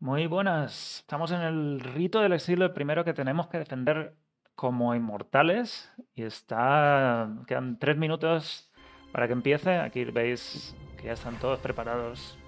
Muy 0.00 0.28
buenas. 0.28 1.00
Estamos 1.00 1.32
en 1.32 1.40
el 1.40 1.80
rito 1.80 2.20
del 2.20 2.32
exilio, 2.32 2.66
el 2.66 2.72
primero 2.72 3.04
que 3.04 3.14
tenemos 3.14 3.48
que 3.48 3.58
defender 3.58 4.14
como 4.54 4.94
inmortales. 4.94 5.90
Y 6.14 6.22
está. 6.22 7.28
Quedan 7.48 7.80
tres 7.80 7.96
minutos 7.96 8.70
para 9.10 9.26
que 9.26 9.32
empiece. 9.32 9.76
Aquí 9.78 10.04
veis 10.04 10.76
que 10.98 11.06
ya 11.06 11.14
están 11.14 11.34
todos 11.40 11.58
preparados. 11.58 12.38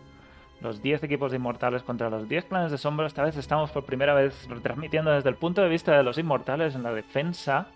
Los 0.61 0.81
10 0.81 1.03
equipos 1.03 1.33
de 1.33 1.39
inmortales 1.39 1.83
contra 1.83 2.09
los 2.09 2.29
10 2.29 2.45
planes 2.45 2.71
de 2.71 2.79
sombra. 2.79 3.09
Esta 3.09 3.25
vez 3.25 3.37
estamos 3.37 3.73
por 3.73 3.85
primera 3.85 4.15
vez 4.15 4.47
retransmitiendo 4.49 5.11
desde 5.11 5.31
el 5.31 5.37
punto 5.37 5.61
de 5.61 5.69
vista 5.71 5.97
de 5.97 6.05
los 6.05 6.19
inmortales 6.19 6.77
en 6.77 6.85
la 6.85 6.93
defensa 6.93 7.67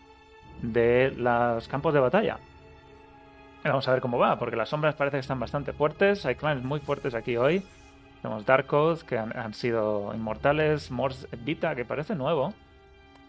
de 0.62 1.12
los 1.16 1.66
campos 1.66 1.95
de 1.95 2.00
batalla. 2.00 2.38
Vamos 3.64 3.88
a 3.88 3.93
ver 3.93 4.00
cómo 4.00 4.18
va, 4.18 4.38
porque 4.38 4.54
las 4.54 4.68
sombras 4.68 4.95
parece 4.95 5.16
que 5.16 5.22
están 5.22 5.41
bastante 5.41 5.72
fuertes. 5.72 6.27
Hay 6.27 6.36
clanes 6.36 6.62
muy 6.62 6.79
fuertes 6.79 7.14
aquí 7.14 7.36
hoy. 7.36 7.64
Tenemos 8.25 8.46
Dark 8.46 8.66
Codes, 8.68 9.04
que 9.04 9.18
han, 9.18 9.52
sido 9.52 10.14
inmortales. 10.14 10.90
Morse 10.90 11.29
Vita, 11.45 11.75
que 11.75 11.85
parece 11.85 12.14
nuevo. 12.14 12.54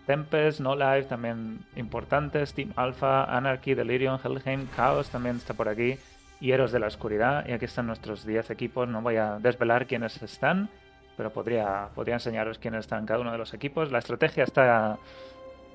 Tempest, 0.06 0.62
No 0.62 0.74
Life, 0.74 1.10
también 1.10 1.66
importantes. 1.76 2.54
Team 2.54 2.72
Alpha, 2.78 3.26
Anarchy, 3.26 3.74
Delirium, 3.74 4.18
Helheim, 4.24 4.70
Chaos 4.74 5.10
también 5.10 5.36
está 5.36 5.54
por 5.54 5.68
aquí. 5.68 5.98
Y 6.40 6.54
Héroes 6.54 6.72
de 6.72 6.80
la 6.80 6.88
Oscuridad. 6.88 7.46
Y 7.46 7.52
aquí 7.52 7.66
están 7.66 7.88
nuestros 7.88 8.26
10 8.26 8.52
equipos. 8.52 8.88
No 8.88 9.02
voy 9.02 9.18
a 9.18 9.38
desvelar 9.38 9.86
quiénes 9.86 10.24
están, 10.24 10.70
pero 11.18 11.30
podría, 11.30 11.90
podría 11.94 12.14
enseñaros 12.14 12.58
quiénes 12.58 12.86
están 12.86 13.00
en 13.00 13.06
cada 13.06 13.20
uno 13.20 13.34
de 13.34 13.38
los 13.38 13.54
equipos. 13.54 13.92
La 13.92 14.00
estrategia 14.00 14.46
está. 14.46 14.98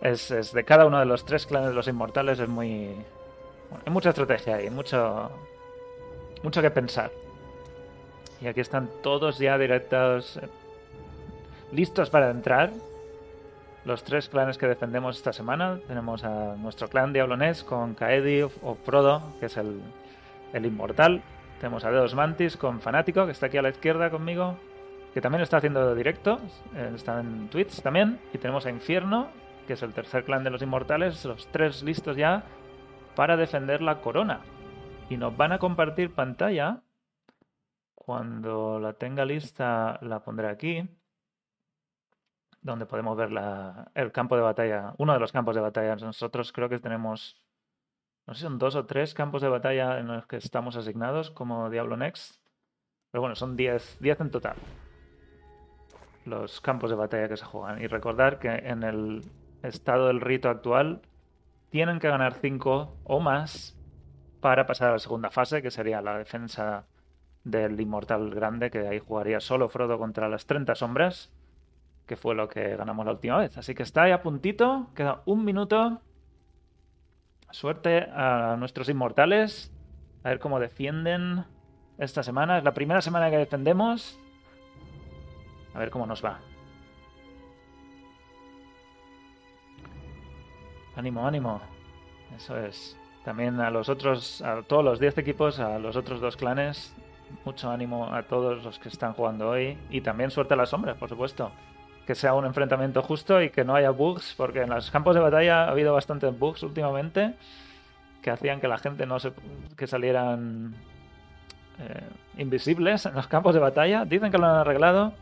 Es, 0.00 0.30
es 0.30 0.54
de 0.54 0.64
cada 0.64 0.86
uno 0.86 0.98
de 0.98 1.04
los 1.04 1.26
tres 1.26 1.44
clanes 1.44 1.68
de 1.68 1.74
los 1.74 1.88
inmortales. 1.88 2.38
Es 2.38 2.48
muy. 2.48 2.86
bueno, 3.68 3.84
hay 3.84 3.92
mucha 3.92 4.08
estrategia 4.08 4.56
ahí, 4.56 4.70
mucho. 4.70 5.30
Mucho 6.42 6.62
que 6.62 6.70
pensar. 6.70 7.10
Y 8.40 8.46
aquí 8.46 8.60
están 8.60 8.88
todos 9.02 9.38
ya 9.38 9.58
directos. 9.58 10.36
eh, 10.38 10.48
Listos 11.72 12.10
para 12.10 12.30
entrar. 12.30 12.70
Los 13.84 14.02
tres 14.04 14.28
clanes 14.28 14.58
que 14.58 14.66
defendemos 14.66 15.16
esta 15.16 15.32
semana. 15.32 15.78
Tenemos 15.86 16.24
a 16.24 16.56
nuestro 16.56 16.88
clan 16.88 17.12
Diablones 17.12 17.64
con 17.64 17.94
Kaedi 17.94 18.42
o- 18.42 18.74
Frodo, 18.84 19.22
que 19.40 19.46
es 19.46 19.56
el, 19.56 19.80
el 20.52 20.66
inmortal. 20.66 21.22
Tenemos 21.60 21.84
a 21.84 21.90
Deus 21.90 22.14
Mantis 22.14 22.56
con 22.56 22.80
Fanático, 22.80 23.24
que 23.26 23.32
está 23.32 23.46
aquí 23.46 23.56
a 23.58 23.62
la 23.62 23.68
izquierda 23.70 24.10
conmigo, 24.10 24.56
que 25.14 25.20
también 25.20 25.42
está 25.42 25.58
haciendo 25.58 25.94
directo. 25.94 26.38
eh, 26.74 26.90
Está 26.94 27.20
en 27.20 27.48
Twitch 27.48 27.80
también. 27.82 28.18
Y 28.34 28.38
tenemos 28.38 28.66
a 28.66 28.70
Infierno, 28.70 29.28
que 29.66 29.74
es 29.74 29.82
el 29.82 29.92
tercer 29.94 30.24
clan 30.24 30.44
de 30.44 30.50
los 30.50 30.62
inmortales. 30.62 31.24
Los 31.24 31.46
tres 31.48 31.82
listos 31.82 32.16
ya 32.16 32.42
para 33.14 33.36
defender 33.36 33.80
la 33.80 34.00
corona. 34.00 34.40
Y 35.08 35.16
nos 35.16 35.36
van 35.36 35.52
a 35.52 35.58
compartir 35.58 36.12
pantalla. 36.12 36.80
Cuando 38.10 38.80
la 38.80 38.94
tenga 38.94 39.24
lista, 39.24 39.96
la 40.02 40.18
pondré 40.24 40.48
aquí 40.48 40.84
donde 42.60 42.84
podemos 42.84 43.16
ver 43.16 43.30
el 43.94 44.10
campo 44.10 44.34
de 44.34 44.42
batalla, 44.42 44.94
uno 44.98 45.12
de 45.12 45.20
los 45.20 45.30
campos 45.30 45.54
de 45.54 45.60
batalla. 45.60 45.94
Nosotros 45.94 46.50
creo 46.50 46.68
que 46.68 46.80
tenemos, 46.80 47.40
no 48.26 48.34
sé 48.34 48.40
son 48.40 48.58
dos 48.58 48.74
o 48.74 48.84
tres 48.84 49.14
campos 49.14 49.42
de 49.42 49.48
batalla 49.48 50.00
en 50.00 50.08
los 50.08 50.26
que 50.26 50.38
estamos 50.38 50.74
asignados 50.74 51.30
como 51.30 51.70
Diablo 51.70 51.96
Next. 51.96 52.44
Pero 53.12 53.20
bueno, 53.20 53.36
son 53.36 53.56
10, 53.56 53.98
10 54.00 54.20
en 54.22 54.30
total. 54.32 54.56
Los 56.24 56.60
campos 56.60 56.90
de 56.90 56.96
batalla 56.96 57.28
que 57.28 57.36
se 57.36 57.44
juegan. 57.44 57.80
Y 57.80 57.86
recordar 57.86 58.40
que 58.40 58.48
en 58.48 58.82
el 58.82 59.22
estado 59.62 60.08
del 60.08 60.20
rito 60.20 60.48
actual 60.48 61.02
tienen 61.68 62.00
que 62.00 62.08
ganar 62.08 62.34
5 62.34 63.02
o 63.04 63.20
más 63.20 63.78
para 64.40 64.66
pasar 64.66 64.88
a 64.88 64.92
la 64.94 64.98
segunda 64.98 65.30
fase, 65.30 65.62
que 65.62 65.70
sería 65.70 66.02
la 66.02 66.18
defensa 66.18 66.88
del 67.44 67.80
inmortal 67.80 68.30
grande, 68.30 68.70
que 68.70 68.86
ahí 68.86 68.98
jugaría 68.98 69.40
solo 69.40 69.68
Frodo 69.68 69.98
contra 69.98 70.28
las 70.28 70.46
30 70.46 70.74
sombras 70.74 71.30
que 72.10 72.16
fue 72.16 72.34
lo 72.34 72.48
que 72.48 72.74
ganamos 72.74 73.06
la 73.06 73.12
última 73.12 73.38
vez. 73.38 73.56
Así 73.56 73.72
que 73.72 73.84
está 73.84 74.02
ahí 74.02 74.10
a 74.10 74.20
puntito, 74.20 74.88
queda 74.96 75.22
un 75.26 75.44
minuto. 75.44 76.00
Suerte 77.52 78.08
a 78.12 78.56
nuestros 78.58 78.88
inmortales. 78.88 79.70
A 80.24 80.30
ver 80.30 80.40
cómo 80.40 80.58
defienden 80.58 81.44
esta 81.98 82.24
semana. 82.24 82.58
Es 82.58 82.64
la 82.64 82.74
primera 82.74 83.00
semana 83.00 83.30
que 83.30 83.36
defendemos. 83.36 84.18
A 85.72 85.78
ver 85.78 85.90
cómo 85.90 86.04
nos 86.04 86.24
va. 86.24 86.40
Ánimo, 90.96 91.24
ánimo. 91.24 91.60
Eso 92.36 92.58
es. 92.58 92.98
También 93.24 93.60
a 93.60 93.70
los 93.70 93.88
otros, 93.88 94.42
a 94.42 94.62
todos 94.62 94.84
los 94.84 94.98
10 94.98 95.16
equipos, 95.18 95.60
a 95.60 95.78
los 95.78 95.94
otros 95.94 96.20
dos 96.20 96.36
clanes, 96.36 96.92
mucho 97.44 97.70
ánimo 97.70 98.12
a 98.12 98.22
todos 98.22 98.62
los 98.64 98.78
que 98.78 98.88
están 98.88 99.12
jugando 99.12 99.50
hoy. 99.50 99.78
Y 99.90 100.00
también 100.00 100.30
suerte 100.30 100.54
a 100.54 100.56
las 100.56 100.70
sombras, 100.70 100.96
por 100.96 101.08
supuesto 101.08 101.50
que 102.06 102.16
sea 102.16 102.34
un 102.34 102.44
enfrentamiento 102.44 103.02
justo 103.02 103.40
y 103.40 103.50
que 103.50 103.64
no 103.64 103.76
haya 103.76 103.90
bugs, 103.90 104.34
porque 104.36 104.62
en 104.62 104.70
los 104.70 104.90
campos 104.90 105.14
de 105.14 105.20
batalla 105.20 105.66
ha 105.66 105.70
habido 105.70 105.94
bastantes 105.94 106.36
bugs 106.36 106.64
últimamente 106.64 107.36
que 108.20 108.30
hacían 108.30 108.60
que 108.60 108.66
la 108.66 108.78
gente 108.78 109.06
no 109.06 109.20
se 109.20 109.32
que 109.76 109.86
salieran 109.86 110.74
eh, 111.78 112.08
invisibles 112.38 113.06
en 113.06 113.14
los 113.14 113.28
campos 113.28 113.54
de 113.54 113.60
batalla. 113.60 114.04
Dicen 114.04 114.30
que 114.32 114.38
lo 114.38 114.46
han 114.46 114.56
arreglado, 114.56 115.12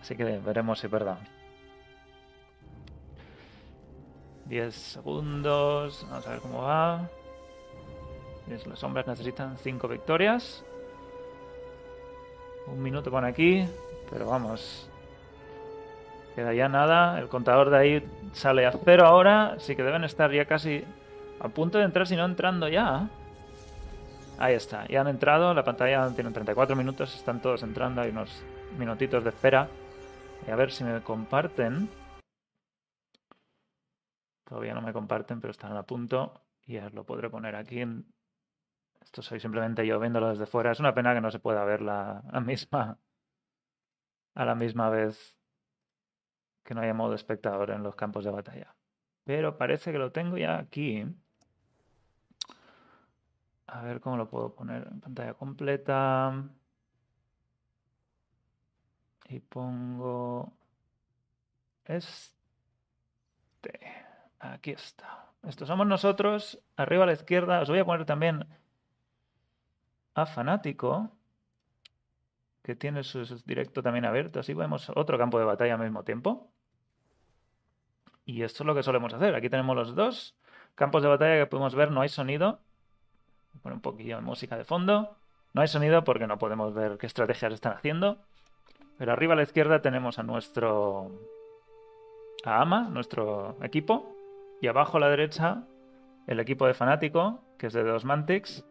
así 0.00 0.14
que 0.16 0.38
veremos 0.38 0.78
si 0.78 0.86
es 0.86 0.92
verdad. 0.92 1.18
10 4.46 4.74
segundos, 4.74 6.06
vamos 6.08 6.26
a 6.26 6.30
ver 6.30 6.40
cómo 6.40 6.62
va. 6.62 7.08
Y 8.50 8.68
Las 8.68 8.78
sombras 8.80 9.06
necesitan 9.06 9.56
5 9.58 9.88
victorias. 9.88 10.64
Un 12.66 12.82
minuto 12.82 13.10
pone 13.10 13.28
aquí, 13.28 13.64
pero 14.10 14.26
vamos, 14.26 14.90
Queda 16.34 16.54
ya 16.54 16.68
nada, 16.68 17.18
el 17.18 17.28
contador 17.28 17.70
de 17.70 17.76
ahí 17.76 18.10
sale 18.32 18.64
a 18.64 18.72
cero 18.84 19.04
ahora, 19.04 19.54
así 19.54 19.74
que 19.74 19.82
deben 19.82 20.04
estar 20.04 20.30
ya 20.30 20.44
casi 20.44 20.84
a 21.40 21.48
punto 21.48 21.78
de 21.78 21.84
entrar, 21.84 22.06
si 22.06 22.14
no 22.14 22.24
entrando 22.24 22.68
ya. 22.68 23.08
Ahí 24.38 24.54
está, 24.54 24.86
ya 24.86 25.00
han 25.00 25.08
entrado, 25.08 25.52
la 25.52 25.64
pantalla 25.64 26.08
tiene 26.14 26.30
34 26.30 26.76
minutos, 26.76 27.14
están 27.14 27.42
todos 27.42 27.62
entrando, 27.62 28.00
hay 28.00 28.10
unos 28.10 28.42
minutitos 28.78 29.24
de 29.24 29.30
espera. 29.30 29.68
Y 30.46 30.50
a 30.50 30.56
ver 30.56 30.70
si 30.70 30.84
me 30.84 31.00
comparten. 31.02 31.90
Todavía 34.48 34.72
no 34.72 34.80
me 34.80 34.92
comparten, 34.92 35.40
pero 35.40 35.50
están 35.50 35.76
a 35.76 35.82
punto. 35.82 36.40
Y 36.66 36.74
ya 36.74 36.88
lo 36.90 37.04
podré 37.04 37.28
poner 37.28 37.54
aquí. 37.54 37.80
En... 37.80 38.06
Esto 39.10 39.22
soy 39.22 39.40
simplemente 39.40 39.84
yo 39.84 39.98
viéndolo 39.98 40.28
desde 40.28 40.46
fuera. 40.46 40.70
Es 40.70 40.78
una 40.78 40.94
pena 40.94 41.12
que 41.12 41.20
no 41.20 41.32
se 41.32 41.40
pueda 41.40 41.64
ver 41.64 41.82
la, 41.82 42.22
la 42.32 42.40
misma 42.40 42.96
a 44.36 44.44
la 44.44 44.54
misma 44.54 44.88
vez 44.88 45.36
que 46.62 46.74
no 46.74 46.80
haya 46.80 46.94
modo 46.94 47.14
espectador 47.14 47.72
en 47.72 47.82
los 47.82 47.96
campos 47.96 48.24
de 48.24 48.30
batalla. 48.30 48.72
Pero 49.24 49.58
parece 49.58 49.90
que 49.90 49.98
lo 49.98 50.12
tengo 50.12 50.38
ya 50.38 50.58
aquí. 50.58 51.04
A 53.66 53.82
ver 53.82 54.00
cómo 54.00 54.16
lo 54.16 54.28
puedo 54.28 54.54
poner 54.54 54.86
en 54.86 55.00
pantalla 55.00 55.34
completa. 55.34 56.44
Y 59.28 59.40
pongo 59.40 60.52
este. 61.84 62.20
Aquí 64.38 64.70
está. 64.70 65.32
Estos 65.42 65.66
somos 65.66 65.88
nosotros. 65.88 66.62
Arriba 66.76 67.02
a 67.02 67.06
la 67.06 67.14
izquierda. 67.14 67.60
Os 67.60 67.68
voy 67.68 67.80
a 67.80 67.84
poner 67.84 68.06
también 68.06 68.46
Fanático 70.26 71.10
que 72.62 72.76
tiene 72.76 73.02
su, 73.02 73.24
su 73.24 73.36
directo 73.44 73.82
también 73.82 74.04
abierto. 74.04 74.40
Así 74.40 74.54
vemos 74.54 74.90
otro 74.94 75.18
campo 75.18 75.38
de 75.38 75.44
batalla 75.44 75.74
al 75.74 75.80
mismo 75.80 76.04
tiempo. 76.04 76.50
Y 78.24 78.42
esto 78.42 78.62
es 78.62 78.66
lo 78.66 78.74
que 78.74 78.82
solemos 78.82 79.12
hacer. 79.14 79.34
Aquí 79.34 79.48
tenemos 79.48 79.74
los 79.74 79.94
dos 79.94 80.36
campos 80.74 81.02
de 81.02 81.08
batalla 81.08 81.38
que 81.38 81.46
podemos 81.46 81.74
ver. 81.74 81.90
No 81.90 82.00
hay 82.00 82.08
sonido. 82.08 82.60
Voy 83.52 83.58
a 83.58 83.62
poner 83.62 83.74
un 83.76 83.82
poquillo 83.82 84.16
de 84.16 84.22
música 84.22 84.56
de 84.56 84.64
fondo. 84.64 85.16
No 85.52 85.62
hay 85.62 85.68
sonido 85.68 86.04
porque 86.04 86.26
no 86.26 86.38
podemos 86.38 86.72
ver 86.74 86.96
qué 86.98 87.06
estrategias 87.06 87.52
están 87.52 87.72
haciendo. 87.72 88.18
Pero 88.98 89.12
arriba 89.12 89.32
a 89.32 89.36
la 89.36 89.42
izquierda 89.42 89.82
tenemos 89.82 90.18
a 90.18 90.22
nuestro... 90.22 91.10
A 92.44 92.60
Ama, 92.60 92.88
nuestro 92.90 93.56
equipo. 93.62 94.14
Y 94.60 94.68
abajo 94.68 94.98
a 94.98 95.00
la 95.00 95.08
derecha 95.08 95.64
el 96.26 96.38
equipo 96.38 96.66
de 96.66 96.74
Fanático, 96.74 97.42
que 97.58 97.66
es 97.66 97.72
de 97.72 97.82
dos 97.82 98.04
Mantics 98.04 98.64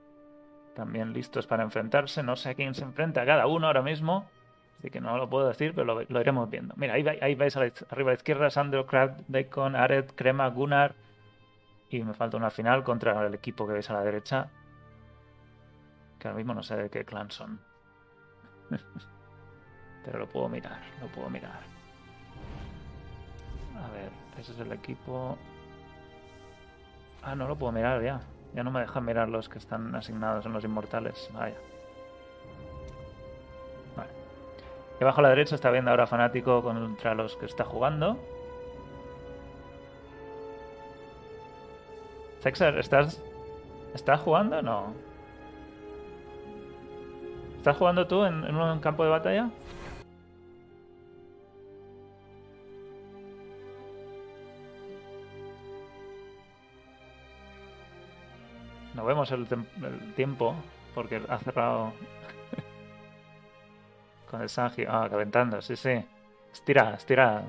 también 0.80 1.12
listos 1.12 1.46
para 1.46 1.64
enfrentarse. 1.64 2.24
No 2.24 2.38
sé 2.38 2.52
a 2.52 2.56
quién 2.56 2.74
se 2.74 2.86
enfrenta 2.86 3.26
cada 3.26 3.48
uno 3.48 3.68
ahora 3.68 3.82
mismo, 3.82 4.30
así 4.78 4.90
que 4.90 5.02
no 5.02 5.18
lo 5.18 5.30
puedo 5.30 5.50
decir, 5.50 5.74
pero 5.76 5.94
lo, 5.94 6.22
iremos 6.22 6.50
viendo. 6.50 6.74
Mira, 6.78 6.94
ahí, 6.94 7.06
ahí 7.22 7.36
veis 7.36 7.58
arriba 7.58 7.82
a 7.90 8.04
la 8.06 8.14
izquierda 8.14 8.50
Sandro, 8.50 8.86
Crab, 8.86 9.22
Bacon, 9.28 9.76
Ared, 9.76 10.06
Crema, 10.16 10.48
Gunnar. 10.48 10.96
Y 11.90 12.02
me 12.02 12.14
falta 12.14 12.38
una 12.38 12.50
final 12.50 12.86
contra 12.86 13.26
el 13.26 13.34
equipo 13.34 13.68
que 13.68 13.74
veis 13.74 13.90
a 13.90 13.94
la 13.94 14.04
derecha. 14.04 14.50
Que 16.18 16.30
ahora 16.30 16.38
mismo 16.38 16.54
no 16.54 16.64
sé 16.64 16.78
de 16.78 16.90
qué 16.90 17.04
clan 17.04 17.30
son. 17.30 17.60
pero 20.06 20.20
lo 20.20 20.30
puedo 20.30 20.48
mirar, 20.48 20.80
lo 21.02 21.08
puedo 21.08 21.30
mirar. 21.30 21.60
A 23.84 23.90
ver, 23.92 24.12
ese 24.40 24.54
es 24.54 24.60
el 24.60 24.72
equipo. 24.72 25.38
Ah, 27.22 27.36
no 27.36 27.50
lo 27.50 27.58
puedo 27.58 27.74
mirar 27.74 28.02
ya. 28.02 28.22
Ya 28.54 28.64
no 28.64 28.72
me 28.72 28.82
dejan 28.82 29.06
mirar 29.06 29.30
los 29.30 29.48
que 29.48 29.60
están 29.60 29.96
asignados 29.96 30.46
en 30.46 30.54
los 30.54 30.64
inmortales. 30.64 31.30
Vaya. 31.34 31.56
Vale. 33.96 34.10
Y 35.00 35.04
abajo 35.04 35.20
a 35.20 35.24
la 35.24 35.30
derecha 35.30 35.56
está 35.56 35.70
viendo 35.72 35.92
ahora 35.92 36.08
fanático 36.08 36.62
contra 36.64 37.14
los 37.14 37.36
que 37.38 37.46
está 37.46 37.64
jugando. 37.64 38.18
Sexer, 42.40 42.78
¿estás, 42.80 43.22
¿estás 43.94 44.22
jugando? 44.22 44.62
No. 44.62 44.94
¿Estás 47.58 47.78
jugando 47.78 48.08
tú 48.08 48.24
en, 48.24 48.46
en 48.46 48.56
un 48.56 48.80
campo 48.80 49.04
de 49.04 49.10
batalla? 49.10 49.50
No 58.94 59.06
vemos 59.06 59.32
el, 59.32 59.48
tiempo 60.16 60.56
porque 60.96 61.22
ha 61.28 61.38
cerrado 61.40 61.94
con 64.30 64.42
el 64.42 64.50
Sanji. 64.50 64.86
Ah, 64.88 65.08
calentando, 65.10 65.62
sí, 65.62 65.76
sí. 65.76 66.04
Estira, 66.52 66.96
estira. 66.96 67.44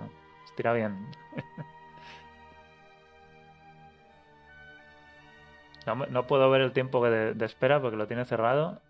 Estira 0.45 0.73
bien. 0.73 1.11
no, 6.11 6.27
puedo 6.27 6.51
ver 6.51 6.61
el 6.61 6.73
tiempo 6.73 7.09
de, 7.09 7.35
espera 7.45 7.81
porque 7.81 7.97
lo 7.97 8.07
tiene 8.07 8.25
cerrado. 8.25 8.81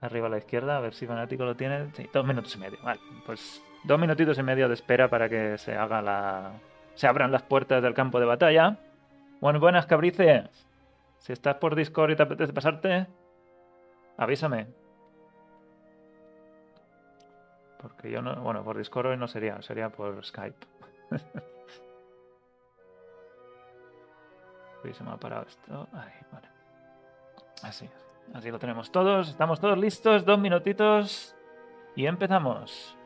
Arriba 0.00 0.28
a 0.28 0.30
la 0.30 0.38
izquierda, 0.38 0.78
a 0.78 0.80
ver 0.80 0.94
si 0.94 1.06
Fanático 1.06 1.44
lo 1.44 1.56
tiene. 1.56 1.90
Sí, 1.94 2.08
dos 2.12 2.26
minutos 2.26 2.54
y 2.56 2.58
medio. 2.58 2.78
Vale, 2.82 3.00
pues 3.26 3.62
dos 3.84 4.00
minutitos 4.00 4.38
y 4.38 4.42
medio 4.42 4.66
de 4.68 4.74
espera 4.74 5.08
para 5.08 5.28
que 5.28 5.58
se 5.58 5.76
haga 5.76 6.00
la. 6.02 6.52
Se 6.94 7.06
abran 7.06 7.30
las 7.30 7.42
puertas 7.42 7.82
del 7.82 7.94
campo 7.94 8.18
de 8.18 8.26
batalla. 8.26 8.78
Buenas 9.40 9.86
cabrices. 9.86 10.69
Si 11.20 11.32
estás 11.32 11.56
por 11.56 11.74
Discord 11.76 12.10
y 12.10 12.16
te 12.16 12.22
apetece 12.22 12.52
pasarte, 12.52 13.06
avísame. 14.16 14.66
Porque 17.80 18.10
yo 18.10 18.20
no. 18.22 18.34
Bueno, 18.36 18.64
por 18.64 18.76
Discord 18.76 19.08
hoy 19.08 19.16
no 19.16 19.28
sería, 19.28 19.60
sería 19.62 19.90
por 19.90 20.24
Skype. 20.24 20.66
Uy, 24.84 24.94
se 24.94 25.04
me 25.04 25.10
ha 25.10 25.16
parado 25.18 25.46
esto. 25.46 25.88
Ay, 25.92 26.12
vale. 26.32 26.48
Así, 27.62 27.88
así 28.32 28.50
lo 28.50 28.58
tenemos 28.58 28.90
todos. 28.90 29.28
Estamos 29.28 29.60
todos 29.60 29.76
listos. 29.76 30.24
Dos 30.24 30.38
minutitos. 30.38 31.36
Y 31.96 32.06
empezamos. 32.06 32.96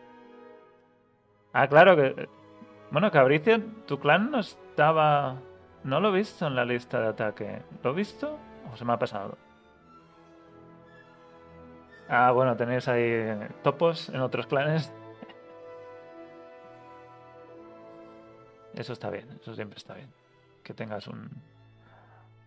Ah, 1.53 1.67
claro 1.67 1.97
que. 1.97 2.29
Bueno, 2.93 3.11
Cabricio, 3.11 3.61
tu 3.87 3.99
clan 3.99 4.31
no 4.31 4.39
estaba. 4.39 5.37
No 5.85 6.01
lo 6.01 6.09
he 6.09 6.19
visto 6.19 6.47
en 6.47 6.57
la 6.57 6.65
lista 6.65 6.99
de 6.99 7.09
ataque. 7.09 7.61
¿Lo 7.83 7.91
he 7.91 7.95
visto? 7.95 8.39
¿O 8.73 8.77
se 8.77 8.87
me 8.87 8.95
ha 8.95 8.99
pasado? 8.99 9.37
Ah, 12.09 12.31
bueno, 12.33 12.57
tenéis 12.57 12.89
ahí 12.89 13.39
topos 13.63 14.09
en 14.09 14.21
otros 14.21 14.47
clanes. 14.47 14.91
Eso 18.75 18.95
está 18.95 19.11
bien, 19.11 19.29
eso 19.41 19.55
siempre 19.55 19.77
está 19.77 19.95
bien. 19.95 20.13
Que 20.65 20.75
tengas 20.75 21.07
un, 21.07 21.31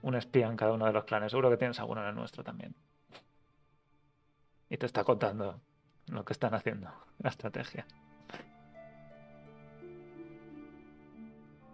un 0.02 0.16
espía 0.16 0.48
en 0.48 0.58
cada 0.58 0.74
uno 0.74 0.86
de 0.86 0.92
los 0.92 1.06
clanes. 1.06 1.32
Seguro 1.32 1.50
que 1.50 1.58
tienes 1.58 1.80
alguno 1.80 2.02
en 2.02 2.10
el 2.10 2.16
nuestro 2.16 2.44
también. 2.44 2.76
Y 4.70 4.78
te 4.78 4.86
está 4.86 5.06
contando 5.06 5.62
lo 6.08 6.26
que 6.26 6.34
están 6.34 6.54
haciendo, 6.54 6.92
la 7.20 7.30
estrategia. 7.30 7.86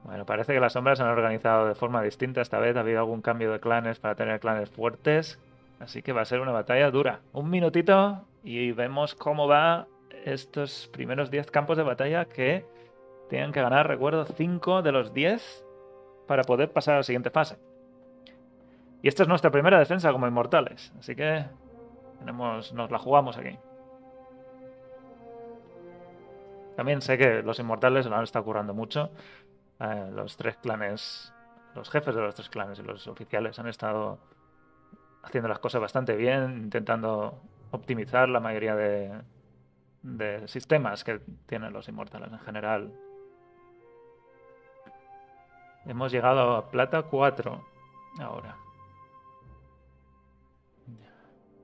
Bueno, 0.04 0.26
parece 0.26 0.54
que 0.54 0.60
las 0.60 0.74
sombras 0.74 0.98
se 0.98 1.04
han 1.04 1.10
organizado 1.10 1.68
de 1.68 1.76
forma 1.76 2.02
distinta 2.02 2.42
esta 2.42 2.60
vez. 2.60 2.76
Ha 2.76 2.82
habido 2.82 3.00
algún 3.00 3.22
cambio 3.22 3.52
de 3.52 3.60
clanes 3.60 4.00
para 4.00 4.16
tener 4.16 4.40
clanes 4.40 4.70
fuertes. 4.70 5.40
Así 5.80 6.02
que 6.02 6.14
va 6.14 6.22
a 6.22 6.26
ser 6.26 6.42
una 6.42 6.52
batalla 6.52 6.92
dura. 6.92 7.22
Un 7.32 7.50
minutito 7.50 8.26
y 8.44 8.72
vemos 8.72 9.16
cómo 9.16 9.48
va 9.48 9.88
estos 10.26 10.90
primeros 10.92 11.32
10 11.32 11.52
campos 11.52 11.78
de 11.78 11.84
batalla 11.84 12.26
que 12.26 12.66
tienen 13.30 13.52
que 13.52 13.62
ganar, 13.62 13.88
recuerdo, 13.88 14.26
5 14.26 14.82
de 14.82 14.92
los 14.92 15.14
10 15.14 15.66
para 16.28 16.44
poder 16.44 16.72
pasar 16.72 16.96
a 16.96 16.98
la 16.98 17.04
siguiente 17.04 17.30
fase. 17.30 17.58
Y 19.02 19.08
esta 19.08 19.24
es 19.24 19.30
nuestra 19.30 19.52
primera 19.52 19.80
defensa 19.80 20.12
como 20.12 20.28
inmortales. 20.28 20.94
Así 21.00 21.16
que 21.16 21.46
tenemos, 22.20 22.74
nos 22.74 22.92
la 22.92 23.00
jugamos 23.00 23.38
aquí. 23.38 23.58
También 26.76 27.02
sé 27.02 27.18
que 27.18 27.44
los 27.44 27.60
inmortales 27.60 28.06
lo 28.06 28.16
han 28.16 28.24
estado 28.24 28.46
currando 28.46 28.74
mucho. 28.74 29.12
Eh, 29.84 30.12
los 30.14 30.38
tres 30.38 30.56
clanes, 30.58 31.34
los 31.76 31.90
jefes 31.90 32.16
de 32.16 32.22
los 32.22 32.34
tres 32.36 32.50
clanes 32.50 32.80
y 32.80 32.84
los 32.84 33.06
oficiales 33.08 33.60
han 33.60 33.68
estado 33.68 34.18
haciendo 35.24 35.50
las 35.50 35.60
cosas 35.60 35.82
bastante 35.82 36.16
bien, 36.16 36.64
intentando 36.64 37.42
optimizar 37.72 38.30
la 38.30 38.40
mayoría 38.40 38.76
de, 38.76 39.12
de 40.02 40.48
sistemas 40.48 41.04
que 41.04 41.20
tienen 41.48 41.74
los 41.74 41.90
inmortales 41.90 42.32
en 42.32 42.40
general. 42.40 42.94
Hemos 45.86 46.14
llegado 46.14 46.56
a 46.56 46.72
plata 46.72 47.04
4 47.04 47.66
ahora. 48.22 48.56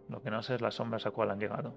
Lo 0.09 0.21
que 0.21 0.29
no 0.29 0.43
sé 0.43 0.55
es 0.55 0.61
las 0.61 0.75
sombras 0.75 1.05
a 1.05 1.11
cuál 1.11 1.31
han 1.31 1.39
llegado. 1.39 1.73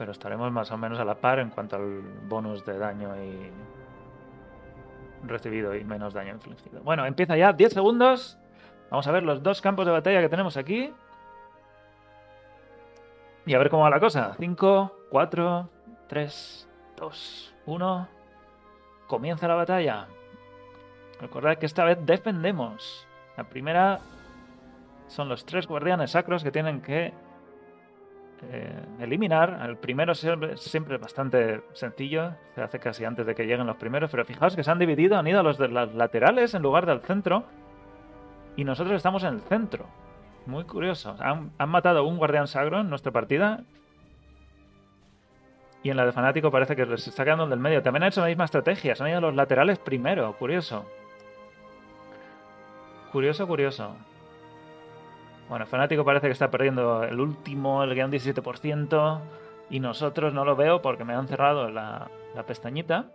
Pero 0.00 0.12
estaremos 0.12 0.50
más 0.50 0.70
o 0.70 0.78
menos 0.78 0.98
a 0.98 1.04
la 1.04 1.14
par 1.14 1.40
en 1.40 1.50
cuanto 1.50 1.76
al 1.76 2.00
bonus 2.26 2.64
de 2.64 2.78
daño 2.78 3.14
y 3.22 3.50
recibido 5.28 5.76
y 5.76 5.84
menos 5.84 6.14
daño 6.14 6.32
infligido. 6.32 6.80
Bueno, 6.80 7.04
empieza 7.04 7.36
ya, 7.36 7.52
10 7.52 7.74
segundos. 7.74 8.38
Vamos 8.90 9.06
a 9.06 9.12
ver 9.12 9.24
los 9.24 9.42
dos 9.42 9.60
campos 9.60 9.84
de 9.84 9.92
batalla 9.92 10.22
que 10.22 10.30
tenemos 10.30 10.56
aquí. 10.56 10.90
Y 13.44 13.52
a 13.52 13.58
ver 13.58 13.68
cómo 13.68 13.82
va 13.82 13.90
la 13.90 14.00
cosa. 14.00 14.34
5, 14.38 15.08
4, 15.10 15.68
3, 16.08 16.68
2, 16.96 17.54
1. 17.66 18.08
Comienza 19.06 19.48
la 19.48 19.54
batalla. 19.54 20.06
Recordad 21.20 21.58
que 21.58 21.66
esta 21.66 21.84
vez 21.84 21.98
defendemos. 22.06 23.06
La 23.36 23.44
primera 23.44 24.00
son 25.08 25.28
los 25.28 25.44
tres 25.44 25.66
guardianes 25.66 26.12
sacros 26.12 26.42
que 26.42 26.50
tienen 26.50 26.80
que 26.80 27.12
eh, 28.50 28.82
eliminar. 29.00 29.60
El 29.68 29.76
primero 29.76 30.14
siempre, 30.14 30.56
siempre, 30.56 30.98
bastante 30.98 31.62
sencillo, 31.72 32.32
se 32.54 32.62
hace 32.62 32.78
casi 32.78 33.04
antes 33.04 33.26
de 33.26 33.34
que 33.34 33.46
lleguen 33.46 33.66
los 33.66 33.76
primeros, 33.76 34.10
pero 34.10 34.24
fijaos 34.24 34.56
que 34.56 34.64
se 34.64 34.70
han 34.70 34.78
dividido, 34.78 35.18
han 35.18 35.26
ido 35.26 35.40
a 35.40 35.42
los 35.42 35.58
de 35.58 35.68
laterales 35.68 36.54
en 36.54 36.62
lugar 36.62 36.86
del 36.86 37.00
centro, 37.00 37.44
y 38.56 38.64
nosotros 38.64 38.96
estamos 38.96 39.24
en 39.24 39.34
el 39.34 39.40
centro. 39.42 39.86
Muy 40.46 40.64
curioso. 40.64 41.16
Han, 41.20 41.52
han 41.58 41.68
matado 41.68 42.04
un 42.04 42.16
guardián 42.16 42.46
sagro 42.46 42.80
en 42.80 42.90
nuestra 42.90 43.12
partida, 43.12 43.60
y 45.82 45.90
en 45.90 45.96
la 45.96 46.04
de 46.04 46.12
fanático 46.12 46.50
parece 46.50 46.76
que 46.76 46.84
les 46.84 47.06
está 47.06 47.24
quedando 47.24 47.44
el 47.44 47.50
del 47.50 47.58
medio. 47.58 47.82
También 47.82 48.02
han 48.02 48.08
hecho 48.08 48.20
la 48.20 48.26
misma 48.26 48.44
estrategia, 48.44 48.94
se 48.94 49.02
han 49.02 49.10
ido 49.10 49.18
a 49.18 49.22
los 49.22 49.34
laterales 49.34 49.78
primero, 49.78 50.32
curioso. 50.38 50.84
Curioso, 53.12 53.46
curioso. 53.46 53.96
Bueno, 55.50 55.66
Fanático 55.66 56.04
parece 56.04 56.28
que 56.28 56.32
está 56.32 56.48
perdiendo 56.48 57.02
el 57.02 57.18
último, 57.18 57.82
el 57.82 57.90
un 57.90 58.12
17%. 58.12 59.20
Y 59.68 59.80
nosotros 59.80 60.32
no 60.32 60.44
lo 60.44 60.54
veo 60.54 60.80
porque 60.80 61.04
me 61.04 61.12
han 61.12 61.26
cerrado 61.26 61.68
la, 61.70 62.08
pestañita. 62.46 63.06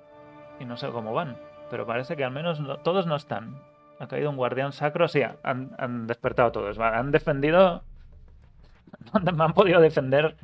Y 0.59 0.65
no 0.65 0.75
sé 0.75 0.89
cómo 0.89 1.13
van. 1.13 1.37
Pero 1.69 1.85
parece 1.85 2.17
que 2.17 2.25
al 2.25 2.31
menos 2.31 2.61
todos 2.83 3.07
no 3.07 3.15
están. 3.15 3.57
Ha 3.99 4.07
caído 4.07 4.29
un 4.29 4.35
guardián 4.35 4.73
sacro. 4.73 5.07
Sí, 5.07 5.21
han, 5.43 6.07
despertado 6.07 6.51
todos. 6.51 6.77
Han 6.77 7.11
defendido. 7.11 7.83
Me 9.33 9.43
han 9.43 9.53
podido 9.53 9.79
defender 9.79 10.35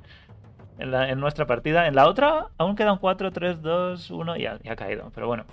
en, 0.79 1.19
nuestra 1.19 1.45
partida. 1.45 1.87
En 1.87 1.95
la 1.95 2.07
otra 2.07 2.47
aún 2.57 2.77
quedan 2.77 2.99
4, 2.99 3.31
3, 3.33 3.61
2, 3.61 4.11
1 4.11 4.37
y 4.37 4.45
ha, 4.45 4.59
y 4.63 4.69
ha 4.69 4.77
caído. 4.77 5.11
Pero 5.13 5.27
bueno, 5.27 5.43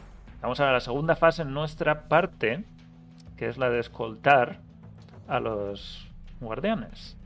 vamos 0.40 0.60
a 0.60 0.70
la 0.70 0.78
segunda 0.78 1.16
fase 1.16 1.42
en 1.42 1.52
nuestra 1.52 2.02
parte. 2.02 2.62
Que 3.36 3.48
es 3.48 3.58
la 3.58 3.70
de 3.70 3.80
escoltar 3.80 4.60
a 5.26 5.40
los 5.40 6.07
guardianes. 6.40 7.16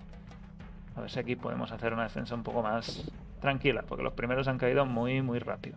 A 0.97 1.01
ver 1.01 1.11
si 1.11 1.19
aquí 1.19 1.37
podemos 1.37 1.73
hacer 1.73 1.93
una 1.93 2.05
defensa 2.05 2.35
un 2.35 2.43
poco 2.43 2.63
más 2.63 3.11
tranquila, 3.41 3.83
porque 3.89 4.05
los 4.05 4.13
primeros 4.13 4.49
han 4.49 4.59
caído 4.59 4.85
muy, 4.87 5.23
muy 5.23 5.39
rápido. 5.39 5.77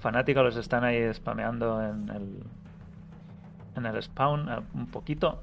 Fanáticos 0.00 0.42
los 0.42 0.56
están 0.56 0.84
ahí 0.84 1.12
spameando 1.14 1.82
en 1.82 2.08
el, 2.08 2.42
en 3.76 3.86
el 3.86 4.02
spawn 4.02 4.48
un 4.74 4.86
poquito. 4.88 5.42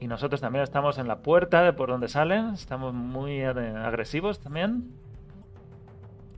Y 0.00 0.06
nosotros 0.06 0.40
también 0.40 0.62
estamos 0.62 0.98
en 0.98 1.08
la 1.08 1.20
puerta 1.20 1.62
de 1.62 1.72
por 1.72 1.88
donde 1.88 2.08
salen. 2.08 2.48
Estamos 2.52 2.92
muy 2.92 3.42
agresivos 3.42 4.38
también. 4.40 4.90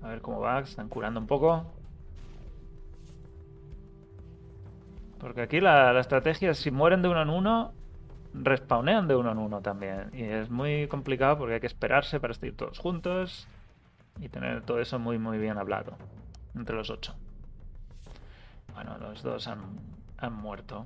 A 0.03 0.09
ver 0.09 0.21
cómo 0.21 0.41
va. 0.41 0.61
Están 0.61 0.89
curando 0.89 1.19
un 1.19 1.27
poco. 1.27 1.67
Porque 5.19 5.43
aquí 5.43 5.61
la, 5.61 5.99
estrategia 5.99 6.51
es 6.51 6.59
si 6.59 6.71
mueren 6.71 7.03
de 7.03 7.09
uno 7.09 7.23
en 7.23 7.31
uno, 7.31 7.73
respawnean 8.35 9.09
de 9.09 9.17
uno 9.17 9.33
en 9.33 9.39
uno 9.39 9.61
también. 9.63 10.11
Y 10.13 10.23
es 10.23 10.51
muy 10.51 10.89
complicado 10.89 11.39
porque 11.39 11.55
hay 11.55 11.61
que 11.61 11.67
esperarse 11.67 12.21
para 12.21 12.33
estar 12.33 12.51
todos 12.53 12.79
juntos 12.79 13.49
y 14.21 14.29
tener 14.29 14.63
todo 14.63 14.81
eso 14.81 14.99
muy 14.99 15.19
muy 15.19 15.39
bien 15.39 15.59
hablado 15.59 15.97
entre 16.55 16.77
los 16.77 16.91
ocho. 16.91 17.15
Bueno, 18.75 18.99
los 18.99 19.23
dos 19.23 19.47
han, 19.49 19.61
han 20.19 20.35
muerto. 20.35 20.85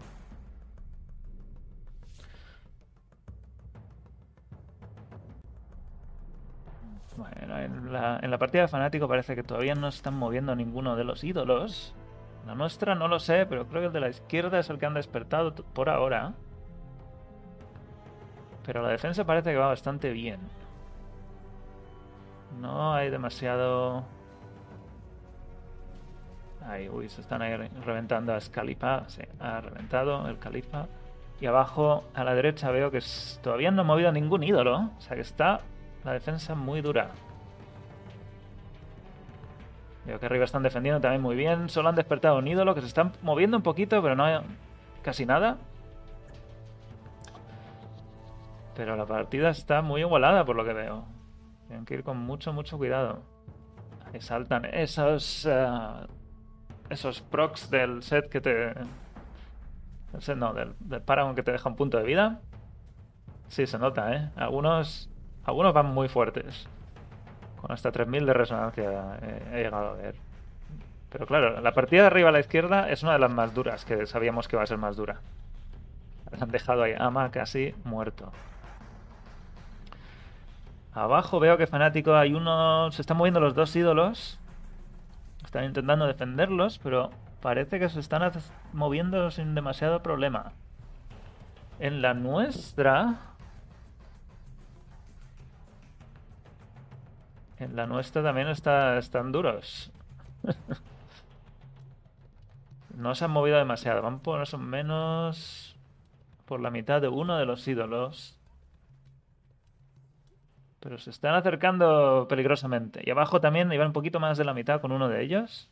Bueno, 7.16 7.58
en 7.58 7.92
la, 7.92 8.18
en 8.22 8.30
la 8.30 8.38
partida 8.38 8.62
de 8.62 8.68
fanático 8.68 9.08
parece 9.08 9.34
que 9.34 9.42
todavía 9.42 9.74
no 9.74 9.88
están 9.88 10.14
moviendo 10.14 10.54
ninguno 10.54 10.94
de 10.94 11.04
los 11.04 11.24
ídolos. 11.24 11.94
La 12.46 12.54
nuestra 12.54 12.94
no 12.94 13.08
lo 13.08 13.18
sé, 13.18 13.46
pero 13.46 13.66
creo 13.66 13.82
que 13.82 13.86
el 13.88 13.92
de 13.92 14.00
la 14.00 14.08
izquierda 14.08 14.58
es 14.58 14.70
el 14.70 14.78
que 14.78 14.86
han 14.86 14.94
despertado 14.94 15.54
por 15.54 15.88
ahora. 15.88 16.32
Pero 18.64 18.82
la 18.82 18.88
defensa 18.88 19.24
parece 19.24 19.52
que 19.52 19.58
va 19.58 19.68
bastante 19.68 20.10
bien. 20.10 20.40
No 22.60 22.94
hay 22.94 23.10
demasiado... 23.10 24.04
Ahí, 26.66 26.88
uy, 26.88 27.08
se 27.08 27.22
están 27.22 27.40
ahí 27.42 27.56
reventando 27.84 28.34
a 28.34 28.40
Scalipa. 28.40 29.04
Sí, 29.08 29.22
ha 29.38 29.60
reventado 29.60 30.28
el 30.28 30.38
Califa. 30.38 30.86
Y 31.40 31.46
abajo 31.46 32.04
a 32.14 32.22
la 32.22 32.34
derecha 32.34 32.70
veo 32.70 32.90
que 32.90 33.00
todavía 33.42 33.70
no 33.70 33.82
ha 33.82 33.84
movido 33.84 34.12
ningún 34.12 34.42
ídolo. 34.42 34.90
O 34.98 35.00
sea 35.00 35.16
que 35.16 35.22
está 35.22 35.60
la 36.04 36.12
defensa 36.12 36.54
muy 36.54 36.82
dura. 36.82 37.10
Veo 40.10 40.18
que 40.18 40.26
arriba 40.26 40.44
están 40.44 40.64
defendiendo 40.64 41.00
también 41.00 41.22
muy 41.22 41.36
bien. 41.36 41.68
Solo 41.68 41.88
han 41.88 41.94
despertado 41.94 42.36
un 42.36 42.48
ídolo 42.48 42.74
que 42.74 42.80
se 42.80 42.88
están 42.88 43.12
moviendo 43.22 43.56
un 43.56 43.62
poquito, 43.62 44.02
pero 44.02 44.16
no 44.16 44.24
hay 44.24 44.40
casi 45.02 45.24
nada. 45.24 45.56
Pero 48.74 48.96
la 48.96 49.06
partida 49.06 49.50
está 49.50 49.82
muy 49.82 50.00
igualada 50.00 50.44
por 50.44 50.56
lo 50.56 50.64
que 50.64 50.72
veo. 50.72 51.04
Tienen 51.68 51.84
que 51.84 51.94
ir 51.94 52.02
con 52.02 52.18
mucho, 52.18 52.52
mucho 52.52 52.76
cuidado. 52.76 53.20
Ahí 54.12 54.20
saltan 54.20 54.64
esos... 54.64 55.46
Uh, 55.46 56.08
esos 56.88 57.20
procs 57.20 57.70
del 57.70 58.02
set 58.02 58.28
que 58.28 58.40
te... 58.40 58.74
no, 60.34 60.52
del, 60.54 60.74
del 60.80 61.02
Paragon 61.02 61.36
que 61.36 61.44
te 61.44 61.52
deja 61.52 61.68
un 61.68 61.76
punto 61.76 61.98
de 61.98 62.02
vida. 62.02 62.40
Sí, 63.46 63.64
se 63.64 63.78
nota, 63.78 64.12
¿eh? 64.12 64.28
Algunos, 64.34 65.08
algunos 65.44 65.72
van 65.72 65.86
muy 65.94 66.08
fuertes. 66.08 66.68
Con 67.60 67.72
hasta 67.72 67.92
3000 67.92 68.26
de 68.26 68.32
resonancia 68.32 69.18
he, 69.22 69.58
he 69.58 69.62
llegado 69.64 69.90
a 69.90 69.94
ver. 69.94 70.14
Pero 71.10 71.26
claro, 71.26 71.60
la 71.60 71.72
partida 71.72 72.02
de 72.02 72.06
arriba 72.06 72.28
a 72.28 72.32
la 72.32 72.40
izquierda 72.40 72.88
es 72.88 73.02
una 73.02 73.12
de 73.12 73.18
las 73.18 73.30
más 73.30 73.52
duras, 73.52 73.84
que 73.84 74.06
sabíamos 74.06 74.48
que 74.48 74.56
va 74.56 74.62
a 74.62 74.66
ser 74.66 74.78
más 74.78 74.96
dura. 74.96 75.20
Han 76.40 76.50
dejado 76.50 76.84
ahí 76.84 76.94
Ama 76.96 77.30
casi 77.30 77.74
muerto. 77.84 78.32
Abajo 80.92 81.40
veo 81.40 81.56
que 81.56 81.66
fanático 81.66 82.14
hay 82.14 82.34
uno... 82.34 82.90
Se 82.92 83.02
están 83.02 83.16
moviendo 83.16 83.40
los 83.40 83.54
dos 83.54 83.74
ídolos. 83.74 84.38
Están 85.44 85.64
intentando 85.64 86.06
defenderlos, 86.06 86.78
pero 86.78 87.10
parece 87.40 87.78
que 87.78 87.88
se 87.88 88.00
están 88.00 88.30
moviendo 88.72 89.30
sin 89.30 89.54
demasiado 89.54 90.02
problema. 90.02 90.52
En 91.78 92.02
la 92.02 92.14
nuestra... 92.14 93.29
En 97.60 97.76
la 97.76 97.86
nuestra 97.86 98.22
también 98.22 98.48
está, 98.48 98.96
están 98.96 99.32
duros. 99.32 99.92
no 102.96 103.14
se 103.14 103.24
han 103.26 103.30
movido 103.30 103.58
demasiado. 103.58 104.00
Van 104.00 104.20
por 104.20 104.40
más 104.40 104.58
menos 104.58 105.76
por 106.46 106.60
la 106.60 106.70
mitad 106.70 107.02
de 107.02 107.08
uno 107.08 107.36
de 107.36 107.44
los 107.44 107.68
ídolos. 107.68 108.38
Pero 110.80 110.96
se 110.96 111.10
están 111.10 111.34
acercando 111.34 112.26
peligrosamente. 112.30 113.02
Y 113.04 113.10
abajo 113.10 113.42
también 113.42 113.70
iban 113.70 113.88
un 113.88 113.92
poquito 113.92 114.20
más 114.20 114.38
de 114.38 114.44
la 114.44 114.54
mitad 114.54 114.80
con 114.80 114.90
uno 114.90 115.10
de 115.10 115.22
ellos. 115.22 115.68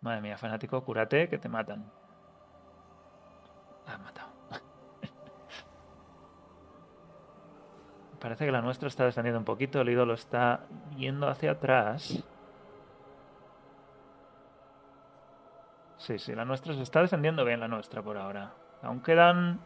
Madre 0.00 0.20
mía, 0.20 0.38
fanático, 0.38 0.84
cúrate 0.84 1.28
que 1.28 1.38
te 1.38 1.48
matan. 1.48 1.90
La 3.88 3.94
han 3.94 4.04
Parece 8.24 8.46
que 8.46 8.52
la 8.52 8.62
nuestra 8.62 8.88
está 8.88 9.04
descendiendo 9.04 9.38
un 9.38 9.44
poquito. 9.44 9.82
El 9.82 9.90
ídolo 9.90 10.14
está 10.14 10.60
yendo 10.96 11.28
hacia 11.28 11.50
atrás. 11.50 12.24
Sí, 15.98 16.18
sí, 16.18 16.34
la 16.34 16.46
nuestra 16.46 16.72
se 16.72 16.80
está 16.80 17.02
defendiendo 17.02 17.44
bien, 17.44 17.60
la 17.60 17.68
nuestra 17.68 18.00
por 18.00 18.16
ahora. 18.16 18.52
Aún 18.82 19.00
quedan 19.00 19.60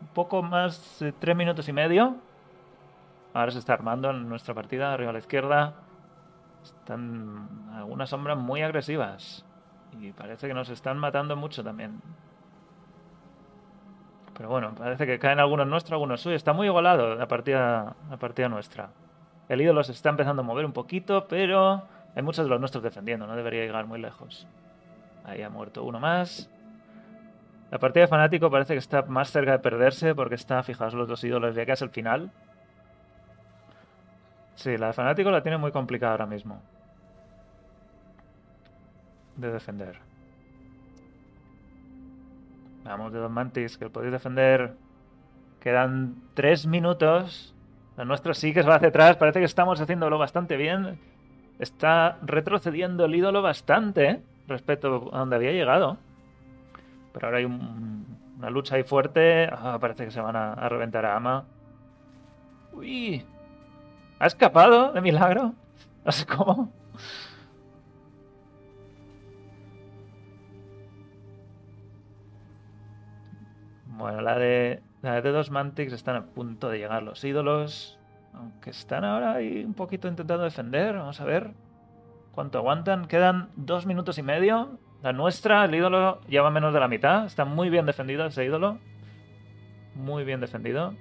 un 0.00 0.06
poco 0.14 0.44
más 0.44 1.00
de 1.00 1.10
tres 1.10 1.34
minutos 1.34 1.68
y 1.68 1.72
medio. 1.72 2.18
Ahora 3.34 3.50
se 3.50 3.58
está 3.58 3.72
armando 3.72 4.10
en 4.10 4.28
nuestra 4.28 4.54
partida, 4.54 4.92
arriba 4.92 5.10
a 5.10 5.14
la 5.14 5.18
izquierda. 5.18 5.74
Están 6.62 7.48
algunas 7.74 8.10
sombras 8.10 8.38
muy 8.38 8.62
agresivas. 8.62 9.44
Y 10.00 10.12
parece 10.12 10.46
que 10.46 10.54
nos 10.54 10.68
están 10.68 10.98
matando 10.98 11.34
mucho 11.34 11.64
también. 11.64 12.00
Pero 14.40 14.48
bueno, 14.48 14.74
parece 14.74 15.06
que 15.06 15.18
caen 15.18 15.38
algunos 15.38 15.66
nuestros, 15.66 15.92
algunos 15.92 16.22
suyos. 16.22 16.38
Está 16.38 16.54
muy 16.54 16.66
igualado 16.66 17.14
la 17.14 17.28
partida, 17.28 17.94
la 18.08 18.16
partida 18.16 18.48
nuestra. 18.48 18.88
El 19.50 19.60
ídolo 19.60 19.84
se 19.84 19.92
está 19.92 20.08
empezando 20.08 20.40
a 20.40 20.44
mover 20.46 20.64
un 20.64 20.72
poquito, 20.72 21.28
pero 21.28 21.82
hay 22.16 22.22
muchos 22.22 22.46
de 22.46 22.48
los 22.48 22.58
nuestros 22.58 22.82
defendiendo. 22.82 23.26
No 23.26 23.36
debería 23.36 23.66
llegar 23.66 23.84
muy 23.84 24.00
lejos. 24.00 24.46
Ahí 25.26 25.42
ha 25.42 25.50
muerto 25.50 25.84
uno 25.84 26.00
más. 26.00 26.48
La 27.70 27.78
partida 27.78 28.04
de 28.04 28.08
fanático 28.08 28.50
parece 28.50 28.72
que 28.72 28.78
está 28.78 29.02
más 29.02 29.30
cerca 29.30 29.52
de 29.52 29.58
perderse 29.58 30.14
porque 30.14 30.36
está, 30.36 30.62
fijaos, 30.62 30.94
los 30.94 31.06
dos 31.06 31.22
ídolos 31.22 31.54
ya 31.54 31.66
que 31.66 31.72
es 31.72 31.82
el 31.82 31.90
final. 31.90 32.30
Sí, 34.54 34.78
la 34.78 34.86
de 34.86 34.92
fanático 34.94 35.30
la 35.30 35.42
tiene 35.42 35.58
muy 35.58 35.70
complicada 35.70 36.12
ahora 36.12 36.24
mismo. 36.24 36.62
De 39.36 39.52
defender. 39.52 40.09
Vamos, 42.84 43.12
de 43.12 43.18
dos 43.18 43.30
mantis, 43.30 43.76
que 43.76 43.88
podéis 43.90 44.12
defender. 44.12 44.74
Quedan 45.60 46.16
tres 46.34 46.66
minutos. 46.66 47.54
La 47.96 48.04
nuestra 48.04 48.32
sí 48.34 48.54
que 48.54 48.62
se 48.62 48.68
va 48.68 48.76
hacia 48.76 48.88
atrás. 48.88 49.16
Parece 49.16 49.40
que 49.40 49.44
estamos 49.44 49.80
haciéndolo 49.80 50.18
bastante 50.18 50.56
bien. 50.56 50.98
Está 51.58 52.16
retrocediendo 52.22 53.04
el 53.04 53.14
ídolo 53.14 53.42
bastante 53.42 54.08
¿eh? 54.08 54.20
respecto 54.48 55.10
a 55.12 55.18
donde 55.18 55.36
había 55.36 55.52
llegado. 55.52 55.98
Pero 57.12 57.26
ahora 57.26 57.38
hay 57.38 57.44
una 57.44 58.50
lucha 58.50 58.76
ahí 58.76 58.84
fuerte. 58.84 59.48
Ah, 59.52 59.76
parece 59.80 60.06
que 60.06 60.10
se 60.10 60.20
van 60.20 60.36
a, 60.36 60.68
reventar 60.68 61.04
a 61.04 61.16
Ama. 61.16 61.44
Uy. 62.72 63.24
Ha 64.18 64.26
escapado 64.26 64.92
de 64.92 65.00
milagro. 65.00 65.54
No 66.02 66.12
sé 66.12 66.24
cómo. 66.24 66.72
Bueno, 74.00 74.22
la 74.22 74.38
de, 74.38 74.82
la 75.02 75.20
de 75.20 75.30
dos 75.30 75.50
Mantics 75.50 75.92
están 75.92 76.16
a 76.16 76.24
punto 76.24 76.70
de 76.70 76.78
llegar 76.78 77.02
los 77.02 77.22
ídolos. 77.22 77.98
Aunque 78.32 78.70
están 78.70 79.04
ahora 79.04 79.34
ahí 79.34 79.62
un 79.62 79.74
poquito 79.74 80.08
intentando 80.08 80.42
defender. 80.42 80.96
Vamos 80.96 81.20
a 81.20 81.24
ver 81.26 81.50
cuánto 82.32 82.56
aguantan. 82.56 83.06
Quedan 83.08 83.50
dos 83.56 83.84
minutos 83.84 84.16
y 84.16 84.22
medio. 84.22 84.78
La 85.02 85.12
nuestra, 85.12 85.66
el 85.66 85.74
ídolo, 85.74 86.22
lleva 86.22 86.50
menos 86.50 86.72
de 86.72 86.80
la 86.80 86.88
mitad. 86.88 87.26
Está 87.26 87.44
muy 87.44 87.68
bien 87.68 87.84
defendido 87.84 88.24
ese 88.24 88.42
ídolo. 88.42 88.78
Muy 89.94 90.24
bien 90.24 90.40
defendido. 90.40 90.94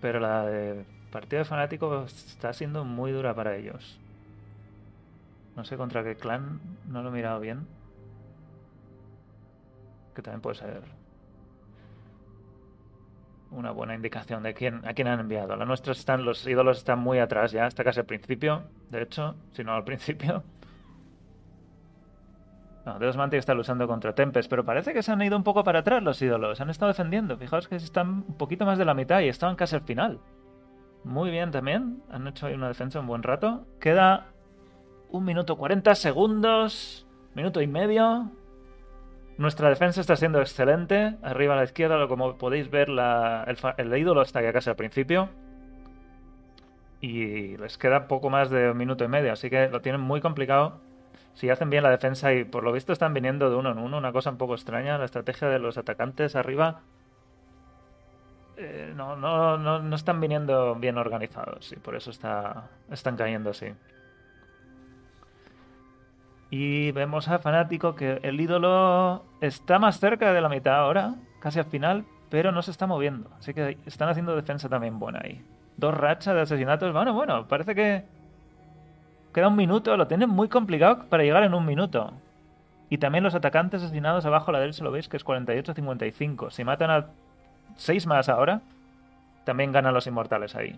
Pero 0.00 0.18
la 0.18 0.46
de 0.46 0.84
partido 1.12 1.38
de 1.38 1.44
fanáticos 1.44 2.12
está 2.26 2.52
siendo 2.52 2.84
muy 2.84 3.12
dura 3.12 3.36
para 3.36 3.56
ellos. 3.56 4.00
No 5.54 5.64
sé 5.64 5.76
contra 5.76 6.02
qué 6.02 6.16
clan, 6.16 6.60
no 6.88 7.04
lo 7.04 7.10
he 7.10 7.12
mirado 7.12 7.38
bien. 7.38 7.68
Que 10.14 10.22
también 10.22 10.40
puede 10.40 10.56
ser 10.56 10.82
una 13.50 13.72
buena 13.72 13.94
indicación 13.94 14.42
de 14.42 14.54
quién, 14.54 14.86
a 14.86 14.94
quién 14.94 15.08
han 15.08 15.20
enviado. 15.20 15.56
La 15.56 15.64
nuestra 15.64 15.92
están, 15.92 16.24
los 16.24 16.46
ídolos 16.46 16.78
están 16.78 16.98
muy 17.00 17.18
atrás 17.18 17.52
ya, 17.52 17.66
hasta 17.66 17.84
casi 17.84 18.00
al 18.00 18.06
principio, 18.06 18.62
de 18.90 19.02
hecho, 19.02 19.34
si 19.52 19.64
no 19.64 19.72
al 19.74 19.84
principio. 19.84 20.44
No, 22.86 22.98
Deus 22.98 23.16
Mantic 23.16 23.38
está 23.38 23.52
luchando 23.52 23.86
contra 23.86 24.14
Tempest, 24.14 24.48
pero 24.48 24.64
parece 24.64 24.94
que 24.94 25.02
se 25.02 25.12
han 25.12 25.20
ido 25.20 25.36
un 25.36 25.44
poco 25.44 25.62
para 25.64 25.80
atrás 25.80 26.02
los 26.02 26.20
ídolos. 26.22 26.60
Han 26.60 26.70
estado 26.70 26.90
defendiendo. 26.90 27.36
Fijaos 27.36 27.68
que 27.68 27.76
están 27.76 28.24
un 28.26 28.36
poquito 28.38 28.64
más 28.64 28.78
de 28.78 28.86
la 28.86 28.94
mitad 28.94 29.20
y 29.20 29.28
estaban 29.28 29.54
casi 29.54 29.76
al 29.76 29.82
final. 29.82 30.18
Muy 31.04 31.30
bien 31.30 31.50
también. 31.50 32.02
Han 32.10 32.26
hecho 32.26 32.46
una 32.46 32.68
defensa 32.68 33.00
un 33.00 33.06
buen 33.06 33.22
rato. 33.22 33.66
Queda 33.80 34.28
un 35.10 35.24
minuto 35.24 35.58
40 35.58 35.94
segundos. 35.94 37.06
Minuto 37.34 37.60
y 37.60 37.66
medio. 37.66 38.30
Nuestra 39.40 39.70
defensa 39.70 40.02
está 40.02 40.16
siendo 40.16 40.38
excelente. 40.42 41.16
Arriba 41.22 41.54
a 41.54 41.56
la 41.56 41.64
izquierda, 41.64 42.06
como 42.08 42.36
podéis 42.36 42.70
ver, 42.70 42.90
el, 42.90 43.56
el 43.78 43.96
ídolo 43.96 44.20
está 44.20 44.42
ya 44.42 44.52
casi 44.52 44.68
al 44.68 44.76
principio. 44.76 45.30
Y 47.00 47.56
les 47.56 47.78
queda 47.78 48.06
poco 48.06 48.28
más 48.28 48.50
de 48.50 48.70
un 48.70 48.76
minuto 48.76 49.02
y 49.02 49.08
medio, 49.08 49.32
así 49.32 49.48
que 49.48 49.70
lo 49.70 49.80
tienen 49.80 50.02
muy 50.02 50.20
complicado 50.20 50.78
si 51.32 51.48
hacen 51.48 51.70
bien 51.70 51.82
la 51.82 51.88
defensa 51.88 52.34
y 52.34 52.44
por 52.44 52.64
lo 52.64 52.70
visto 52.70 52.92
están 52.92 53.14
viniendo 53.14 53.48
de 53.48 53.56
uno 53.56 53.70
en 53.70 53.78
uno, 53.78 53.96
una 53.96 54.12
cosa 54.12 54.28
un 54.28 54.36
poco 54.36 54.52
extraña, 54.52 54.98
la 54.98 55.06
estrategia 55.06 55.48
de 55.48 55.58
los 55.58 55.78
atacantes 55.78 56.36
arriba 56.36 56.82
eh, 58.58 58.92
no, 58.94 59.16
no, 59.16 59.56
no, 59.56 59.96
están 59.96 60.20
viniendo 60.20 60.74
bien 60.74 60.98
organizados 60.98 61.72
y 61.72 61.76
por 61.76 61.96
eso 61.96 62.10
está, 62.10 62.68
están 62.90 63.16
cayendo 63.16 63.50
así. 63.50 63.72
Y 66.50 66.90
vemos 66.92 67.28
a 67.28 67.38
Fanático 67.38 67.94
que 67.94 68.18
el 68.22 68.40
ídolo 68.40 69.24
está 69.40 69.78
más 69.78 70.00
cerca 70.00 70.32
de 70.32 70.40
la 70.40 70.48
mitad 70.48 70.74
ahora, 70.74 71.14
casi 71.38 71.60
al 71.60 71.66
final, 71.66 72.04
pero 72.28 72.50
no 72.50 72.60
se 72.62 72.72
está 72.72 72.86
moviendo. 72.86 73.30
Así 73.38 73.54
que 73.54 73.78
están 73.86 74.08
haciendo 74.08 74.34
defensa 74.34 74.68
también 74.68 74.98
buena 74.98 75.20
ahí. 75.22 75.44
Dos 75.76 75.94
rachas 75.94 76.34
de 76.34 76.40
asesinatos. 76.40 76.92
Bueno, 76.92 77.14
bueno, 77.14 77.46
parece 77.46 77.74
que 77.74 78.04
queda 79.32 79.48
un 79.48 79.56
minuto. 79.56 79.96
Lo 79.96 80.08
tienen 80.08 80.28
muy 80.28 80.48
complicado 80.48 81.04
para 81.08 81.22
llegar 81.22 81.44
en 81.44 81.54
un 81.54 81.64
minuto. 81.64 82.12
Y 82.88 82.98
también 82.98 83.22
los 83.22 83.36
atacantes 83.36 83.82
asesinados 83.84 84.26
abajo 84.26 84.50
a 84.50 84.54
la 84.54 84.60
derecha 84.60 84.82
lo 84.82 84.90
veis 84.90 85.08
que 85.08 85.16
es 85.16 85.24
48-55. 85.24 86.50
Si 86.50 86.64
matan 86.64 86.90
a 86.90 87.06
6 87.76 88.08
más 88.08 88.28
ahora, 88.28 88.60
también 89.44 89.70
ganan 89.70 89.94
los 89.94 90.08
inmortales 90.08 90.56
ahí. 90.56 90.76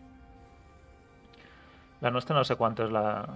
La 2.02 2.10
nuestra 2.10 2.36
no 2.36 2.44
sé 2.44 2.56
cuánto 2.56 2.84
es 2.84 2.92
la, 2.92 3.26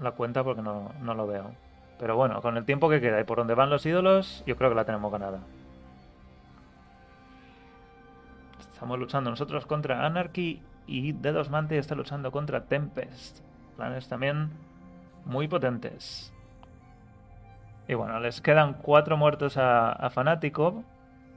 la 0.00 0.10
cuenta 0.12 0.42
porque 0.42 0.62
no, 0.62 0.90
no 1.00 1.14
lo 1.14 1.26
veo. 1.28 1.52
Pero 1.98 2.16
bueno, 2.16 2.40
con 2.40 2.56
el 2.56 2.64
tiempo 2.64 2.88
que 2.88 3.00
queda 3.00 3.20
y 3.20 3.24
por 3.24 3.38
donde 3.38 3.54
van 3.54 3.70
los 3.70 3.84
ídolos, 3.84 4.42
yo 4.46 4.56
creo 4.56 4.70
que 4.70 4.76
la 4.76 4.84
tenemos 4.84 5.10
ganada. 5.10 5.40
Estamos 8.72 8.98
luchando 8.98 9.30
nosotros 9.30 9.66
contra 9.66 10.06
Anarchy 10.06 10.62
y 10.86 11.12
Dedos 11.12 11.50
Mante 11.50 11.76
está 11.78 11.96
luchando 11.96 12.30
contra 12.30 12.64
Tempest. 12.64 13.40
Planes 13.76 14.08
también 14.08 14.50
muy 15.24 15.48
potentes. 15.48 16.32
Y 17.88 17.94
bueno, 17.94 18.20
les 18.20 18.40
quedan 18.40 18.74
cuatro 18.74 19.16
muertos 19.16 19.56
a, 19.56 19.90
a 19.90 20.10
Fanático 20.10 20.84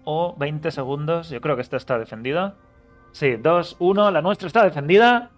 o 0.03 0.36
20 0.38 0.70
segundos. 0.70 1.30
Yo 1.30 1.41
creo 1.41 1.56
que 1.56 1.63
esta 1.63 1.77
está 1.77 1.98
defendida. 1.98 2.56
Sí, 3.12 3.36
2, 3.38 3.77
1, 3.80 4.12
la 4.12 4.22
nuestra 4.22 4.48
está 4.48 4.63
defendida. 4.63 5.32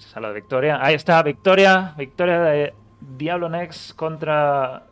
Esa 0.00 0.18
es 0.18 0.22
la 0.22 0.32
victoria. 0.32 0.78
Ahí 0.82 0.94
está, 0.94 1.22
victoria. 1.22 1.94
Victoria 1.96 2.40
de 2.40 2.74
Diablo 3.00 3.48
Next 3.48 3.94
contra. 3.94 4.84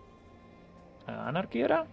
¿Anarchy 1.07 1.62
era? 1.62 1.87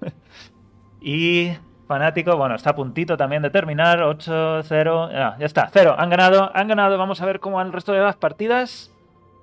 y 1.00 1.52
Fanático, 1.88 2.36
bueno, 2.36 2.54
está 2.54 2.70
a 2.70 2.74
puntito 2.74 3.16
también 3.16 3.42
de 3.42 3.50
terminar. 3.50 3.98
8-0. 3.98 5.38
ya 5.38 5.44
está, 5.44 5.68
0. 5.72 5.96
Han 5.98 6.08
ganado, 6.08 6.50
han 6.54 6.68
ganado. 6.68 6.96
Vamos 6.96 7.20
a 7.20 7.26
ver 7.26 7.40
cómo 7.40 7.56
van 7.56 7.66
el 7.66 7.72
resto 7.72 7.92
de 7.92 8.00
las 8.00 8.16
partidas. 8.16 8.90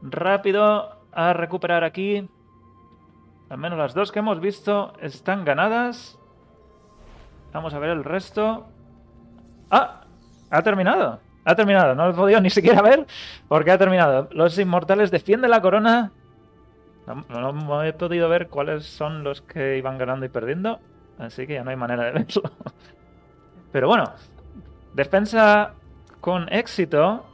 Rápido 0.02 0.98
a 1.12 1.34
recuperar 1.34 1.84
aquí. 1.84 2.28
Al 3.50 3.58
menos 3.58 3.78
las 3.78 3.94
dos 3.94 4.12
que 4.12 4.20
hemos 4.20 4.40
visto 4.40 4.94
están 5.02 5.44
ganadas. 5.44 6.18
Vamos 7.52 7.74
a 7.74 7.80
ver 7.80 7.90
el 7.90 8.04
resto. 8.04 8.68
¡Ah! 9.70 10.02
Ha 10.50 10.62
terminado. 10.62 11.20
Ha 11.50 11.56
terminado, 11.56 11.96
no 11.96 12.06
lo 12.06 12.12
he 12.12 12.14
podido 12.14 12.40
ni 12.42 12.52
siquiera 12.52 12.80
ver 12.84 13.08
porque 13.48 13.72
ha 13.72 13.78
terminado. 13.80 14.30
Los 14.34 14.60
inmortales 14.60 15.10
defienden 15.10 15.50
la 15.50 15.62
corona. 15.62 16.12
No, 17.28 17.84
he 17.84 17.92
podido 17.92 18.30
ver 18.30 18.50
cuáles 18.50 18.86
son 18.86 19.24
los 19.24 19.42
que 19.42 19.76
iban 19.80 19.98
ganando 19.98 20.28
y 20.28 20.30
perdiendo. 20.30 20.80
Así 21.18 21.48
que 21.48 21.56
ya 21.56 21.64
no 21.64 21.72
hay 21.72 21.76
manera 21.76 22.04
de 22.04 22.12
verlo. 22.12 22.44
Pero 23.72 23.88
bueno, 23.88 24.14
defensa 24.94 25.72
con 26.22 26.54
éxito. 26.54 27.26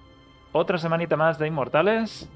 Otra 0.53 0.77
semanita 0.77 1.17
más 1.17 1.37
de 1.37 1.47
inmortales. 1.47 2.29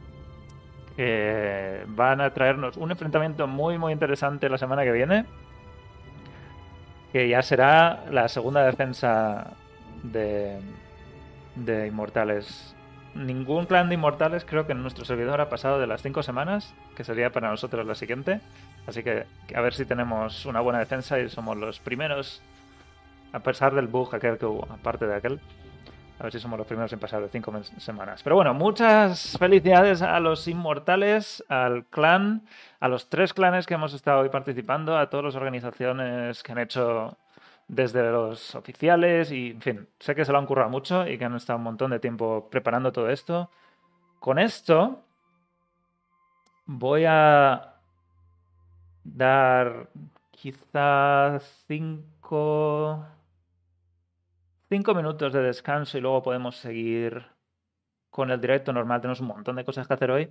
Que 0.98 1.86
van 1.88 2.20
a 2.20 2.34
traernos 2.34 2.76
un 2.76 2.92
enfrentamiento 2.92 3.48
muy 3.48 3.78
muy 3.78 3.94
interesante 3.94 4.50
la 4.50 4.58
semana 4.58 4.84
que 4.84 4.92
viene. 4.92 5.26
Que 7.14 7.30
ya 7.30 7.42
será 7.42 8.04
la 8.12 8.28
segunda 8.28 8.66
defensa 8.66 9.54
de, 10.04 10.60
de 11.56 11.88
Inmortales. 11.88 12.76
Ningún 13.16 13.66
clan 13.66 13.90
de 13.90 13.96
Inmortales 13.96 14.46
creo 14.46 14.68
que 14.68 14.74
en 14.74 14.82
nuestro 14.82 15.04
servidor 15.04 15.42
ha 15.42 15.50
pasado 15.50 15.80
de 15.80 15.88
las 15.88 16.02
5 16.02 16.22
semanas, 16.24 16.74
que 16.96 17.04
sería 17.04 17.32
para 17.32 17.50
nosotros 17.50 17.86
la 17.86 17.96
siguiente. 17.96 18.40
Así 18.88 19.04
que 19.04 19.26
a 19.56 19.62
ver 19.62 19.74
si 19.74 19.86
tenemos 19.86 20.46
una 20.46 20.62
buena 20.62 20.80
defensa 20.80 21.20
y 21.20 21.30
somos 21.30 21.58
los 21.58 21.80
primeros, 21.80 22.42
a 23.34 23.40
pesar 23.40 23.74
del 23.74 23.88
bug 23.88 24.14
aquel 24.16 24.38
que 24.38 24.46
hubo, 24.46 24.68
aparte 24.72 25.08
de 25.08 25.16
aquel. 25.16 25.40
A 26.20 26.24
ver 26.24 26.34
si 26.34 26.40
somos 26.40 26.58
los 26.60 26.68
primeros 26.68 26.92
en 26.92 27.00
pasar 27.00 27.22
de 27.22 27.30
5 27.30 27.64
semanas. 27.78 28.22
Pero 28.24 28.36
bueno, 28.36 28.54
muchas 28.54 29.38
felicidades 29.40 30.02
a 30.02 30.20
los 30.20 30.48
inmortales, 30.50 31.44
al 31.48 31.86
clan, 31.86 32.42
a 32.82 32.90
los 32.90 33.10
tres 33.10 33.34
clanes 33.34 33.66
que 33.66 33.76
hemos 33.76 33.94
estado 33.94 34.20
hoy 34.20 34.30
participando, 34.30 34.98
a 34.98 35.10
todas 35.10 35.28
las 35.28 35.36
organizaciones 35.36 36.44
que 36.44 36.52
han 36.52 36.60
hecho 36.60 37.18
desde 37.70 38.12
los 38.12 38.56
oficiales 38.56 39.32
y, 39.32 39.52
en 39.52 39.62
fin, 39.62 39.88
sé 40.00 40.16
que 40.16 40.26
se 40.26 40.32
lo 40.32 40.40
han 40.40 40.48
currado 40.48 40.70
mucho 40.70 41.08
y 41.08 41.18
que 41.18 41.26
han 41.26 41.36
estado 41.36 41.58
un 41.58 41.64
montón 41.64 41.92
de 41.92 42.00
tiempo 42.00 42.50
preparando 42.50 42.92
todo 42.92 43.10
esto. 43.10 43.52
Con 44.20 44.40
esto 44.40 45.06
voy 46.66 47.06
a 47.08 47.76
dar 49.04 49.90
quizás 50.32 51.64
cinco, 51.68 53.06
cinco 54.70 54.96
minutos 54.96 55.32
de 55.34 55.42
descanso 55.44 55.98
y 55.98 56.02
luego 56.02 56.24
podemos 56.24 56.58
seguir 56.58 57.28
con 58.10 58.32
el 58.32 58.42
directo 58.42 58.74
normal. 58.74 59.02
Tenemos 59.02 59.22
un 59.22 59.28
montón 59.28 59.56
de 59.58 59.66
cosas 59.66 59.88
que 59.88 59.94
hacer 59.94 60.12
hoy. 60.12 60.26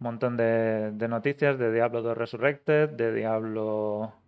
Un 0.00 0.04
montón 0.04 0.36
de, 0.36 0.92
noticias 1.08 1.58
de 1.58 1.72
Diablo 1.72 2.02
2 2.02 2.16
Resurrected, 2.16 2.90
de 2.90 3.12
Diablo 3.14 4.19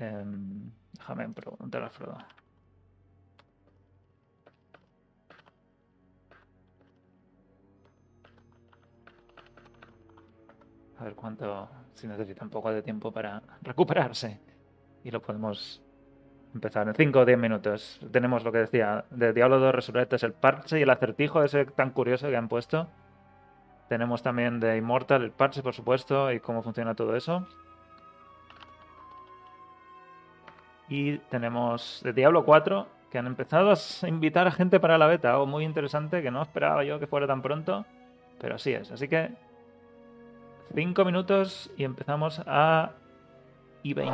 Em, 0.00 0.72
déjame 0.96 1.28
preguntar 1.28 1.82
a 1.82 1.90
Frodo. 1.90 2.16
A 10.98 11.04
ver 11.04 11.14
cuánto, 11.14 11.68
si 11.92 12.06
necesita 12.06 12.44
un 12.44 12.50
poco 12.50 12.72
de 12.72 12.82
tiempo 12.82 13.12
para 13.12 13.42
recuperarse. 13.60 14.40
Y 15.04 15.10
lo 15.10 15.20
podemos 15.20 15.82
empezar 16.54 16.88
en 16.88 16.94
5 16.94 17.20
o 17.20 17.24
10 17.26 17.38
minutos. 17.38 18.00
Tenemos 18.10 18.42
lo 18.42 18.52
que 18.52 18.58
decía 18.58 19.04
de 19.10 19.34
Diablo 19.34 19.58
2 19.58 19.74
Resurrected, 19.74 20.24
el 20.24 20.32
parche 20.32 20.78
y 20.78 20.82
el 20.82 20.90
acertijo 20.90 21.42
ese 21.42 21.66
tan 21.66 21.90
curioso 21.90 22.28
que 22.28 22.36
han 22.36 22.48
puesto. 22.48 22.88
Tenemos 23.88 24.22
también 24.22 24.60
de 24.60 24.78
Immortal 24.78 25.22
el 25.24 25.30
parche, 25.30 25.62
por 25.62 25.74
supuesto, 25.74 26.32
y 26.32 26.40
cómo 26.40 26.62
funciona 26.62 26.94
todo 26.94 27.16
eso. 27.16 27.46
Y 30.90 31.18
tenemos 31.30 32.02
de 32.04 32.12
Diablo 32.12 32.44
4, 32.44 32.86
que 33.10 33.18
han 33.18 33.26
empezado 33.26 33.72
a 33.72 34.08
invitar 34.08 34.46
a 34.46 34.50
gente 34.50 34.78
para 34.80 34.98
la 34.98 35.06
beta, 35.06 35.30
algo 35.30 35.46
muy 35.46 35.64
interesante 35.64 36.20
que 36.20 36.30
no 36.30 36.42
esperaba 36.42 36.84
yo 36.84 36.98
que 36.98 37.06
fuera 37.06 37.26
tan 37.26 37.40
pronto, 37.40 37.86
pero 38.40 38.56
así 38.56 38.72
es. 38.72 38.90
Así 38.90 39.08
que 39.08 39.30
5 40.74 41.04
minutos 41.04 41.70
y 41.76 41.84
empezamos 41.84 42.42
a 42.44 42.90
I-20. 43.84 44.10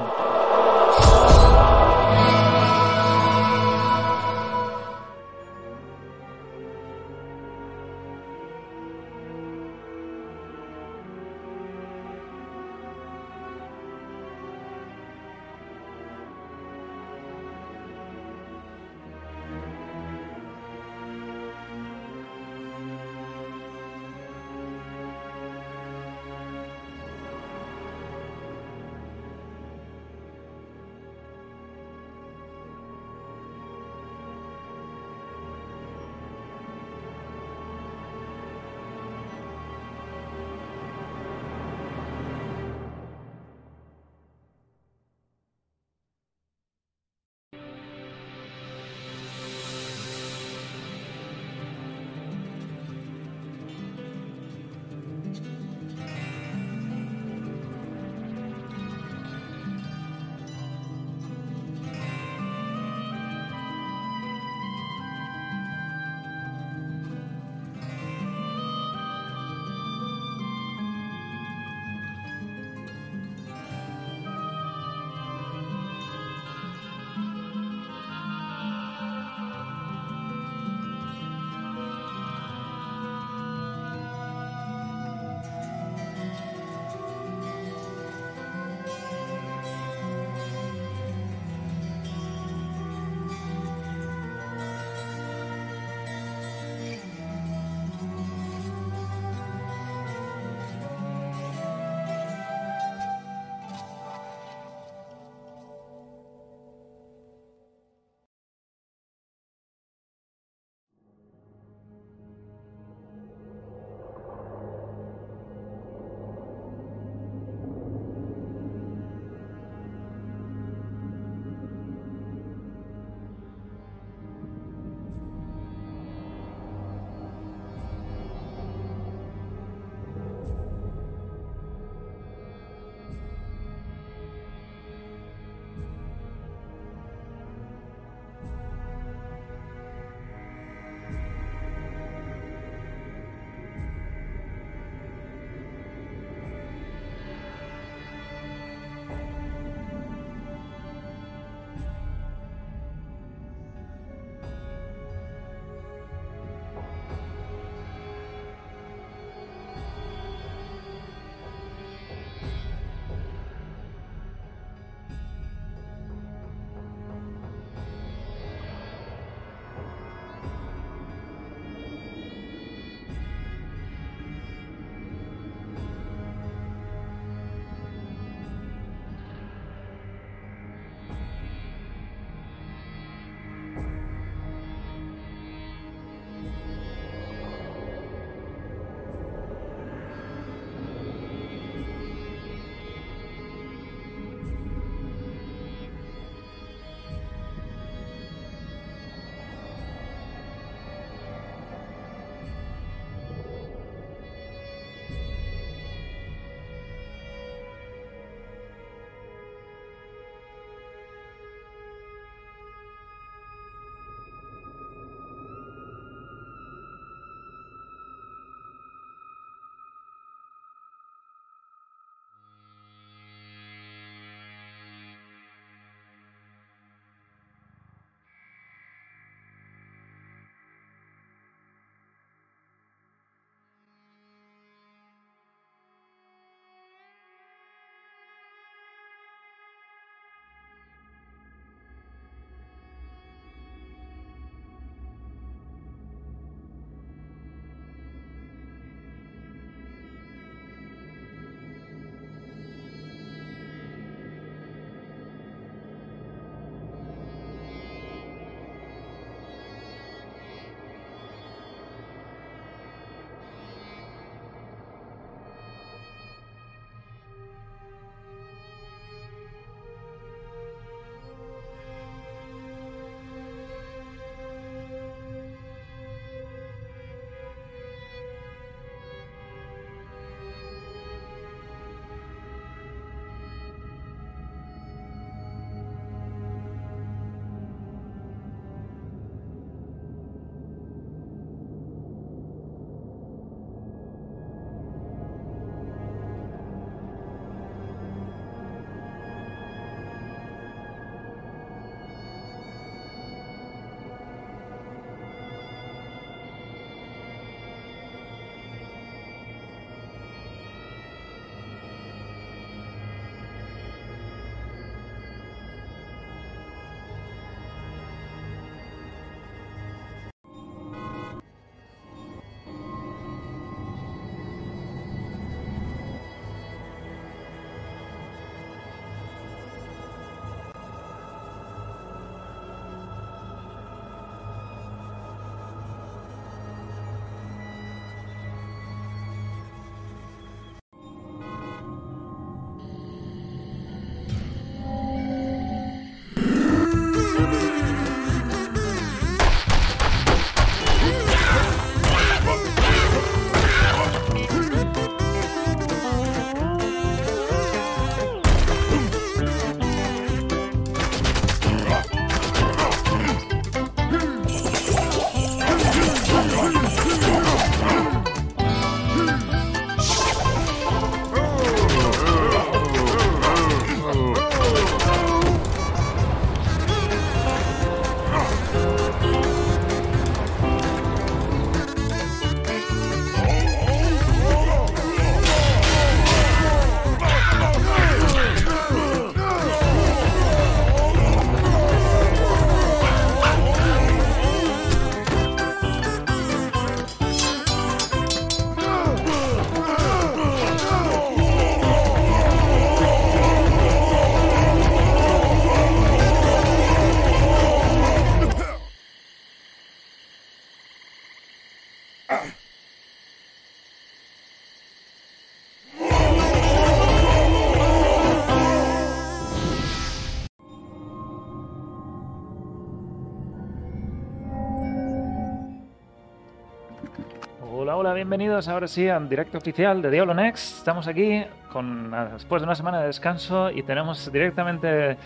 Bienvenidos 428.36 428.68
ahora 428.68 428.86
sí 428.86 429.08
al 429.08 429.30
directo 429.30 429.56
oficial 429.56 430.02
de 430.02 430.10
Diablo 430.10 430.34
Next. 430.34 430.76
Estamos 430.76 431.08
aquí 431.08 431.42
con, 431.72 432.10
después 432.34 432.60
de 432.60 432.66
una 432.66 432.74
semana 432.74 433.00
de 433.00 433.06
descanso 433.06 433.70
y 433.70 433.82
tenemos 433.82 434.30
directamente 434.30 435.16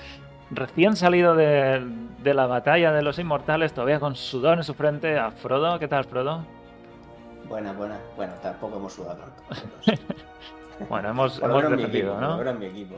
recién 0.52 0.94
salido 0.94 1.34
de, 1.34 1.84
de, 2.22 2.34
la 2.34 2.46
batalla 2.46 2.92
de 2.92 3.02
los 3.02 3.18
inmortales, 3.18 3.72
todavía 3.72 3.98
con 3.98 4.14
sudor 4.14 4.58
en 4.58 4.62
su 4.62 4.74
frente, 4.74 5.18
a 5.18 5.32
Frodo. 5.32 5.76
¿Qué 5.80 5.88
tal, 5.88 6.04
Frodo? 6.04 6.44
Buena, 7.48 7.72
buena. 7.72 7.98
Bueno, 8.14 8.32
tampoco 8.40 8.76
hemos 8.76 8.92
sudado 8.92 9.18
tanto. 9.18 10.04
bueno, 10.88 11.08
hemos, 11.08 11.42
hemos 11.42 11.68
defendido, 11.68 12.20
¿no? 12.20 12.34
Ahora 12.34 12.52
mi 12.52 12.66
equipo. 12.66 12.94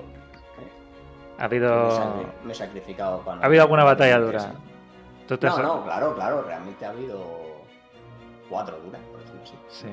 Ha 1.38 1.44
habido. 1.44 2.26
Me 2.44 2.52
he 2.52 2.54
sacrificado 2.54 3.20
para. 3.20 3.40
¿Ha 3.40 3.46
habido 3.46 3.62
alguna 3.62 3.84
batalla 3.84 4.18
dura? 4.18 4.52
no, 5.30 5.62
no, 5.62 5.84
claro, 5.84 6.14
claro. 6.14 6.42
Realmente 6.42 6.84
ha 6.84 6.90
habido 6.90 7.62
cuatro 8.50 8.78
duras. 8.84 9.00
Sí. 9.72 9.88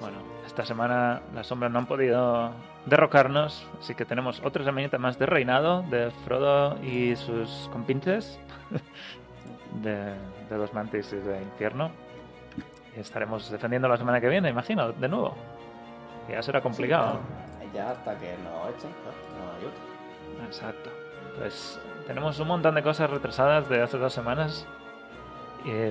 Bueno, 0.00 0.18
esta 0.46 0.64
semana 0.64 1.22
las 1.34 1.46
sombras 1.46 1.70
no 1.70 1.78
han 1.78 1.86
podido 1.86 2.50
derrocarnos, 2.86 3.66
así 3.80 3.94
que 3.94 4.04
tenemos 4.04 4.40
otra 4.44 4.64
semanita 4.64 4.98
más 4.98 5.18
de 5.18 5.26
reinado 5.26 5.82
de 5.82 6.10
Frodo 6.24 6.78
y 6.82 7.16
sus 7.16 7.68
compinches 7.72 8.38
de, 9.82 10.14
de 10.50 10.58
los 10.58 10.72
mantis 10.74 11.10
de 11.10 11.42
infierno. 11.42 11.90
Y 12.96 13.00
estaremos 13.00 13.50
defendiendo 13.50 13.88
la 13.88 13.96
semana 13.96 14.20
que 14.20 14.28
viene, 14.28 14.48
imagino, 14.48 14.92
de 14.92 15.08
nuevo. 15.08 15.34
Ya 16.28 16.42
será 16.42 16.60
complicado. 16.60 17.20
Ya 17.74 17.90
hasta 17.90 18.18
que 18.18 18.36
nos 18.38 18.68
echen, 18.70 18.90
no 19.36 19.68
otro. 19.68 20.46
Exacto. 20.46 20.90
Pues 21.38 21.80
tenemos 22.06 22.38
un 22.40 22.48
montón 22.48 22.74
de 22.74 22.82
cosas 22.82 23.10
retrasadas 23.10 23.68
de 23.68 23.82
hace 23.82 23.98
dos 23.98 24.12
semanas 24.12 24.66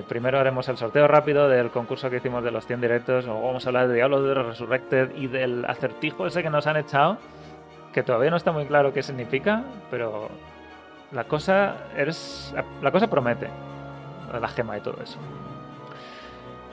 primero 0.08 0.38
haremos 0.38 0.68
el 0.68 0.76
sorteo 0.76 1.06
rápido 1.06 1.48
del 1.48 1.70
concurso 1.70 2.10
que 2.10 2.16
hicimos 2.16 2.42
de 2.42 2.50
los 2.50 2.66
100 2.66 2.80
directos. 2.80 3.24
Luego 3.26 3.42
vamos 3.42 3.64
a 3.64 3.68
hablar 3.68 3.88
de 3.88 3.94
Diablo 3.94 4.22
de 4.22 4.34
Resurrected 4.34 5.14
y 5.16 5.26
del 5.26 5.64
acertijo 5.64 6.26
ese 6.26 6.42
que 6.42 6.50
nos 6.50 6.66
han 6.66 6.76
echado. 6.76 7.18
Que 7.92 8.02
todavía 8.02 8.30
no 8.30 8.36
está 8.36 8.52
muy 8.52 8.66
claro 8.66 8.92
qué 8.92 9.02
significa, 9.02 9.62
pero 9.90 10.28
la 11.12 11.24
cosa 11.24 11.76
es. 11.96 12.54
La 12.82 12.90
cosa 12.90 13.08
promete. 13.08 13.48
La 14.40 14.48
gema 14.48 14.76
y 14.76 14.80
todo 14.80 15.02
eso. 15.02 15.18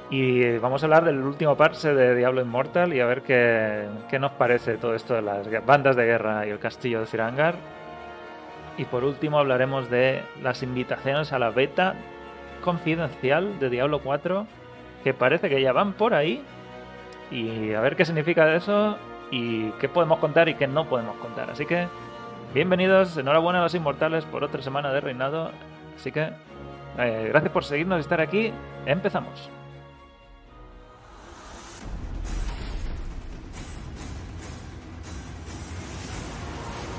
Y 0.09 0.57
vamos 0.57 0.83
a 0.83 0.85
hablar 0.85 1.03
del 1.03 1.19
último 1.21 1.55
parse 1.57 1.93
de 1.93 2.15
Diablo 2.15 2.41
Immortal 2.41 2.93
y 2.93 2.99
a 2.99 3.05
ver 3.05 3.23
qué, 3.23 3.87
qué 4.09 4.19
nos 4.19 4.31
parece 4.33 4.77
todo 4.77 4.93
esto 4.93 5.15
de 5.15 5.21
las 5.21 5.47
bandas 5.65 5.95
de 5.95 6.05
guerra 6.05 6.45
y 6.45 6.49
el 6.51 6.59
castillo 6.59 6.99
de 6.99 7.07
Cirangar. 7.07 7.55
Y 8.77 8.85
por 8.85 9.03
último 9.03 9.39
hablaremos 9.39 9.89
de 9.89 10.21
las 10.43 10.61
invitaciones 10.61 11.33
a 11.33 11.39
la 11.39 11.49
beta 11.49 11.95
confidencial 12.65 13.59
de 13.59 13.69
Diablo 13.69 14.01
4 14.01 14.45
que 15.05 15.13
parece 15.13 15.49
que 15.49 15.61
ya 15.61 15.71
van 15.71 15.93
por 15.93 16.15
ahí. 16.15 16.43
Y 17.29 17.73
a 17.73 17.79
ver 17.79 17.95
qué 17.95 18.05
significa 18.05 18.55
eso 18.55 18.97
y 19.29 19.69
qué 19.73 19.87
podemos 19.87 20.17
contar 20.17 20.49
y 20.49 20.55
qué 20.55 20.67
no 20.67 20.89
podemos 20.89 21.15
contar. 21.17 21.51
Así 21.51 21.67
que, 21.67 21.87
bienvenidos, 22.55 23.15
enhorabuena 23.15 23.59
a 23.59 23.63
los 23.63 23.75
inmortales 23.75 24.25
por 24.25 24.43
otra 24.43 24.63
semana 24.63 24.91
de 24.91 25.01
reinado. 25.01 25.51
Así 25.95 26.11
que, 26.11 26.31
eh, 26.97 27.27
gracias 27.29 27.51
por 27.53 27.63
seguirnos 27.63 27.99
y 27.99 28.01
estar 28.01 28.19
aquí. 28.19 28.51
Empezamos. 28.87 29.47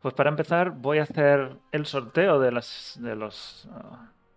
Pues 0.00 0.14
para 0.14 0.30
empezar 0.30 0.70
voy 0.70 0.98
a 0.98 1.02
hacer 1.02 1.56
el 1.72 1.86
sorteo 1.86 2.38
de 2.38 2.52
las 2.52 2.98
de 3.00 3.16
los 3.16 3.68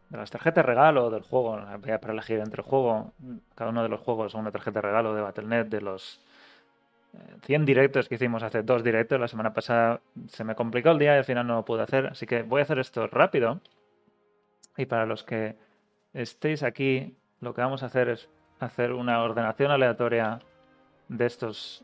de 0.09 0.17
las 0.17 0.31
tarjetas 0.31 0.65
regalo 0.65 1.09
del 1.09 1.23
juego. 1.23 1.59
Voy 1.79 1.91
a 1.91 2.01
para 2.01 2.13
elegir 2.13 2.39
entre 2.39 2.61
el 2.61 2.67
juego, 2.67 3.13
cada 3.55 3.69
uno 3.69 3.83
de 3.83 3.89
los 3.89 4.01
juegos, 4.01 4.33
una 4.33 4.51
tarjeta 4.51 4.81
regalo 4.81 5.13
de 5.13 5.21
Battle.net 5.21 5.67
de 5.67 5.81
los 5.81 6.19
100 7.43 7.65
directos 7.65 8.09
que 8.09 8.15
hicimos 8.15 8.43
hace 8.43 8.63
dos 8.63 8.83
directos. 8.83 9.19
La 9.19 9.27
semana 9.27 9.53
pasada 9.53 10.01
se 10.27 10.43
me 10.43 10.55
complicó 10.55 10.91
el 10.91 10.99
día 10.99 11.15
y 11.15 11.19
al 11.19 11.25
final 11.25 11.47
no 11.47 11.55
lo 11.55 11.65
pude 11.65 11.83
hacer. 11.83 12.07
Así 12.07 12.25
que 12.25 12.43
voy 12.43 12.59
a 12.59 12.63
hacer 12.63 12.79
esto 12.79 13.07
rápido. 13.07 13.61
Y 14.77 14.85
para 14.85 15.05
los 15.05 15.23
que 15.23 15.55
estéis 16.13 16.63
aquí, 16.63 17.15
lo 17.39 17.53
que 17.53 17.61
vamos 17.61 17.83
a 17.83 17.87
hacer 17.87 18.09
es 18.09 18.29
hacer 18.59 18.93
una 18.93 19.23
ordenación 19.23 19.71
aleatoria 19.71 20.39
de 21.07 21.25
estos 21.25 21.83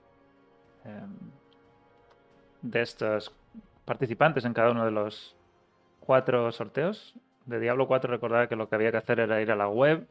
em, 0.85 1.31
de 2.61 2.81
estos 2.81 3.33
participantes 3.85 4.45
en 4.45 4.53
cada 4.53 4.71
uno 4.71 4.85
de 4.85 4.91
los 4.91 5.35
cuatro 5.99 6.51
sorteos. 6.51 7.15
De 7.45 7.59
Diablo 7.59 7.87
4 7.87 8.11
recordad 8.11 8.49
que 8.49 8.55
lo 8.55 8.67
que 8.67 8.75
había 8.75 8.91
que 8.91 8.97
hacer 8.97 9.19
era 9.19 9.41
ir 9.41 9.51
a 9.51 9.55
la 9.55 9.69
web 9.69 10.07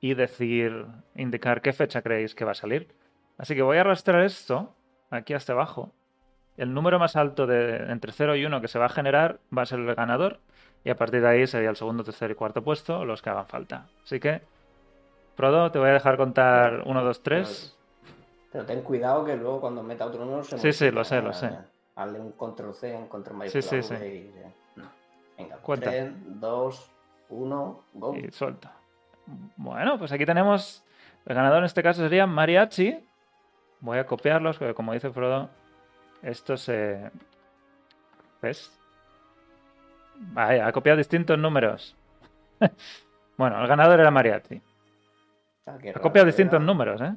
y 0.00 0.14
decir, 0.14 0.86
indicar 1.14 1.60
qué 1.60 1.72
fecha 1.72 2.02
creéis 2.02 2.34
que 2.34 2.44
va 2.44 2.52
a 2.52 2.54
salir. 2.54 2.88
Así 3.36 3.54
que 3.54 3.62
voy 3.62 3.78
a 3.78 3.82
arrastrar 3.82 4.24
esto 4.24 4.74
aquí 5.10 5.34
hasta 5.34 5.52
abajo. 5.52 5.92
El 6.56 6.74
número 6.74 6.98
más 6.98 7.16
alto 7.16 7.46
de 7.46 7.90
entre 7.90 8.12
0 8.12 8.36
y 8.36 8.44
1 8.44 8.60
que 8.60 8.68
se 8.68 8.78
va 8.78 8.86
a 8.86 8.90
generar 8.90 9.38
va 9.56 9.62
a 9.62 9.66
ser 9.66 9.80
el 9.80 9.94
ganador. 9.94 10.40
Y 10.84 10.90
a 10.90 10.96
partir 10.96 11.20
de 11.20 11.28
ahí 11.28 11.46
sería 11.46 11.70
el 11.70 11.76
segundo, 11.76 12.04
tercer 12.04 12.30
y 12.30 12.34
cuarto 12.34 12.62
puesto 12.62 13.04
los 13.04 13.20
que 13.20 13.30
hagan 13.30 13.46
falta. 13.46 13.86
Así 14.04 14.20
que, 14.20 14.42
Prodo, 15.36 15.70
te 15.70 15.78
voy 15.78 15.90
a 15.90 15.92
dejar 15.92 16.16
contar 16.16 16.82
1, 16.84 17.04
2, 17.04 17.22
3. 17.22 17.76
Pero 18.50 18.64
ten 18.64 18.82
cuidado 18.82 19.24
que 19.24 19.36
luego 19.36 19.60
cuando 19.60 19.82
meta 19.82 20.06
otro 20.06 20.24
número 20.24 20.42
se 20.42 20.58
Sí, 20.58 20.72
sí, 20.72 20.90
lo 20.90 21.04
sé, 21.04 21.20
lo 21.20 21.32
sé. 21.32 21.50
Hazle 21.98 22.20
un 22.20 22.30
control 22.30 22.74
C, 22.74 22.94
un 22.94 23.08
control 23.08 23.38
mayúscula. 23.38 23.62
Sí, 23.62 23.82
sí, 23.82 23.96
sí. 23.96 24.04
Y... 24.04 24.32
Venga, 25.36 25.56
Cuenta. 25.56 25.90
3, 25.90 26.12
2, 26.40 26.90
1, 27.30 27.84
go. 27.94 28.16
Y 28.16 28.30
suelta. 28.30 28.72
Bueno, 29.56 29.98
pues 29.98 30.12
aquí 30.12 30.24
tenemos. 30.24 30.84
El 31.26 31.34
ganador 31.34 31.58
en 31.58 31.64
este 31.64 31.82
caso 31.82 32.00
sería 32.00 32.24
Mariachi, 32.26 33.04
Voy 33.80 33.98
a 33.98 34.06
copiarlos, 34.06 34.58
porque 34.58 34.74
como 34.74 34.92
dice 34.92 35.10
Frodo, 35.10 35.50
esto 36.22 36.56
se... 36.56 37.10
¿Ves? 38.42 38.72
Vaya, 40.16 40.66
ha 40.66 40.72
copiado 40.72 40.98
distintos 40.98 41.38
números. 41.38 41.96
bueno, 43.36 43.60
el 43.60 43.68
ganador 43.68 44.00
era 44.00 44.10
Mariachi. 44.10 44.62
Ah, 45.66 45.78
ha 45.94 46.00
copiado 46.00 46.26
distintos 46.26 46.60
números, 46.60 47.00
¿eh? 47.00 47.14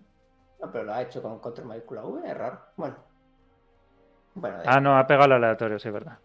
No, 0.60 0.72
pero 0.72 0.84
lo 0.84 0.94
ha 0.94 1.02
hecho 1.02 1.22
con 1.22 1.40
control 1.40 1.68
mayúscula 1.68 2.04
V, 2.04 2.30
es 2.30 2.38
raro. 2.38 2.60
Bueno. 2.78 3.11
Ah, 4.66 4.80
no, 4.80 4.98
ha 4.98 5.08
pegado 5.08 5.26
el 5.26 5.44
aleatorio, 5.44 5.80
sí, 5.80 5.90
verdad. 5.90 6.18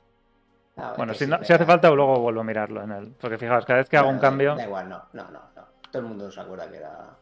Ah, 0.77 0.95
bueno, 0.97 1.15
si, 1.15 1.27
si, 1.27 1.53
hace 1.53 1.65
falta, 1.65 1.91
luego 1.91 2.21
vuelvo 2.21 2.41
a 2.41 2.45
mirarlo 2.45 2.83
en 2.83 2.93
él. 2.93 3.15
Porque 3.21 3.39
fijaos, 3.39 3.65
cada 3.65 3.79
vez 3.79 3.89
que 3.89 3.97
hago 3.97 4.11
un 4.11 4.19
cambio. 4.19 4.55
Da 4.55 4.65
igual, 4.65 4.89
no, 4.89 5.03
no, 5.13 5.25
no, 5.25 5.41
no. 5.55 5.63
Todo 5.91 6.03
el 6.03 6.09
mundo 6.09 6.31
se 6.31 6.41
acuerda 6.41 6.71
que 6.71 6.77
era. 6.77 7.17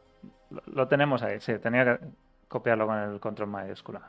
Lo, 0.50 0.62
lo 0.66 0.88
tenemos 0.88 1.22
ahí, 1.22 1.40
sí. 1.40 1.58
Tenía 1.58 1.84
que 1.84 2.06
copiarlo 2.48 2.86
con 2.86 2.98
el 2.98 3.20
control 3.20 3.48
mayúscula. 3.48 4.02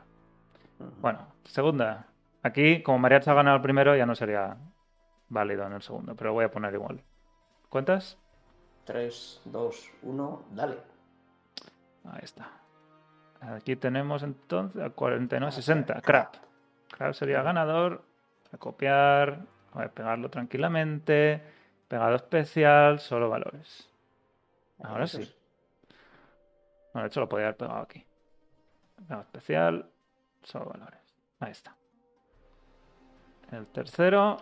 Bueno, 1.00 1.26
segunda. 1.44 2.06
Aquí, 2.42 2.82
como 2.82 2.98
Mariachi 2.98 3.30
ha 3.30 3.34
ganado 3.34 3.56
el 3.56 3.62
primero, 3.62 3.96
ya 3.96 4.06
no 4.06 4.14
sería 4.14 4.56
válido 5.28 5.66
en 5.66 5.72
el 5.72 5.82
segundo, 5.82 6.14
pero 6.14 6.32
voy 6.32 6.44
a 6.44 6.50
poner 6.50 6.74
igual. 6.74 7.02
¿Cuántas? 7.68 8.18
3, 8.84 9.42
2, 9.44 9.90
1, 10.02 10.42
dale. 10.52 10.78
Ahí 12.04 12.20
está. 12.22 12.50
Aquí 13.40 13.76
tenemos 13.76 14.22
entonces 14.22 14.82
a 14.82 14.90
49, 14.90 15.52
60. 15.52 16.00
Crap. 16.00 16.02
Crap 16.04 16.46
sería 17.12 17.42
ganador. 17.42 18.02
A 18.52 18.58
copiar. 18.58 19.40
Voy 19.74 19.84
a 19.84 19.88
pegarlo 19.88 20.30
tranquilamente. 20.30 21.42
Pegado 21.88 22.16
especial, 22.16 23.00
solo 23.00 23.28
valores. 23.28 23.88
Ahora 24.82 25.06
sí. 25.06 25.32
Bueno, 26.92 27.04
de 27.04 27.06
hecho 27.08 27.20
lo 27.20 27.28
podría 27.28 27.48
haber 27.48 27.58
pegado 27.58 27.80
aquí 27.80 28.04
especial, 29.20 29.88
solo 30.42 30.66
valores. 30.66 31.00
Ahí 31.40 31.52
está. 31.52 31.76
El 33.52 33.66
tercero. 33.66 34.38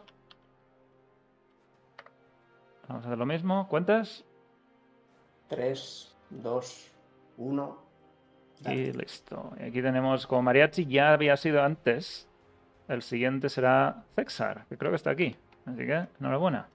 Vamos 2.88 3.04
a 3.04 3.08
hacer 3.08 3.18
lo 3.18 3.26
mismo. 3.26 3.68
¿Cuentas? 3.68 4.24
3, 5.48 6.16
2, 6.30 6.92
1. 7.38 7.84
Y 8.66 8.92
listo. 8.92 9.52
Y 9.58 9.64
aquí 9.64 9.82
tenemos 9.82 10.26
como 10.26 10.42
mariachi, 10.42 10.86
ya 10.86 11.12
había 11.12 11.36
sido 11.36 11.62
antes. 11.62 12.28
El 12.88 13.02
siguiente 13.02 13.48
será 13.48 14.02
Cexar, 14.14 14.66
que 14.68 14.76
creo 14.76 14.90
que 14.90 14.96
está 14.96 15.10
aquí. 15.10 15.34
Así 15.66 15.86
que, 15.86 16.06
enhorabuena. 16.20 16.68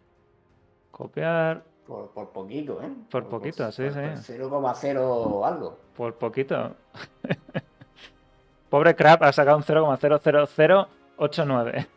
Copiar. 0.92 1.64
Por, 1.86 2.10
por 2.12 2.30
poquito, 2.32 2.82
¿eh? 2.82 2.90
Por, 3.10 3.28
poquito, 3.28 3.72
sí, 3.72 3.90
sí. 3.90 4.00
0,0 4.00 5.48
algo. 5.48 5.78
Por 5.96 6.16
poquito. 6.16 6.76
Pobre 8.70 8.96
Crap 8.96 9.24
ha 9.24 9.32
sacado 9.32 9.58
un 9.58 9.64
0,00089. 9.64 11.88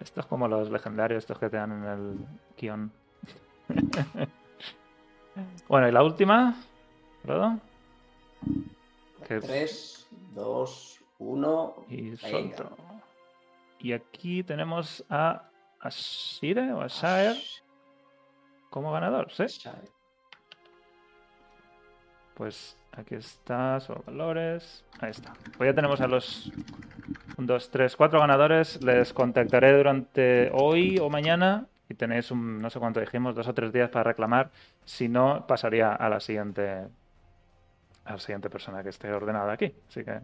Esto 0.00 0.20
es 0.20 0.26
como 0.26 0.48
los 0.48 0.70
legendarios, 0.70 1.22
estos 1.24 1.38
que 1.38 1.48
te 1.50 1.56
dan 1.56 1.72
en 1.72 1.84
el 1.84 2.18
guion. 2.56 2.90
bueno, 5.68 5.88
y 5.88 5.92
la 5.92 6.02
última, 6.02 6.56
¿Frodo? 7.22 7.58
Que- 9.26 9.40
3, 9.40 10.08
2, 10.34 10.97
1. 11.18 11.86
Y 11.88 12.16
suelto. 12.16 12.76
Y 13.78 13.92
aquí 13.92 14.42
tenemos 14.42 15.04
a 15.08 15.48
Ashire 15.80 16.72
o 16.72 16.80
Ashaer 16.80 17.36
como 18.70 18.92
ganador, 18.92 19.30
¿sí? 19.32 19.44
Pues 22.34 22.76
aquí 22.92 23.14
está, 23.14 23.80
sobre 23.80 24.02
valores. 24.06 24.84
Ahí 25.00 25.10
está. 25.10 25.32
Pues 25.56 25.70
ya 25.70 25.74
tenemos 25.74 26.00
a 26.00 26.06
los 26.06 26.52
1, 27.36 27.46
2, 27.46 27.70
3, 27.70 27.96
4 27.96 28.20
ganadores. 28.20 28.82
Les 28.82 29.12
contactaré 29.12 29.76
durante 29.76 30.50
hoy 30.52 30.98
o 30.98 31.08
mañana. 31.10 31.66
Y 31.88 31.94
tenéis 31.94 32.30
un, 32.30 32.60
no 32.60 32.68
sé 32.68 32.78
cuánto 32.78 33.00
dijimos, 33.00 33.34
dos 33.34 33.48
o 33.48 33.54
tres 33.54 33.72
días 33.72 33.88
para 33.88 34.04
reclamar. 34.04 34.50
Si 34.84 35.08
no, 35.08 35.46
pasaría 35.46 35.94
a 35.94 36.08
la 36.10 36.20
siguiente. 36.20 36.86
A 38.04 38.12
la 38.12 38.18
siguiente 38.18 38.50
persona 38.50 38.82
que 38.82 38.90
esté 38.90 39.10
ordenada 39.10 39.52
aquí. 39.52 39.74
Así 39.88 40.04
que, 40.04 40.20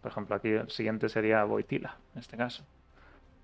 por 0.00 0.10
ejemplo, 0.10 0.36
aquí 0.36 0.48
el 0.48 0.70
siguiente 0.70 1.08
sería 1.08 1.44
Boitila, 1.44 1.96
en 2.14 2.20
este 2.20 2.36
caso. 2.36 2.64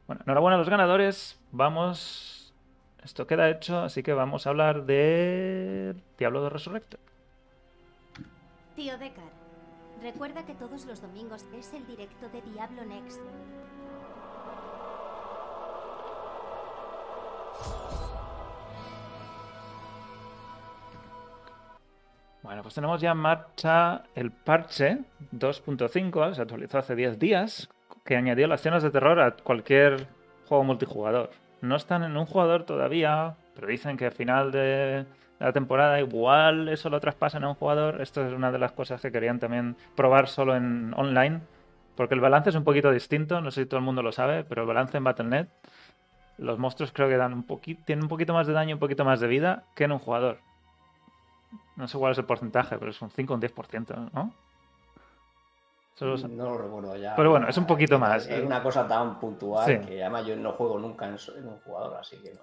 Bueno, 0.06 0.22
enhorabuena 0.24 0.56
a 0.56 0.58
los 0.58 0.68
ganadores. 0.68 1.40
Vamos. 1.50 2.54
Esto 3.02 3.26
queda 3.26 3.50
hecho, 3.50 3.80
así 3.80 4.02
que 4.02 4.12
vamos 4.12 4.46
a 4.46 4.50
hablar 4.50 4.84
de 4.84 5.96
Diablo 6.18 6.44
de 6.44 6.50
Resurrected. 6.50 7.00
Tío 8.76 8.96
Decar, 8.96 9.24
recuerda 10.00 10.46
que 10.46 10.54
todos 10.54 10.86
los 10.86 11.02
domingos 11.02 11.46
es 11.52 11.72
el 11.74 11.84
directo 11.86 12.28
de 12.28 12.42
Diablo 12.42 12.84
Next. 12.84 13.20
Bueno, 22.42 22.62
pues 22.62 22.74
tenemos 22.74 23.00
ya 23.00 23.12
en 23.12 23.18
marcha 23.18 24.02
el 24.16 24.32
parche 24.32 24.98
2.5, 25.32 26.34
se 26.34 26.42
actualizó 26.42 26.78
hace 26.78 26.96
10 26.96 27.18
días, 27.20 27.70
que 28.04 28.16
añadió 28.16 28.48
las 28.48 28.60
escenas 28.60 28.82
de 28.82 28.90
terror 28.90 29.20
a 29.20 29.36
cualquier 29.36 30.08
juego 30.48 30.64
multijugador. 30.64 31.30
No 31.60 31.76
están 31.76 32.02
en 32.02 32.16
un 32.16 32.26
jugador 32.26 32.64
todavía, 32.64 33.36
pero 33.54 33.68
dicen 33.68 33.96
que 33.96 34.06
al 34.06 34.12
final 34.12 34.50
de 34.50 35.06
la 35.38 35.52
temporada 35.52 36.00
igual 36.00 36.68
eso 36.68 36.90
lo 36.90 36.98
traspasan 36.98 37.44
a 37.44 37.48
un 37.50 37.54
jugador. 37.54 38.02
Esto 38.02 38.26
es 38.26 38.32
una 38.32 38.50
de 38.50 38.58
las 38.58 38.72
cosas 38.72 39.00
que 39.00 39.12
querían 39.12 39.38
también 39.38 39.76
probar 39.94 40.26
solo 40.26 40.56
en 40.56 40.92
online, 40.96 41.42
porque 41.94 42.14
el 42.14 42.20
balance 42.20 42.50
es 42.50 42.56
un 42.56 42.64
poquito 42.64 42.90
distinto, 42.90 43.40
no 43.40 43.52
sé 43.52 43.62
si 43.62 43.68
todo 43.68 43.78
el 43.78 43.84
mundo 43.84 44.02
lo 44.02 44.10
sabe, 44.10 44.42
pero 44.42 44.62
el 44.62 44.68
balance 44.68 44.96
en 44.96 45.04
Battle.net, 45.04 45.46
los 46.38 46.58
monstruos 46.58 46.90
creo 46.90 47.08
que 47.08 47.16
dan 47.16 47.34
un 47.34 47.46
tienen 47.84 48.02
un 48.02 48.08
poquito 48.08 48.32
más 48.34 48.48
de 48.48 48.52
daño, 48.52 48.74
un 48.74 48.80
poquito 48.80 49.04
más 49.04 49.20
de 49.20 49.28
vida 49.28 49.62
que 49.76 49.84
en 49.84 49.92
un 49.92 50.00
jugador. 50.00 50.38
No 51.76 51.88
sé 51.88 51.98
cuál 51.98 52.12
es 52.12 52.18
el 52.18 52.24
porcentaje, 52.24 52.78
pero 52.78 52.90
es 52.90 53.00
un 53.02 53.10
5 53.10 53.32
o 53.32 53.36
un 53.36 53.42
10%, 53.42 54.10
¿no? 54.12 54.32
No 56.00 56.44
lo 56.44 56.58
recuerdo 56.58 56.96
ya. 56.96 57.14
Pero 57.14 57.30
bueno, 57.30 57.48
es 57.48 57.56
un 57.58 57.66
poquito 57.66 57.98
más. 57.98 58.26
Es 58.26 58.42
una 58.44 58.62
cosa 58.62 58.88
tan 58.88 59.20
puntual 59.20 59.66
Sí. 59.66 59.86
que 59.86 60.00
además 60.02 60.26
yo 60.26 60.36
no 60.36 60.52
juego 60.52 60.78
nunca 60.78 61.06
en, 61.06 61.16
en 61.36 61.46
un 61.46 61.58
jugador, 61.60 61.96
así 61.98 62.16
que 62.16 62.32
no. 62.34 62.40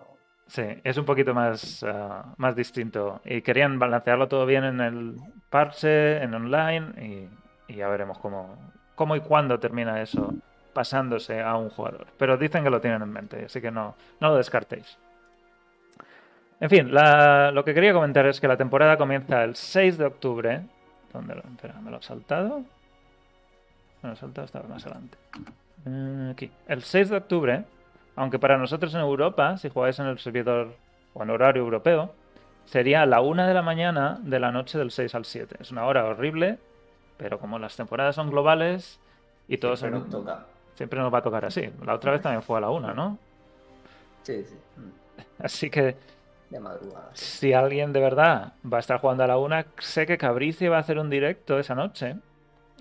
Sí, 0.47 0.63
es 0.83 0.97
un 0.97 1.05
poquito 1.05 1.33
más, 1.33 1.83
ah, 1.83 2.33
más 2.37 2.55
distinto. 2.55 3.21
Y 3.25 3.41
querían 3.41 3.77
balancearlo 3.77 4.27
todo 4.27 4.45
bien 4.45 4.63
en 4.63 4.81
el 4.81 5.15
parche, 5.49 6.23
en 6.23 6.33
online, 6.33 6.93
y, 7.67 7.73
y 7.73 7.75
ya 7.75 7.87
veremos 7.87 8.17
cómo, 8.19 8.55
cómo 8.95 9.15
y 9.15 9.19
cuándo 9.19 9.59
termina 9.59 10.01
eso 10.01 10.33
pasándose 10.73 11.41
a 11.41 11.55
un 11.57 11.69
jugador. 11.69 12.07
Pero 12.17 12.37
dicen 12.37 12.63
que 12.63 12.69
lo 12.69 12.79
tienen 12.81 13.01
en 13.01 13.11
mente, 13.11 13.45
así 13.45 13.59
que 13.61 13.71
no, 13.71 13.95
no 14.19 14.29
lo 14.29 14.35
descartéis. 14.37 14.97
En 16.61 16.69
fin, 16.69 16.93
la- 16.93 17.51
lo 17.51 17.63
que 17.63 17.73
quería 17.73 17.93
comentar 17.93 18.25
es 18.27 18.39
que 18.41 18.47
la 18.47 18.57
temporada 18.57 18.97
comienza 18.97 19.43
el 19.43 19.55
6 19.55 19.97
de 19.97 20.05
octubre. 20.05 20.61
¿Dónde 21.13 21.35
lo? 21.35 21.41
Espera, 21.41 21.75
¿me 21.81 21.89
lo 21.91 21.97
he 21.97 22.01
saltado? 22.03 22.59
Me 24.01 24.09
lo 24.09 24.13
he 24.13 24.15
saltado, 24.17 24.45
estaba 24.45 24.67
más 24.67 24.85
adelante. 24.85 25.17
Eh, 25.85 26.29
aquí. 26.31 26.51
El 26.67 26.83
6 26.83 27.09
de 27.09 27.17
octubre, 27.17 27.63
aunque 28.15 28.39
para 28.39 28.57
nosotros 28.57 28.93
en 28.93 28.99
Europa, 29.01 29.57
si 29.57 29.69
jugáis 29.69 29.97
en 29.99 30.07
el 30.07 30.19
servidor 30.19 30.73
o 31.13 31.23
en 31.23 31.29
horario 31.29 31.63
europeo, 31.63 32.13
sería 32.65 33.01
a 33.03 33.05
la 33.05 33.21
1 33.21 33.47
de 33.47 33.53
la 33.53 33.61
mañana 33.61 34.19
de 34.21 34.39
la 34.39 34.51
noche 34.51 34.77
del 34.77 34.91
6 34.91 35.15
al 35.15 35.25
7. 35.25 35.55
Es 35.59 35.71
una 35.71 35.85
hora 35.85 36.05
horrible, 36.05 36.57
pero 37.17 37.39
como 37.39 37.57
las 37.57 37.75
temporadas 37.75 38.15
son 38.15 38.29
globales 38.29 38.99
y 39.47 39.57
todos 39.57 39.79
Siempre 39.79 40.01
son- 40.01 40.09
nos 40.09 40.19
toca. 40.25 40.45
siempre 40.75 40.99
nos 40.99 41.11
va 41.13 41.19
a 41.19 41.23
tocar 41.23 41.45
así. 41.45 41.69
La 41.85 41.95
otra 41.95 42.11
vez 42.11 42.21
también 42.21 42.43
fue 42.43 42.57
a 42.57 42.61
la 42.61 42.69
1, 42.69 42.93
¿no? 42.93 43.17
Sí, 44.23 44.43
sí. 44.43 44.55
Así 45.39 45.69
que 45.69 45.95
De 46.49 46.59
madrugada. 46.59 47.11
si 47.13 47.53
alguien 47.53 47.93
de 47.93 47.99
verdad 47.99 48.53
va 48.65 48.77
a 48.77 48.79
estar 48.79 48.99
jugando 48.99 49.23
a 49.23 49.27
la 49.27 49.37
1, 49.37 49.65
sé 49.77 50.05
que 50.07 50.17
Cabrici 50.17 50.67
va 50.67 50.77
a 50.77 50.79
hacer 50.79 50.97
un 50.97 51.09
directo 51.09 51.59
esa 51.59 51.75
noche. 51.75 52.15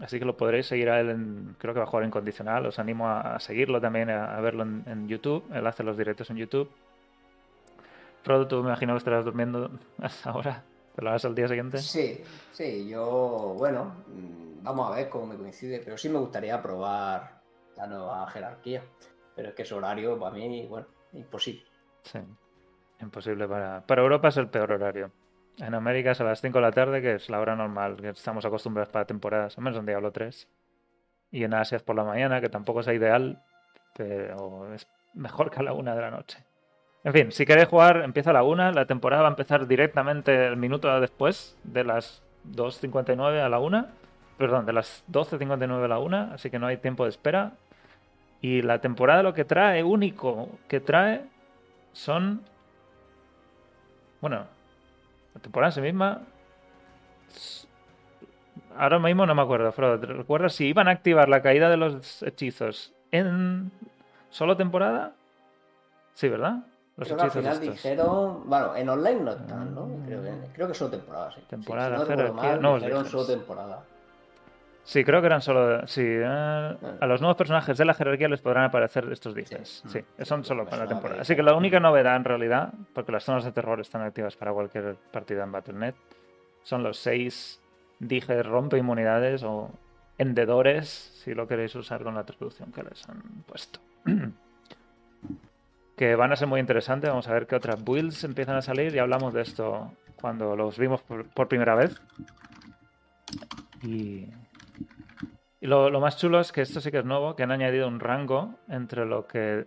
Así 0.00 0.18
que 0.18 0.24
lo 0.24 0.36
podréis 0.36 0.66
seguir 0.66 0.88
a 0.90 1.00
él 1.00 1.10
en. 1.10 1.56
Creo 1.58 1.74
que 1.74 1.80
va 1.80 1.84
a 1.84 1.88
jugar 1.88 2.04
en 2.04 2.10
condicional. 2.10 2.64
Os 2.66 2.78
animo 2.78 3.08
a, 3.08 3.34
a 3.34 3.40
seguirlo 3.40 3.80
también, 3.80 4.10
a, 4.10 4.36
a 4.36 4.40
verlo 4.40 4.62
en, 4.62 4.84
en 4.86 5.08
YouTube. 5.08 5.44
Él 5.52 5.66
hace 5.66 5.82
los 5.82 5.96
directos 5.96 6.30
en 6.30 6.36
YouTube. 6.36 6.70
Frodo, 8.22 8.46
tú 8.46 8.56
me 8.62 8.68
imagino 8.68 8.94
que 8.94 8.98
estarás 8.98 9.24
durmiendo 9.24 9.70
ahora. 10.24 10.62
¿Te 10.94 11.02
lo 11.02 11.10
harás 11.10 11.24
al 11.24 11.34
día 11.34 11.46
siguiente? 11.46 11.78
Sí, 11.78 12.22
sí, 12.52 12.88
yo, 12.88 13.54
bueno, 13.56 13.94
mm, 14.08 14.64
vamos 14.64 14.90
a 14.90 14.96
ver 14.96 15.08
cómo 15.08 15.26
me 15.26 15.36
coincide, 15.36 15.80
pero 15.84 15.96
sí 15.96 16.08
me 16.08 16.18
gustaría 16.18 16.60
probar 16.60 17.40
la 17.76 17.86
nueva 17.86 18.26
jerarquía. 18.30 18.82
Pero 19.36 19.50
es 19.50 19.54
que 19.54 19.62
ese 19.62 19.74
horario 19.74 20.18
para 20.18 20.34
mí, 20.34 20.66
bueno, 20.68 20.86
imposible. 21.12 21.64
Sí. 22.02 22.18
Imposible 23.00 23.46
para. 23.46 23.80
Para 23.86 24.02
Europa 24.02 24.28
es 24.28 24.36
el 24.36 24.48
peor 24.48 24.72
horario. 24.72 25.10
En 25.58 25.74
América 25.74 26.12
es 26.12 26.20
a 26.20 26.24
las 26.24 26.40
5 26.40 26.58
de 26.58 26.62
la 26.62 26.72
tarde, 26.72 27.02
que 27.02 27.14
es 27.14 27.28
la 27.28 27.40
hora 27.40 27.56
normal, 27.56 27.96
que 27.96 28.10
estamos 28.10 28.44
acostumbrados 28.44 28.90
para 28.90 29.04
temporadas, 29.06 29.58
al 29.58 29.64
menos 29.64 29.78
en 29.78 29.86
Diablo 29.86 30.12
3. 30.12 30.48
Y 31.32 31.44
en 31.44 31.54
Asia 31.54 31.76
es 31.76 31.82
por 31.82 31.96
la 31.96 32.04
mañana, 32.04 32.40
que 32.40 32.48
tampoco 32.48 32.80
es 32.80 32.86
ideal, 32.88 33.42
pero 33.96 34.72
es 34.72 34.86
mejor 35.14 35.50
que 35.50 35.60
a 35.60 35.62
la 35.62 35.72
1 35.72 35.94
de 35.94 36.00
la 36.00 36.10
noche. 36.10 36.44
En 37.04 37.12
fin, 37.12 37.32
si 37.32 37.46
queréis 37.46 37.68
jugar, 37.68 38.02
empieza 38.02 38.30
a 38.30 38.32
la 38.32 38.42
1, 38.42 38.72
la 38.72 38.86
temporada 38.86 39.22
va 39.22 39.28
a 39.28 39.30
empezar 39.30 39.66
directamente 39.66 40.46
el 40.46 40.56
minuto 40.56 41.00
después, 41.00 41.56
de 41.64 41.84
las 41.84 42.22
2.59 42.52 43.40
a 43.40 43.48
la 43.48 43.58
1. 43.58 43.86
Perdón, 44.36 44.66
de 44.66 44.72
las 44.72 45.04
12.59 45.10 45.84
a 45.84 45.88
la 45.88 45.98
1, 45.98 46.30
así 46.34 46.50
que 46.50 46.58
no 46.58 46.66
hay 46.66 46.76
tiempo 46.76 47.04
de 47.04 47.10
espera. 47.10 47.52
Y 48.40 48.62
la 48.62 48.80
temporada 48.80 49.22
lo 49.22 49.34
que 49.34 49.44
trae, 49.44 49.82
único 49.82 50.48
que 50.68 50.80
trae, 50.80 51.22
son. 51.92 52.42
Bueno, 54.20 54.46
la 55.34 55.40
temporada 55.40 55.70
en 55.70 55.74
sí 55.74 55.80
misma. 55.80 56.22
Ahora 58.76 58.98
mismo 58.98 59.26
no 59.26 59.34
me 59.34 59.42
acuerdo, 59.42 59.72
Frodo. 59.72 59.98
¿te 59.98 60.06
¿Recuerdas 60.06 60.54
si 60.54 60.66
iban 60.66 60.88
a 60.88 60.92
activar 60.92 61.28
la 61.28 61.42
caída 61.42 61.68
de 61.68 61.76
los 61.76 62.22
hechizos 62.22 62.92
en 63.10 63.72
solo 64.30 64.56
temporada? 64.56 65.14
Sí, 66.14 66.28
¿verdad? 66.28 66.64
Los 66.96 67.08
Creo 67.08 67.18
que 67.18 67.24
al 67.24 67.30
final 67.30 67.52
estos. 67.52 67.74
dijeron, 67.74 68.48
bueno, 68.48 68.74
en 68.74 68.88
online 68.88 69.20
no 69.20 69.30
están, 69.30 69.74
¿no? 69.74 69.88
Creo 70.04 70.22
que, 70.22 70.32
creo 70.52 70.68
que 70.68 70.74
solo 70.74 70.90
temporada, 70.90 71.30
sí. 71.30 71.40
Sí, 71.40 71.46
Temporada, 71.48 71.96
si 71.96 72.00
no 72.00 72.06
jerarquía, 72.06 72.56
mal, 72.60 72.74
dijeron 72.80 73.06
solo 73.06 73.26
temporada. 73.26 73.82
Sí, 74.88 75.04
creo 75.04 75.20
que 75.20 75.26
eran 75.26 75.42
solo. 75.42 75.86
Sí, 75.86 76.00
eh, 76.02 76.24
a 76.24 77.06
los 77.06 77.20
nuevos 77.20 77.36
personajes 77.36 77.76
de 77.76 77.84
la 77.84 77.92
jerarquía 77.92 78.26
les 78.26 78.40
podrán 78.40 78.64
aparecer 78.64 79.06
estos 79.12 79.34
dices. 79.34 79.82
Sí. 79.86 80.00
Sí, 80.00 80.24
son 80.24 80.46
solo 80.46 80.64
me 80.64 80.70
para 80.70 80.84
la 80.84 80.88
temporada. 80.88 81.20
Así 81.20 81.36
que 81.36 81.42
la 81.42 81.54
única 81.54 81.78
novedad 81.78 82.16
en 82.16 82.24
realidad, 82.24 82.72
porque 82.94 83.12
las 83.12 83.22
zonas 83.22 83.44
de 83.44 83.52
terror 83.52 83.78
están 83.80 84.00
activas 84.00 84.34
para 84.36 84.50
cualquier 84.50 84.96
partida 85.12 85.44
en 85.44 85.52
Battle.net, 85.52 85.94
son 86.62 86.82
los 86.82 86.96
seis 86.96 87.60
dije 87.98 88.42
rompe 88.42 88.78
inmunidades 88.78 89.42
o 89.42 89.70
endedores, 90.16 90.88
si 91.22 91.34
lo 91.34 91.46
queréis 91.46 91.74
usar 91.74 92.02
con 92.02 92.14
la 92.14 92.24
traducción 92.24 92.72
que 92.72 92.82
les 92.82 93.06
han 93.10 93.20
puesto. 93.46 93.80
que 95.98 96.14
van 96.14 96.32
a 96.32 96.36
ser 96.36 96.48
muy 96.48 96.60
interesantes. 96.60 97.10
Vamos 97.10 97.28
a 97.28 97.34
ver 97.34 97.46
qué 97.46 97.56
otras 97.56 97.84
builds 97.84 98.24
empiezan 98.24 98.56
a 98.56 98.62
salir 98.62 98.94
y 98.94 98.98
hablamos 99.00 99.34
de 99.34 99.42
esto 99.42 99.92
cuando 100.18 100.56
los 100.56 100.78
vimos 100.78 101.02
por, 101.02 101.28
por 101.28 101.46
primera 101.46 101.74
vez. 101.74 102.00
Y, 103.82 104.28
y 105.60 105.66
lo, 105.66 105.90
más 106.00 106.16
chulo 106.16 106.40
es 106.40 106.52
que 106.52 106.60
esto 106.62 106.80
sí 106.80 106.90
que 106.90 106.98
es 106.98 107.04
nuevo, 107.04 107.34
que 107.36 107.42
han 107.42 107.50
añadido 107.50 107.88
un 107.88 108.00
rango 108.00 108.54
entre 108.68 109.04
lo 109.06 109.26
que 109.26 109.66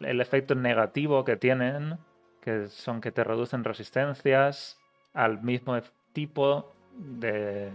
el 0.00 0.20
efecto 0.20 0.54
negativo 0.54 1.24
que 1.24 1.36
tienen, 1.36 1.98
que 2.40 2.68
son 2.68 3.00
que 3.00 3.12
te 3.12 3.24
reducen 3.24 3.64
resistencias 3.64 4.78
al 5.14 5.42
mismo 5.42 5.76
ef- 5.76 5.90
tipo 6.12 6.74
de, 6.96 7.70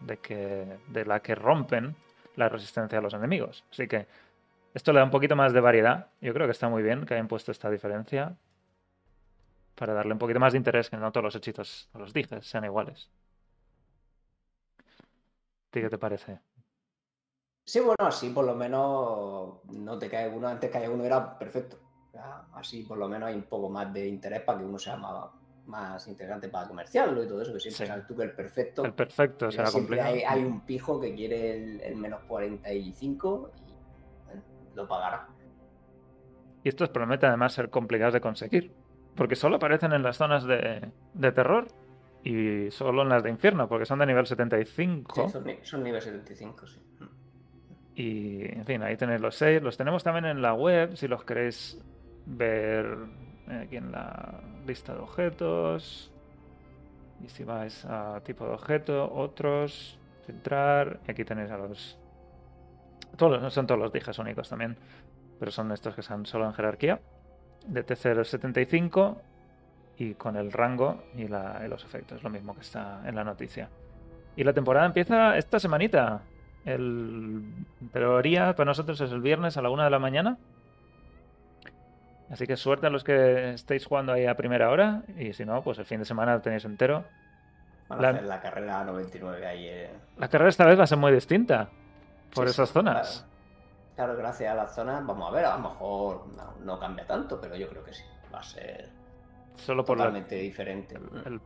de, 0.00 0.16
que, 0.18 0.78
de 0.88 1.04
la 1.04 1.20
que 1.20 1.34
rompen 1.34 1.94
la 2.36 2.48
resistencia 2.48 2.98
a 2.98 3.02
los 3.02 3.14
enemigos. 3.14 3.64
Así 3.70 3.86
que 3.86 4.06
esto 4.74 4.92
le 4.92 4.98
da 5.00 5.04
un 5.04 5.10
poquito 5.10 5.36
más 5.36 5.52
de 5.52 5.60
variedad. 5.60 6.08
Yo 6.20 6.32
creo 6.32 6.46
que 6.46 6.52
está 6.52 6.68
muy 6.68 6.82
bien 6.82 7.04
que 7.04 7.14
hayan 7.14 7.28
puesto 7.28 7.52
esta 7.52 7.70
diferencia 7.70 8.36
para 9.74 9.92
darle 9.94 10.12
un 10.14 10.18
poquito 10.18 10.40
más 10.40 10.52
de 10.52 10.58
interés, 10.58 10.88
que 10.90 10.96
no 10.96 11.12
todos 11.12 11.24
los 11.24 11.36
hechizos 11.36 11.88
los 11.94 12.12
dijes 12.12 12.46
sean 12.46 12.64
iguales. 12.64 13.10
¿A 15.72 15.74
ti 15.74 15.80
qué 15.80 15.88
te 15.88 15.96
parece? 15.96 16.38
Sí, 17.64 17.80
bueno, 17.80 17.96
así 18.00 18.28
por 18.28 18.44
lo 18.44 18.54
menos 18.54 19.64
no 19.70 19.98
te 19.98 20.10
cae 20.10 20.28
uno, 20.28 20.46
antes 20.46 20.70
que 20.70 20.76
haya 20.76 20.90
uno 20.90 21.02
era 21.02 21.38
perfecto. 21.38 21.78
Así 22.52 22.82
por 22.82 22.98
lo 22.98 23.08
menos 23.08 23.30
hay 23.30 23.36
un 23.36 23.44
poco 23.44 23.70
más 23.70 23.90
de 23.90 24.06
interés 24.06 24.42
para 24.42 24.58
que 24.58 24.66
uno 24.66 24.78
sea 24.78 24.98
más, 24.98 25.30
más 25.64 26.06
interesante 26.08 26.50
para 26.50 26.68
comerciarlo 26.68 27.24
y 27.24 27.26
todo 27.26 27.40
eso, 27.40 27.54
que 27.54 27.60
siempre 27.60 27.86
Sí. 27.86 27.90
sabes 27.90 28.06
tú 28.06 28.14
que 28.14 28.24
el 28.24 28.32
perfecto, 28.32 28.84
El 28.84 28.92
perfecto 28.92 29.50
será 29.50 29.72
complicado. 29.72 30.10
hay, 30.12 30.20
hay 30.20 30.44
un 30.44 30.60
pijo 30.60 31.00
que 31.00 31.14
quiere 31.14 31.56
el, 31.56 31.80
el 31.80 31.96
menos 31.96 32.20
45 32.24 33.50
y 33.66 34.76
lo 34.76 34.86
pagará. 34.86 35.26
Y 36.64 36.68
estos 36.68 36.90
prometen 36.90 37.30
además 37.30 37.54
ser 37.54 37.70
complicados 37.70 38.12
de 38.12 38.20
conseguir. 38.20 38.74
Porque 39.16 39.36
solo 39.36 39.56
aparecen 39.56 39.94
en 39.94 40.02
las 40.02 40.18
zonas 40.18 40.44
de, 40.44 40.92
de 41.14 41.32
terror 41.32 41.68
y 42.24 42.70
solo 42.70 43.02
en 43.02 43.08
las 43.08 43.22
de 43.22 43.30
infierno, 43.30 43.68
porque 43.68 43.84
son 43.86 43.98
de 43.98 44.06
nivel 44.06 44.26
75. 44.26 45.26
Sí, 45.26 45.32
son, 45.32 45.44
ni- 45.44 45.58
son 45.62 45.82
nivel 45.82 46.00
75, 46.00 46.66
sí. 46.66 46.80
Y, 47.94 48.44
en 48.44 48.64
fin, 48.64 48.82
ahí 48.82 48.96
tenéis 48.96 49.20
los 49.20 49.34
seis. 49.36 49.60
Los 49.62 49.76
tenemos 49.76 50.02
también 50.02 50.24
en 50.24 50.40
la 50.40 50.54
web, 50.54 50.96
si 50.96 51.08
los 51.08 51.24
queréis 51.24 51.78
ver 52.24 52.96
eh, 53.48 53.64
aquí 53.66 53.76
en 53.76 53.92
la 53.92 54.40
lista 54.66 54.94
de 54.94 55.00
objetos. 55.00 56.10
Y 57.22 57.28
si 57.28 57.44
vais 57.44 57.84
a 57.84 58.20
tipo 58.24 58.44
de 58.46 58.52
objeto, 58.52 59.12
otros, 59.12 59.98
filtrar. 60.26 61.00
Y 61.06 61.10
aquí 61.10 61.24
tenéis 61.24 61.50
a 61.50 61.58
los... 61.58 61.98
Todos, 63.16 63.42
los- 63.42 63.52
son 63.52 63.66
todos 63.66 63.80
los 63.80 63.92
dijas 63.92 64.18
únicos 64.18 64.48
también, 64.48 64.76
pero 65.38 65.50
son 65.52 65.70
estos 65.72 65.94
que 65.94 66.00
están 66.00 66.24
solo 66.24 66.46
en 66.46 66.54
jerarquía. 66.54 67.00
De 67.66 67.84
T075 67.84 69.18
y 69.98 70.14
con 70.14 70.36
el 70.36 70.52
rango 70.52 71.02
y, 71.16 71.28
la- 71.28 71.62
y 71.64 71.68
los 71.68 71.84
efectos, 71.84 72.22
lo 72.22 72.30
mismo 72.30 72.54
que 72.54 72.60
está 72.62 73.00
en 73.06 73.14
la 73.14 73.24
noticia. 73.24 73.68
Y 74.36 74.44
la 74.44 74.52
temporada 74.52 74.86
empieza 74.86 75.36
esta 75.36 75.58
semanita. 75.60 76.22
El 76.64 77.42
teoría 77.92 78.54
para 78.54 78.66
nosotros 78.70 79.00
es 79.00 79.10
el 79.12 79.20
viernes 79.20 79.56
a 79.56 79.62
la 79.62 79.70
una 79.70 79.84
de 79.84 79.90
la 79.90 79.98
mañana. 79.98 80.38
Así 82.30 82.46
que 82.46 82.56
suerte 82.56 82.86
a 82.86 82.90
los 82.90 83.04
que 83.04 83.50
estéis 83.52 83.84
jugando 83.86 84.12
ahí 84.12 84.26
a 84.26 84.34
primera 84.36 84.70
hora. 84.70 85.02
Y 85.18 85.32
si 85.34 85.44
no, 85.44 85.62
pues 85.62 85.78
el 85.78 85.84
fin 85.84 85.98
de 85.98 86.04
semana 86.06 86.34
lo 86.34 86.40
tenéis 86.40 86.64
entero. 86.64 87.04
Van 87.88 87.98
a 87.98 88.02
La- 88.02 88.08
hacer 88.10 88.22
la 88.24 88.40
carrera 88.40 88.84
99 88.84 89.46
ahí. 89.46 89.66
eh. 89.68 89.90
La 90.16 90.28
carrera 90.28 90.48
esta 90.48 90.64
vez 90.64 90.78
va 90.78 90.84
a 90.84 90.86
ser 90.86 90.98
muy 90.98 91.12
distinta. 91.12 91.68
Por 92.34 92.46
Sí, 92.46 92.52
esas 92.52 92.68
sí, 92.70 92.72
zonas. 92.74 93.26
Claro, 93.96 94.14
claro, 94.14 94.16
gracias 94.16 94.50
a 94.50 94.54
las 94.54 94.74
zonas, 94.74 95.04
vamos 95.06 95.28
a 95.28 95.32
ver, 95.34 95.44
a 95.44 95.56
lo 95.58 95.68
mejor 95.68 96.26
no, 96.34 96.54
no 96.64 96.78
cambia 96.80 97.06
tanto, 97.06 97.38
pero 97.38 97.54
yo 97.56 97.68
creo 97.68 97.84
que 97.84 97.92
sí. 97.92 98.02
Va 98.34 98.38
a 98.38 98.42
ser 98.42 98.88
Solo 99.56 99.84
por 99.84 99.96
la- 99.98 100.04
totalmente 100.04 100.36
diferente. 100.36 100.96
el- 101.24 101.40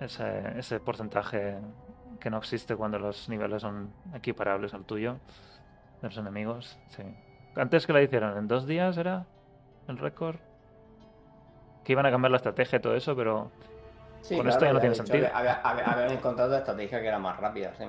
ese, 0.00 0.58
ese 0.58 0.80
porcentaje 0.80 1.58
que 2.20 2.30
no 2.30 2.38
existe 2.38 2.74
cuando 2.76 2.98
los 2.98 3.28
niveles 3.28 3.62
son 3.62 3.92
equiparables 4.14 4.74
al 4.74 4.84
tuyo 4.84 5.18
de 6.02 6.08
los 6.08 6.16
enemigos. 6.18 6.78
Sí. 6.88 7.02
Antes 7.56 7.86
que 7.86 7.92
la 7.92 8.02
hicieron, 8.02 8.36
en 8.36 8.48
dos 8.48 8.66
días 8.66 8.96
era 8.98 9.26
el 9.88 9.98
récord. 9.98 10.36
Que 11.84 11.92
iban 11.92 12.06
a 12.06 12.10
cambiar 12.10 12.30
la 12.30 12.38
estrategia 12.38 12.78
y 12.78 12.82
todo 12.82 12.94
eso, 12.96 13.14
pero 13.14 13.50
Sí, 14.22 14.36
con 14.36 14.48
esto 14.48 14.64
ya 14.64 14.72
no 14.72 14.80
tiene 14.80 14.94
sentido. 14.94 15.28
había- 15.34 15.60
había- 15.60 15.84
Habían 15.84 16.10
encontrado 16.12 16.50
la 16.50 16.58
estrategia 16.58 17.00
que 17.00 17.06
era 17.08 17.18
más 17.18 17.38
rápida. 17.38 17.74
sí. 17.76 17.84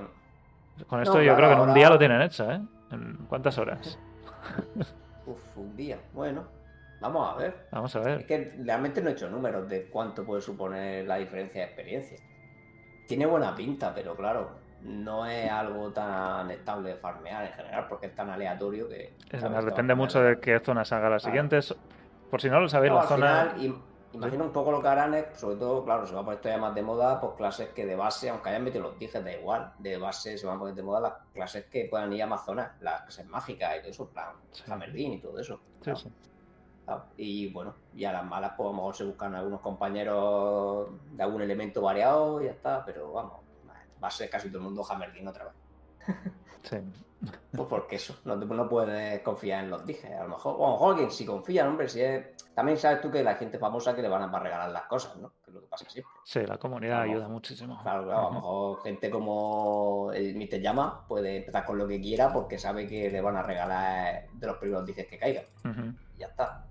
con 0.86 0.98
No, 0.98 1.02
esto 1.04 1.22
yo 1.22 1.34
claro, 1.34 1.36
creo 1.36 1.48
que 1.48 1.54
en 1.62 1.68
un 1.70 1.74
día 1.74 1.88
lo 1.88 1.98
tienen 1.98 2.20
hecho, 2.20 2.50
¿eh? 2.52 2.60
¿En 2.90 3.16
cuántas 3.30 3.56
horas? 3.56 3.98
Uf, 5.26 5.56
un 5.56 5.74
día. 5.74 5.98
Bueno, 6.12 6.44
vamos 7.00 7.32
a 7.32 7.36
ver. 7.36 7.66
Vamos 7.70 7.94
a 7.96 8.00
Es 8.00 8.04
ver. 8.04 8.26
que 8.26 8.54
realmente 8.64 9.00
no 9.02 9.10
he 9.10 9.12
hecho 9.12 9.28
números 9.30 9.68
de 9.68 9.88
cuánto 9.88 10.24
puede 10.24 10.40
suponer 10.42 11.06
la 11.06 11.16
diferencia 11.16 11.60
de 11.62 11.66
experiencia. 11.68 12.18
Tiene 13.06 13.26
buena 13.26 13.54
pinta, 13.54 13.94
pero 13.94 14.16
claro, 14.16 14.50
no 14.82 15.26
es 15.26 15.50
algo 15.50 15.90
tan 15.92 16.50
estable 16.50 16.90
de 16.90 16.96
farmear 16.96 17.44
en 17.46 17.52
general, 17.52 17.86
porque 17.88 18.06
es 18.06 18.14
tan 18.14 18.30
aleatorio 18.30 18.88
que. 18.88 19.14
Es 19.30 19.42
a 19.42 19.48
depende 19.62 19.94
mucho 19.94 20.20
de 20.20 20.38
qué 20.40 20.60
zona 20.60 20.84
salga 20.84 21.08
la 21.08 21.16
Claro. 21.16 21.20
siguiente. 21.20 21.62
So- 21.62 21.76
Por 22.30 22.40
si 22.40 22.50
no 22.50 22.60
lo 22.60 22.68
sabéis, 22.68 22.90
No, 22.90 22.96
la 22.96 23.02
al 23.02 23.08
zona. 23.08 23.44
final, 23.54 23.60
im- 23.64 23.82
imagino 24.12 24.44
un 24.44 24.50
poco 24.52 24.72
lo 24.72 24.82
que 24.82 24.88
harán 24.88 25.14
es, 25.14 25.26
sobre 25.38 25.56
todo, 25.56 25.84
claro, 25.84 26.04
se 26.06 26.12
va 26.14 26.22
a 26.22 26.24
poner 26.24 26.40
todavía 26.40 26.60
más 26.60 26.74
de 26.74 26.82
moda, 26.82 27.20
pues 27.20 27.34
clases 27.36 27.68
que 27.68 27.86
de 27.86 27.94
base, 27.94 28.28
aunque 28.28 28.48
hayan 28.48 28.64
metido 28.64 28.82
los 28.82 28.98
dijes, 28.98 29.22
da 29.22 29.32
igual, 29.32 29.72
de 29.78 29.96
base 29.96 30.36
se 30.36 30.44
van 30.46 30.56
a 30.56 30.58
poner 30.58 30.74
de 30.74 30.82
moda 30.82 31.00
las 31.00 31.12
clases 31.32 31.66
que 31.66 31.84
puedan 31.88 32.12
ir 32.12 32.22
a 32.24 32.26
más 32.26 32.44
zonas, 32.44 32.72
las 32.80 33.02
clases 33.02 33.26
mágicas 33.26 33.76
y 33.76 33.80
todo 33.80 33.90
eso, 33.90 34.08
plan, 34.10 34.30
Sí. 34.50 34.64
Hammerlin 34.68 35.12
y 35.12 35.18
todo 35.20 35.38
eso. 35.38 35.60
Sí, 35.76 35.80
claro. 35.84 35.98
sí. 36.00 36.08
Claro, 36.86 37.06
Y 37.16 37.52
bueno, 37.52 37.74
y 37.94 38.04
a 38.04 38.12
las 38.12 38.24
malas, 38.24 38.52
pues 38.56 38.66
a 38.66 38.70
lo 38.70 38.76
mejor 38.76 38.94
se 38.94 39.04
buscan 39.04 39.34
algunos 39.34 39.60
compañeros 39.60 40.88
de 41.10 41.22
algún 41.22 41.42
elemento 41.42 41.82
variado 41.82 42.40
y 42.40 42.44
ya 42.44 42.52
está, 42.52 42.84
pero 42.84 43.12
vamos, 43.12 43.40
va 44.02 44.08
a 44.08 44.10
ser 44.10 44.30
casi 44.30 44.48
todo 44.48 44.58
el 44.58 44.64
mundo 44.64 44.84
Hammerlin 44.88 45.26
otra 45.28 45.44
vez. 45.44 45.54
Sí. 46.62 46.78
Pues 47.50 47.68
porque 47.68 47.96
eso, 47.96 48.16
no, 48.24 48.68
puedes 48.68 49.20
confiar 49.22 49.64
en 49.64 49.70
los 49.70 49.84
dijes. 49.86 50.12
A 50.12 50.24
lo 50.24 50.30
mejor, 50.30 50.54
o 50.58 50.64
a 50.64 50.68
lo 50.68 50.72
mejor 50.74 50.90
alguien 50.92 51.10
si 51.10 51.24
confía, 51.24 51.66
hombre, 51.66 51.88
si 51.88 52.02
es. 52.02 52.36
También 52.54 52.78
sabes 52.78 53.00
tú 53.00 53.10
que 53.10 53.22
la 53.22 53.34
gente 53.34 53.58
famosa 53.58 53.94
que 53.94 54.02
le 54.02 54.08
van 54.08 54.22
a 54.22 54.38
regalar 54.38 54.70
las 54.70 54.84
cosas, 54.84 55.16
¿no? 55.16 55.32
Que 55.42 55.50
es 55.50 55.54
lo 55.54 55.60
que 55.60 55.66
pasa 55.66 55.88
siempre. 55.88 56.12
Sí, 56.24 56.40
la 56.46 56.58
comunidad 56.58 57.02
ayuda 57.02 57.28
muchísimo. 57.28 57.80
Claro, 57.82 58.04
claro, 58.04 58.18
a 58.18 58.24
lo 58.24 58.30
mejor 58.32 58.82
gente 58.82 59.10
como 59.10 60.10
el 60.12 60.36
Mr. 60.36 60.60
Llama 60.60 61.06
puede 61.06 61.38
empezar 61.38 61.64
con 61.64 61.78
lo 61.78 61.86
que 61.86 62.00
quiera 62.00 62.32
porque 62.32 62.58
sabe 62.58 62.86
que 62.86 63.10
le 63.10 63.20
van 63.20 63.36
a 63.36 63.42
regalar 63.42 64.26
de 64.32 64.46
los 64.46 64.56
primeros 64.58 64.84
dijes 64.84 65.06
que 65.06 65.18
caigan. 65.18 65.44
Y 66.16 66.20
ya 66.20 66.26
está. 66.26 66.66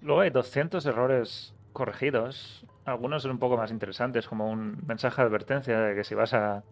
Luego 0.00 0.20
hay 0.20 0.30
200 0.30 0.84
errores 0.86 1.54
corregidos. 1.72 2.66
Algunos 2.84 3.22
son 3.22 3.32
un 3.32 3.38
poco 3.38 3.56
más 3.56 3.70
interesantes, 3.70 4.28
como 4.28 4.50
un 4.50 4.78
mensaje 4.86 5.20
de 5.20 5.28
advertencia 5.28 5.80
de 5.80 5.94
que 5.94 6.04
si 6.04 6.14
vas 6.14 6.34
a 6.34 6.64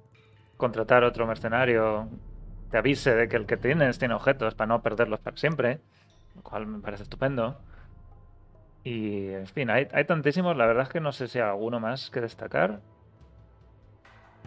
contratar 0.56 1.04
otro 1.04 1.26
mercenario, 1.26 2.08
te 2.70 2.78
avise 2.78 3.14
de 3.14 3.28
que 3.28 3.36
el 3.36 3.46
que 3.46 3.56
tienes 3.56 3.98
tiene 3.98 4.14
objetos 4.14 4.54
para 4.54 4.68
no 4.68 4.82
perderlos 4.82 5.20
para 5.20 5.36
siempre, 5.36 5.80
lo 6.34 6.42
cual 6.42 6.66
me 6.66 6.80
parece 6.80 7.02
estupendo. 7.02 7.60
Y, 8.84 9.28
en 9.30 9.46
fin, 9.46 9.68
hay, 9.70 9.88
hay 9.92 10.04
tantísimos, 10.04 10.56
la 10.56 10.66
verdad 10.66 10.84
es 10.84 10.88
que 10.88 11.00
no 11.00 11.12
sé 11.12 11.28
si 11.28 11.38
hay 11.38 11.48
alguno 11.48 11.80
más 11.80 12.08
que 12.10 12.20
destacar. 12.20 12.80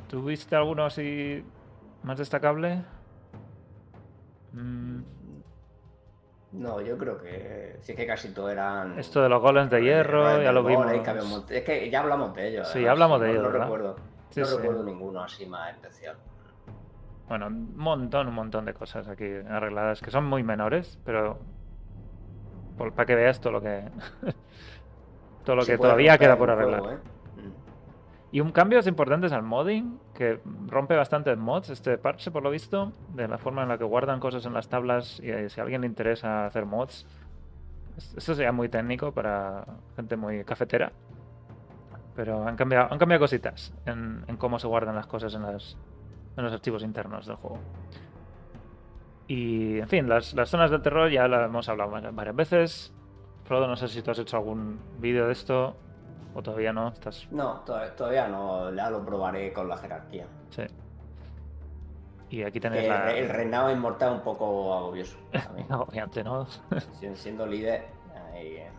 ¿Tuviste 0.07 0.55
alguno 0.55 0.85
así 0.85 1.43
más 2.03 2.17
destacable? 2.17 2.83
Mm, 4.53 5.01
No, 6.51 6.81
yo 6.81 6.97
creo 6.97 7.17
que 7.21 7.77
sí 7.81 7.91
es 7.91 7.97
que 7.97 8.07
casi 8.07 8.29
todos 8.29 8.51
eran. 8.51 8.97
Esto 8.97 9.21
de 9.21 9.29
los 9.29 9.41
golems 9.41 9.69
de 9.69 9.83
hierro, 9.83 10.41
ya 10.41 10.51
lo 10.51 10.63
vimos. 10.63 10.91
que 11.47 11.57
Es 11.57 11.63
que 11.63 11.89
ya 11.89 11.99
hablamos 11.99 12.33
de 12.35 12.47
ellos. 12.47 12.67
Sí, 12.69 12.85
hablamos 12.87 13.21
de 13.21 13.31
ellos, 13.31 13.43
No 13.43 13.51
recuerdo, 13.51 13.95
Sí, 14.31 14.41
no 14.41 14.45
sí. 14.47 14.57
recuerdo 14.57 14.83
ninguno 14.83 15.21
así 15.23 15.45
más 15.45 15.71
especial. 15.71 16.15
Bueno, 17.27 17.47
un 17.47 17.77
montón, 17.77 18.27
un 18.27 18.33
montón 18.33 18.65
de 18.65 18.73
cosas 18.73 19.07
aquí 19.07 19.25
arregladas 19.47 20.01
que 20.01 20.09
son 20.09 20.25
muy 20.25 20.41
menores, 20.41 20.97
pero 21.05 21.37
por- 22.75 22.91
para 22.93 23.05
que 23.05 23.13
veas 23.15 23.39
todo 23.39 23.53
lo 23.53 23.61
que 23.61 23.83
todo 25.43 25.55
lo 25.57 25.65
que 25.65 25.77
todavía 25.77 26.17
queda 26.17 26.35
por 26.35 26.49
juego, 26.55 26.71
arreglar. 26.75 26.93
¿eh? 26.95 27.18
Y 28.31 28.41
un 28.41 28.51
cambios 28.51 28.85
importantes 28.85 29.31
al 29.31 29.41
modding, 29.41 29.99
que 30.13 30.39
rompe 30.67 30.95
bastante 30.95 31.35
mods, 31.35 31.71
este 31.71 31.97
parche 31.97 32.29
por 32.29 32.43
lo 32.43 32.51
visto, 32.51 32.91
de 33.15 33.27
la 33.27 33.39
forma 33.39 33.63
en 33.63 33.69
la 33.69 33.77
que 33.79 33.83
guardan 33.85 34.19
cosas 34.19 34.45
en 34.45 34.53
las 34.53 34.69
tablas 34.69 35.19
y 35.19 35.31
eh, 35.31 35.49
si 35.49 35.59
a 35.59 35.63
alguien 35.63 35.81
le 35.81 35.87
interesa 35.87 36.45
hacer 36.45 36.65
mods, 36.67 37.07
es- 37.97 38.13
esto 38.15 38.35
sería 38.35 38.51
muy 38.51 38.69
técnico 38.69 39.11
para 39.11 39.65
gente 39.95 40.15
muy 40.15 40.43
cafetera, 40.43 40.91
pero 42.15 42.47
han 42.47 42.55
cambiado, 42.55 42.93
han 42.93 42.99
cambiado 42.99 43.21
cositas 43.21 43.73
en, 43.87 44.23
cómo 44.37 44.59
se 44.59 44.67
guardan 44.67 44.93
las 44.93 45.07
cosas 45.07 45.33
en, 45.33 45.41
las, 45.41 45.75
en 46.37 46.43
los 46.43 46.53
archivos 46.53 46.83
internos 46.83 47.25
del 47.25 47.37
juego. 47.37 47.57
Y, 49.27 49.79
en 49.79 49.87
fin, 49.87 50.07
las, 50.07 50.33
las 50.35 50.49
zonas 50.49 50.69
del 50.69 50.81
terror 50.81 51.09
ya 51.09 51.27
las 51.27 51.45
hemos 51.45 51.67
hablado 51.69 51.91
varias 52.11 52.35
veces. 52.35 52.93
Frodo, 53.43 53.67
no 53.67 53.75
sé 53.75 53.87
si 53.87 54.01
tú 54.01 54.11
has 54.11 54.19
hecho 54.19 54.37
algún 54.37 54.79
vídeo 54.99 55.25
de 55.27 55.33
esto 55.33 55.75
o 56.33 56.41
todavía 56.41 56.71
no. 56.73 56.89
Estás 56.89 57.27
No, 57.31 57.61
to- 57.61 57.79
todavía 57.97 58.27
no, 58.27 58.73
ya 58.73 58.89
lo 58.89 59.05
probaré 59.05 59.51
con 59.53 59.67
la 59.67 59.77
jerarquía. 59.77 60.25
Sí. 60.49 60.63
Y 62.31 62.43
aquí 62.43 62.53
Que 62.53 62.59
tenéis 62.59 62.83
el, 62.83 62.89
la... 62.89 63.11
el 63.15 63.29
reinado 63.29 63.71
inmortal 63.71 64.13
un 64.13 64.21
poco 64.21 64.73
agobioso. 64.73 65.17
también. 65.31 65.65
Agobiante, 65.71 66.23
¿no? 66.23 66.45
Sien- 66.99 67.15
Siendo 67.15 67.45
líder. 67.45 67.85
ahí, 68.33 68.57
eh, 68.57 68.69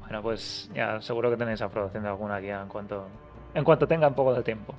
Bueno, 0.00 0.22
pues 0.22 0.68
ya 0.74 1.00
seguro 1.00 1.30
que 1.30 1.36
tenéis 1.36 1.62
aprobación 1.62 2.02
de 2.02 2.08
alguna 2.08 2.38
guía 2.38 2.60
en 2.62 2.68
cuanto, 2.68 3.06
en 3.54 3.62
cuanto 3.64 3.86
tenga 3.86 4.08
un 4.08 4.14
poco 4.14 4.34
de 4.34 4.42
tiempo. 4.42 4.74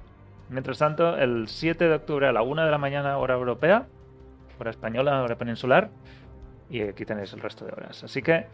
Mientras 0.49 0.77
tanto, 0.77 1.15
el 1.17 1.47
7 1.47 1.87
de 1.87 1.95
octubre 1.95 2.27
a 2.27 2.31
la 2.31 2.41
1 2.41 2.65
de 2.65 2.71
la 2.71 2.77
mañana, 2.77 3.17
hora 3.17 3.33
europea, 3.35 3.85
hora 4.59 4.69
española, 4.69 5.21
hora 5.21 5.35
peninsular, 5.37 5.89
y 6.69 6.81
aquí 6.81 7.05
tenéis 7.05 7.31
el 7.33 7.41
resto 7.41 7.65
de 7.65 7.71
horas. 7.73 8.03
Así 8.03 8.21
que 8.21 8.47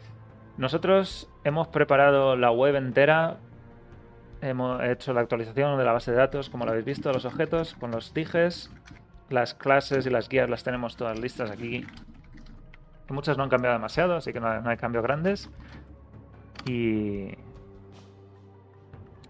nosotros 0.58 1.30
hemos 1.44 1.68
preparado 1.68 2.36
la 2.36 2.52
web 2.52 2.76
entera, 2.76 3.38
hemos 4.42 4.82
hecho 4.84 5.14
la 5.14 5.22
actualización 5.22 5.78
de 5.78 5.86
la 5.86 5.94
base 5.94 6.12
de 6.12 6.18
datos, 6.18 6.50
como 6.50 6.66
lo 6.66 6.72
habéis 6.72 6.86
visto, 6.86 7.12
los 7.12 7.26
objetos, 7.26 7.74
con 7.76 7.92
los 7.92 8.14
dijes, 8.14 8.72
las 9.30 9.54
clases 9.54 10.06
y 10.06 10.10
las 10.10 10.30
guías 10.30 10.50
las 10.50 10.64
tenemos 10.64 10.96
todas 10.96 11.20
listas 11.20 11.50
aquí. 11.50 11.86
Muchas 13.10 13.38
no 13.38 13.44
han 13.44 13.50
cambiado 13.50 13.76
demasiado, 13.76 14.16
así 14.16 14.34
que 14.34 14.40
no 14.40 14.48
hay, 14.48 14.62
no 14.62 14.70
hay 14.70 14.78
cambios 14.78 15.04
grandes. 15.04 15.50
Y, 16.66 17.36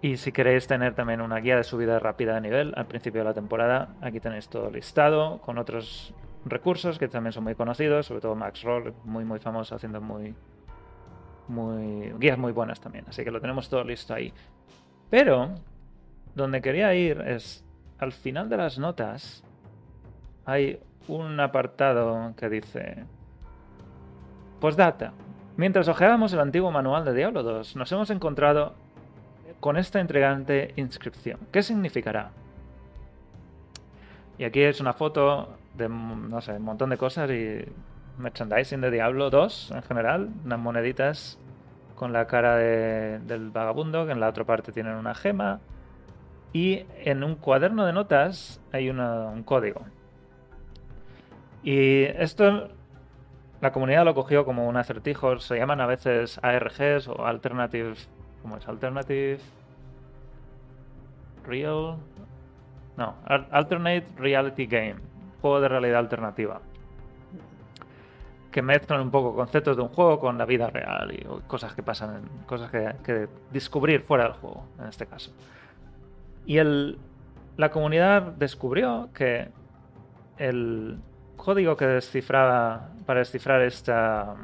Y 0.02 0.18
si 0.18 0.34
queréis 0.34 0.68
tener 0.68 0.96
también 0.96 1.22
una 1.22 1.38
guía 1.38 1.56
de 1.56 1.64
subida 1.64 1.98
rápida 1.98 2.36
de 2.36 2.42
nivel 2.42 2.74
al 2.76 2.88
principio 2.88 3.22
de 3.22 3.26
la 3.26 3.34
temporada, 3.34 3.96
aquí 4.02 4.20
tenéis 4.20 4.50
todo 4.50 4.70
listado 4.70 5.40
con 5.40 5.58
otros 5.58 6.14
recursos 6.46 7.00
que 7.00 7.08
también 7.08 7.32
son 7.32 7.46
muy 7.46 7.56
conocidos, 7.56 8.08
sobre 8.08 8.20
todo 8.20 8.36
Max 8.36 8.64
Roll, 8.64 8.94
muy 9.06 9.24
muy 9.24 9.40
famoso 9.40 9.76
haciendo 9.76 10.02
muy 10.02 10.36
guías 12.20 12.38
muy 12.38 12.52
buenas 12.52 12.80
también, 12.80 13.06
así 13.08 13.24
que 13.24 13.32
lo 13.32 13.42
tenemos 13.42 13.70
todo 13.70 13.84
listo 13.84 14.14
ahí. 14.14 14.34
Pero 15.10 15.56
donde 16.36 16.62
quería 16.62 16.94
ir 16.96 17.22
es 17.22 17.64
al 18.00 18.12
final 18.12 18.50
de 18.50 18.58
las 18.58 18.80
notas 18.80 19.44
hay 20.46 20.80
un 21.08 21.40
apartado 21.40 22.34
que 22.36 22.50
dice 22.50 23.06
Postdata. 24.60 25.14
Mientras 25.56 25.88
ojeábamos 25.88 26.34
el 26.34 26.40
antiguo 26.40 26.72
manual 26.72 27.06
de 27.06 27.14
Diablo 27.14 27.44
2, 27.44 27.76
nos 27.76 27.92
hemos 27.92 28.10
encontrado 28.10 28.74
con 29.60 29.78
esta 29.78 30.00
intrigante 30.00 30.74
inscripción. 30.78 31.40
¿Qué 31.52 31.62
significará? 31.62 32.32
Y 34.38 34.46
aquí 34.46 34.62
es 34.62 34.82
una 34.82 34.94
foto 34.94 35.58
de, 35.76 35.88
no 35.88 36.42
sé, 36.42 36.54
un 36.54 36.64
montón 36.64 36.90
de 36.90 36.98
cosas 36.98 37.30
y 37.30 37.66
merchandising 38.18 38.82
de 38.82 38.92
Diablo 38.92 39.30
2 39.30 39.72
en 39.72 39.82
general, 39.84 40.30
unas 40.46 40.60
moneditas 40.60 41.40
con 41.96 42.14
la 42.14 42.28
cara 42.28 42.58
del 42.58 43.52
vagabundo, 43.52 44.06
que 44.06 44.12
en 44.12 44.20
la 44.20 44.30
otra 44.30 44.44
parte 44.44 44.72
tienen 44.72 44.96
una 44.96 45.16
gema, 45.16 45.60
y 46.52 46.86
en 47.04 47.24
un 47.24 47.36
cuaderno 47.36 47.86
de 47.86 47.94
notas 47.94 48.62
hay 48.72 48.90
un 48.90 49.44
código. 49.44 49.82
Y 51.64 52.04
esto 52.04 52.70
la 53.62 53.72
comunidad 53.72 54.04
lo 54.04 54.14
cogió 54.14 54.44
como 54.44 54.68
un 54.68 54.76
acertijo, 54.76 55.40
se 55.40 55.58
llaman 55.58 55.80
a 55.82 55.86
veces 55.86 56.40
ARGs 56.44 57.08
o 57.08 57.26
Alternative... 57.26 57.94
¿Cómo 58.42 58.58
es? 58.58 58.68
Alternative... 58.68 59.40
Real... 61.48 61.98
No, 62.98 63.16
Alternate 63.26 64.06
Reality 64.18 64.68
Game, 64.68 64.96
juego 65.42 65.62
de 65.62 65.68
realidad 65.68 66.00
alternativa 66.00 66.62
que 68.54 68.62
mezclan 68.62 69.02
un 69.02 69.12
poco 69.12 69.36
conceptos 69.36 69.76
de 69.76 69.84
un 69.84 69.90
juego 69.90 70.20
con 70.20 70.38
la 70.38 70.46
vida 70.46 70.70
real 70.70 71.12
y 71.12 71.26
cosas 71.48 71.74
que 71.74 71.84
pasan, 71.84 72.22
cosas 72.46 72.72
que, 72.72 73.28
descubrir 73.52 74.02
fuera 74.04 74.26
del 74.26 74.34
juego, 74.34 74.66
en 74.80 74.88
este 74.88 75.08
caso. 75.08 75.34
Y 76.46 76.58
el, 76.58 76.98
la 77.58 77.72
comunidad 77.72 78.22
descubrió 78.22 79.10
que 79.14 79.50
el 80.38 81.00
código 81.36 81.76
que 81.76 81.88
descifraba 81.88 82.92
para 83.06 83.20
descifrar 83.20 83.62
esta, 83.64 84.36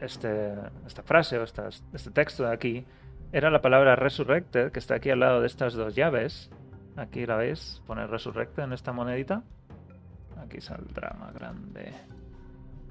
este, 0.00 0.54
esta 0.86 1.02
frase 1.02 1.38
o 1.38 1.44
este 1.44 2.10
texto 2.12 2.44
de 2.44 2.52
aquí 2.52 2.86
era 3.32 3.50
la 3.50 3.60
palabra 3.60 3.96
resurrected, 3.96 4.72
que 4.72 4.78
está 4.78 4.96
aquí 4.96 5.10
al 5.10 5.20
lado 5.20 5.40
de 5.40 5.46
estas 5.46 5.74
dos 5.74 5.94
llaves. 5.94 6.50
Aquí 6.96 7.24
la 7.26 7.36
veis, 7.36 7.82
pone 7.86 8.06
resurrected 8.06 8.64
en 8.64 8.72
esta 8.72 8.92
monedita. 8.92 9.42
Aquí 10.38 10.60
saldrá 10.60 11.14
más 11.18 11.32
grande. 11.34 11.92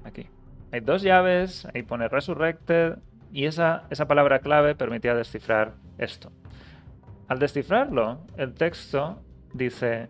Aquí. 0.04 0.28
Hay 0.72 0.80
dos 0.80 1.02
llaves, 1.02 1.66
ahí 1.74 1.82
pone 1.82 2.08
resurrected 2.08 2.98
y 3.32 3.46
esa, 3.46 3.84
esa 3.90 4.06
palabra 4.06 4.40
clave 4.40 4.74
permitía 4.74 5.14
descifrar 5.14 5.74
esto. 5.98 6.32
Al 7.28 7.38
descifrarlo, 7.38 8.20
el 8.36 8.54
texto 8.54 9.22
dice 9.52 10.08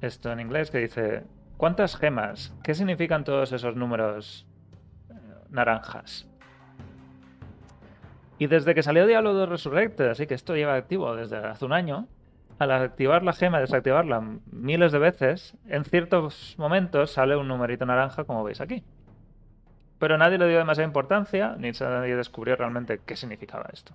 esto 0.00 0.32
en 0.32 0.40
inglés 0.40 0.70
que 0.70 0.78
dice 0.78 1.24
¿cuántas 1.56 1.96
gemas? 1.96 2.54
¿Qué 2.62 2.74
significan 2.74 3.24
todos 3.24 3.52
esos 3.52 3.76
números 3.76 4.46
eh, 5.10 5.14
naranjas? 5.50 6.26
Y 8.38 8.46
desde 8.46 8.74
que 8.74 8.82
salió 8.82 9.06
Diablo 9.06 9.34
2 9.34 9.48
Resurrected, 9.50 10.08
así 10.08 10.26
que 10.26 10.32
esto 10.32 10.56
lleva 10.56 10.74
activo 10.74 11.14
desde 11.14 11.36
hace 11.36 11.66
un 11.66 11.74
año, 11.74 12.08
al 12.60 12.72
activar 12.72 13.22
la 13.22 13.32
gema 13.32 13.56
y 13.56 13.62
desactivarla 13.62 14.20
miles 14.52 14.92
de 14.92 14.98
veces, 14.98 15.56
en 15.66 15.82
ciertos 15.82 16.54
momentos 16.58 17.10
sale 17.10 17.34
un 17.34 17.48
numerito 17.48 17.86
naranja 17.86 18.24
como 18.24 18.44
veis 18.44 18.60
aquí. 18.60 18.84
Pero 19.98 20.18
nadie 20.18 20.36
le 20.36 20.46
dio 20.46 20.58
demasiada 20.58 20.86
importancia, 20.86 21.56
ni 21.58 21.70
nadie 21.70 22.16
descubrió 22.16 22.56
realmente 22.56 23.00
qué 23.06 23.16
significaba 23.16 23.70
esto. 23.72 23.94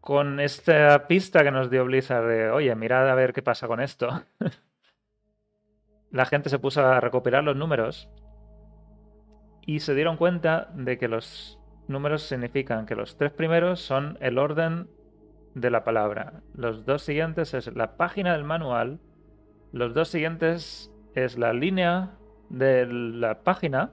Con 0.00 0.38
esta 0.38 1.08
pista 1.08 1.42
que 1.42 1.50
nos 1.50 1.68
dio 1.68 1.84
Blizzard 1.84 2.28
de, 2.28 2.50
oye, 2.50 2.72
mirad 2.76 3.10
a 3.10 3.14
ver 3.16 3.32
qué 3.32 3.42
pasa 3.42 3.66
con 3.66 3.80
esto, 3.80 4.22
la 6.12 6.26
gente 6.26 6.48
se 6.48 6.60
puso 6.60 6.86
a 6.86 7.00
recopilar 7.00 7.42
los 7.42 7.56
números 7.56 8.08
y 9.66 9.80
se 9.80 9.96
dieron 9.96 10.16
cuenta 10.16 10.70
de 10.74 10.96
que 10.96 11.08
los 11.08 11.58
números 11.88 12.22
significan 12.22 12.86
que 12.86 12.94
los 12.94 13.16
tres 13.16 13.32
primeros 13.32 13.80
son 13.80 14.16
el 14.20 14.38
orden 14.38 14.88
de 15.60 15.70
la 15.70 15.84
palabra. 15.84 16.42
Los 16.54 16.84
dos 16.84 17.02
siguientes 17.02 17.54
es 17.54 17.74
la 17.74 17.96
página 17.96 18.32
del 18.32 18.44
manual. 18.44 19.00
Los 19.72 19.94
dos 19.94 20.08
siguientes 20.08 20.92
es 21.14 21.38
la 21.38 21.52
línea 21.52 22.16
de 22.48 22.86
la 22.86 23.42
página. 23.42 23.92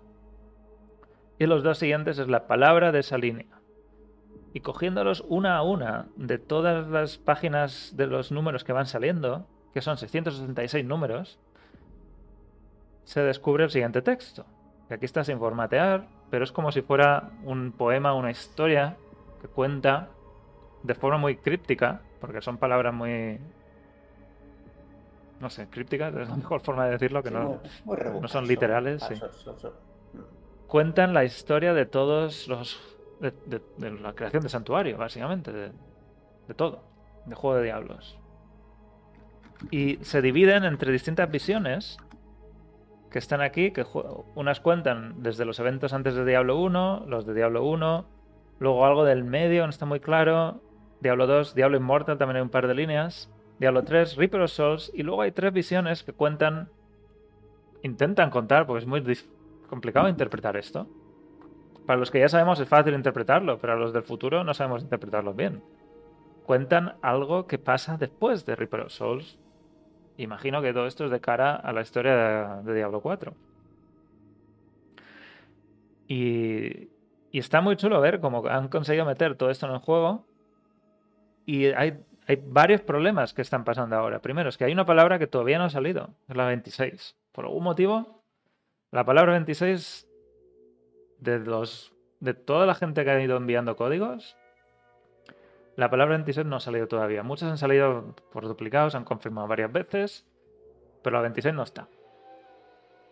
Y 1.38 1.46
los 1.46 1.64
dos 1.64 1.78
siguientes 1.78 2.20
es 2.20 2.28
la 2.28 2.48
palabra 2.48 2.92
de 2.92 3.00
esa 3.00 3.18
línea. 3.18 3.48
Y 4.54 4.62
cogiéndolos 4.62 5.26
una 5.28 5.58
a 5.58 5.64
una 5.64 6.08
de 6.16 6.38
todas 6.38 6.88
las 6.88 7.18
páginas 7.18 7.94
de 7.98 8.08
los 8.08 8.32
números 8.32 8.64
que 8.64 8.72
van 8.72 8.86
saliendo, 8.86 9.48
que 9.74 9.82
son 9.82 9.98
666 9.98 10.86
números, 10.86 11.40
se 13.04 13.22
descubre 13.22 13.66
el 13.66 13.70
siguiente 13.70 14.02
texto. 14.02 14.46
Aquí 14.90 15.06
está 15.06 15.24
sin 15.24 15.40
formatear, 15.40 16.08
pero 16.30 16.44
es 16.44 16.52
como 16.52 16.72
si 16.72 16.82
fuera 16.82 17.32
un 17.44 17.72
poema, 17.72 18.14
una 18.14 18.32
historia 18.32 18.96
que 19.42 19.48
cuenta 19.48 20.10
de 20.86 20.96
forma 20.96 21.18
muy 21.18 21.38
críptica, 21.38 22.02
porque 22.20 22.42
son 22.42 22.58
palabras 22.58 22.94
muy. 22.94 23.40
No 25.40 25.50
sé, 25.50 25.68
crípticas 25.68 26.16
es 26.16 26.30
la 26.30 26.36
mejor 26.36 26.62
forma 26.62 26.86
de 26.86 26.92
decirlo, 26.92 27.22
que 27.22 27.32
no, 27.32 27.60
no 28.22 28.28
son 28.28 28.48
literales. 28.48 29.04
Cuentan 30.68 31.14
la 31.14 31.24
historia 31.24 31.74
de 31.74 31.86
todos 31.86 32.48
los. 32.48 32.80
De, 33.20 33.34
la 34.02 34.14
creación 34.14 34.44
de 34.44 34.50
santuario, 34.50 34.98
básicamente, 34.98 35.52
de, 35.52 35.72
de 36.48 36.54
todo, 36.54 36.84
de 37.26 37.36
Juego 37.36 37.58
de 37.58 37.64
Diablos. 37.64 38.20
Y 39.72 39.98
se 40.02 40.22
dividen 40.22 40.66
entre 40.66 40.92
distintas 40.92 41.32
visiones 41.32 41.98
que 43.10 43.20
están 43.20 43.42
aquí, 43.42 43.72
que 43.72 43.86
unas 44.36 44.60
cuentan 44.60 45.24
desde 45.24 45.46
los 45.46 45.60
eventos 45.60 45.94
antes 45.94 46.16
de 46.16 46.26
Diablo 46.26 46.60
1, 46.60 47.06
los 47.08 47.26
de 47.26 47.34
Diablo 47.34 47.64
1, 47.64 48.06
luego 48.60 48.86
algo 48.86 49.06
del 49.06 49.24
medio, 49.24 49.64
no 49.64 49.70
está 49.70 49.86
muy 49.86 50.02
claro, 50.02 50.62
Diablo 51.06 51.28
2, 51.28 51.54
Diablo 51.54 51.78
Immortal 51.78 52.18
también 52.18 52.38
hay 52.38 52.42
un 52.42 52.50
par 52.50 52.66
de 52.66 52.74
líneas. 52.74 53.30
Diablo 53.60 53.84
3, 53.84 54.16
Reaper 54.16 54.42
of 54.42 54.50
Souls. 54.50 54.92
Y 54.92 55.04
luego 55.04 55.22
hay 55.22 55.32
tres 55.32 55.54
visiones 55.54 56.02
que 56.02 56.14
cuentan. 56.14 56.68
Intentan 57.84 58.32
contar, 58.32 58.66
porque 58.66 58.80
es 58.80 58.88
muy 58.88 59.04
complicado 59.70 60.10
interpretar 60.10 60.58
esto. 60.58 60.88
Para 61.86 62.00
los 62.00 62.10
que 62.10 62.22
ya 62.22 62.28
sabemos 62.28 62.60
es 62.60 62.68
fácil 62.68 62.96
interpretarlo, 62.96 63.60
pero 63.60 63.74
a 63.74 63.76
los 63.76 63.94
del 63.94 64.02
futuro 64.02 64.44
no 64.44 64.56
sabemos 64.56 64.82
interpretarlo 64.82 65.36
bien. 65.36 65.62
Cuentan 66.44 66.96
algo 67.04 67.46
que 67.46 67.60
pasa 67.60 67.98
después 67.98 68.44
de 68.48 68.56
Reaper 68.56 68.80
of 68.80 68.92
Souls. 68.92 69.38
Imagino 70.18 70.64
que 70.64 70.74
todo 70.74 70.88
esto 70.88 71.06
es 71.06 71.12
de 71.12 71.22
cara 71.22 71.56
a 71.56 71.72
la 71.72 71.82
historia 71.82 72.16
de, 72.16 72.64
de 72.64 72.78
Diablo 72.78 73.02
4. 73.02 73.32
Y, 76.08 76.90
y 77.30 77.38
está 77.38 77.62
muy 77.62 77.76
chulo 77.76 78.02
ver 78.02 78.20
cómo 78.20 78.48
han 78.48 78.70
conseguido 78.70 79.06
meter 79.06 79.36
todo 79.36 79.52
esto 79.52 79.68
en 79.68 79.74
el 79.74 79.80
juego 79.82 80.26
y 81.46 81.66
hay, 81.68 82.00
varios 82.48 82.82
problemas 82.82 83.34
que 83.34 83.42
están 83.42 83.64
pasando 83.64 83.96
ahora. 83.96 84.20
Primero, 84.22 84.50
es 84.50 84.58
que 84.58 84.66
hay 84.66 84.74
una 84.74 84.86
palabra 84.86 85.20
que 85.20 85.28
todavía 85.28 85.60
no 85.60 85.66
ha 85.66 85.70
salido, 85.70 86.10
es 86.28 86.36
la 86.36 86.48
26. 86.48 87.16
Por 87.32 87.46
algún 87.46 87.64
motivo, 87.64 88.24
la 88.92 89.06
palabra 89.06 89.34
26 89.34 90.08
de 91.20 91.40
los 91.40 91.94
de 92.20 92.34
toda 92.34 92.66
la 92.66 92.76
gente 92.76 93.04
que 93.04 93.12
ha 93.12 93.22
ido 93.22 93.38
enviando 93.38 93.76
códigos, 93.76 94.36
la 95.76 95.90
palabra 95.90 96.16
26 96.16 96.48
no 96.48 96.56
ha 96.56 96.60
salido 96.60 96.88
todavía. 96.88 97.22
Muchos 97.22 97.50
han 97.50 97.58
salido 97.58 98.16
por 98.32 98.48
duplicados, 98.48 98.96
han 98.96 99.04
confirmado 99.04 99.48
varias 99.48 99.72
veces, 99.72 100.26
pero 101.04 101.18
la 101.18 101.22
26 101.24 101.54
no 101.54 101.64
está. 101.64 101.88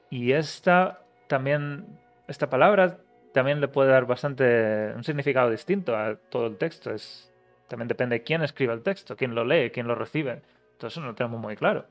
Y 0.09 0.31
esta 0.31 1.01
también, 1.27 1.99
esta 2.27 2.49
palabra 2.49 2.99
también 3.34 3.59
le 3.59 3.67
puede 3.67 3.91
dar 3.91 4.05
bastante 4.05 4.93
un 4.95 5.03
significado 5.03 5.49
distinto 5.49 5.95
a 5.95 6.15
todo 6.15 6.47
el 6.47 6.57
texto. 6.57 6.91
Es 6.91 7.32
también 7.74 7.88
depende 7.88 8.19
de 8.19 8.24
quién 8.24 8.43
escribe 8.43 8.71
el 8.71 8.84
texto, 8.84 9.17
quién 9.17 9.34
lo 9.34 9.43
lee, 9.43 9.71
quién 9.71 9.88
lo 9.88 9.95
recibe. 9.95 10.43
Todo 10.78 10.89
eso 10.89 11.01
no 11.01 11.07
lo 11.07 11.15
tenemos 11.15 11.41
muy 11.41 11.55
claro. 11.55 11.86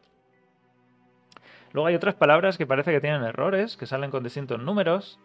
Luego 1.73 1.89
hay 1.89 1.97
otras 1.97 2.15
palabras 2.15 2.57
que 2.57 2.69
parece 2.69 2.93
que 2.93 3.01
tienen 3.01 3.25
errores, 3.25 3.77
que 3.77 3.87
salen 3.87 4.13
con 4.13 4.23
distintos 4.23 4.61
números. 4.61 5.19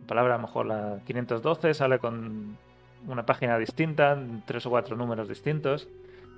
La 0.00 0.06
palabra, 0.06 0.34
a 0.36 0.38
lo 0.38 0.46
mejor 0.46 0.64
la 0.64 1.00
512, 1.04 1.74
sale 1.74 1.98
con 1.98 2.56
una 3.06 3.26
página 3.26 3.58
distinta, 3.58 4.18
tres 4.46 4.64
o 4.64 4.70
cuatro 4.70 4.96
números 4.96 5.28
distintos. 5.28 5.86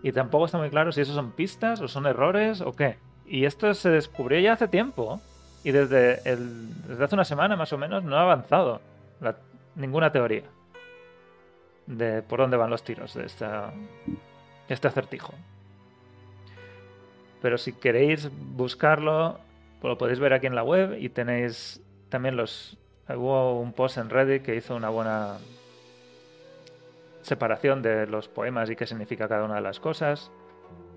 Y 0.02 0.10
tampoco 0.10 0.46
está 0.46 0.58
muy 0.58 0.70
claro 0.70 0.90
si 0.90 1.02
esos 1.02 1.14
son 1.14 1.30
pistas 1.30 1.80
o 1.80 1.86
son 1.86 2.06
errores 2.06 2.60
o 2.60 2.72
qué. 2.72 2.96
Y 3.24 3.44
esto 3.44 3.72
se 3.74 3.88
descubrió 3.88 4.40
ya 4.40 4.54
hace 4.54 4.66
tiempo. 4.66 5.20
Y 5.62 5.70
desde, 5.70 6.16
desde 6.16 7.04
hace 7.04 7.14
una 7.14 7.24
semana 7.24 7.54
más 7.54 7.72
o 7.72 7.78
menos 7.78 8.02
no 8.02 8.16
ha 8.16 8.22
avanzado 8.22 8.80
ninguna 9.76 10.10
teoría. 10.10 10.42
De 11.86 12.22
por 12.22 12.40
dónde 12.40 12.56
van 12.56 12.70
los 12.70 12.82
tiros 12.82 13.14
de 13.14 13.26
esta, 13.26 13.72
este 14.68 14.88
acertijo. 14.88 15.34
Pero 17.42 17.58
si 17.58 17.72
queréis 17.74 18.30
buscarlo, 18.32 19.38
pues 19.80 19.90
lo 19.90 19.98
podéis 19.98 20.18
ver 20.18 20.32
aquí 20.32 20.46
en 20.46 20.54
la 20.54 20.62
web 20.62 20.96
y 20.98 21.08
tenéis 21.08 21.82
también 22.08 22.36
los... 22.36 22.78
Hubo 23.06 23.60
un 23.60 23.74
post 23.74 23.98
en 23.98 24.08
Reddit 24.08 24.42
que 24.42 24.56
hizo 24.56 24.74
una 24.74 24.88
buena 24.88 25.36
separación 27.20 27.82
de 27.82 28.06
los 28.06 28.28
poemas 28.28 28.70
y 28.70 28.76
qué 28.76 28.86
significa 28.86 29.28
cada 29.28 29.44
una 29.44 29.56
de 29.56 29.60
las 29.60 29.80
cosas, 29.80 30.30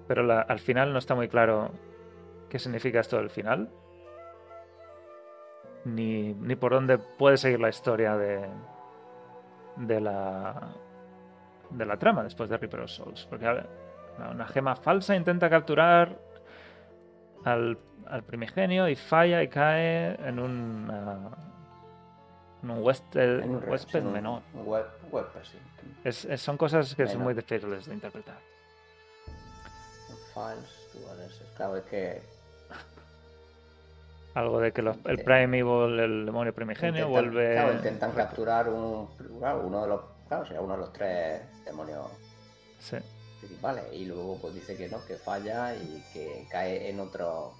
pero 0.07 0.29
al 0.31 0.59
final 0.59 0.93
no 0.93 0.99
está 0.99 1.15
muy 1.15 1.27
claro 1.27 1.71
qué 2.49 2.59
significa 2.59 3.01
esto 3.01 3.17
del 3.17 3.29
final, 3.29 3.69
ni, 5.83 6.33
ni 6.33 6.55
por 6.55 6.73
dónde 6.73 6.97
puede 6.97 7.37
seguir 7.37 7.59
la 7.59 7.69
historia 7.69 8.15
de, 8.15 8.39
de 9.77 9.99
la 10.01 10.61
de 11.69 11.85
la 11.85 11.97
trama 11.97 12.23
después 12.23 12.49
de 12.49 12.57
Reaper 12.57 12.79
of 12.81 12.89
Souls, 12.89 13.25
porque 13.29 13.45
a 13.45 13.53
ver, 13.53 13.69
una- 14.31 14.47
gema 14.47 14.75
falsa 14.75 15.15
intenta 15.15 15.49
capturar 15.49 16.17
al, 17.43 17.77
al 18.07 18.23
primigenio 18.23 18.87
y 18.87 18.95
falla 18.95 19.43
y 19.43 19.47
cae 19.49 20.15
en 20.27 20.39
un 20.39 20.89
en 22.63 22.71
un 22.71 22.83
huésped, 22.83 23.41
En 23.41 23.49
un 23.55 23.69
huésped 23.69 23.99
en 23.99 24.07
un- 24.07 24.13
menor. 24.13 24.41
un 24.53 24.65
web, 24.65 24.85
huésped, 25.11 25.43
sí. 25.43 25.57
Es- 26.03 26.25
es- 26.25 26.41
son 26.41 26.57
cosas 26.57 26.95
que 26.95 27.05
son 27.05 27.17
Menor. 27.19 27.23
muy 27.25 27.33
difíciles 27.35 27.85
de 27.85 27.93
interpretar. 27.93 28.37
Files, 30.33 30.89
tú 30.91 30.99
eres- 31.13 31.41
Claro, 31.55 31.77
es 31.77 31.83
que 31.85 32.21
Algo 34.37 34.59
de 34.59 34.71
que 34.71 34.83
los- 34.83 34.97
el 35.05 35.17
Prime 35.23 35.57
Evil, 35.57 35.99
el 35.99 36.25
demonio 36.27 36.53
primigenio, 36.53 37.07
intentan, 37.07 37.11
vuelve. 37.11 37.53
claro, 37.53 37.73
intentan 37.73 38.11
capturar 38.11 38.69
un, 38.69 39.07
claro, 39.39 39.61
uno 39.65 39.81
de 39.81 39.87
los, 39.87 40.01
claro, 40.27 40.45
uno 40.63 40.73
de 40.73 40.79
los 40.79 40.93
tres 40.93 41.41
demonios 41.65 42.05
Sí. 42.77 42.97
principales 43.39 43.85
y 43.93 44.05
luego 44.05 44.37
pues 44.39 44.53
dice 44.53 44.77
que 44.77 44.89
no, 44.89 45.03
que 45.05 45.15
falla 45.17 45.73
y 45.73 46.03
que 46.13 46.45
cae 46.51 46.87
en 46.87 46.99
otro, 46.99 47.55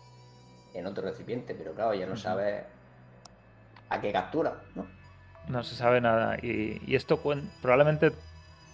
en 0.75 0.85
otro 0.85 1.01
recipiente, 1.03 1.55
pero 1.55 1.73
claro, 1.73 1.95
ya 1.95 2.05
no 2.05 2.15
sabe 2.15 2.63
a 3.89 3.99
qué 3.99 4.11
captura, 4.13 4.53
¿no? 4.75 4.85
No 5.47 5.63
se 5.63 5.73
sabe 5.73 5.99
nada. 5.99 6.37
Y, 6.43 6.79
y 6.85 6.95
esto 6.95 7.19
probablemente 7.59 8.11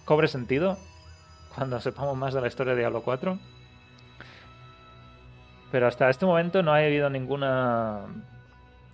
cobre 0.04 0.28
sentido 0.28 0.76
cuando 1.54 1.80
sepamos 1.80 2.18
más 2.18 2.34
de 2.34 2.42
la 2.42 2.48
historia 2.48 2.74
de 2.74 2.80
Diablo 2.80 3.02
4. 3.02 3.38
Pero 5.74 5.88
hasta 5.88 6.08
este 6.08 6.24
momento 6.24 6.62
no 6.62 6.72
ha 6.72 6.76
habido 6.76 7.10
ninguna 7.10 8.02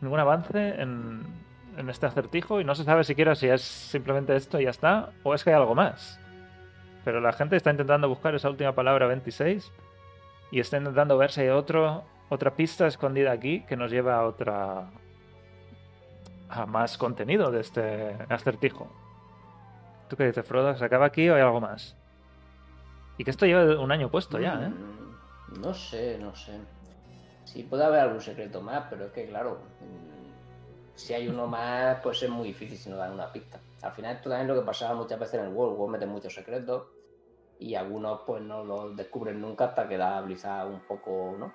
ningún 0.00 0.18
avance 0.18 0.80
en, 0.80 1.26
en 1.76 1.90
este 1.90 2.06
acertijo 2.06 2.58
y 2.58 2.64
no 2.64 2.74
se 2.74 2.84
sabe 2.84 3.04
siquiera 3.04 3.34
si 3.34 3.48
es 3.48 3.60
simplemente 3.60 4.34
esto 4.34 4.58
y 4.58 4.64
ya 4.64 4.70
está 4.70 5.10
o 5.22 5.34
es 5.34 5.44
que 5.44 5.50
hay 5.50 5.56
algo 5.56 5.74
más. 5.74 6.18
Pero 7.04 7.20
la 7.20 7.34
gente 7.34 7.56
está 7.56 7.70
intentando 7.70 8.08
buscar 8.08 8.34
esa 8.34 8.48
última 8.48 8.74
palabra 8.74 9.06
26 9.08 9.70
y 10.52 10.60
está 10.60 10.78
intentando 10.78 11.18
ver 11.18 11.32
si 11.32 11.42
hay 11.42 11.48
otro, 11.50 12.02
otra 12.30 12.52
pista 12.56 12.86
escondida 12.86 13.30
aquí 13.30 13.60
que 13.68 13.76
nos 13.76 13.90
lleva 13.90 14.16
a 14.16 14.24
otra 14.24 14.86
a 16.48 16.64
más 16.64 16.96
contenido 16.96 17.50
de 17.50 17.60
este 17.60 18.16
acertijo. 18.30 18.90
¿Tú 20.08 20.16
qué 20.16 20.24
dices, 20.24 20.46
Frodo? 20.46 20.74
¿Se 20.74 20.84
acaba 20.86 21.04
aquí 21.04 21.28
o 21.28 21.34
hay 21.34 21.42
algo 21.42 21.60
más? 21.60 21.94
Y 23.18 23.24
que 23.24 23.32
esto 23.32 23.44
lleva 23.44 23.78
un 23.78 23.92
año 23.92 24.10
puesto 24.10 24.38
ya, 24.38 24.54
¿eh? 24.68 24.99
No 25.58 25.74
sé, 25.74 26.18
no 26.18 26.34
sé. 26.34 26.58
Sí, 27.44 27.62
puede 27.64 27.84
haber 27.84 28.00
algún 28.00 28.20
secreto 28.20 28.60
más, 28.60 28.86
pero 28.88 29.06
es 29.06 29.12
que, 29.12 29.26
claro, 29.26 29.60
mm, 29.80 30.96
si 30.96 31.14
hay 31.14 31.28
uno 31.28 31.46
más, 31.46 31.98
pues 32.02 32.22
es 32.22 32.30
muy 32.30 32.48
difícil 32.48 32.76
si 32.78 32.90
no 32.90 32.96
dan 32.96 33.12
una 33.12 33.32
pista. 33.32 33.60
Al 33.82 33.92
final, 33.92 34.16
esto 34.16 34.28
también 34.30 34.48
es 34.50 34.54
lo 34.56 34.60
que 34.60 34.66
pasaba 34.66 34.94
muchas 34.94 35.18
veces 35.18 35.40
en 35.40 35.46
el 35.46 35.52
World. 35.52 35.76
World 35.78 35.92
mete 35.92 36.06
muchos 36.06 36.34
secretos 36.34 36.88
y 37.58 37.74
algunos, 37.74 38.20
pues, 38.26 38.42
no 38.42 38.64
los 38.64 38.96
descubren 38.96 39.40
nunca 39.40 39.66
hasta 39.66 39.88
que 39.88 39.96
da 39.96 40.20
Blizzard 40.20 40.68
un 40.68 40.80
poco, 40.80 41.34
¿no? 41.38 41.52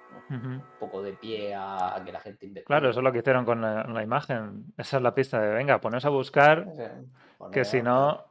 Un 0.56 0.64
poco 0.80 1.02
de 1.02 1.14
pie 1.14 1.54
a, 1.56 1.96
a 1.96 2.04
que 2.04 2.12
la 2.12 2.20
gente 2.20 2.46
investigue. 2.48 2.66
Claro, 2.66 2.90
eso 2.90 3.00
es 3.00 3.04
lo 3.04 3.12
que 3.12 3.20
hicieron 3.20 3.46
con 3.46 3.62
la, 3.62 3.84
la 3.84 4.04
imagen. 4.04 4.66
Esa 4.78 4.98
es 4.98 5.04
la 5.04 5.14
pista 5.16 5.40
de, 5.40 5.54
venga, 5.54 5.80
poneos 5.80 6.06
a 6.06 6.10
buscar, 6.10 6.68
Sí, 6.76 6.84
poner- 7.38 7.54
que 7.54 7.64
si 7.66 7.82
no, 7.82 8.24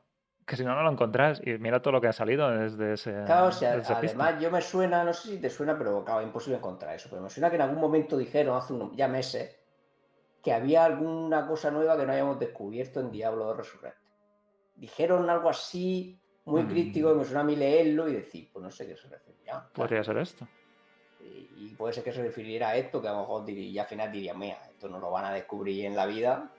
que 0.47 0.57
si 0.57 0.64
no, 0.64 0.74
no 0.74 0.82
lo 0.82 0.90
encontrás. 0.90 1.40
Y 1.45 1.59
mira 1.59 1.80
todo 1.80 1.92
lo 1.92 2.01
que 2.01 2.09
ha 2.09 2.12
salido 2.12 2.49
desde 2.51 2.95
ese. 2.95 3.12
Claro, 3.24 3.47
o 3.47 3.53
sea, 3.53 3.76
pista. 3.76 3.99
además 3.99 4.40
yo 4.40 4.51
me 4.51 4.61
suena, 4.61 5.05
no 5.05 5.12
sé 5.12 5.28
si 5.28 5.38
te 5.38 5.51
suena, 5.51 5.76
pero 5.78 6.05
claro, 6.05 6.22
imposible 6.22 6.59
encontrar 6.59 6.95
eso. 6.95 7.09
Pero 7.11 7.22
me 7.22 7.30
suena 7.30 7.49
que 7.51 7.57
en 7.57 7.62
algún 7.62 7.80
momento 7.80 8.16
dijeron, 8.16 8.57
hace 8.57 8.72
unos 8.72 8.95
ya 8.97 9.09
meses, 9.09 9.59
que 10.42 10.53
había 10.53 10.84
alguna 10.84 11.47
cosa 11.47 11.70
nueva 11.70 11.97
que 11.97 12.05
no 12.05 12.12
habíamos 12.12 12.38
descubierto 12.38 13.01
en 13.01 13.11
Diablo 13.11 13.55
Resurrected. 13.55 13.99
Dijeron 14.74 15.30
algo 15.30 15.49
así, 15.49 16.20
muy 16.45 16.62
Mm. 16.64 16.68
crítico, 16.68 17.12
y 17.12 17.14
me 17.16 17.24
suena 17.24 17.40
a 17.40 17.45
mí 17.45 17.57
leerlo 17.57 18.09
y 18.09 18.12
decir, 18.12 18.51
pues 18.53 18.62
no 18.62 18.70
sé 18.70 18.86
qué 18.86 18.97
se 18.97 19.09
refería. 19.09 19.64
Podría 19.72 20.05
ser 20.05 20.18
esto. 20.18 20.47
Y, 21.20 21.49
y 21.70 21.74
puede 21.74 21.95
ser 21.95 22.05
que 22.05 22.12
se 22.12 22.22
refiriera 22.22 22.68
a 22.70 22.76
esto, 22.76 23.01
que 23.01 23.09
a 23.09 23.12
lo 23.12 23.20
mejor 23.20 23.45
dir- 23.47 23.57
y 23.57 23.78
al 23.78 23.86
final 23.86 24.12
diría, 24.12 24.34
mira, 24.34 24.59
esto 24.68 24.88
no 24.88 24.99
lo 24.99 25.11
van 25.11 25.24
a 25.24 25.32
descubrir 25.32 25.86
en 25.86 25.97
la 25.97 26.05
vida, 26.05 26.51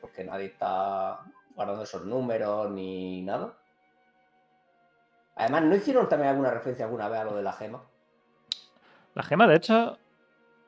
porque 0.00 0.24
nadie 0.24 0.46
está 0.46 1.20
guardando 1.56 1.82
esos 1.82 2.04
números 2.04 2.70
ni 2.70 3.22
nada. 3.22 3.54
Además, 5.34 5.62
¿no 5.64 5.74
hicieron 5.74 6.08
también 6.08 6.30
alguna 6.30 6.50
referencia 6.50 6.84
alguna 6.84 7.08
vez 7.08 7.20
a 7.20 7.24
lo 7.24 7.34
de 7.34 7.42
la 7.42 7.52
gema? 7.52 7.82
La 9.14 9.22
gema, 9.22 9.46
de 9.46 9.56
hecho, 9.56 9.98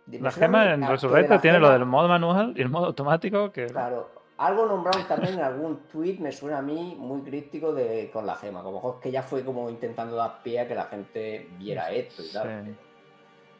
la 0.07 0.30
gema 0.30 0.64
en 0.74 0.82
a- 0.82 0.86
que 0.86 0.91
de 0.91 0.93
Resurrected 0.93 1.34
la 1.36 1.41
tiene 1.41 1.59
lo 1.61 1.70
del 1.70 1.84
modo 1.84 2.09
manual 2.09 2.55
y 2.57 2.62
el 2.62 2.68
modo 2.68 2.86
automático 2.86 3.53
que. 3.53 3.66
Claro, 3.66 4.11
algo 4.39 4.66
nombraron 4.66 5.07
también 5.07 5.34
en 5.34 5.41
algún 5.45 5.76
tweet, 5.91 6.18
me 6.18 6.32
suena 6.32 6.59
a 6.59 6.62
mí 6.62 6.97
muy 6.99 7.22
crítico 7.22 7.72
de, 7.72 8.11
con 8.12 8.26
la 8.26 8.34
gema. 8.36 8.62
Como 8.62 9.01
que 9.01 9.11
ya 9.11 9.22
fue 9.22 9.45
como 9.45 9.68
intentando 9.70 10.16
dar 10.16 10.43
pie 10.43 10.61
a 10.61 10.68
que 10.68 10.74
la 10.74 10.84
gente 10.86 11.49
viera 11.59 11.91
esto 11.91 12.22
y 12.22 12.32
tal. 12.32 12.64
Sí. 12.64 12.74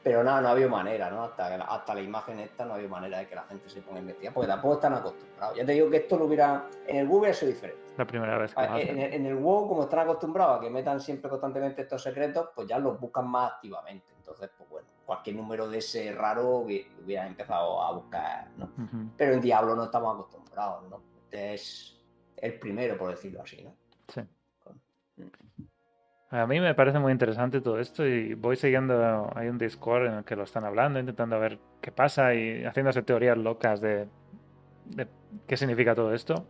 Pero 0.03 0.23
nada, 0.25 0.41
no 0.41 0.49
había 0.49 0.69
manera, 0.69 1.11
¿no? 1.11 1.25
Hasta, 1.25 1.55
hasta 1.57 1.95
la 1.95 2.01
imagen 2.01 2.39
esta 2.41 2.65
no 2.65 2.75
había 2.75 2.89
manera 2.89 3.19
de 3.19 3.27
que 3.27 3.35
la 3.35 3.43
gente 3.45 3.69
se 3.69 3.83
ponga 3.83 3.99
a 3.99 4.01
investigar, 4.01 4.33
porque 4.33 4.47
tampoco 4.49 4.75
están 4.75 4.95
acostumbrados. 4.95 5.57
Ya 5.57 5.67
te 5.67 5.73
digo 5.73 5.91
que 5.91 5.97
esto 5.99 6.17
lo 6.17 6.27
hubiera. 6.27 6.67
En 6.87 6.97
el 6.97 7.11
hubiera 7.11 7.35
sido 7.35 7.53
diferente. 7.53 7.83
La 7.97 8.07
primera 8.07 8.39
vez 8.39 8.55
que 8.55 8.61
A- 8.61 8.81
En, 8.81 8.99
en 9.13 9.27
el 9.27 9.35
WoW, 9.35 9.69
como 9.69 9.83
están 9.83 9.99
acostumbrados 10.01 10.59
a 10.59 10.61
que 10.61 10.71
metan 10.71 11.01
siempre 11.01 11.29
constantemente 11.29 11.83
estos 11.83 12.01
secretos, 12.03 12.51
pues 12.55 12.69
ya 12.69 12.79
los 12.79 12.99
buscan 13.01 13.27
más 13.29 13.53
activamente. 13.55 14.07
Entonces, 14.19 14.51
pues 14.57 14.71
bueno, 14.71 14.87
cualquier 15.05 15.35
número 15.37 15.69
de 15.69 15.79
ese 15.79 16.13
raro 16.13 16.61
hubi- 16.65 16.87
hubieran 17.05 17.27
empezado 17.29 17.83
a 17.83 17.93
buscar, 17.93 18.49
¿no? 18.57 18.69
Pero 19.17 19.33
en 19.33 19.41
Diablo 19.41 19.75
no 19.75 19.85
estamos 19.85 20.15
acostumbrados, 20.15 20.89
¿no? 20.89 21.03
Este 21.25 21.55
es 21.55 22.01
el 22.37 22.59
primero, 22.61 22.97
por 22.97 23.11
decirlo 23.11 23.43
así, 23.43 23.63
¿no? 23.65 23.75
Sí. 24.15 24.21
A 26.31 26.47
mí 26.47 26.61
me 26.61 26.75
parece 26.75 26.99
muy 26.99 27.13
interesante 27.13 27.63
todo 27.63 27.79
esto 27.79 28.07
y 28.07 28.35
voy 28.35 28.57
siguiendo, 28.57 29.31
hay 29.35 29.49
un 29.49 29.57
Discord 29.57 30.07
en 30.07 30.15
el 30.15 30.25
que 30.25 30.37
lo 30.37 30.43
están 30.43 30.65
hablando, 30.65 30.99
intentando 30.99 31.41
ver 31.41 31.59
qué 31.81 31.91
pasa 31.91 32.35
y 32.35 32.65
haciéndose 32.65 33.03
teorías 33.03 33.39
locas 33.39 33.81
de, 33.81 34.09
qué 35.47 35.57
significa 35.57 35.95
todo 35.95 36.13
esto. 36.13 36.47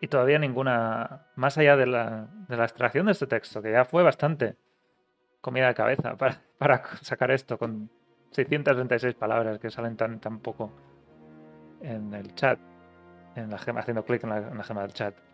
Y 0.00 0.06
todavía 0.06 0.38
ninguna, 0.38 1.26
más 1.34 1.58
allá 1.58 1.76
de 1.76 1.86
la, 1.86 2.28
de 2.48 2.56
la 2.56 2.64
extracción 2.64 3.06
de 3.06 3.12
este 3.12 3.26
texto, 3.26 3.60
que 3.60 3.72
ya 3.72 3.84
fue 3.84 4.04
bastante 4.04 4.54
comida 5.40 5.66
de 5.66 5.74
cabeza 5.74 6.16
para, 6.16 6.82
sacar 7.02 7.32
esto 7.32 7.58
con 7.58 7.90
636 8.30 9.14
palabras 9.16 9.58
que 9.58 9.70
salen 9.70 9.96
tan, 9.96 10.20
tan 10.20 10.38
poco 10.38 10.70
en 11.80 12.14
el 12.14 12.32
chat, 12.36 12.60
en 13.34 13.50
la 13.50 13.58
gema, 13.58 13.80
haciendo 13.80 14.04
clic 14.04 14.22
en 14.22 14.30
en 14.30 14.56
la 14.56 14.62
gema 14.62 14.82
del 14.82 14.92
chat. 14.92 15.27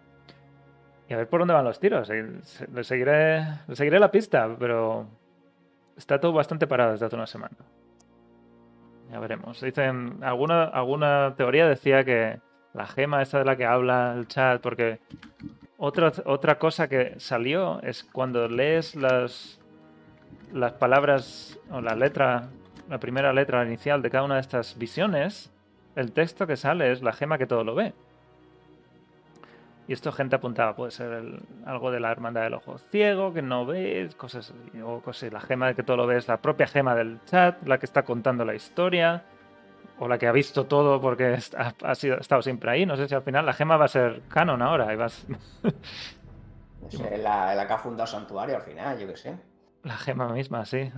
Y 1.08 1.12
a 1.14 1.16
ver 1.18 1.28
por 1.28 1.40
dónde 1.40 1.54
van 1.54 1.64
los 1.64 1.78
tiros. 1.80 2.06
se- 2.08 2.66
Le 2.72 2.84
seguiré, 2.84 3.44
seguiré 3.72 3.98
la 4.00 4.10
pista, 4.10 4.48
pero 4.58 5.06
está 5.96 6.18
todo 6.20 6.32
bastante 6.32 6.66
parado 6.66 6.92
desde 6.92 7.06
hace 7.06 7.16
una 7.16 7.26
semana. 7.26 7.56
Ya 9.10 9.20
veremos. 9.20 9.60
Dicen, 9.60 10.18
alguna, 10.22 10.64
alguna 10.64 11.34
teoría 11.36 11.68
decía 11.68 12.04
que 12.04 12.40
la 12.72 12.86
gema 12.86 13.22
esta 13.22 13.38
de 13.38 13.44
la 13.44 13.56
que 13.56 13.66
habla 13.66 14.14
el 14.16 14.26
chat, 14.26 14.60
porque 14.60 14.98
otra, 15.76 16.10
otra 16.24 16.58
cosa 16.58 16.88
que 16.88 17.14
salió 17.20 17.80
es 17.82 18.02
cuando 18.02 18.48
lees 18.48 18.96
las, 18.96 19.60
las 20.52 20.72
palabras 20.72 21.58
o 21.70 21.80
la 21.80 21.94
letra, 21.94 22.48
la 22.88 22.98
primera 22.98 23.32
letra 23.32 23.64
inicial 23.64 24.00
de 24.02 24.10
cada 24.10 24.24
una 24.24 24.34
de 24.36 24.40
estas 24.40 24.78
visiones, 24.78 25.52
el 25.94 26.12
texto 26.12 26.46
que 26.46 26.56
sale 26.56 26.90
es 26.90 27.02
la 27.02 27.12
gema 27.12 27.38
que 27.38 27.46
todo 27.46 27.62
lo 27.62 27.74
ve. 27.74 27.92
Y 29.86 29.92
esto 29.92 30.10
gente 30.12 30.36
apuntaba, 30.36 30.74
puede 30.74 30.90
ser 30.92 31.12
el- 31.12 31.42
algo 31.66 31.90
de 31.90 32.00
la 32.00 32.10
hermandad 32.10 32.42
del 32.42 32.54
ojo 32.54 32.78
ciego, 32.78 33.32
que 33.34 33.42
no 33.42 33.66
ve, 33.66 34.08
cosas 34.16 34.54
o 34.82 35.00
cosas, 35.00 35.32
la 35.32 35.40
gema 35.40 35.66
de 35.68 35.74
que 35.74 35.82
todo 35.82 35.98
lo 35.98 36.06
ve 36.06 36.16
es 36.16 36.26
la 36.28 36.38
propia 36.38 36.66
gema 36.66 36.94
del 36.94 37.20
chat, 37.26 37.66
la 37.66 37.78
que 37.78 37.84
está 37.86 38.02
contando 38.02 38.44
la 38.46 38.54
historia, 38.54 39.24
o 39.98 40.08
la 40.08 40.16
que 40.18 40.26
ha 40.26 40.32
visto 40.32 40.64
todo 40.64 41.00
porque 41.00 41.36
ha, 41.58 41.74
ha 41.82 41.94
sido, 41.94 42.16
ha 42.16 42.20
estado 42.20 42.40
siempre 42.42 42.70
ahí. 42.70 42.86
No 42.86 42.96
sé 42.96 43.06
si 43.08 43.14
al 43.14 43.22
final 43.22 43.44
la 43.44 43.52
gema 43.52 43.76
va 43.76 43.84
a 43.84 43.88
ser 43.88 44.22
canon 44.28 44.62
ahora. 44.62 44.92
y 44.92 44.96
va 44.96 45.04
a 45.04 45.08
ser- 45.10 45.36
No 46.80 46.90
sé, 46.90 47.18
la, 47.18 47.54
la 47.54 47.66
que 47.66 47.72
ha 47.74 47.78
fundado 47.78 48.06
Santuario 48.06 48.56
al 48.56 48.62
final, 48.62 48.98
yo 48.98 49.06
qué 49.06 49.16
sé. 49.16 49.36
la 49.82 49.96
gema 49.98 50.28
misma, 50.32 50.64
sí. 50.64 50.90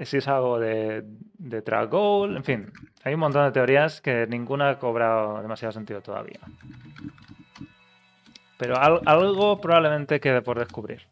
Si 0.00 0.16
es 0.18 0.28
algo 0.28 0.58
de, 0.60 1.04
de 1.38 1.62
Tragol, 1.62 2.36
en 2.36 2.44
fin. 2.44 2.72
Hay 3.04 3.14
un 3.14 3.20
montón 3.20 3.44
de 3.44 3.50
teorías 3.52 4.00
que 4.00 4.26
ninguna 4.28 4.70
ha 4.70 4.78
cobrado 4.78 5.40
demasiado 5.42 5.72
sentido 5.72 6.00
todavía. 6.00 6.38
Pero 8.58 8.76
al- 8.76 9.00
algo 9.06 9.60
probablemente 9.60 10.20
quede 10.20 10.42
por 10.42 10.58
descubrir. 10.58 11.02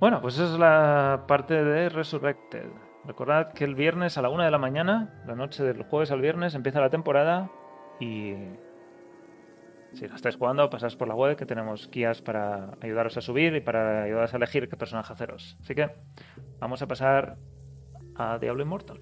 Bueno, 0.00 0.20
pues 0.20 0.34
esa 0.34 0.44
es 0.52 0.58
la 0.58 1.24
parte 1.26 1.64
de 1.64 1.88
Resurrected. 1.88 2.66
Recordad 3.04 3.52
que 3.52 3.64
el 3.64 3.74
viernes 3.74 4.18
a 4.18 4.22
la 4.22 4.28
una 4.28 4.44
de 4.44 4.50
la 4.50 4.58
mañana, 4.58 5.22
la 5.26 5.34
noche 5.34 5.64
del 5.64 5.82
jueves 5.82 6.10
al 6.10 6.20
viernes, 6.20 6.54
empieza 6.54 6.80
la 6.80 6.90
temporada 6.90 7.50
y 7.98 8.34
si 9.94 10.06
la 10.06 10.14
estáis 10.14 10.36
jugando, 10.36 10.68
pasáis 10.70 10.94
por 10.94 11.08
la 11.08 11.14
web 11.14 11.36
que 11.36 11.46
tenemos 11.46 11.90
guías 11.90 12.20
para 12.22 12.72
ayudaros 12.80 13.16
a 13.16 13.22
subir 13.22 13.54
y 13.56 13.60
para 13.60 14.02
ayudaros 14.04 14.34
a 14.34 14.36
elegir 14.36 14.68
qué 14.68 14.76
personaje 14.76 15.12
haceros. 15.12 15.56
Así 15.62 15.74
que 15.74 15.90
vamos 16.60 16.82
a 16.82 16.86
pasar 16.86 17.36
a 18.14 18.38
Diablo 18.38 18.62
Immortal. 18.62 19.00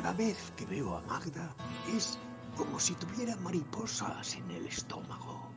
Cada 0.00 0.12
vez 0.12 0.52
que 0.56 0.64
veo 0.64 0.96
a 0.96 1.00
Magda 1.08 1.50
es 1.92 2.20
como 2.56 2.78
si 2.78 2.94
tuviera 2.94 3.34
mariposas 3.34 4.36
en 4.36 4.48
el 4.52 4.66
estómago. 4.66 5.50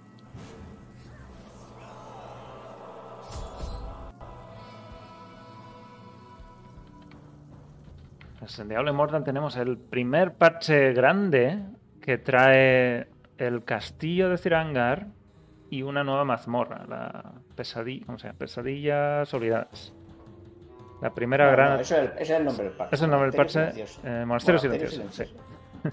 Pues 8.40 8.58
en 8.58 8.70
Diablo 8.70 8.90
Immortal 8.90 9.24
tenemos 9.24 9.56
el 9.58 9.78
primer 9.78 10.34
parche 10.34 10.92
grande 10.94 11.64
que 12.02 12.18
trae 12.18 13.10
el 13.38 13.64
castillo 13.64 14.30
de 14.30 14.40
Cirangar 14.40 15.10
y 15.70 15.84
una 15.84 16.04
nueva 16.04 16.26
mazmorra, 16.26 16.88
la 16.88 17.32
pesadilla, 17.56 18.08
¿cómo 18.08 18.18
se 18.18 18.26
llama? 18.26 18.40
Pesadillas 18.40 19.32
olvidadas. 19.36 19.94
La 21.02 21.10
primera 21.10 21.46
No, 21.48 21.52
gran... 21.52 21.70
no, 21.74 21.80
eso 21.80 21.96
es, 21.98 22.12
ese 22.14 22.24
es 22.24 22.30
el 22.32 22.46
nombre 22.46 22.64
del 22.66 22.74
parche. 22.74 22.96
Es 22.96 23.02
el 23.02 23.10
nombre 23.10 23.32
del 23.32 23.38
parche. 23.38 23.60
Monasterio 23.60 23.88
Silencioso. 23.88 24.08
eh, 24.08 24.26
Monasterio 24.26 24.60
Silencioso, 24.60 25.04
sí. 25.12 25.24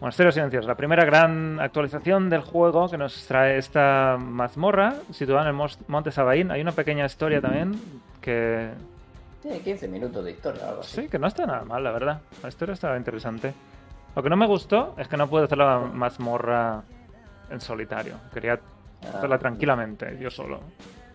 Monasterio 0.00 0.32
Silencioso, 0.32 0.66
la 0.68 0.74
primera 0.76 1.04
gran 1.04 1.60
actualización 1.60 2.30
del 2.30 2.40
juego 2.40 2.88
que 2.88 2.96
nos 2.96 3.26
trae 3.26 3.58
esta 3.58 4.16
mazmorra 4.18 4.94
situada 5.10 5.42
en 5.42 5.48
el 5.48 5.68
Monte 5.88 6.10
Sabaín. 6.10 6.50
Hay 6.50 6.60
una 6.62 6.72
pequeña 6.72 7.04
historia 7.04 7.40
también 7.42 7.78
que 8.22 8.70
Tiene 9.42 9.60
15 9.60 9.88
minutos 9.88 10.24
de 10.24 10.30
historia 10.30 10.68
algo 10.68 10.80
así. 10.80 11.02
sí, 11.02 11.08
que 11.08 11.18
no 11.18 11.26
está 11.26 11.44
nada 11.44 11.64
mal, 11.64 11.84
la 11.84 11.90
verdad. 11.92 12.20
La 12.42 12.48
historia 12.48 12.72
está 12.72 12.96
interesante. 12.96 13.52
Lo 14.16 14.22
que 14.22 14.30
no 14.30 14.36
me 14.36 14.46
gustó 14.46 14.94
es 14.98 15.06
que 15.06 15.16
no 15.18 15.28
pude 15.28 15.44
hacer 15.44 15.58
la 15.58 15.78
mazmorra 15.80 16.82
en 17.50 17.60
solitario. 17.60 18.14
Quería 18.32 18.58
Ah, 19.02 19.16
hacerla 19.16 19.38
tranquilamente, 19.38 20.18
yo 20.20 20.30
solo. 20.30 20.60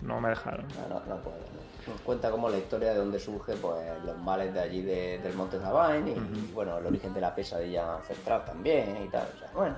No 0.02 0.20
me 0.20 0.30
dejaron. 0.30 0.66
No, 0.90 0.96
no, 1.00 1.06
no 1.06 1.16
puedo. 1.22 1.38
no. 1.38 1.65
Nos 1.88 2.02
cuenta 2.02 2.32
como 2.32 2.50
la 2.50 2.58
historia 2.58 2.90
de 2.92 2.96
donde 2.98 3.20
surge 3.20 3.54
pues 3.56 4.04
los 4.04 4.18
males 4.18 4.54
de 4.54 4.60
allí 4.60 4.82
de- 4.82 5.20
del 5.20 5.34
Monte 5.36 5.60
Zabain 5.60 6.08
y, 6.08 6.52
bueno, 6.54 6.78
el 6.80 6.86
origen 6.88 7.14
de 7.14 7.22
la 7.22 7.36
pesadilla 7.36 7.98
ancestral 7.98 8.44
también 8.44 9.04
y 9.06 9.08
tal. 9.10 9.28
O 9.36 9.40
sea, 9.40 9.50
bueno, 9.54 9.76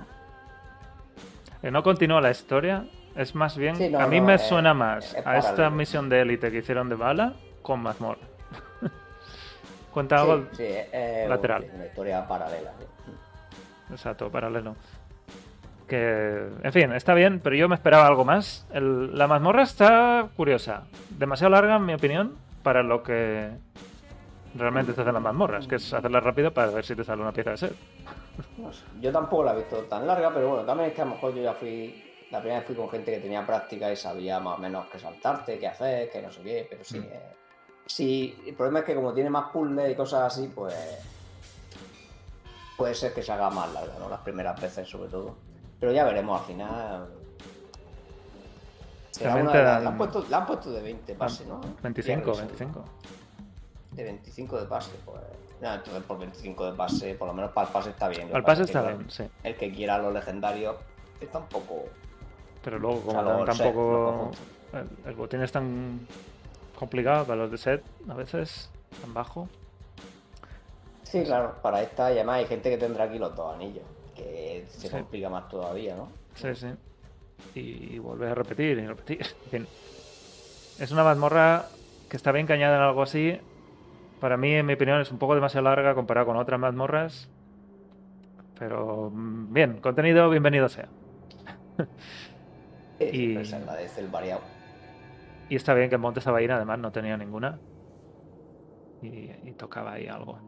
Que 1.60 1.70
no 1.70 1.82
continúa 1.82 2.20
la 2.20 2.30
historia. 2.30 2.86
Es 3.16 3.34
más 3.34 3.56
bien. 3.56 3.74
Sí, 3.76 3.88
no, 3.90 3.98
a 3.98 4.06
mí 4.06 4.20
no, 4.20 4.26
me 4.26 4.34
es- 4.36 4.42
suena 4.42 4.72
más 4.74 5.12
es 5.14 5.26
a 5.26 5.38
esta 5.38 5.68
misión 5.70 6.08
de 6.08 6.20
élite 6.22 6.50
que 6.52 6.58
hicieron 6.58 6.88
de 6.88 6.94
bala 6.94 7.34
con 7.62 7.80
mazmorra. 7.80 8.20
Cuenta 9.92 10.18
sí, 10.24 10.30
algo. 10.30 10.46
sí, 10.52 10.68
lateral. 11.28 11.66
una 11.74 11.86
historia 11.86 12.26
paralela. 12.28 12.72
Exacto, 13.90 14.30
paralelo. 14.30 14.76
Que, 15.88 16.48
en 16.62 16.72
fin, 16.72 16.92
está 16.92 17.14
bien, 17.14 17.40
pero 17.40 17.56
yo 17.56 17.68
me 17.68 17.74
esperaba 17.74 18.06
algo 18.06 18.24
más. 18.24 18.66
El- 18.72 19.16
la 19.16 19.26
mazmorra 19.26 19.62
está 19.62 20.28
curiosa. 20.36 20.82
Demasiado 21.10 21.50
larga, 21.50 21.76
en 21.76 21.86
mi 21.86 21.94
opinión, 21.94 22.36
para 22.62 22.82
lo 22.82 23.02
que 23.02 23.50
realmente 24.54 24.92
se 24.92 25.00
hacen 25.00 25.14
las 25.14 25.22
mazmorras, 25.22 25.66
que 25.66 25.76
es 25.76 25.92
hacerla 25.94 26.20
rápido 26.20 26.52
para 26.52 26.70
ver 26.70 26.84
si 26.84 26.94
te 26.94 27.04
sale 27.04 27.22
una 27.22 27.32
pieza 27.32 27.50
de 27.52 27.56
set. 27.56 27.72
No 28.58 28.72
sé, 28.72 28.84
Yo 29.00 29.10
tampoco 29.10 29.44
la 29.44 29.54
he 29.54 29.56
visto 29.56 29.76
tan 29.84 30.06
larga, 30.06 30.32
pero 30.32 30.50
bueno, 30.50 30.64
también 30.64 30.90
es 30.90 30.94
que 30.94 31.02
a 31.02 31.04
lo 31.06 31.12
mejor 31.12 31.34
yo 31.34 31.42
ya 31.42 31.54
fui. 31.54 32.04
La 32.30 32.40
primera 32.40 32.58
vez 32.58 32.66
fui 32.66 32.76
con 32.76 32.90
gente 32.90 33.10
que 33.10 33.20
tenía 33.20 33.46
práctica 33.46 33.90
y 33.90 33.96
sabía 33.96 34.38
más 34.38 34.58
o 34.58 34.60
menos 34.60 34.86
qué 34.92 34.98
saltarte, 34.98 35.58
qué 35.58 35.66
hacer, 35.68 36.10
qué 36.10 36.20
no 36.20 36.30
sé 36.30 36.42
qué, 36.42 36.66
pero 36.68 36.84
sí. 36.84 37.00
Mm. 37.00 37.04
eh, 37.04 37.20
sí, 37.86 38.38
el 38.46 38.54
problema 38.54 38.80
es 38.80 38.84
que 38.84 38.94
como 38.94 39.14
tiene 39.14 39.30
más 39.30 39.50
puzzles 39.50 39.90
y 39.90 39.94
cosas 39.94 40.34
así, 40.34 40.50
pues. 40.54 40.74
Puede 42.76 42.94
ser 42.94 43.12
que 43.12 43.22
se 43.22 43.32
haga 43.32 43.50
más 43.50 43.72
larga, 43.72 43.94
¿no? 43.98 44.08
Las 44.08 44.20
primeras 44.20 44.60
veces, 44.60 44.88
sobre 44.88 45.08
todo. 45.08 45.36
Pero 45.80 45.92
ya 45.92 46.04
veremos 46.04 46.40
al 46.40 46.46
final. 46.46 47.08
Dan- 49.20 49.46
la, 49.46 49.76
han 49.78 49.96
puesto, 49.96 50.24
la 50.28 50.36
han 50.38 50.46
puesto 50.46 50.70
de 50.70 50.80
20 50.82 51.14
base, 51.14 51.44
¿no? 51.46 51.60
25, 51.82 52.32
Ya 52.32 52.40
revisé. 52.40 52.64
25. 52.64 52.84
De 53.92 54.04
25 54.04 54.60
de 54.60 54.66
base, 54.66 54.90
pues. 55.04 55.20
No, 55.60 55.74
entonces 55.74 56.02
por 56.04 56.18
25 56.18 56.66
de 56.66 56.72
base, 56.76 57.14
por 57.14 57.26
lo 57.26 57.34
menos 57.34 57.50
para 57.50 57.66
el 57.66 57.72
pase 57.72 57.90
está 57.90 58.06
bien. 58.08 58.28
Al 58.32 58.44
pasa 58.44 58.62
pase 58.62 58.62
está 58.62 58.82
bien, 58.82 59.10
sí. 59.10 59.24
el 59.42 59.56
que 59.56 59.72
quiera 59.72 59.98
los 59.98 60.12
legendarios 60.14 60.76
es 61.20 61.30
tampoco. 61.32 61.84
Pero 62.62 62.78
luego, 62.78 63.00
como 63.00 63.22
sea, 63.22 63.38
el 63.40 63.46
set, 63.52 63.56
tampoco. 63.64 64.30
El, 64.72 64.88
el 65.08 65.14
botín 65.16 65.42
es 65.42 65.50
tan 65.50 66.06
complicado 66.78 67.24
para 67.24 67.40
los 67.42 67.50
de 67.50 67.58
set, 67.58 67.82
a 68.08 68.14
veces, 68.14 68.70
tan 69.00 69.12
bajo. 69.14 69.48
Sí, 71.02 71.24
claro, 71.24 71.56
para 71.60 71.82
esta 71.82 72.10
y 72.12 72.16
además 72.16 72.36
hay 72.36 72.46
gente 72.46 72.70
que 72.70 72.78
tendrá 72.78 73.04
aquí 73.04 73.18
los 73.18 73.34
dos 73.34 73.52
anillos, 73.52 73.84
que 74.18 74.64
se 74.68 74.88
Sí. 74.88 74.90
complica 74.90 75.30
más 75.30 75.48
todavía, 75.48 75.96
¿no? 75.96 76.08
Sí, 76.34 76.54
sí. 76.54 76.66
Y, 77.54 77.98
volver 77.98 78.30
a 78.32 78.34
repetir 78.34 78.78
y 78.78 78.86
repetir. 78.86 79.20
En 79.44 79.50
fin. 79.50 79.66
Es 80.78 80.90
una 80.92 81.04
mazmorra 81.04 81.66
que 82.08 82.16
está 82.16 82.30
bien 82.32 82.46
cañada 82.46 82.76
en 82.76 82.82
algo 82.82 83.02
así. 83.02 83.38
Para 84.20 84.36
mí, 84.36 84.52
en 84.52 84.66
mi 84.66 84.74
opinión, 84.74 85.00
es 85.00 85.10
un 85.10 85.18
poco 85.18 85.34
demasiado 85.34 85.64
larga 85.64 85.94
comparado 85.94 86.26
con 86.26 86.36
otras 86.36 86.58
mazmorras. 86.60 87.28
Pero 88.58 89.10
mm, 89.12 89.52
bien, 89.52 89.80
contenido 89.80 90.28
bienvenido 90.30 90.68
sea. 90.68 90.88
Y- 93.00 93.44
se 93.44 93.54
agradece 93.56 94.00
el 94.00 94.08
variado. 94.08 94.40
Y 95.48 95.54
está 95.56 95.72
bien 95.74 95.88
que 95.88 95.94
en 95.94 96.00
Monte 96.00 96.20
Sabaína 96.20 96.56
además 96.56 96.78
no 96.80 96.90
tenía 96.92 97.16
ninguna. 97.16 97.58
Y, 99.02 99.30
y 99.44 99.52
tocaba 99.56 99.92
ahí 99.92 100.08
algo. 100.08 100.38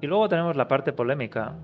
Y 0.00 0.06
luego 0.06 0.28
tenemos 0.28 0.56
la 0.56 0.68
parte 0.68 0.92
polémica. 0.92 1.54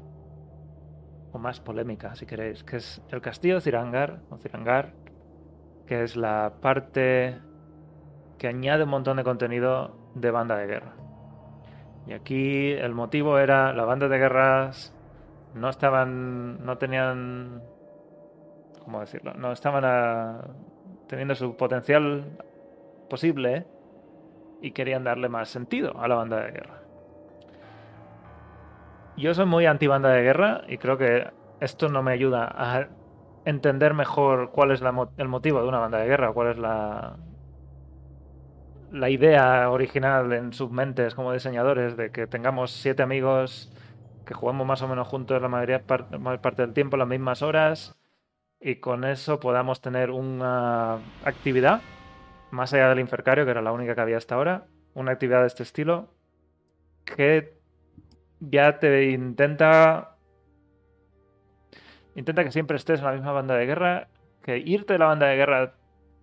O 1.33 1.39
más 1.39 1.61
polémica, 1.61 2.15
si 2.15 2.27
queréis. 2.27 2.65
Que 2.65 2.77
es 2.77 3.03
el 3.11 3.21
castillo 3.21 3.57
de 3.57 3.61
Cirangar. 3.63 4.21
O 4.31 4.37
Cirangar. 4.37 4.93
Que 5.87 6.03
es 6.03 6.17
la 6.17 6.53
parte 6.61 7.39
que 8.39 8.49
añade 8.49 8.85
un 8.85 8.91
montón 8.91 9.17
de 9.17 9.25
contenido 9.25 9.97
de 10.15 10.31
banda 10.31 10.57
de 10.57 10.67
guerra. 10.67 10.93
Y 12.07 12.13
aquí 12.13 12.73
el 12.73 12.93
motivo 12.95 13.39
era 13.39 13.73
las 13.73 13.87
bandas 13.87 14.11
de 14.11 14.19
guerras 14.19 14.93
no 15.55 15.69
estaban. 15.71 16.65
no 16.65 16.77
tenían. 16.79 17.63
¿Cómo 18.85 19.01
decirlo? 19.01 19.35
No 19.35 19.53
estaban 19.53 19.85
a- 19.85 20.45
teniendo 21.09 21.35
su 21.35 21.57
potencial 21.57 22.25
posible 23.09 23.67
y 24.61 24.71
querían 24.73 25.03
darle 25.05 25.29
más 25.29 25.49
sentido 25.49 25.99
a 26.01 26.07
la 26.09 26.15
banda 26.17 26.41
de 26.45 26.53
guerra. 26.53 26.81
Yo 29.17 29.33
soy 29.33 29.47
muy 29.47 29.65
anti 29.65 29.87
banda 29.87 30.11
de 30.11 30.23
guerra 30.23 30.65
y 30.69 30.77
creo 30.77 30.99
que 30.99 31.31
esto 31.61 31.89
no 31.89 32.03
me 32.03 32.13
ayuda 32.13 32.53
a 32.55 32.89
entender 33.47 33.95
mejor 33.95 34.51
cuál 34.51 34.73
es 34.73 34.83
el 34.83 35.29
motivo 35.29 35.63
de 35.63 35.69
una 35.69 35.79
banda 35.79 35.99
de 35.99 36.07
guerra, 36.07 36.33
cuál 36.33 36.49
es 36.49 36.59
la, 36.59 37.17
idea 39.09 39.71
original 39.71 40.33
en 40.33 40.53
sus 40.53 40.71
mentes 40.71 41.15
como 41.15 41.33
diseñadores 41.33 41.97
de 41.97 42.11
que 42.11 42.27
tengamos 42.27 42.73
siete 42.73 43.03
amigos 43.03 43.73
que 44.27 44.35
juguemos 44.35 44.67
más 44.67 44.83
o 44.83 44.89
menos 44.89 45.09
juntos 45.09 45.41
la 45.41 45.49
mayoría 45.49 45.87
parte 45.87 46.63
del 46.63 46.75
tiempo, 46.75 46.97
las 46.97 47.09
mismas 47.09 47.41
horas, 47.41 47.97
y 48.61 48.77
con 48.77 49.05
eso 49.05 49.41
podamos 49.41 49.81
tener 49.81 50.11
una 50.11 50.99
actividad 51.25 51.81
más 52.51 52.75
allá 52.75 52.89
del 52.91 53.01
Infercario, 53.01 53.45
que 53.45 53.51
era 53.53 53.63
la 53.63 53.73
única 53.73 53.95
que 53.95 54.01
había 54.01 54.17
hasta 54.19 54.35
ahora, 54.35 54.67
una 54.95 55.13
actividad 55.13 55.43
de 55.43 55.47
este 55.47 55.63
estilo 55.63 56.09
que 57.05 57.56
ya 58.41 58.79
te 58.79 59.11
intenta 59.11 60.17
intenta 62.15 62.45
que 62.45 62.53
siempre 62.53 62.77
estés 62.77 63.01
en 63.01 63.07
la 63.07 63.13
misma 63.13 63.33
banda 63.33 63.55
de 63.55 63.67
guerra, 63.67 64.09
que 64.43 64.59
irte 64.59 64.95
de 64.95 64.99
la 64.99 65.07
banda 65.07 65.27
de 65.27 65.37
guerra 65.37 65.75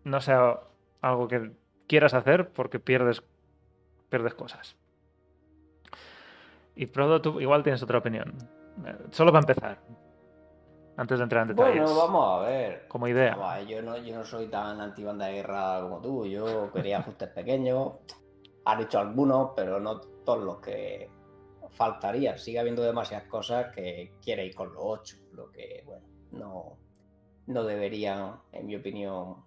no 0.03 0.21
sea 0.21 0.59
algo 1.01 1.27
que 1.27 1.51
quieras 1.87 2.13
hacer 2.13 2.49
porque 2.49 2.79
pierdes 2.79 3.23
pierdes 4.09 4.33
cosas. 4.33 4.75
Y 6.75 6.87
Prodo, 6.87 7.21
tú 7.21 7.39
igual 7.39 7.63
tienes 7.63 7.83
otra 7.83 7.99
opinión. 7.99 8.35
Eh, 8.85 8.95
Solo 9.11 9.31
para 9.31 9.41
empezar, 9.41 9.77
antes 10.97 11.17
de 11.17 11.23
entrar 11.23 11.43
en 11.43 11.55
detalles. 11.55 11.83
Bueno, 11.83 11.95
vamos 11.95 12.39
a 12.39 12.45
ver. 12.47 12.87
Como 12.87 13.07
idea. 13.07 13.35
Vamos 13.35 13.51
a 13.53 13.57
ver, 13.57 13.67
yo, 13.67 13.81
no, 13.81 13.97
yo 13.97 14.15
no 14.15 14.23
soy 14.23 14.47
tan 14.47 14.79
anti 14.81 15.03
banda 15.03 15.27
de 15.27 15.33
guerra 15.33 15.81
como 15.81 16.01
tú. 16.01 16.25
Yo 16.25 16.71
quería 16.71 16.99
ajustes 16.99 17.29
pequeños. 17.29 17.93
Han 18.65 18.81
hecho 18.81 18.99
algunos, 18.99 19.51
pero 19.55 19.79
no 19.79 19.99
todos 19.99 20.43
los 20.43 20.57
que 20.57 21.09
faltaría. 21.73 22.37
Sigue 22.37 22.59
habiendo 22.59 22.81
demasiadas 22.81 23.27
cosas 23.27 23.73
que 23.73 24.13
quiere 24.21 24.45
ir 24.45 24.55
con 24.55 24.73
los 24.73 24.83
ocho. 24.83 25.17
Lo 25.33 25.51
que, 25.51 25.83
bueno, 25.85 26.05
no, 26.31 26.77
no 27.47 27.63
deberían, 27.63 28.39
en 28.51 28.65
mi 28.65 28.75
opinión, 28.75 29.43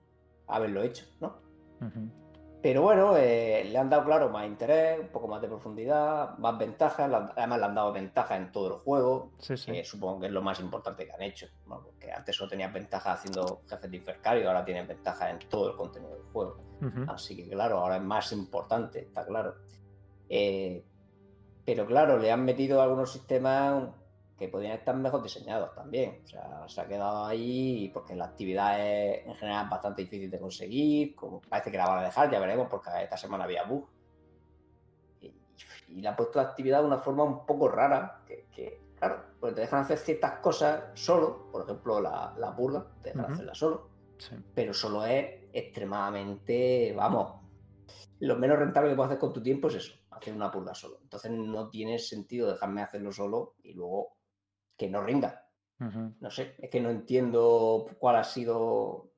haberlo 0.47 0.83
hecho, 0.83 1.07
¿no? 1.21 1.41
Pero 2.63 2.83
bueno, 2.83 3.17
eh, 3.17 3.65
le 3.71 3.79
han 3.79 3.89
dado, 3.89 4.05
claro, 4.05 4.29
más 4.29 4.47
interés, 4.47 4.99
un 4.99 5.09
poco 5.09 5.29
más 5.29 5.41
de 5.41 5.47
profundidad, 5.47 6.37
más 6.39 6.59
ventajas. 6.59 7.13
Además, 7.37 7.59
le 7.61 7.65
han 7.65 7.75
dado 7.75 7.93
ventajas 7.93 8.41
en 8.41 8.51
todo 8.51 8.75
el 8.75 8.81
juego. 8.81 9.33
Sí, 9.39 9.57
sí. 9.57 9.71
que 9.71 9.85
supongo 9.85 10.21
que 10.21 10.27
es 10.27 10.33
lo 10.33 10.43
más 10.43 10.59
importante 10.59 11.07
que 11.07 11.13
han 11.13 11.23
hecho. 11.23 11.47
¿no? 11.69 11.81
Porque 11.83 12.11
antes 12.11 12.35
solo 12.35 12.51
tenías 12.51 12.73
ventajas 12.73 13.19
haciendo 13.19 13.63
jefes 13.69 13.91
de 13.91 13.97
Infercario, 13.99 14.49
ahora 14.49 14.65
tienen 14.65 14.89
ventajas 14.89 15.31
en 15.31 15.49
todo 15.49 15.71
el 15.71 15.77
contenido 15.77 16.15
del 16.15 16.25
juego. 16.33 16.61
Así 17.09 17.37
que 17.37 17.49
claro, 17.49 17.79
ahora 17.79 17.97
es 17.97 18.03
más 18.03 18.33
importante, 18.33 19.01
está 19.01 19.25
claro. 19.25 19.55
Eh, 20.29 20.85
pero 21.67 21.85
claro, 21.85 22.19
le 22.19 22.31
han 22.33 22.45
metido 22.45 22.81
algunos 22.81 23.13
sistemas 23.13 23.91
que 24.39 24.49
podrían 24.49 24.75
estar 24.75 24.95
mejor 24.95 25.23
diseñados 25.23 25.75
también. 25.75 26.21
O 26.25 26.29
sea, 26.29 26.69
se 26.69 26.81
ha 26.81 26.87
quedado 26.87 27.25
ahí 27.27 27.91
porque 27.93 28.15
la 28.15 28.27
actividad 28.27 28.79
es 28.81 29.27
en 29.27 29.35
general 29.35 29.69
bastante 29.69 30.03
difícil 30.03 30.31
de 30.31 30.39
conseguir. 30.39 31.15
Como 31.17 31.41
parece 31.41 31.71
que 31.71 31.79
la 31.79 31.89
van 31.89 31.99
a 31.99 32.05
dejar, 32.05 32.31
ya 32.31 32.39
veremos, 32.39 32.69
porque 32.71 32.91
esta 33.03 33.17
semana 33.17 33.45
había 33.45 33.65
bug. 33.65 33.89
Y, 35.21 35.33
y 35.89 36.01
le 36.01 36.09
han 36.09 36.17
puesto 36.17 36.41
la 36.41 36.49
actividad 36.49 36.81
de 36.81 36.87
una 36.87 36.99
forma 36.99 37.25
un 37.25 37.45
poco 37.47 37.69
rara, 37.69 38.21
que, 38.27 38.47
que, 38.55 38.81
claro, 38.99 39.25
pues 39.41 39.55
te 39.55 39.63
dejan 39.63 39.81
hacer 39.81 39.99
ciertas 39.99 40.39
cosas 40.41 40.85
solo, 40.95 41.51
por 41.51 41.63
ejemplo, 41.65 42.01
la, 42.01 42.35
la 42.39 42.55
purga, 42.55 42.87
te 43.03 43.11
dejan 43.11 43.25
Ujú. 43.25 43.33
hacerla 43.35 43.55
solo 43.55 43.97
Sí. 44.19 44.35
pero 44.55 44.73
solo 44.73 45.05
es 45.05 45.27
extremadamente, 45.53 46.95
vamos, 46.97 47.35
lo 48.21 48.37
menos 48.37 48.59
rentable 48.59 48.89
que 48.89 48.97
puedes 48.97 49.11
hacer 49.11 49.21
con 49.21 49.33
tu 49.35 49.43
tiempo 49.43 49.69
es 49.69 49.75
eso, 49.75 49.95
hacer 50.17 50.35
una 50.35 50.51
purga 50.51 50.75
solo. 50.75 50.99
Entonces 51.03 51.31
no 51.31 51.69
tiene 51.69 51.99
sentido 51.99 52.49
dejarme 52.53 52.83
hacerlo 52.83 53.13
solo 53.13 53.55
y 53.63 53.73
luego 53.75 54.17
que 54.77 54.89
no 54.89 55.03
rinda. 55.03 55.43
No 55.79 56.31
sé, 56.31 56.55
es 56.59 56.71
que 56.71 56.81
no 56.81 56.89
entiendo 56.91 57.87
cuál 57.99 58.17
ha 58.17 58.25
sido 58.25 59.11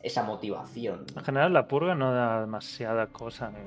esa 0.00 0.24
motivación. 0.24 1.06
En 1.16 1.24
general, 1.24 1.52
la 1.52 1.68
purga 1.68 1.94
no 1.94 2.12
da 2.12 2.40
demasiada 2.40 3.06
cosa 3.06 3.52
eh, 3.56 3.62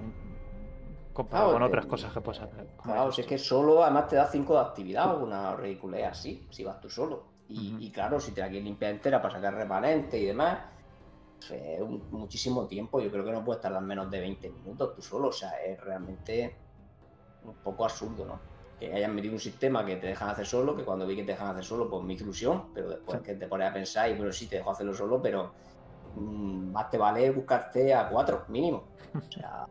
comparado 1.14 1.50
Claro, 1.52 1.60
con 1.60 1.62
te- 1.62 1.68
otras 1.78 1.86
cosas 1.86 2.14
que 2.14 2.22
puedes 2.22 2.42
hacer. 2.42 2.68
Claro, 2.84 3.12
si 3.12 3.22
es 3.22 3.28
que 3.28 3.38
solo, 3.38 3.84
además 3.84 4.08
te 4.10 4.18
da 4.18 4.26
5 4.28 4.54
de 4.56 4.60
actividad, 4.60 5.22
una 5.22 5.56
ridiculez 5.56 6.06
así, 6.08 6.46
si 6.52 6.64
vas 6.66 6.80
tú 6.82 6.90
solo. 6.90 7.36
Y, 7.48 7.92
claro, 7.92 8.20
si 8.20 8.32
te 8.34 8.42
la 8.42 8.48
quieres 8.48 8.66
limpiar 8.66 8.92
entera 8.92 9.22
para 9.22 9.36
sacar 9.36 9.54
remanente 9.54 10.18
y 10.20 10.26
demás, 10.26 10.60
pues, 11.38 11.52
es 11.52 11.80
un- 11.82 12.04
muchísimo 12.12 12.66
tiempo. 12.68 13.00
Yo 13.00 13.12
creo 13.12 13.24
que 13.24 13.32
no 13.32 13.46
puedes 13.46 13.62
tardar 13.62 13.84
menos 13.84 14.10
de 14.10 14.20
20 14.20 14.50
minutos 14.50 14.96
tú 14.96 15.02
solo. 15.04 15.28
O 15.28 15.32
sea, 15.32 15.52
es 15.64 15.80
realmente 15.80 16.56
un 17.50 17.56
poco 17.56 17.84
absurdo, 17.86 18.26
¿no? 18.26 18.40
Que 18.80 18.94
hayan 18.94 19.16
metido 19.16 19.34
un 19.34 19.40
sistema 19.40 19.86
que 19.86 19.96
te 19.98 20.08
dejan 20.08 20.30
hacer 20.30 20.46
solo, 20.46 20.76
que 20.76 20.84
cuando 20.84 21.08
vi 21.08 21.16
que 21.16 21.24
te 21.24 21.32
dejan 21.32 21.48
hacer 21.48 21.64
solo, 21.64 21.90
pues 21.90 22.04
mi 22.04 22.16
ilusión, 22.16 22.66
pero 22.74 22.90
después 22.90 23.20
Sí. 23.20 23.26
que 23.26 23.36
te 23.36 23.48
pones 23.48 23.70
a 23.70 23.74
pensar, 23.74 24.10
y 24.10 24.16
bueno, 24.16 24.32
sí, 24.32 24.48
te 24.48 24.58
dejo 24.58 24.72
hacerlo 24.72 24.94
solo, 24.94 25.22
pero 25.22 25.54
mm, 26.16 26.72
más 26.72 26.90
te 26.90 26.98
vale 26.98 27.30
buscarte 27.32 27.94
a 27.94 28.08
cuatro, 28.10 28.44
mínimo. 28.50 28.84
O 29.16 29.22
sea, 29.22 29.66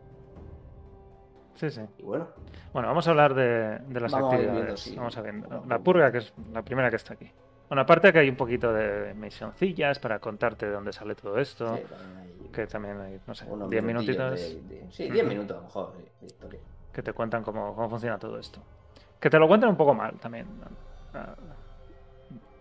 Sí, 1.55 1.69
sí. 1.69 1.81
y 1.99 2.03
bueno, 2.03 2.27
Bueno, 2.73 2.89
vamos 2.89 3.07
a 3.07 3.11
hablar 3.11 3.33
de, 3.33 3.79
de 3.79 3.99
las 4.01 4.11
Vamos 4.11 4.33
actividades. 4.33 4.61
viendo, 4.63 4.77
sí. 4.77 4.95
Vamos 4.97 5.17
a 5.17 5.21
ver. 5.21 5.35
La 5.67 5.79
purga, 5.79 6.11
que 6.11 6.17
es 6.17 6.33
la 6.51 6.61
primera 6.61 6.89
que 6.89 6.97
está 6.97 7.13
aquí. 7.13 7.31
Bueno, 7.69 7.81
aparte 7.83 8.11
que 8.11 8.19
hay 8.19 8.29
un 8.29 8.35
poquito 8.35 8.73
de 8.73 9.13
misioncillas 9.13 9.97
para 9.99 10.19
contarte 10.19 10.65
de 10.65 10.73
dónde 10.73 10.91
sale 10.91 11.15
todo 11.15 11.39
esto. 11.39 11.77
sí, 11.77 11.83
también 11.83 12.17
hay- 12.17 12.49
Que 12.51 12.67
también 12.67 12.99
hay, 12.99 13.19
no 13.25 13.33
sé, 13.33 13.45
unos 13.49 13.69
10 13.69 13.83
minutillos 13.83 14.17
minutitos 14.17 14.69
de- 14.69 14.75
de- 14.85 14.91
sí, 14.91 15.09
10 15.09 15.23
Ujú. 15.25 15.33
minutos 15.33 15.55
a 15.57 15.59
lo 15.61 15.65
mejor 15.65 15.93
de 16.19 16.27
historia. 16.27 16.59
Que 16.95 17.03
te 17.03 17.11
cuentan 17.13 17.43
cómo, 17.43 17.75
cómo 17.75 17.89
funciona 17.89 18.17
todo 18.17 18.39
esto. 18.39 18.61
Que 19.19 19.29
te 19.29 19.37
lo 19.37 19.47
cuentan 19.49 19.69
un 19.71 19.75
poco 19.77 19.93
mal 19.93 20.13
también. 20.19 20.47
Ah, 21.13 21.35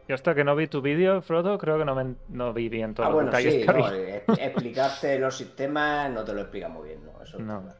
Yo 0.08 0.14
hasta 0.14 0.34
que 0.34 0.42
no 0.44 0.56
vi 0.56 0.66
tu 0.66 0.82
vídeo, 0.82 1.22
Frodo, 1.22 1.56
creo 1.56 1.78
que 1.78 1.84
no, 1.84 1.94
me- 1.94 2.16
no 2.28 2.52
vi 2.52 2.68
bien 2.68 2.94
todos 2.94 3.06
Ah, 3.06 3.12
los 3.12 3.22
bueno, 3.22 3.30
detalles 3.30 3.54
sí, 3.54 3.60
que 3.60 3.72
no, 3.72 3.86
había. 3.86 3.96
eh, 3.96 4.24
explicarte 4.40 5.18
los 5.20 5.36
sistemas 5.36 6.10
no 6.10 6.24
te 6.24 6.34
lo 6.34 6.40
explica 6.40 6.68
muy 6.68 6.88
bien, 6.88 7.00
¿no? 7.06 7.22
Eso 7.22 7.38
claro, 7.38 7.62
no. 7.62 7.70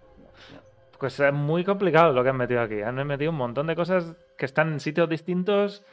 Pues 0.99 1.19
es 1.21 1.33
muy 1.33 1.65
complicado 1.65 2.13
lo 2.13 2.23
que 2.23 2.31
han 2.31 2.37
metido 2.37 2.61
aquí. 2.63 2.81
Han 2.81 2.95
metido 3.07 3.31
un 3.33 3.37
montón 3.37 3.67
de 3.67 3.75
cosas 3.77 4.15
que 4.39 4.47
están 4.47 4.73
en 4.73 4.81
sitios 4.81 5.09
distintos 5.09 5.85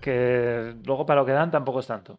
que 0.00 0.74
luego 0.84 1.06
para 1.06 1.20
lo 1.20 1.26
que 1.26 1.32
dan 1.32 1.50
tampoco 1.50 1.80
es 1.80 1.86
tanto. 1.86 2.18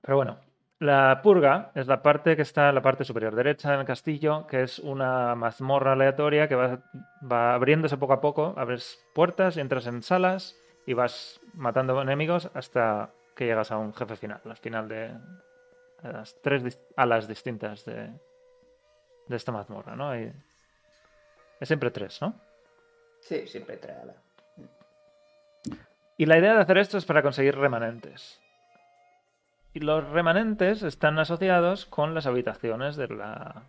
Pero 0.00 0.16
bueno, 0.16 0.38
la 0.80 1.20
purga 1.22 1.70
es 1.74 1.86
la 1.86 2.02
parte 2.02 2.36
que 2.36 2.42
está 2.42 2.70
en 2.70 2.74
la 2.74 2.80
parte 2.80 3.04
superior 3.04 3.34
derecha 3.34 3.76
del 3.76 3.84
castillo, 3.84 4.46
que 4.46 4.62
es 4.62 4.78
una 4.78 5.34
mazmorra 5.34 5.92
aleatoria 5.92 6.48
que 6.48 6.54
va, 6.54 6.78
va 7.30 7.54
abriéndose 7.54 7.98
poco 7.98 8.14
a 8.14 8.20
poco. 8.22 8.54
Abres 8.56 8.98
puertas, 9.14 9.58
entras 9.58 9.86
en 9.86 10.02
salas 10.02 10.56
y 10.86 10.94
vas 10.94 11.38
matando 11.52 12.00
enemigos 12.00 12.50
hasta 12.54 13.10
que 13.36 13.44
llegas 13.44 13.70
a 13.70 13.76
un 13.76 13.92
jefe 13.92 14.16
final, 14.16 14.40
al 14.42 14.56
final 14.56 14.88
de 14.88 15.10
las 16.02 16.40
tres 16.40 16.80
alas 16.96 17.28
distintas 17.28 17.84
de, 17.84 18.08
de 19.28 19.36
esta 19.36 19.52
mazmorra, 19.52 19.94
¿no? 19.94 20.14
Es 20.14 20.32
siempre 21.62 21.90
tres, 21.90 22.22
¿no? 22.22 22.34
Sí, 23.20 23.46
siempre 23.46 23.76
trae 23.76 24.06
la... 24.06 24.14
Y 26.16 26.24
la 26.24 26.38
idea 26.38 26.54
de 26.54 26.60
hacer 26.60 26.78
esto 26.78 26.96
es 26.96 27.04
para 27.04 27.22
conseguir 27.22 27.54
remanentes. 27.56 28.39
Y 29.72 29.80
los 29.80 30.08
remanentes 30.08 30.82
están 30.82 31.18
asociados 31.18 31.86
con 31.86 32.14
las 32.14 32.26
habitaciones 32.26 32.96
de 32.96 33.08
la... 33.08 33.62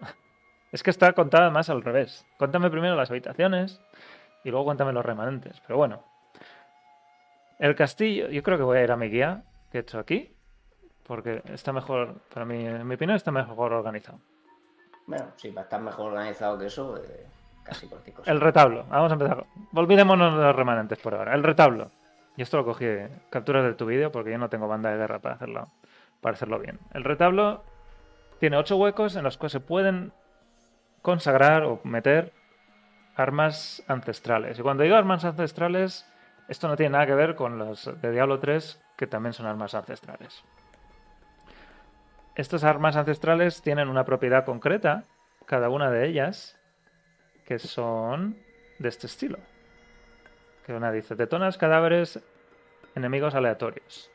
Es 0.72 0.82
que 0.82 0.90
está 0.90 1.12
contada 1.12 1.50
más 1.50 1.68
al 1.68 1.82
revés. 1.82 2.26
Cuéntame 2.38 2.70
primero 2.70 2.96
las 2.96 3.10
habitaciones 3.10 3.80
y 4.44 4.50
luego 4.50 4.64
cuéntame 4.64 4.92
los 4.92 5.04
remanentes. 5.04 5.60
Pero 5.66 5.76
bueno. 5.76 6.02
El 7.58 7.74
castillo, 7.74 8.28
yo 8.28 8.42
creo 8.42 8.58
que 8.58 8.64
voy 8.64 8.78
a 8.78 8.84
ir 8.84 8.92
a 8.92 8.96
mi 8.96 9.08
guía 9.08 9.44
que 9.70 9.78
he 9.78 9.80
hecho 9.82 9.98
aquí. 9.98 10.32
Porque 11.06 11.42
está 11.52 11.72
mejor, 11.72 12.20
para 12.34 12.44
mí, 12.44 12.66
en 12.66 12.86
mi 12.86 12.96
opinión, 12.96 13.16
está 13.16 13.30
mejor 13.30 13.72
organizado. 13.72 14.18
Bueno, 15.06 15.26
sí, 15.36 15.50
para 15.50 15.64
estar 15.64 15.80
mejor 15.80 16.12
organizado 16.12 16.58
que 16.58 16.66
eso, 16.66 16.96
eh, 16.96 17.26
casi 17.62 17.86
cualquier 17.86 18.16
cosa. 18.16 18.30
El 18.30 18.40
retablo. 18.40 18.84
Vamos 18.88 19.10
a 19.10 19.14
empezar. 19.14 19.46
Olvidémonos 19.72 20.36
de 20.36 20.44
los 20.44 20.56
remanentes 20.56 20.98
por 20.98 21.14
ahora. 21.14 21.34
El 21.34 21.44
retablo. 21.44 21.92
Y 22.36 22.42
esto 22.42 22.58
lo 22.58 22.64
cogí 22.64 22.86
capturas 23.30 23.64
de 23.64 23.74
tu 23.74 23.86
vídeo 23.86 24.12
porque 24.12 24.30
yo 24.30 24.38
no 24.38 24.48
tengo 24.48 24.68
banda 24.68 24.90
de 24.90 24.98
guerra 24.98 25.20
para 25.20 25.36
hacerlo, 25.36 25.68
para 26.20 26.34
hacerlo 26.34 26.58
bien. 26.58 26.78
El 26.92 27.04
retablo 27.04 27.64
tiene 28.38 28.56
ocho 28.56 28.76
huecos 28.76 29.16
en 29.16 29.24
los 29.24 29.38
que 29.38 29.48
se 29.48 29.60
pueden 29.60 30.12
consagrar 31.02 31.64
o 31.64 31.80
meter 31.84 32.32
armas 33.16 33.82
ancestrales. 33.88 34.58
Y 34.58 34.62
cuando 34.62 34.82
digo 34.82 34.96
armas 34.96 35.24
ancestrales, 35.24 36.06
esto 36.48 36.68
no 36.68 36.76
tiene 36.76 36.90
nada 36.90 37.06
que 37.06 37.14
ver 37.14 37.34
con 37.34 37.58
los 37.58 37.90
de 38.00 38.10
Diablo 38.10 38.38
3, 38.38 38.82
que 38.96 39.06
también 39.06 39.32
son 39.32 39.46
armas 39.46 39.74
ancestrales. 39.74 40.44
Estas 42.34 42.64
armas 42.64 42.96
ancestrales 42.96 43.62
tienen 43.62 43.88
una 43.88 44.04
propiedad 44.04 44.44
concreta, 44.44 45.04
cada 45.46 45.70
una 45.70 45.90
de 45.90 46.06
ellas, 46.06 46.60
que 47.46 47.58
son 47.58 48.36
de 48.78 48.88
este 48.88 49.06
estilo. 49.06 49.38
Que 50.66 50.72
una 50.74 50.90
dice, 50.92 51.14
detonas 51.14 51.56
cadáveres 51.58 52.18
enemigos 52.96 53.34
aleatorios. 53.34 54.10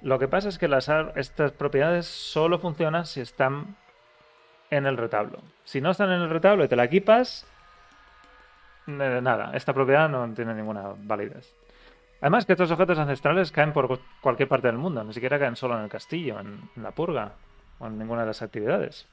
Lo 0.00 0.18
que 0.20 0.28
pasa 0.28 0.48
es 0.48 0.58
que 0.58 0.68
las 0.68 0.88
estas 1.16 1.50
propiedades 1.50 2.06
solo 2.06 2.60
funcionan 2.60 3.04
si 3.06 3.20
están 3.20 3.76
en 4.70 4.86
el 4.86 4.96
retablo. 4.96 5.40
Si 5.64 5.80
no 5.80 5.90
están 5.90 6.12
en 6.12 6.20
el 6.22 6.30
retablo 6.30 6.62
y 6.64 6.68
te 6.68 6.76
la 6.76 6.84
equipas, 6.84 7.44
nada, 8.86 9.50
esta 9.54 9.72
propiedad 9.74 10.08
no 10.08 10.32
tiene 10.34 10.54
ninguna 10.54 10.94
validez. 10.96 11.52
Además 12.20 12.46
que 12.46 12.52
estos 12.52 12.70
objetos 12.70 12.98
ancestrales 12.98 13.52
caen 13.52 13.72
por 13.72 13.86
cu- 13.88 13.98
cualquier 14.20 14.48
parte 14.48 14.66
del 14.68 14.76
mundo, 14.78 15.02
ni 15.04 15.12
siquiera 15.12 15.38
caen 15.38 15.56
solo 15.56 15.76
en 15.76 15.84
el 15.84 15.88
castillo, 15.88 16.38
en, 16.40 16.60
en 16.76 16.82
la 16.82 16.90
purga 16.92 17.32
o 17.78 17.86
en 17.86 17.98
ninguna 17.98 18.22
de 18.22 18.26
las 18.28 18.42
actividades. 18.42 19.06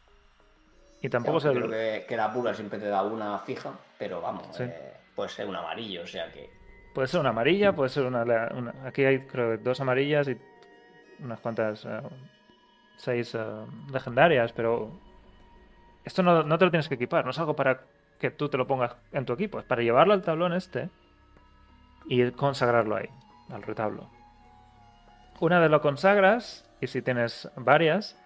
Y 1.02 1.10
tampoco 1.10 1.39
Yo 1.39 1.52
se... 1.52 1.56
creo 1.56 1.70
que, 1.70 2.06
que 2.08 2.18
la 2.18 2.32
pura 2.32 2.54
siempre 2.54 2.80
te 2.80 2.88
da 2.88 3.04
una 3.04 3.38
fija, 3.39 3.72
pero 3.98 4.22
vamos, 4.22 4.56
Sí. 4.56 4.64
eh, 4.64 4.93
puede 5.16 5.30
ser 5.30 5.47
un 5.47 5.55
amarillo, 5.55 6.03
o 6.03 6.07
sea 6.07 6.32
que... 6.32 6.49
Puede 6.93 7.07
ser 7.07 7.20
una 7.20 7.30
amarilla, 7.30 7.74
puede 7.74 7.89
ser 7.89 8.05
una, 8.05 8.24
una- 8.24 8.74
Aquí 8.86 9.03
hay, 9.03 9.20
creo, 9.26 9.57
dos 9.57 9.80
amarillas 9.82 10.28
y 10.30 10.38
unas 11.20 11.39
cuantas. 11.41 11.84
eh, 11.86 12.01
seis 12.97 13.36
eh, 13.36 13.39
legendarias, 13.91 14.53
pero. 14.53 14.91
Esto 16.05 16.24
no, 16.24 16.43
no 16.43 16.57
te 16.57 16.63
lo 16.66 16.72
tienes 16.72 16.88
que 16.88 16.95
equipar, 16.95 17.26
no 17.26 17.32
es 17.32 17.39
algo 17.39 17.53
para 17.55 17.82
que 18.20 18.32
tú 18.32 18.47
te 18.47 18.57
lo 18.57 18.66
pongas 18.68 18.95
en 19.11 19.26
tu 19.26 19.34
equipo, 19.34 19.59
es 19.59 19.66
para 19.66 19.82
llevarlo 19.82 20.13
al 20.13 20.22
tablón 20.22 20.53
este 20.53 20.89
y 22.07 22.32
consagrarlo 22.32 22.95
ahí, 22.95 23.09
al 23.49 23.63
retablo. 23.63 24.09
Una 25.41 25.59
vez 25.59 25.70
lo 25.70 25.82
consagras, 25.82 26.63
y 26.80 26.88
si 26.88 27.01
tienes 27.01 27.49
varias, 27.57 28.18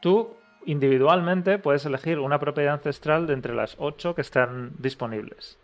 tú 0.00 0.34
individualmente 0.66 1.58
puedes 1.58 1.86
elegir 1.86 2.18
una 2.18 2.40
propiedad 2.40 2.74
ancestral 2.74 3.26
de 3.28 3.34
entre 3.34 3.54
las 3.54 3.76
ocho 3.78 4.14
que 4.16 4.22
están 4.22 4.72
disponibles. 4.78 5.58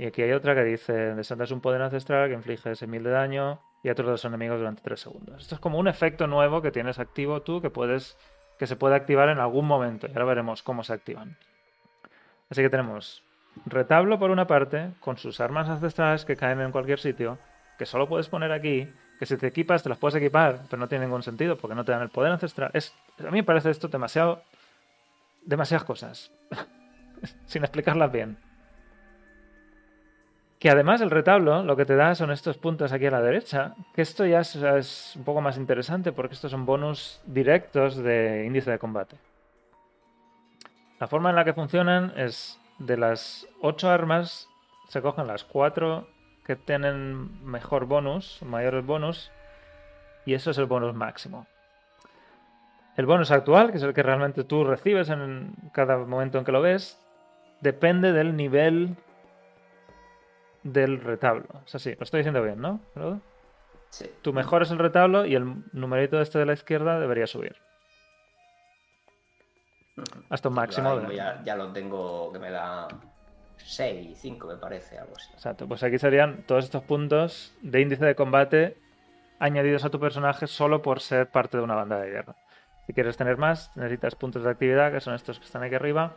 Y 0.00 0.06
aquí 0.06 0.22
hay 0.22 0.32
otra 0.32 0.54
que 0.54 0.64
dice, 0.64 1.14
desatas 1.14 1.50
un 1.50 1.60
poder 1.60 1.82
ancestral 1.82 2.30
que 2.30 2.34
inflige 2.34 2.70
6.000 2.70 3.02
de 3.02 3.10
daño 3.10 3.60
y 3.82 3.90
a 3.90 3.94
todos 3.94 4.08
los 4.08 4.24
enemigos 4.24 4.58
durante 4.58 4.80
3 4.80 4.98
segundos. 4.98 5.42
Esto 5.42 5.56
es 5.56 5.60
como 5.60 5.78
un 5.78 5.88
efecto 5.88 6.26
nuevo 6.26 6.62
que 6.62 6.70
tienes 6.70 6.98
activo 6.98 7.42
tú 7.42 7.60
que 7.60 7.68
puedes 7.68 8.16
que 8.58 8.66
se 8.66 8.76
puede 8.76 8.94
activar 8.94 9.28
en 9.28 9.40
algún 9.40 9.66
momento 9.66 10.06
y 10.06 10.12
ahora 10.12 10.24
veremos 10.24 10.62
cómo 10.62 10.84
se 10.84 10.94
activan. 10.94 11.36
Así 12.48 12.62
que 12.62 12.70
tenemos 12.70 13.22
retablo 13.66 14.18
por 14.18 14.30
una 14.30 14.46
parte 14.46 14.92
con 15.00 15.18
sus 15.18 15.38
armas 15.38 15.68
ancestrales 15.68 16.24
que 16.24 16.34
caen 16.34 16.62
en 16.62 16.72
cualquier 16.72 16.98
sitio, 16.98 17.36
que 17.78 17.84
solo 17.84 18.08
puedes 18.08 18.30
poner 18.30 18.52
aquí, 18.52 18.88
que 19.18 19.26
si 19.26 19.36
te 19.36 19.48
equipas 19.48 19.82
te 19.82 19.90
las 19.90 19.98
puedes 19.98 20.14
equipar, 20.14 20.62
pero 20.70 20.80
no 20.80 20.88
tiene 20.88 21.04
ningún 21.04 21.22
sentido 21.22 21.58
porque 21.58 21.74
no 21.74 21.84
te 21.84 21.92
dan 21.92 22.00
el 22.00 22.08
poder 22.08 22.32
ancestral. 22.32 22.70
Es, 22.72 22.94
A 23.18 23.24
mí 23.24 23.40
me 23.40 23.44
parece 23.44 23.68
esto 23.68 23.88
demasiado. 23.88 24.42
demasiadas 25.44 25.84
cosas. 25.84 26.32
Sin 27.44 27.64
explicarlas 27.64 28.10
bien. 28.10 28.38
Que 30.60 30.68
además 30.68 31.00
el 31.00 31.10
retablo 31.10 31.62
lo 31.64 31.74
que 31.74 31.86
te 31.86 31.96
da 31.96 32.14
son 32.14 32.30
estos 32.30 32.58
puntos 32.58 32.92
aquí 32.92 33.06
a 33.06 33.10
la 33.10 33.22
derecha, 33.22 33.74
que 33.94 34.02
esto 34.02 34.26
ya 34.26 34.40
es, 34.40 35.16
un 35.16 35.24
poco 35.24 35.40
más 35.40 35.56
interesante 35.56 36.12
porque 36.12 36.34
estos 36.34 36.50
son 36.50 36.66
bonus 36.66 37.22
directos 37.24 37.96
de 37.96 38.44
índice 38.44 38.70
de 38.70 38.78
combate. 38.78 39.16
La 41.00 41.08
forma 41.08 41.30
en 41.30 41.36
la 41.36 41.46
que 41.46 41.54
funcionan 41.54 42.12
es 42.14 42.60
de 42.78 42.98
las 42.98 43.46
8 43.62 43.88
armas 43.88 44.48
se 44.88 45.00
cogen 45.00 45.26
las 45.26 45.44
4 45.44 46.06
que 46.44 46.56
tienen 46.56 47.42
mejor 47.42 47.86
bonus, 47.86 48.42
mayores 48.42 48.84
bonus, 48.84 49.32
y 50.26 50.34
eso 50.34 50.50
es 50.50 50.58
el 50.58 50.66
bonus 50.66 50.94
máximo. 50.94 51.46
El 52.98 53.06
bonus 53.06 53.30
actual, 53.30 53.70
que 53.70 53.78
es 53.78 53.82
el 53.82 53.94
que 53.94 54.02
realmente 54.02 54.44
tú 54.44 54.64
recibes 54.64 55.08
en 55.08 55.54
cada 55.72 55.96
momento 55.96 56.36
en 56.36 56.44
que 56.44 56.52
lo 56.52 56.60
ves, 56.60 57.00
depende 57.62 58.12
del 58.12 58.36
nivel 58.36 58.96
del 60.62 61.00
retablo. 61.00 61.46
Es 61.66 61.74
así, 61.74 61.94
lo 61.94 62.02
estoy 62.04 62.18
diciendo 62.20 62.42
bien, 62.42 62.60
¿no? 62.60 62.80
Sí. 63.90 64.08
Tú 64.22 64.32
mejoras 64.32 64.70
el 64.70 64.78
retablo 64.78 65.26
y 65.26 65.34
el 65.34 65.64
numerito 65.72 66.20
este 66.20 66.38
de 66.38 66.46
la 66.46 66.52
izquierda 66.52 67.00
debería 67.00 67.26
subir. 67.26 67.56
Hasta 70.28 70.48
un 70.48 70.54
máximo. 70.54 70.96
De- 70.96 71.16
ya 71.44 71.56
lo 71.56 71.72
tengo 71.72 72.32
que 72.32 72.38
me 72.38 72.50
da 72.50 72.88
6, 73.58 74.16
5 74.18 74.46
me 74.46 74.56
parece, 74.56 74.98
algo 74.98 75.12
así. 75.16 75.30
Exacto, 75.34 75.66
pues 75.66 75.82
aquí 75.82 75.98
serían 75.98 76.44
todos 76.44 76.64
estos 76.64 76.82
puntos 76.84 77.54
de 77.62 77.80
índice 77.80 78.04
de 78.04 78.14
combate 78.14 78.76
añadidos 79.38 79.84
a 79.84 79.90
tu 79.90 79.98
personaje 80.00 80.46
solo 80.46 80.82
por 80.82 81.00
ser 81.00 81.28
parte 81.30 81.56
de 81.56 81.62
una 81.62 81.74
banda 81.74 81.98
de 81.98 82.10
guerra. 82.10 82.36
Si 82.86 82.94
quieres 82.94 83.16
tener 83.16 83.36
más, 83.36 83.74
necesitas 83.76 84.14
puntos 84.14 84.42
de 84.44 84.50
actividad, 84.50 84.92
que 84.92 85.00
son 85.00 85.14
estos 85.14 85.38
que 85.38 85.44
están 85.44 85.62
aquí 85.62 85.74
arriba. 85.74 86.14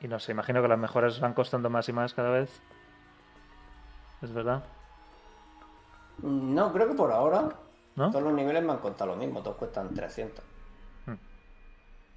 Y 0.00 0.08
no 0.08 0.18
sé, 0.18 0.32
imagino 0.32 0.62
que 0.62 0.68
las 0.68 0.78
mejoras 0.78 1.20
van 1.20 1.34
costando 1.34 1.68
más 1.70 1.88
y 1.88 1.92
más 1.92 2.14
cada 2.14 2.30
vez. 2.30 2.62
¿Es 4.22 4.32
verdad? 4.32 4.62
No, 6.22 6.72
creo 6.72 6.88
que 6.88 6.94
por 6.94 7.10
ahora 7.12 7.48
¿No? 7.96 8.10
todos 8.10 8.24
los 8.24 8.32
niveles 8.34 8.62
me 8.62 8.72
han 8.72 8.78
costado 8.78 9.12
lo 9.12 9.16
mismo, 9.16 9.42
todos 9.42 9.56
cuestan 9.56 9.92
300. 9.94 10.44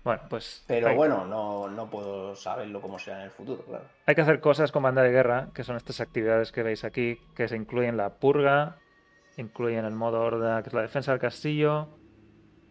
Bueno, 0.04 0.22
pues 0.30 0.66
Pero 0.68 0.90
hay, 0.90 0.98
bueno, 0.98 1.26
no, 1.26 1.70
no 1.70 1.90
puedo 1.90 2.36
saberlo 2.36 2.82
como 2.82 3.00
será 3.00 3.20
en 3.20 3.24
el 3.24 3.32
futuro, 3.32 3.64
claro. 3.64 3.86
hay 4.06 4.16
que 4.16 4.20
hacer 4.20 4.42
cosas 4.42 4.70
con 4.74 4.84
banda 4.84 5.02
de 5.02 5.12
guerra, 5.12 5.48
que 5.54 5.64
son 5.64 5.78
estas 5.78 6.02
actividades 6.02 6.52
que 6.52 6.62
veis 6.62 6.84
aquí, 6.84 7.18
que 7.34 7.48
se 7.48 7.56
incluyen 7.56 7.96
la 7.96 8.10
purga, 8.16 8.80
incluyen 9.38 9.86
el 9.86 9.94
modo 9.94 10.20
horda, 10.20 10.62
que 10.62 10.68
es 10.68 10.74
la 10.74 10.82
defensa 10.82 11.12
del 11.12 11.22
castillo, 11.22 11.88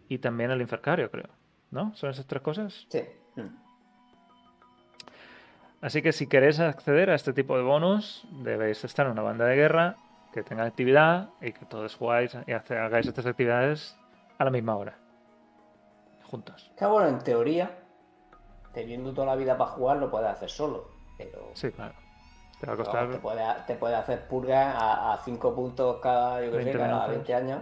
y 0.09 0.19
también 0.19 0.51
el 0.51 0.61
infercario, 0.61 1.09
creo. 1.09 1.29
¿No? 1.71 1.95
¿Son 1.95 2.11
esas 2.11 2.27
tres 2.27 2.43
cosas? 2.43 2.85
Sí. 2.89 3.01
Mm. 3.35 3.62
Así 5.83 6.01
que 6.01 6.13
si 6.13 6.27
queréis 6.27 6.61
acceder 6.61 7.09
a 7.09 7.15
este 7.15 7.33
tipo 7.33 7.57
de 7.57 7.63
bonus, 7.63 8.25
debéis 8.31 8.85
estar 8.85 9.05
en 9.05 9.11
una 9.11 9.21
banda 9.21 9.45
de 9.45 9.57
guerra 9.57 9.97
que 10.31 10.41
tenga 10.41 10.63
actividad 10.63 11.31
y 11.41 11.51
que 11.51 11.65
todos 11.65 11.93
jugáis 11.97 12.37
y 12.47 12.53
hagáis 12.53 13.05
estas 13.05 13.25
actividades 13.25 13.99
a 14.37 14.45
la 14.45 14.49
misma 14.49 14.77
hora. 14.77 14.97
Juntos. 16.23 16.71
Que 16.77 16.85
bueno, 16.85 17.09
en 17.09 17.19
teoría, 17.19 17.69
teniendo 18.71 19.13
toda 19.13 19.27
la 19.27 19.35
vida 19.35 19.57
para 19.57 19.71
jugar, 19.71 19.97
lo 19.97 20.09
puedes 20.09 20.29
hacer 20.29 20.49
solo. 20.49 20.89
Pero 21.17 21.51
Sí, 21.53 21.69
claro. 21.69 21.95
Te 22.61 22.65
va 22.65 22.73
a 22.73 22.77
costar. 22.77 23.11
te, 23.11 23.17
puede, 23.17 23.43
te 23.67 23.75
puede 23.75 23.95
hacer 23.95 24.25
purga 24.25 25.11
a 25.11 25.17
5 25.17 25.53
puntos 25.53 25.99
cada, 26.01 26.39
yo 26.45 26.49
sé, 26.51 26.57
20 26.59 26.71
cada 26.71 26.87
minutos. 26.87 27.09
20 27.09 27.33
años. 27.35 27.61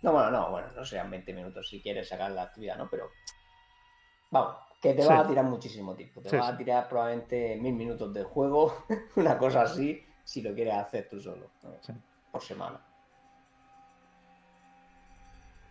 No, 0.00 0.12
bueno, 0.12 0.30
no, 0.30 0.50
bueno, 0.50 0.68
no 0.74 0.86
sean 0.86 1.10
20 1.10 1.34
minutos 1.34 1.68
si 1.68 1.82
quieres 1.82 2.08
sacar 2.08 2.30
la 2.30 2.44
actividad, 2.44 2.78
¿no? 2.78 2.88
Pero 2.88 3.10
vamos, 4.30 4.56
que 4.80 4.94
te 4.94 5.02
Sí. 5.02 5.08
va 5.08 5.20
a 5.20 5.26
tirar 5.26 5.44
muchísimo 5.44 5.94
tiempo. 5.94 6.20
Te 6.20 6.30
Sí, 6.30 6.36
va 6.36 6.48
a 6.48 6.56
tirar 6.56 6.88
probablemente 6.88 7.56
mil 7.60 7.74
minutos 7.74 8.12
de 8.14 8.22
juego, 8.24 8.74
una 9.16 9.36
cosa 9.38 9.62
así, 9.62 10.04
si 10.24 10.42
lo 10.42 10.54
quieres 10.54 10.74
hacer 10.74 11.08
tú 11.08 11.20
solo, 11.20 11.50
¿no? 11.62 11.70
Sí. 11.80 11.92
por 12.30 12.42
semana. 12.42 12.78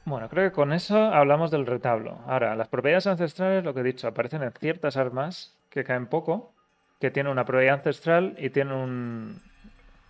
Bueno, 0.05 0.29
creo 0.29 0.49
que 0.49 0.55
con 0.55 0.71
eso 0.71 0.97
hablamos 0.97 1.51
del 1.51 1.65
retablo. 1.65 2.19
Ahora, 2.27 2.55
las 2.55 2.69
propiedades 2.69 3.07
ancestrales, 3.07 3.63
lo 3.63 3.73
que 3.73 3.81
he 3.81 3.83
dicho, 3.83 4.07
aparecen 4.07 4.41
en 4.41 4.53
ciertas 4.53 4.95
armas 4.95 5.57
que 5.69 5.83
caen 5.83 6.07
poco, 6.07 6.53
que 6.99 7.11
tienen 7.11 7.31
una 7.31 7.43
propiedad 7.45 7.75
ancestral 7.75 8.35
y 8.39 8.49
tienen 8.49 8.73
un... 8.73 9.41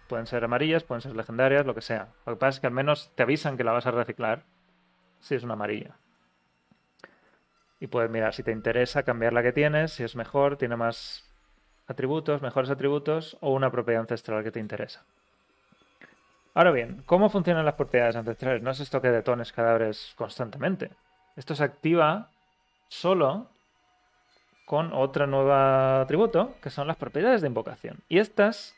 Pueden 0.08 0.28
ser 0.28 0.44
amarillas, 0.44 0.84
pueden 0.84 1.02
ser 1.02 1.16
legendarias, 1.16 1.66
lo 1.66 1.74
que 1.76 1.82
sea. 1.82 2.10
Lo 2.26 2.34
que 2.34 2.40
pasa 2.40 2.58
es 2.58 2.60
que 2.62 2.68
al 2.68 2.74
menos 2.74 3.12
te 3.16 3.24
avisan 3.24 3.58
que 3.58 3.64
la 3.64 3.72
vas 3.74 3.88
a 3.88 3.92
reciclar 3.92 4.44
si 5.20 5.36
es 5.36 5.44
una 5.44 5.54
amarilla. 5.54 5.98
Y 7.80 7.88
puedes 7.88 8.10
mirar 8.10 8.34
si 8.34 8.44
te 8.44 8.52
interesa 8.52 9.04
cambiar 9.04 9.34
la 9.34 9.44
que 9.44 9.54
tienes, 9.54 9.92
si 9.94 10.04
es 10.04 10.16
mejor, 10.16 10.58
tiene 10.58 10.76
más 10.76 11.24
atributos, 11.88 12.42
mejores 12.42 12.70
atributos 12.70 13.38
o 13.42 13.52
una 13.52 13.72
propiedad 13.72 14.02
ancestral 14.02 14.44
que 14.44 14.52
te 14.52 14.60
interesa. 14.60 15.04
Ahora 16.54 16.72
bien, 16.72 17.04
¿cómo 17.06 17.30
funcionan 17.30 17.66
las 17.66 17.76
propiedades 17.76 18.16
ancestrales? 18.16 18.64
No 18.64 18.72
es 18.72 18.80
esto 18.80 19.00
que 19.00 19.10
detones 19.10 19.54
cadáveres 19.54 20.14
constantemente. 20.16 20.90
Esto 21.36 21.54
se 21.54 21.64
activa 21.64 22.32
solo 22.88 23.48
con 24.66 24.92
otro 24.92 25.28
nuevo 25.28 25.54
atributo, 25.54 26.56
que 26.62 26.72
son 26.72 26.88
las 26.88 26.98
propiedades 26.98 27.42
de 27.42 27.48
invocación. 27.48 28.00
Y 28.10 28.18
estas, 28.18 28.76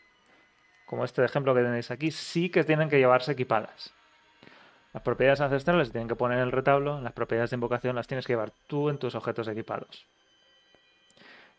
como 0.85 1.05
este 1.05 1.23
ejemplo 1.23 1.55
que 1.55 1.61
tenéis 1.61 1.89
aquí, 1.89 2.11
sí 2.11 2.49
que 2.49 2.65
tienen 2.65 2.89
que 2.89 2.97
llevarse 2.97 3.31
equipadas. 3.31 3.93
Las 4.93 5.03
propiedades 5.03 5.41
ancestrales 5.41 5.87
se 5.87 5.91
tienen 5.91 6.07
que 6.07 6.15
poner 6.15 6.39
en 6.39 6.45
el 6.45 6.51
retablo, 6.51 6.99
las 7.01 7.13
propiedades 7.13 7.51
de 7.51 7.55
invocación 7.55 7.95
las 7.95 8.07
tienes 8.07 8.25
que 8.25 8.33
llevar 8.33 8.51
tú 8.67 8.89
en 8.89 8.97
tus 8.97 9.13
objetos 9.15 9.47
equipados. 9.47 10.07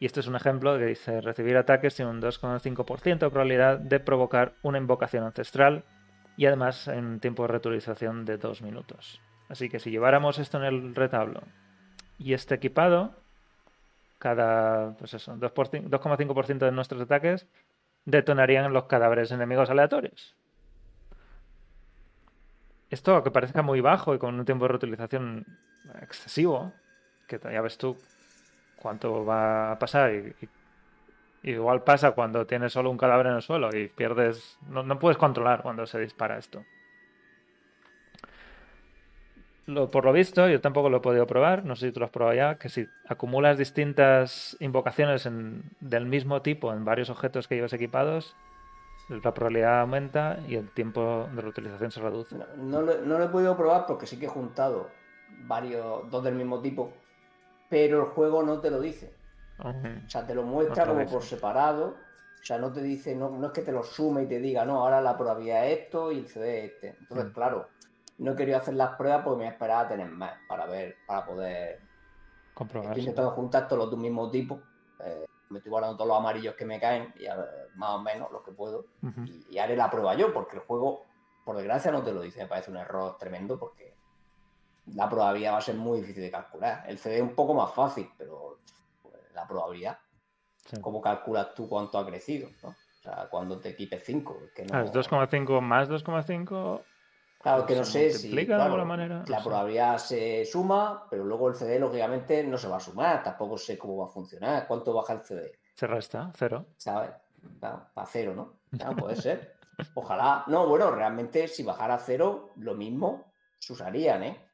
Y 0.01 0.07
este 0.07 0.21
es 0.21 0.27
un 0.27 0.35
ejemplo 0.35 0.77
que 0.79 0.87
dice, 0.87 1.21
recibir 1.21 1.57
ataques 1.57 1.95
tiene 1.95 2.11
un 2.11 2.21
2,5% 2.23 3.19
de 3.19 3.31
probabilidad 3.31 3.79
de 3.79 4.01
provocar 4.01 4.55
una 4.63 4.79
invocación 4.79 5.25
ancestral 5.25 5.85
y 6.37 6.47
además 6.47 6.89
en 6.89 7.21
tiempo 7.21 7.43
de 7.43 7.49
reutilización 7.49 8.25
de 8.25 8.39
2 8.39 8.63
minutos. 8.63 9.21
Así 9.49 9.69
que 9.69 9.79
si 9.79 9.91
lleváramos 9.91 10.39
esto 10.39 10.57
en 10.59 10.65
el 10.65 10.95
retablo 10.95 11.43
y 12.19 12.33
este 12.33 12.55
equipado, 12.55 13.15
cada 14.19 14.97
pues 14.99 15.15
eso, 15.15 15.37
2 15.37 15.53
por 15.53 15.69
cin- 15.69 15.89
2,5% 15.89 16.59
de 16.59 16.73
nuestros 16.73 17.03
ataques 17.03 17.47
detonarían 18.07 18.73
los 18.73 18.85
cadáveres 18.85 19.31
enemigos 19.33 19.71
aleatorios. 19.71 20.35
Esto, 22.91 23.15
aunque 23.15 23.31
parezca 23.31 23.63
muy 23.63 23.81
bajo 23.81 24.15
y 24.15 24.19
con 24.19 24.39
un 24.39 24.45
tiempo 24.45 24.65
de 24.65 24.69
reutilización 24.69 25.45
excesivo, 26.03 26.73
que 27.29 27.39
ya 27.53 27.61
ves 27.61 27.79
tú 27.79 27.97
cuánto 28.77 29.25
va 29.25 29.73
a 29.73 29.79
pasar 29.79 30.13
y, 30.13 30.35
igual 31.43 31.83
pasa 31.85 32.11
cuando 32.13 32.47
tienes 32.47 32.73
solo 32.73 32.91
un 32.91 32.99
cadáver 32.99 33.27
en 33.29 33.35
el 33.35 33.43
suelo 33.43 33.75
y 33.77 33.89
pierdes, 33.89 34.59
no, 34.69 34.83
no 34.83 34.99
puedes 34.99 35.19
controlar 35.19 35.63
cuando 35.63 35.87
se 35.87 36.01
dispara 36.01 36.37
esto. 36.39 36.65
Lo- 39.67 39.89
por 39.89 40.05
lo 40.05 40.13
visto, 40.13 40.49
yo 40.49 40.61
tampoco 40.61 40.91
lo 40.91 40.97
he 40.97 41.01
podido 41.01 41.27
probar, 41.29 41.65
no 41.65 41.77
sé 41.77 41.87
si 41.89 41.93
tú 41.93 42.01
lo 42.01 42.07
has 42.07 42.13
probado 42.13 42.35
ya, 42.35 42.57
que 42.57 42.69
si 42.69 42.89
acumulas 43.09 43.57
distintas 43.57 44.57
invocaciones 44.59 45.27
en- 45.27 45.63
del 45.81 46.07
mismo 46.07 46.43
tipo 46.43 46.73
en 46.73 46.85
varios 46.85 47.09
objetos 47.09 47.47
que 47.47 47.55
llevas 47.55 47.73
equipados, 47.73 48.35
la 49.11 49.35
probabilidad 49.35 49.81
aumenta 49.81 50.39
y 50.47 50.55
el 50.55 50.71
tiempo 50.71 51.29
de 51.35 51.43
reutilización 51.43 51.91
se 51.91 52.01
reduce. 52.01 52.37
No, 52.37 52.47
no 52.57 52.83
lo, 52.83 52.99
no 53.03 53.19
lo 53.19 53.25
he 53.25 53.29
podido 53.29 53.57
probar 53.57 53.85
porque 53.87 54.07
sí 54.07 54.19
que 54.19 54.27
he 54.27 54.29
juntado 54.29 54.89
varios, 55.47 56.09
dos 56.11 56.23
del 56.25 56.35
mismo 56.35 56.61
tipo, 56.61 56.93
pero 57.69 57.99
el 58.05 58.07
juego 58.11 58.43
no 58.43 58.61
te 58.61 58.71
lo 58.71 58.81
dice. 58.81 59.13
O 59.59 60.09
sea, 60.09 60.27
te 60.27 60.35
lo 60.35 60.43
muestra 60.45 60.85
Otra 60.85 60.87
como 60.87 60.99
vez. 61.01 61.11
por 61.11 61.23
separado. 61.23 61.97
O 62.41 62.43
sea, 62.45 62.57
no 62.59 62.73
te 62.73 62.81
dice, 62.81 63.15
no, 63.15 63.29
no 63.31 63.49
es 63.49 63.53
que 63.53 63.61
te 63.63 63.73
lo 63.73 63.83
sume 63.83 64.23
y 64.23 64.27
te 64.27 64.39
diga, 64.39 64.65
no, 64.65 64.81
ahora 64.81 65.03
la 65.03 65.19
probabilidad 65.19 65.67
es 65.69 65.81
esto 65.81 66.11
y 66.11 66.19
el 66.21 66.27
CD 66.27 66.65
es 66.65 66.73
este. 66.73 66.97
Entonces, 67.01 67.33
claro, 67.35 67.69
no 68.19 68.33
he 68.33 68.37
querido 68.37 68.57
hacer 68.59 68.75
las 68.75 68.97
pruebas 68.97 69.23
porque 69.23 69.43
me 69.45 69.49
esperaba 69.49 69.87
tener 69.89 70.09
más 70.09 70.33
para 70.49 70.65
ver, 70.67 70.97
para 71.07 71.27
poder. 71.27 71.81
Comprobar. 72.55 72.89
Estoy 72.91 73.03
intentando 73.03 73.31
juntar 73.33 73.69
todos 73.69 73.81
los 73.83 73.91
de 73.91 73.97
un 73.97 74.03
mismo 74.03 74.31
tipo. 74.31 74.61
eh, 75.01 75.25
me 75.51 75.59
estoy 75.59 75.71
guardando 75.71 75.97
todos 75.97 76.09
los 76.09 76.19
amarillos 76.19 76.55
que 76.55 76.65
me 76.65 76.81
caen 76.81 77.13
y 77.19 77.27
más 77.77 77.91
o 77.91 77.99
menos 78.01 78.31
los 78.33 78.43
que 78.43 78.53
puedo. 78.53 78.87
Y, 79.27 79.55
y 79.55 79.59
haré 79.59 79.77
la 79.77 79.91
prueba 79.91 80.15
yo, 80.15 80.33
porque 80.33 80.57
el 80.57 80.63
juego, 80.63 81.05
por 81.45 81.57
desgracia, 81.57 81.91
no 81.91 82.03
te 82.03 82.13
lo 82.13 82.23
dice. 82.23 82.41
Me 82.43 82.47
parece 82.49 82.71
un 82.71 82.77
error 82.77 83.17
tremendo 83.19 83.59
porque 83.59 83.95
la 84.95 85.09
probabilidad 85.09 85.53
va 85.53 85.59
a 85.59 85.63
ser 85.63 85.75
muy 85.75 86.01
difícil 86.01 86.23
de 86.23 86.31
calcular. 86.31 86.85
El 86.87 86.99
CD 86.99 87.17
es 87.17 87.23
un 87.23 87.35
poco 87.35 87.55
más 87.55 87.73
fácil, 87.75 88.09
pero 88.17 88.59
pues, 89.03 89.15
la 89.35 89.47
probabilidad, 89.47 89.99
Sí. 90.57 90.81
¿cómo 90.81 91.01
calculas 91.01 91.55
tú 91.55 91.69
cuánto 91.69 91.99
ha 91.99 92.07
crecido? 92.07 92.49
¿no? 92.63 92.69
O 92.69 93.03
sea, 93.03 93.29
cuando 93.31 93.59
te 93.59 93.71
equipes 93.71 94.05
5. 94.05 94.39
Que 94.55 94.67
no... 94.67 94.77
Ah, 94.79 94.83
es 94.83 94.93
2,5 94.93 95.61
más 95.61 95.89
2,5. 95.89 96.83
Claro, 97.43 97.65
que 97.65 97.75
no 97.75 97.85
¿Se 97.85 98.11
sé 98.11 98.19
si 98.19 98.35
de 98.37 98.47
claro, 98.47 98.65
alguna 98.65 98.85
manera? 98.85 99.21
No 99.21 99.25
la 99.27 99.39
sé. 99.39 99.45
probabilidad 99.45 99.97
se 99.99 100.45
suma, 100.45 101.07
pero 101.09 101.25
luego 101.25 101.49
el 101.49 101.55
CD, 101.55 101.79
lógicamente, 101.79 102.45
no 102.45 102.59
se 102.59 102.69
va 102.69 102.77
a 102.77 102.81
sumar. 102.81 103.23
Tampoco 103.23 103.57
sé 103.57 103.79
cómo 103.79 103.97
va 103.97 104.05
a 104.05 104.09
funcionar. 104.09 104.67
¿Cuánto 104.67 104.93
baja 104.93 105.15
el 105.15 105.23
CD? 105.23 105.59
Se 105.75 105.87
resta, 105.87 106.31
cero. 106.37 106.67
¿sabes? 106.77 107.13
Claro, 107.59 107.87
a 107.95 108.07
cero, 108.07 108.35
¿no? 108.35 108.61
Claro, 108.77 108.97
puede 108.97 109.17
ser. 109.17 109.55
Ojalá. 109.95 110.45
No, 110.49 110.67
bueno, 110.69 110.91
realmente 110.91 111.49
si 111.49 111.63
bajara 111.63 111.95
a 111.95 111.99
cero, 111.99 112.51
lo 112.57 112.75
mismo 112.75 113.33
se 113.59 113.73
usarían, 113.73 114.23
¿eh? 114.23 114.47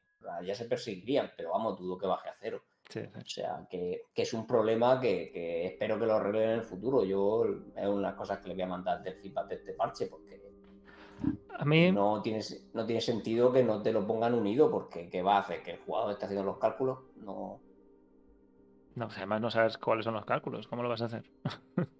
ya 0.43 0.55
se 0.55 0.65
perseguirían, 0.65 1.31
pero 1.37 1.51
vamos, 1.51 1.77
dudo 1.77 1.97
que 1.97 2.07
baje 2.07 2.29
a 2.29 2.35
cero. 2.39 2.61
Sí, 2.89 3.01
sí. 3.01 3.19
O 3.19 3.25
sea, 3.25 3.67
que, 3.69 4.03
que 4.13 4.21
es 4.21 4.33
un 4.33 4.47
problema 4.47 4.99
que, 5.01 5.29
que 5.31 5.65
espero 5.67 5.99
que 5.99 6.05
lo 6.05 6.15
arreglen 6.15 6.49
en 6.51 6.55
el 6.59 6.63
futuro. 6.63 7.03
Yo 7.03 7.43
es 7.45 7.85
una 7.85 7.95
de 7.97 8.01
las 8.01 8.13
cosas 8.15 8.39
que 8.39 8.47
le 8.47 8.53
voy 8.53 8.63
a 8.63 8.67
mandar 8.67 9.03
del 9.03 9.15
feedback 9.15 9.47
de 9.49 9.55
este 9.55 9.73
parche, 9.73 10.07
porque 10.07 10.46
A 11.59 11.65
mí, 11.65 11.91
no 11.91 12.21
tiene, 12.21 12.41
no 12.73 12.85
tiene 12.85 13.01
sentido 13.01 13.51
que 13.51 13.63
no 13.63 13.81
te 13.81 13.91
lo 13.91 14.05
pongan 14.05 14.33
unido, 14.33 14.69
porque 14.69 15.09
¿qué 15.09 15.21
va 15.21 15.37
a 15.37 15.39
hacer? 15.39 15.63
¿Que 15.63 15.71
el 15.71 15.79
jugador 15.79 16.11
esté 16.11 16.25
haciendo 16.25 16.45
los 16.45 16.57
cálculos? 16.57 16.99
No. 17.15 17.59
no, 18.95 19.09
si 19.09 19.17
además 19.17 19.41
no 19.41 19.49
sabes 19.49 19.77
cuáles 19.77 20.05
son 20.05 20.13
los 20.13 20.25
cálculos, 20.25 20.67
¿cómo 20.67 20.83
lo 20.83 20.89
vas 20.89 21.01
a 21.01 21.05
hacer? 21.05 21.23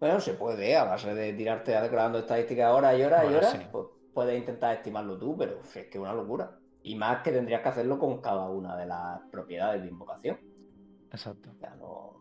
Bueno, 0.00 0.18
se 0.18 0.32
puede, 0.32 0.74
a 0.76 0.84
base 0.84 1.14
de 1.14 1.34
tirarte 1.34 1.78
declarando 1.78 2.20
estadísticas 2.20 2.72
horas 2.72 2.98
y 2.98 3.02
horas 3.02 3.24
y 3.30 3.34
horas, 3.34 3.52
sí. 3.52 3.58
pues 3.70 3.86
puedes 4.14 4.38
intentar 4.38 4.74
estimarlo 4.74 5.18
tú, 5.18 5.36
pero 5.36 5.60
es 5.60 5.72
que 5.72 5.90
es 5.90 5.96
una 5.96 6.14
locura. 6.14 6.58
Y 6.82 6.94
más 6.94 7.22
que 7.22 7.32
tendrías 7.32 7.60
que 7.60 7.68
hacerlo 7.68 7.98
con 7.98 8.22
cada 8.22 8.48
una 8.48 8.76
de 8.76 8.86
las 8.86 9.20
propiedades 9.30 9.82
de 9.82 9.88
invocación. 9.88 10.38
Exacto. 11.12 11.50
O 11.50 11.58
sea, 11.58 11.74
no. 11.76 12.19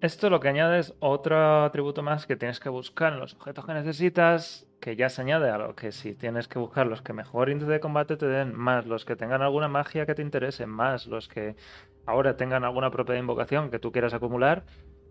Esto 0.00 0.28
lo 0.28 0.40
que 0.40 0.48
añade 0.48 0.78
es 0.78 0.94
otro 1.00 1.64
atributo 1.64 2.02
más 2.02 2.26
que 2.26 2.36
tienes 2.36 2.60
que 2.60 2.68
buscar 2.68 3.14
en 3.14 3.20
los 3.20 3.34
objetos 3.34 3.64
que 3.64 3.72
necesitas, 3.72 4.66
que 4.78 4.94
ya 4.94 5.08
se 5.08 5.22
añade 5.22 5.50
a 5.50 5.56
lo 5.56 5.74
que 5.74 5.90
si 5.90 6.14
tienes 6.14 6.48
que 6.48 6.58
buscar 6.58 6.86
los 6.86 7.00
que 7.00 7.14
mejor 7.14 7.48
índice 7.48 7.70
de 7.70 7.80
combate 7.80 8.16
te 8.16 8.26
den, 8.26 8.54
más 8.54 8.84
los 8.86 9.06
que 9.06 9.16
tengan 9.16 9.40
alguna 9.40 9.68
magia 9.68 10.04
que 10.04 10.14
te 10.14 10.20
interese, 10.22 10.66
más 10.66 11.06
los 11.06 11.28
que 11.28 11.56
ahora 12.04 12.36
tengan 12.36 12.62
alguna 12.64 12.90
propiedad 12.90 13.16
de 13.16 13.20
invocación 13.22 13.70
que 13.70 13.78
tú 13.78 13.90
quieras 13.90 14.12
acumular, 14.12 14.64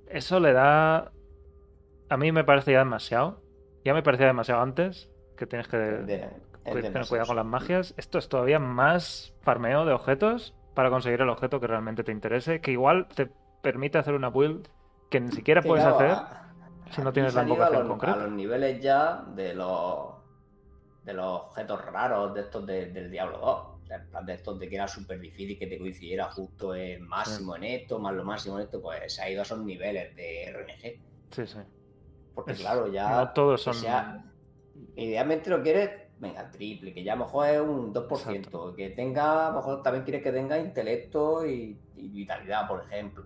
eso 0.08 0.40
le 0.40 0.54
da... 0.54 1.12
A 2.10 2.18
mí 2.18 2.32
me 2.32 2.44
parece 2.44 2.72
ya 2.72 2.80
demasiado. 2.80 3.42
Ya 3.84 3.96
me 3.96 4.04
parecía 4.04 4.28
demasiado 4.28 4.62
antes, 4.62 5.10
que 5.36 5.48
tienes 5.48 5.68
que 5.68 5.78
de- 5.78 6.04
tener 6.64 7.08
cuidado 7.08 7.28
con 7.28 7.36
las 7.36 7.46
magias. 7.46 7.94
Esto 7.98 8.20
es 8.20 8.30
todavía 8.30 8.60
más 8.60 9.34
farmeo 9.42 9.84
de 9.86 9.94
objetos 9.94 10.54
para 10.76 10.92
conseguir 10.92 11.22
el 11.22 11.30
objeto 11.30 11.60
que 11.60 11.68
realmente 11.68 12.04
te 12.04 12.12
interese, 12.12 12.62
que 12.62 12.72
igual 12.72 13.08
te 13.08 13.30
permite 13.66 13.98
hacer 13.98 14.14
una 14.14 14.30
build 14.30 14.68
que 15.10 15.20
ni 15.20 15.32
siquiera 15.32 15.62
puedes 15.64 15.84
claro, 15.84 15.96
hacer 15.98 16.12
a- 16.12 16.54
si 16.92 17.02
no 17.02 17.12
tienes 17.12 17.34
la 17.34 17.42
invocación 17.44 17.76
a 17.78 17.80
los, 17.80 17.88
concreta. 17.90 18.14
A 18.14 18.24
los 18.26 18.32
niveles 18.32 18.80
ya 18.82 19.24
de 19.36 19.56
los 19.56 20.14
de 21.04 21.14
los 21.14 21.42
objetos 21.44 21.84
raros 21.86 22.34
de 22.36 22.42
estos 22.42 22.66
de- 22.66 22.88
del 22.92 23.10
Diablo 23.12 23.38
2. 23.40 23.60
O 23.84 23.86
sea, 23.88 23.98
en 23.98 24.08
plan 24.10 24.26
de 24.26 24.34
estos 24.34 24.60
de 24.60 24.68
que 24.70 24.76
era 24.76 24.88
súper 24.88 25.20
difícil 25.20 25.58
que 25.60 25.68
te 25.68 25.78
coincidiera 25.80 26.26
justo 26.32 26.74
el 26.76 27.00
máximo 27.02 27.56
en 27.56 27.64
esto, 27.64 28.00
más 28.00 28.14
lo 28.16 28.24
máximo 28.24 28.58
en 28.58 28.66
esto, 28.66 28.82
pues 28.82 29.14
se 29.14 29.22
ha 29.22 29.30
ido 29.30 29.42
a 29.42 29.44
esos 29.44 29.60
niveles 29.64 30.16
de 30.16 30.46
RNG. 30.46 31.02
Sí, 31.32 31.46
sí. 31.48 31.60
Porque 32.34 32.52
Es- 32.54 32.60
claro, 32.60 32.88
ya 32.92 33.10
no 33.18 33.30
todos 33.34 33.62
son- 33.64 33.74
sea- 33.76 34.24
idealmente 34.96 35.50
lo 35.52 35.62
quieres, 35.62 35.92
venga, 36.20 36.50
triple, 36.52 36.92
que 36.94 37.04
ya 37.04 37.14
a 37.14 37.16
lo 37.18 37.26
mejor 37.26 37.48
es 37.50 37.60
un 37.62 37.94
2%, 37.94 38.36
Exacto. 38.38 38.76
que 38.76 38.90
tenga, 38.90 39.48
a 39.48 39.50
lo 39.52 39.58
mejor 39.58 39.84
también 39.84 40.04
quieres 40.06 40.24
que 40.24 40.32
tenga 40.32 40.58
intelecto 40.58 41.46
y, 41.46 41.80
y 41.96 42.08
vitalidad, 42.10 42.68
por 42.68 42.84
ejemplo. 42.84 43.26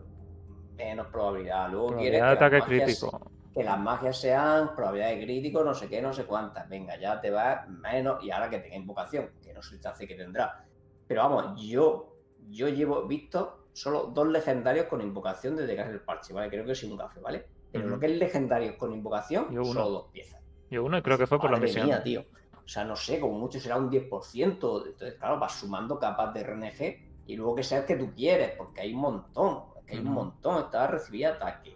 Menos 0.79 1.07
probabilidad. 1.07 1.69
Luego 1.69 1.95
quieres 1.97 2.19
Probabilidad 2.19 2.29
de 2.29 2.49
que 2.49 2.55
las 2.55 2.63
ataque 2.63 2.71
magias- 2.87 2.99
crítico. 2.99 3.31
que 3.53 3.63
las 3.63 3.79
magias 3.79 4.17
sean 4.21 4.75
probabilidad 4.75 5.09
de 5.09 5.23
crítico, 5.23 5.63
no 5.63 5.73
sé 5.73 5.89
qué, 5.89 6.01
no 6.01 6.13
sé 6.13 6.25
cuántas. 6.25 6.69
Venga, 6.69 6.97
ya 6.99 7.19
te 7.19 7.29
va 7.31 7.65
menos. 7.67 8.23
Y 8.23 8.31
ahora 8.31 8.49
que 8.49 8.59
tenga 8.59 8.75
invocación, 8.77 9.29
que 9.43 9.53
no 9.53 9.61
sé 9.61 9.75
el 9.75 9.81
chance 9.81 10.07
que 10.07 10.15
tendrá. 10.15 10.65
Pero 11.07 11.21
vamos, 11.23 11.61
yo, 11.61 12.15
yo 12.49 12.69
llevo 12.69 13.05
visto 13.05 13.65
solo 13.73 14.03
dos 14.13 14.27
legendarios 14.27 14.85
con 14.87 15.01
invocación 15.01 15.55
desde 15.55 15.75
que 15.75 15.81
hace 15.81 15.91
el 15.91 16.01
parche, 16.01 16.33
¿vale? 16.33 16.49
Creo 16.49 16.65
que 16.65 16.71
es 16.71 16.83
un 16.83 16.95
gafe, 16.97 17.19
¿vale? 17.19 17.45
Pero 17.71 17.85
Ujú. 17.85 17.95
lo 17.95 17.99
que 17.99 18.05
es 18.07 18.11
legendarios 18.17 18.75
con 18.77 18.93
invocación, 18.93 19.47
Yo 19.51 19.61
uno. 19.61 19.73
solo 19.73 19.89
dos 19.89 20.05
piezas. 20.11 20.41
Yo 20.71 20.83
uno 20.83 20.97
y 20.97 21.01
creo 21.01 21.17
que 21.17 21.27
fue 21.27 21.39
por 21.39 21.49
la 21.51 21.57
Madre 21.57 21.67
misión. 21.67 21.85
mía, 21.87 22.01
tío. 22.03 22.23
O 22.63 22.67
sea, 22.67 22.83
no 22.85 22.95
sé, 22.95 23.19
como 23.19 23.37
mucho 23.39 23.59
será 23.59 23.77
un 23.77 23.89
10%. 23.89 24.83
Entonces, 24.85 25.15
claro, 25.19 25.39
vas 25.39 25.53
sumando 25.59 25.97
capas 25.99 26.33
de 26.33 26.43
RNG 26.43 27.23
y 27.25 27.35
luego 27.35 27.55
que 27.55 27.63
sea 27.63 27.79
el 27.79 27.85
que 27.85 27.95
tú 27.95 28.11
quieres, 28.15 28.51
porque 28.57 28.81
hay 28.81 28.93
un 28.93 29.01
montón. 29.01 29.63
Que 29.89 29.97
hay 29.97 30.05
un 30.05 30.13
montón. 30.13 30.63
Estás 30.63 30.81
a 30.81 30.87
recibir 30.87 31.27
ataques 31.27 31.73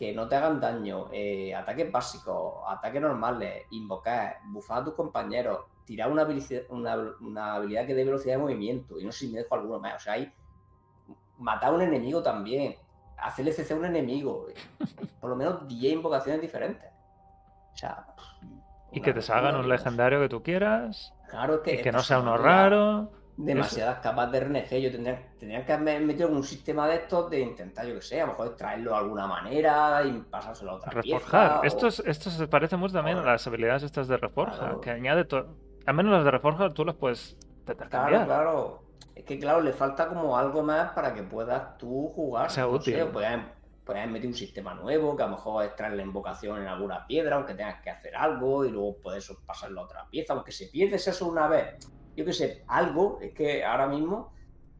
que 0.00 0.14
no 0.14 0.26
te 0.28 0.36
hagan 0.36 0.58
daño, 0.60 1.08
eh, 1.12 1.54
ataques 1.54 1.92
básicos, 1.92 2.62
ataques 2.66 3.02
normales, 3.02 3.66
invocar, 3.70 4.38
bufar 4.46 4.80
a 4.80 4.84
tus 4.84 4.94
compañeros, 4.94 5.66
tirar 5.84 6.10
una 6.10 6.22
habilidad, 6.22 6.62
una, 6.70 6.96
una 7.20 7.54
habilidad 7.56 7.86
que 7.86 7.94
dé 7.94 8.04
velocidad 8.04 8.36
de 8.36 8.42
movimiento. 8.42 8.98
Y 8.98 9.04
no 9.04 9.12
sé 9.12 9.26
si 9.26 9.32
me 9.32 9.40
dejo 9.40 9.54
alguno 9.54 9.78
más. 9.78 9.96
O 9.96 9.98
sea, 9.98 10.14
hay 10.14 10.32
matar 11.36 11.70
a 11.70 11.74
un 11.74 11.82
enemigo 11.82 12.22
también, 12.22 12.76
hacerle 13.18 13.52
CC 13.52 13.74
a 13.74 13.76
un 13.76 13.84
enemigo. 13.84 14.46
Por 15.20 15.28
lo 15.28 15.36
menos 15.36 15.68
10 15.68 15.92
invocaciones 15.92 16.40
diferentes. 16.40 16.90
O 17.74 17.76
sea. 17.76 18.06
Y 18.92 19.02
que 19.02 19.12
te 19.12 19.20
salgan 19.20 19.56
un 19.56 19.68
legendario 19.68 20.18
que 20.20 20.30
tú 20.30 20.42
quieras. 20.42 21.12
Claro, 21.28 21.56
es 21.56 21.60
que. 21.60 21.74
Y 21.74 21.82
que 21.82 21.92
no 21.92 22.00
sea 22.00 22.20
uno 22.20 22.38
raro. 22.38 23.10
Demasiadas 23.44 23.98
capas 24.00 24.30
de 24.32 24.40
RNG. 24.40 24.80
Yo 24.80 24.90
tendría, 24.90 25.32
tendría 25.38 25.64
que 25.64 25.72
haber 25.72 26.00
metido 26.02 26.28
un 26.28 26.44
sistema 26.44 26.86
de 26.88 26.96
estos 26.96 27.30
de 27.30 27.40
intentar, 27.40 27.86
yo 27.86 27.94
que 27.94 28.02
sé, 28.02 28.20
a 28.20 28.26
lo 28.26 28.32
mejor 28.32 28.48
extraerlo 28.48 28.90
de 28.92 28.96
alguna 28.96 29.26
manera 29.26 30.02
y 30.04 30.12
pasárselo 30.30 30.72
a 30.72 30.74
otra 30.74 30.90
Reforjar. 30.92 31.60
pieza. 31.60 31.66
Esto, 31.66 31.86
o- 31.86 31.88
es- 31.88 32.02
esto 32.06 32.30
se 32.30 32.46
parece 32.48 32.76
mucho 32.76 32.94
también 32.94 33.16
a 33.18 33.20
Claro. 33.20 33.32
las 33.34 33.46
habilidades 33.46 33.82
estas 33.82 34.08
de 34.08 34.16
Reforja, 34.16 34.58
Claro. 34.58 34.80
que 34.80 34.90
añade 34.90 35.24
todo. 35.24 35.54
Al 35.86 35.94
menos 35.94 36.12
las 36.12 36.24
de 36.24 36.30
Reforja 36.30 36.70
tú 36.70 36.84
las 36.84 36.94
puedes 36.96 37.36
Claro, 37.88 38.24
claro. 38.26 38.82
Es 39.14 39.24
que, 39.24 39.38
claro, 39.38 39.60
le 39.60 39.72
falta 39.72 40.08
como 40.08 40.36
algo 40.36 40.62
más 40.62 40.92
para 40.92 41.14
que 41.14 41.22
puedas 41.22 41.76
tú 41.78 42.08
jugar. 42.14 42.50
Sea 42.50 42.64
no 42.64 42.70
útil. 42.70 42.94
sé, 42.94 43.04
puedes 43.06 44.08
meter 44.08 44.26
un 44.28 44.34
sistema 44.34 44.74
nuevo, 44.74 45.16
que 45.16 45.22
a 45.22 45.26
lo 45.26 45.32
mejor 45.36 45.64
extraer 45.64 45.92
la 45.94 46.02
invocación 46.02 46.60
en 46.62 46.68
alguna 46.68 47.06
piedra, 47.06 47.36
aunque 47.36 47.54
tengas 47.54 47.80
que 47.82 47.90
hacer 47.90 48.14
algo, 48.16 48.64
y 48.64 48.70
luego 48.70 48.96
puedes 49.02 49.30
pasarlo 49.46 49.80
a 49.80 49.84
otra 49.84 50.06
pieza, 50.08 50.32
aunque 50.32 50.52
se 50.52 50.66
pierdes 50.66 51.06
eso 51.08 51.26
una 51.28 51.48
vez. 51.48 51.76
Yo 52.20 52.24
que 52.26 52.32
sé, 52.34 52.64
algo, 52.68 53.18
es 53.22 53.32
que 53.34 53.64
ahora 53.64 53.86
mismo 53.88 54.34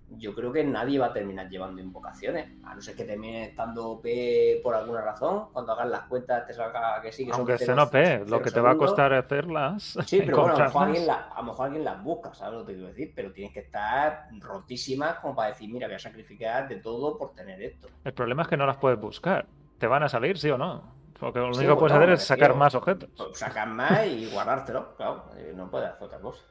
yo 0.09 0.35
creo 0.35 0.53
que 0.53 0.65
nadie 0.65 0.99
va 0.99 1.07
a 1.09 1.13
terminar 1.15 1.49
llevando 1.49 1.81
invocaciones, 1.83 2.51
a 2.65 2.75
no 2.75 2.83
ser 2.83 2.97
que 2.97 3.05
termine 3.05 3.47
estando 3.47 3.89
OP 3.91 4.61
por 4.63 4.75
alguna 4.75 5.01
razón, 5.03 5.51
cuando 5.53 5.73
hagas 5.73 5.89
las 5.89 6.03
cuentas 6.09 6.47
te 6.47 6.55
salga 6.55 7.01
que 7.03 7.13
sí, 7.13 7.27
que 7.27 7.33
son 7.33 7.47
Aunque 7.47 7.55
estén 7.55 7.79
OP, 7.79 8.25
lo 8.27 8.43
que 8.43 8.51
te 8.51 8.61
va 8.61 8.73
a 8.73 8.77
costar 8.77 9.13
hacerlas. 9.15 9.97
Sí, 10.05 10.23
pero 10.23 10.39
bueno, 10.39 10.57
a 10.57 10.59
lo, 10.59 10.65
mejor 10.65 10.83
alguien 10.85 11.07
la- 11.07 11.29
a 11.29 11.41
lo 11.41 11.47
mejor 11.49 11.67
alguien 11.67 11.85
las 11.85 12.03
busca, 12.03 12.35
¿sabes 12.35 12.59
lo 12.61 12.67
que 12.67 12.73
quiero 12.75 12.89
decir? 12.89 13.13
Pero 13.15 13.33
tienes 13.33 13.53
que 13.55 13.61
estar 13.61 14.27
rotísimas 14.41 15.19
como 15.21 15.35
para 15.37 15.49
decir, 15.51 15.71
mira, 15.71 15.87
voy 15.87 15.97
a 15.97 15.99
sacrificar 15.99 16.69
de 16.69 16.77
todo 16.77 17.17
por 17.17 17.35
tener 17.35 17.63
esto. 17.63 17.89
El 18.05 18.13
problema 18.13 18.43
es 18.43 18.49
que 18.49 18.57
no 18.59 18.67
las 18.67 18.77
puedes 18.77 19.01
buscar. 19.01 19.49
¿Te 19.79 19.87
van 19.87 20.03
a 20.03 20.09
salir, 20.09 20.39
sí 20.39 20.51
o 20.51 20.59
no? 20.59 20.83
Porque 21.19 21.39
lo 21.39 21.49
Sí, 21.51 21.57
único 21.57 21.75
que 21.75 21.79
puedes 21.79 21.95
bueno, 21.95 21.97
hacer 21.97 22.11
es 22.11 22.23
sacar 22.25 22.55
más 22.55 22.75
objetos. 22.75 23.11
Sacar 23.35 23.69
más 23.69 24.07
y 24.07 24.27
guardártelo, 24.27 24.95
claro, 24.97 25.31
eh, 25.37 25.53
no 25.55 25.71
puedes 25.71 25.89
hacer 25.91 26.05
otra 26.05 26.21
cosa. 26.21 26.43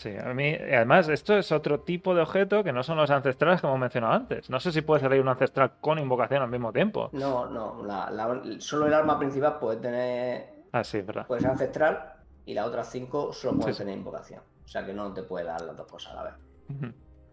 Sí, 0.00 0.16
a 0.16 0.32
mí, 0.32 0.54
además, 0.54 1.10
esto 1.10 1.36
es 1.36 1.52
otro 1.52 1.80
tipo 1.80 2.14
de 2.14 2.22
objeto 2.22 2.64
que 2.64 2.72
no 2.72 2.82
son 2.82 2.96
los 2.96 3.10
ancestrales 3.10 3.60
como 3.60 3.74
he 3.76 3.78
mencionado 3.78 4.14
antes. 4.14 4.48
No 4.48 4.58
sé 4.58 4.72
si 4.72 4.80
puede 4.80 5.02
salir 5.02 5.20
un 5.20 5.28
ancestral 5.28 5.72
con 5.78 5.98
invocación 5.98 6.40
al 6.42 6.48
mismo 6.48 6.72
tiempo. 6.72 7.10
No, 7.12 7.44
no, 7.50 7.84
la- 7.84 8.10
la- 8.10 8.40
solo 8.60 8.86
el 8.86 8.94
arma 8.94 9.18
principal 9.18 9.58
puede 9.58 9.76
tener, 9.76 10.54
Ah, 10.72 10.82
sí, 10.82 11.02
verdad. 11.02 11.26
puede 11.26 11.42
ser 11.42 11.50
ancestral 11.50 12.14
y 12.46 12.54
las 12.54 12.66
otras 12.66 12.90
cinco 12.90 13.30
solo 13.34 13.58
pueden 13.58 13.74
Sí, 13.74 13.78
tener 13.80 13.98
invocación. 13.98 14.40
O 14.64 14.68
sea 14.68 14.86
que 14.86 14.94
no 14.94 15.12
te 15.12 15.22
puede 15.22 15.44
dar 15.44 15.60
las 15.60 15.76
dos 15.76 15.86
cosas 15.86 16.12
a 16.14 16.16
la 16.16 16.22
vez. 16.22 16.34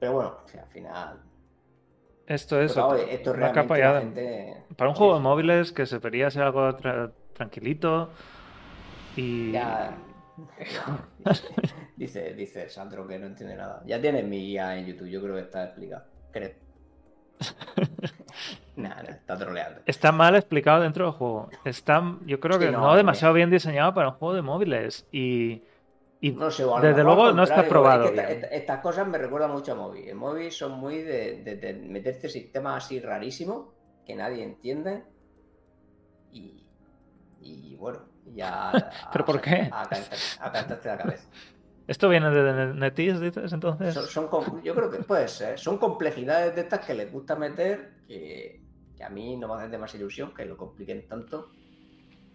Pero 0.01 0.11
bueno, 0.11 0.33
o 0.43 0.47
sea, 0.49 0.63
al 0.63 0.69
final. 0.69 1.21
Esto 2.25 2.59
es 2.59 2.73
pero, 2.73 2.95
esto 2.95 3.31
una 3.31 3.53
capa 3.53 3.77
la 3.77 3.99
gente- 4.01 4.65
Para 4.75 4.89
un 4.89 4.95
juego 4.97 5.13
de 5.13 5.21
móviles 5.21 5.71
que 5.71 5.85
se 5.85 5.95
debería 5.99 6.29
ser 6.31 6.43
algo 6.43 6.69
tra- 6.77 7.13
tranquilito 7.31 8.09
y... 9.15 9.53
Ya. 9.53 9.95
dice, 11.97 12.33
dice 12.33 12.69
Sandro 12.69 13.07
que 13.07 13.17
no 13.19 13.27
entiende 13.27 13.55
nada. 13.55 13.81
Ya 13.85 13.99
tienes 14.01 14.23
mi 14.25 14.39
guía 14.39 14.77
en 14.77 14.85
YouTube, 14.85 15.07
yo 15.09 15.21
creo 15.21 15.35
que 15.35 15.41
está 15.41 15.63
explicado. 15.65 16.03
Creo. 16.31 16.51
Nada, 18.75 19.01
nah, 19.03 19.09
está 19.09 19.37
troleando. 19.37 19.81
Está 19.87 20.11
mal 20.11 20.35
explicado 20.35 20.81
dentro 20.83 21.05
del 21.05 21.13
juego. 21.13 21.49
Está, 21.65 22.17
yo 22.25 22.39
creo 22.39 22.59
Sí, 22.59 22.65
que 22.65 22.71
no, 22.71 22.81
no, 22.81 22.93
eh. 22.93 22.97
demasiado 22.97 23.33
bien 23.33 23.49
diseñado 23.49 23.93
para 23.95 24.09
un 24.09 24.13
juego 24.15 24.35
de 24.35 24.41
móviles. 24.43 25.07
Y, 25.11 25.63
y 26.21 26.31
No 26.31 26.51
sé, 26.51 26.63
desde 26.81 27.03
luego 27.03 27.31
no 27.31 27.41
está 27.43 27.67
probado 27.67 28.05
es 28.05 28.11
que 28.11 28.15
esta- 28.17 28.27
bien. 28.29 28.43
esta- 28.43 28.55
estas 28.55 28.79
cosas 28.81 29.07
me 29.07 29.17
recuerdan 29.17 29.51
mucho 29.51 29.71
a 29.71 29.75
Moby. 29.75 30.09
En 30.09 30.17
Moby 30.17 30.51
son 30.51 30.73
muy 30.79 30.99
de, 31.01 31.41
de- 31.43 31.55
de 31.55 31.73
meterte 31.73 32.29
sistemas 32.29 32.85
así 32.85 32.99
rarísimos 32.99 33.69
que 34.05 34.15
nadie 34.15 34.43
entiende. 34.43 35.03
Y, 36.31 36.63
y 37.41 37.75
bueno, 37.77 38.01
ya. 38.33 38.71
¿Pero 39.11 39.25
por 39.25 39.41
qué? 39.41 39.69
A, 39.71 39.83
a 39.83 40.51
la 40.51 40.97
cabeza. 40.97 41.29
¿Esto 41.87 42.09
viene 42.09 42.29
de 42.29 42.73
Netis, 42.73 43.19
dices 43.21 43.53
entonces? 43.53 43.95
Son, 43.95 44.29
yo 44.61 44.75
creo 44.75 44.91
que 44.91 44.97
puede 44.99 45.27
ser. 45.29 45.57
Son 45.57 45.77
complejidades 45.77 46.53
de 46.53 46.61
estas 46.61 46.85
que 46.85 46.93
les 46.93 47.09
gusta 47.11 47.37
meter 47.37 48.03
que, 48.05 48.61
que 48.95 49.03
a 49.03 49.09
mí 49.09 49.37
no 49.37 49.47
me 49.47 49.55
hacen 49.55 49.71
de 49.71 49.77
más 49.77 49.95
ilusión 49.95 50.33
que 50.33 50.43
lo 50.43 50.57
compliquen 50.57 51.07
tanto. 51.07 51.51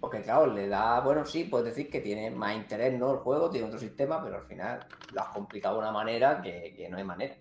Porque 0.00 0.22
claro, 0.22 0.46
le 0.46 0.68
da, 0.68 1.00
bueno, 1.00 1.26
sí, 1.26 1.44
puedes 1.44 1.66
decir 1.66 1.90
que 1.90 2.00
tiene 2.00 2.30
más 2.30 2.56
interés, 2.56 2.98
¿no? 2.98 3.12
El 3.12 3.18
juego 3.18 3.50
tiene 3.50 3.66
otro 3.66 3.78
sistema, 3.78 4.24
pero 4.24 4.38
al 4.38 4.46
final 4.46 4.86
lo 5.12 5.20
has 5.20 5.28
complicado 5.28 5.74
de 5.76 5.80
una 5.82 5.92
manera 5.92 6.40
que, 6.40 6.74
que 6.74 6.88
no 6.88 6.96
hay 6.96 7.04
manera. 7.04 7.36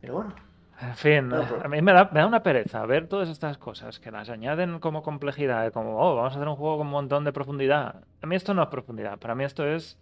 Pero 0.00 0.14
bueno, 0.14 0.34
En 0.80 0.94
fin, 0.94 1.28
pero- 1.30 1.64
a 1.64 1.68
mí 1.68 1.82
me 1.82 1.92
da, 1.92 2.08
me 2.12 2.20
da 2.20 2.26
una 2.26 2.42
pereza 2.42 2.86
ver 2.86 3.08
todas 3.08 3.28
estas 3.28 3.58
cosas 3.58 3.98
que 3.98 4.10
las 4.12 4.30
añaden 4.30 4.78
como 4.78 5.02
complejidad, 5.02 5.72
como, 5.72 5.98
oh, 5.98 6.14
vamos 6.14 6.32
a 6.32 6.36
hacer 6.36 6.48
un 6.48 6.54
juego 6.56 6.78
con 6.78 6.86
un 6.86 6.92
montón 6.92 7.24
de 7.24 7.32
profundidad. 7.32 8.04
A 8.22 8.26
mí 8.26 8.36
esto 8.36 8.54
no 8.54 8.62
es 8.62 8.68
profundidad, 8.68 9.18
para 9.18 9.34
mí 9.34 9.44
esto 9.44 9.66
es... 9.66 9.98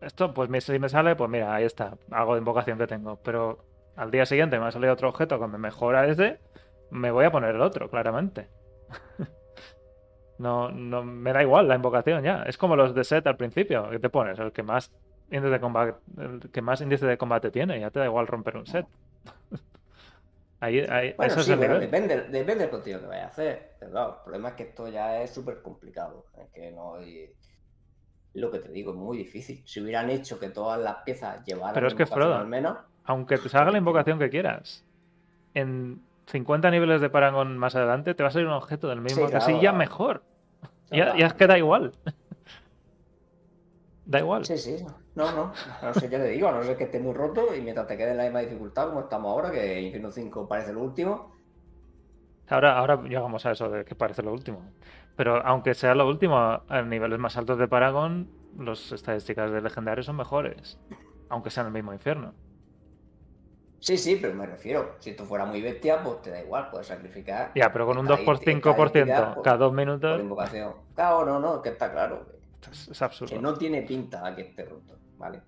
Esto, 0.00 0.34
pues 0.34 0.50
si 0.64 0.78
me 0.78 0.88
sale, 0.88 1.16
pues 1.16 1.30
mira, 1.30 1.54
ahí 1.54 1.64
está, 1.64 1.96
algo 2.10 2.34
de 2.34 2.40
invocación 2.40 2.78
que 2.78 2.86
tengo. 2.86 3.16
Pero 3.22 3.64
al 3.96 4.10
día 4.10 4.26
siguiente 4.26 4.58
me 4.58 4.66
ha 4.66 4.70
salido 4.70 4.92
otro 4.92 5.08
objeto 5.08 5.40
que 5.40 5.46
me 5.46 5.56
mejora 5.56 6.06
ese, 6.08 6.40
me 6.90 7.10
voy 7.10 7.24
a 7.24 7.32
poner 7.32 7.54
el 7.54 7.62
otro, 7.62 7.88
claramente. 7.88 8.48
No, 10.38 10.70
no, 10.70 11.04
me 11.04 11.32
da 11.32 11.42
igual 11.42 11.68
la 11.68 11.76
invocación 11.76 12.24
ya. 12.24 12.42
Es 12.42 12.58
como 12.58 12.76
los 12.76 12.94
de 12.94 13.04
set 13.04 13.26
al 13.26 13.36
principio, 13.36 13.88
que 13.88 13.98
te 14.00 14.08
pones, 14.10 14.38
el 14.38 14.52
que 14.52 14.62
más 14.62 14.92
índice 15.30 15.48
de 15.50 15.60
combate, 15.60 15.94
el 16.18 16.50
que 16.50 16.60
más 16.60 16.80
índice 16.80 17.06
de 17.06 17.16
combate 17.16 17.50
tiene, 17.50 17.78
ya 17.80 17.90
te 17.90 18.00
da 18.00 18.06
igual 18.06 18.26
romper 18.26 18.56
un 18.56 18.66
set. 18.66 18.86
Ahí, 20.60 20.80
ahí, 20.88 21.12
Bueno, 21.16 21.34
sí, 21.42 21.54
bueno, 21.54 21.78
depende, 21.78 22.22
depende 22.22 22.62
del 22.64 22.70
contenido 22.70 23.00
que 23.02 23.06
vayas 23.06 23.24
a 23.26 23.28
hacer. 23.28 23.72
Pero 23.78 23.90
claro, 23.92 24.14
el 24.16 24.22
problema 24.22 24.48
es 24.50 24.54
que 24.54 24.62
esto 24.62 24.88
ya 24.88 25.20
es 25.22 25.30
súper 25.30 25.60
complicado. 25.60 26.26
Es 26.38 26.48
que 26.52 26.70
no 26.70 26.94
hay- 26.94 27.30
Lo 28.34 28.50
que 28.50 28.58
te 28.60 28.70
digo, 28.72 28.92
es 28.92 28.96
muy 28.96 29.18
difícil. 29.18 29.62
Si 29.66 29.80
hubieran 29.80 30.10
hecho 30.10 30.40
que 30.40 30.48
todas 30.48 30.80
las 30.80 30.96
piezas 31.04 31.44
llevaran 31.44 31.74
Pero 31.74 31.86
es 31.88 31.94
que, 31.94 32.06
Frodo, 32.06 32.34
al 32.34 32.46
menos, 32.48 32.78
Aunque 33.04 33.36
te 33.38 33.48
salga 33.48 33.70
la 33.70 33.78
invocación 33.78 34.18
que 34.18 34.30
quieras, 34.30 34.84
en 35.52 36.00
50 36.26 36.70
niveles 36.70 37.00
de 37.02 37.10
Paragon 37.10 37.56
más 37.58 37.76
adelante 37.76 38.14
te 38.14 38.22
va 38.22 38.30
a 38.30 38.32
salir 38.32 38.48
un 38.48 38.54
objeto 38.54 38.88
del 38.88 39.00
mismo 39.02 39.26
Sí, 39.26 39.30
claro, 39.30 39.44
casilla 39.44 39.60
claro. 39.60 39.76
mejor. 39.76 40.22
Ya, 40.90 41.16
ya 41.16 41.26
es 41.26 41.34
que 41.34 41.46
da 41.46 41.58
igual. 41.58 41.92
Da 44.06 44.18
igual. 44.18 44.44
Sí, 44.44 44.58
sí. 44.58 44.84
No, 45.14 45.32
no. 45.32 45.52
No 45.82 45.94
sé, 45.94 46.08
yo 46.10 46.18
te 46.18 46.28
digo, 46.28 46.48
a 46.48 46.52
no 46.52 46.62
ser 46.62 46.76
que 46.76 46.84
esté 46.84 47.00
muy 47.00 47.14
roto 47.14 47.54
y 47.54 47.60
mientras 47.62 47.86
te 47.86 47.96
quede 47.96 48.10
en 48.10 48.18
la 48.18 48.24
misma 48.24 48.40
dificultad 48.40 48.88
como 48.88 49.00
estamos 49.00 49.30
ahora, 49.30 49.50
que 49.50 49.80
Inferno 49.80 50.10
5 50.10 50.46
parece 50.46 50.72
lo 50.72 50.82
último. 50.82 51.32
Ahora, 52.48 52.76
ahora 52.78 53.00
llegamos 53.02 53.46
a 53.46 53.52
eso 53.52 53.70
de 53.70 53.84
que 53.84 53.94
parece 53.94 54.22
lo 54.22 54.32
último. 54.32 54.62
Pero 55.16 55.36
aunque 55.46 55.72
sea 55.74 55.94
lo 55.94 56.06
último, 56.06 56.36
a 56.36 56.82
niveles 56.82 57.18
más 57.18 57.36
altos 57.38 57.58
de 57.58 57.68
Paragon, 57.68 58.28
las 58.58 58.92
estadísticas 58.92 59.50
de 59.50 59.62
legendarios 59.62 60.06
son 60.06 60.16
mejores. 60.16 60.78
Aunque 61.30 61.50
sea 61.50 61.62
en 61.62 61.68
el 61.68 61.72
mismo 61.72 61.92
infierno. 61.94 62.34
Sí, 63.80 63.96
sí, 63.98 64.18
pero 64.20 64.34
me 64.34 64.46
refiero, 64.46 64.96
si 64.98 65.10
esto 65.10 65.24
fuera 65.24 65.44
muy 65.44 65.60
bestia, 65.60 66.02
pues 66.02 66.22
te 66.22 66.30
da 66.30 66.40
igual, 66.42 66.70
puedes 66.70 66.86
sacrificar. 66.86 67.52
Ya, 67.54 67.70
pero 67.72 67.86
con 67.86 67.98
un 67.98 68.04
estadística- 68.06 68.16
2 68.16 68.24
por 68.24 68.38
5% 68.38 69.12
estadística 69.12 69.34
por- 69.34 69.44
cada 69.44 69.56
dos 69.58 69.68
por 69.70 69.76
minutos, 69.76 70.20
invocación. 70.20 70.72
Claro, 70.94 71.24
no, 71.26 71.38
no, 71.40 71.62
que 71.62 71.68
está 71.70 71.92
claro. 71.92 72.26
Es, 72.72 72.88
es 72.88 73.02
absurdo. 73.02 73.34
Que 73.34 73.40
no 73.40 73.54
tiene 73.54 73.82
pinta 73.82 74.26
a 74.26 74.34
que 74.34 74.42
esté 74.42 74.64
roto, 74.64 74.96
¿vale? 75.18 75.40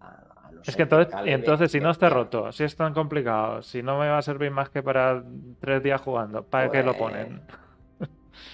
A- 0.00 0.06
a 0.46 0.52
no 0.52 0.60
Es 0.64 0.74
que 0.76 0.82
entonces, 0.82 1.14
entonces 1.26 1.70
si 1.72 1.80
no 1.80 1.90
está 1.90 2.06
bestia. 2.06 2.22
roto, 2.22 2.52
si 2.52 2.64
es 2.64 2.74
tan 2.76 2.94
complicado, 2.94 3.62
si 3.62 3.82
no 3.82 3.98
me 3.98 4.08
va 4.08 4.18
a 4.18 4.22
servir 4.22 4.50
más 4.50 4.70
que 4.70 4.82
para 4.82 5.22
tres 5.60 5.82
días 5.82 6.00
jugando, 6.00 6.42
¿para 6.44 6.70
qué 6.70 6.82
lo 6.82 6.92
Pues- 6.96 6.98
ponen? 6.98 7.42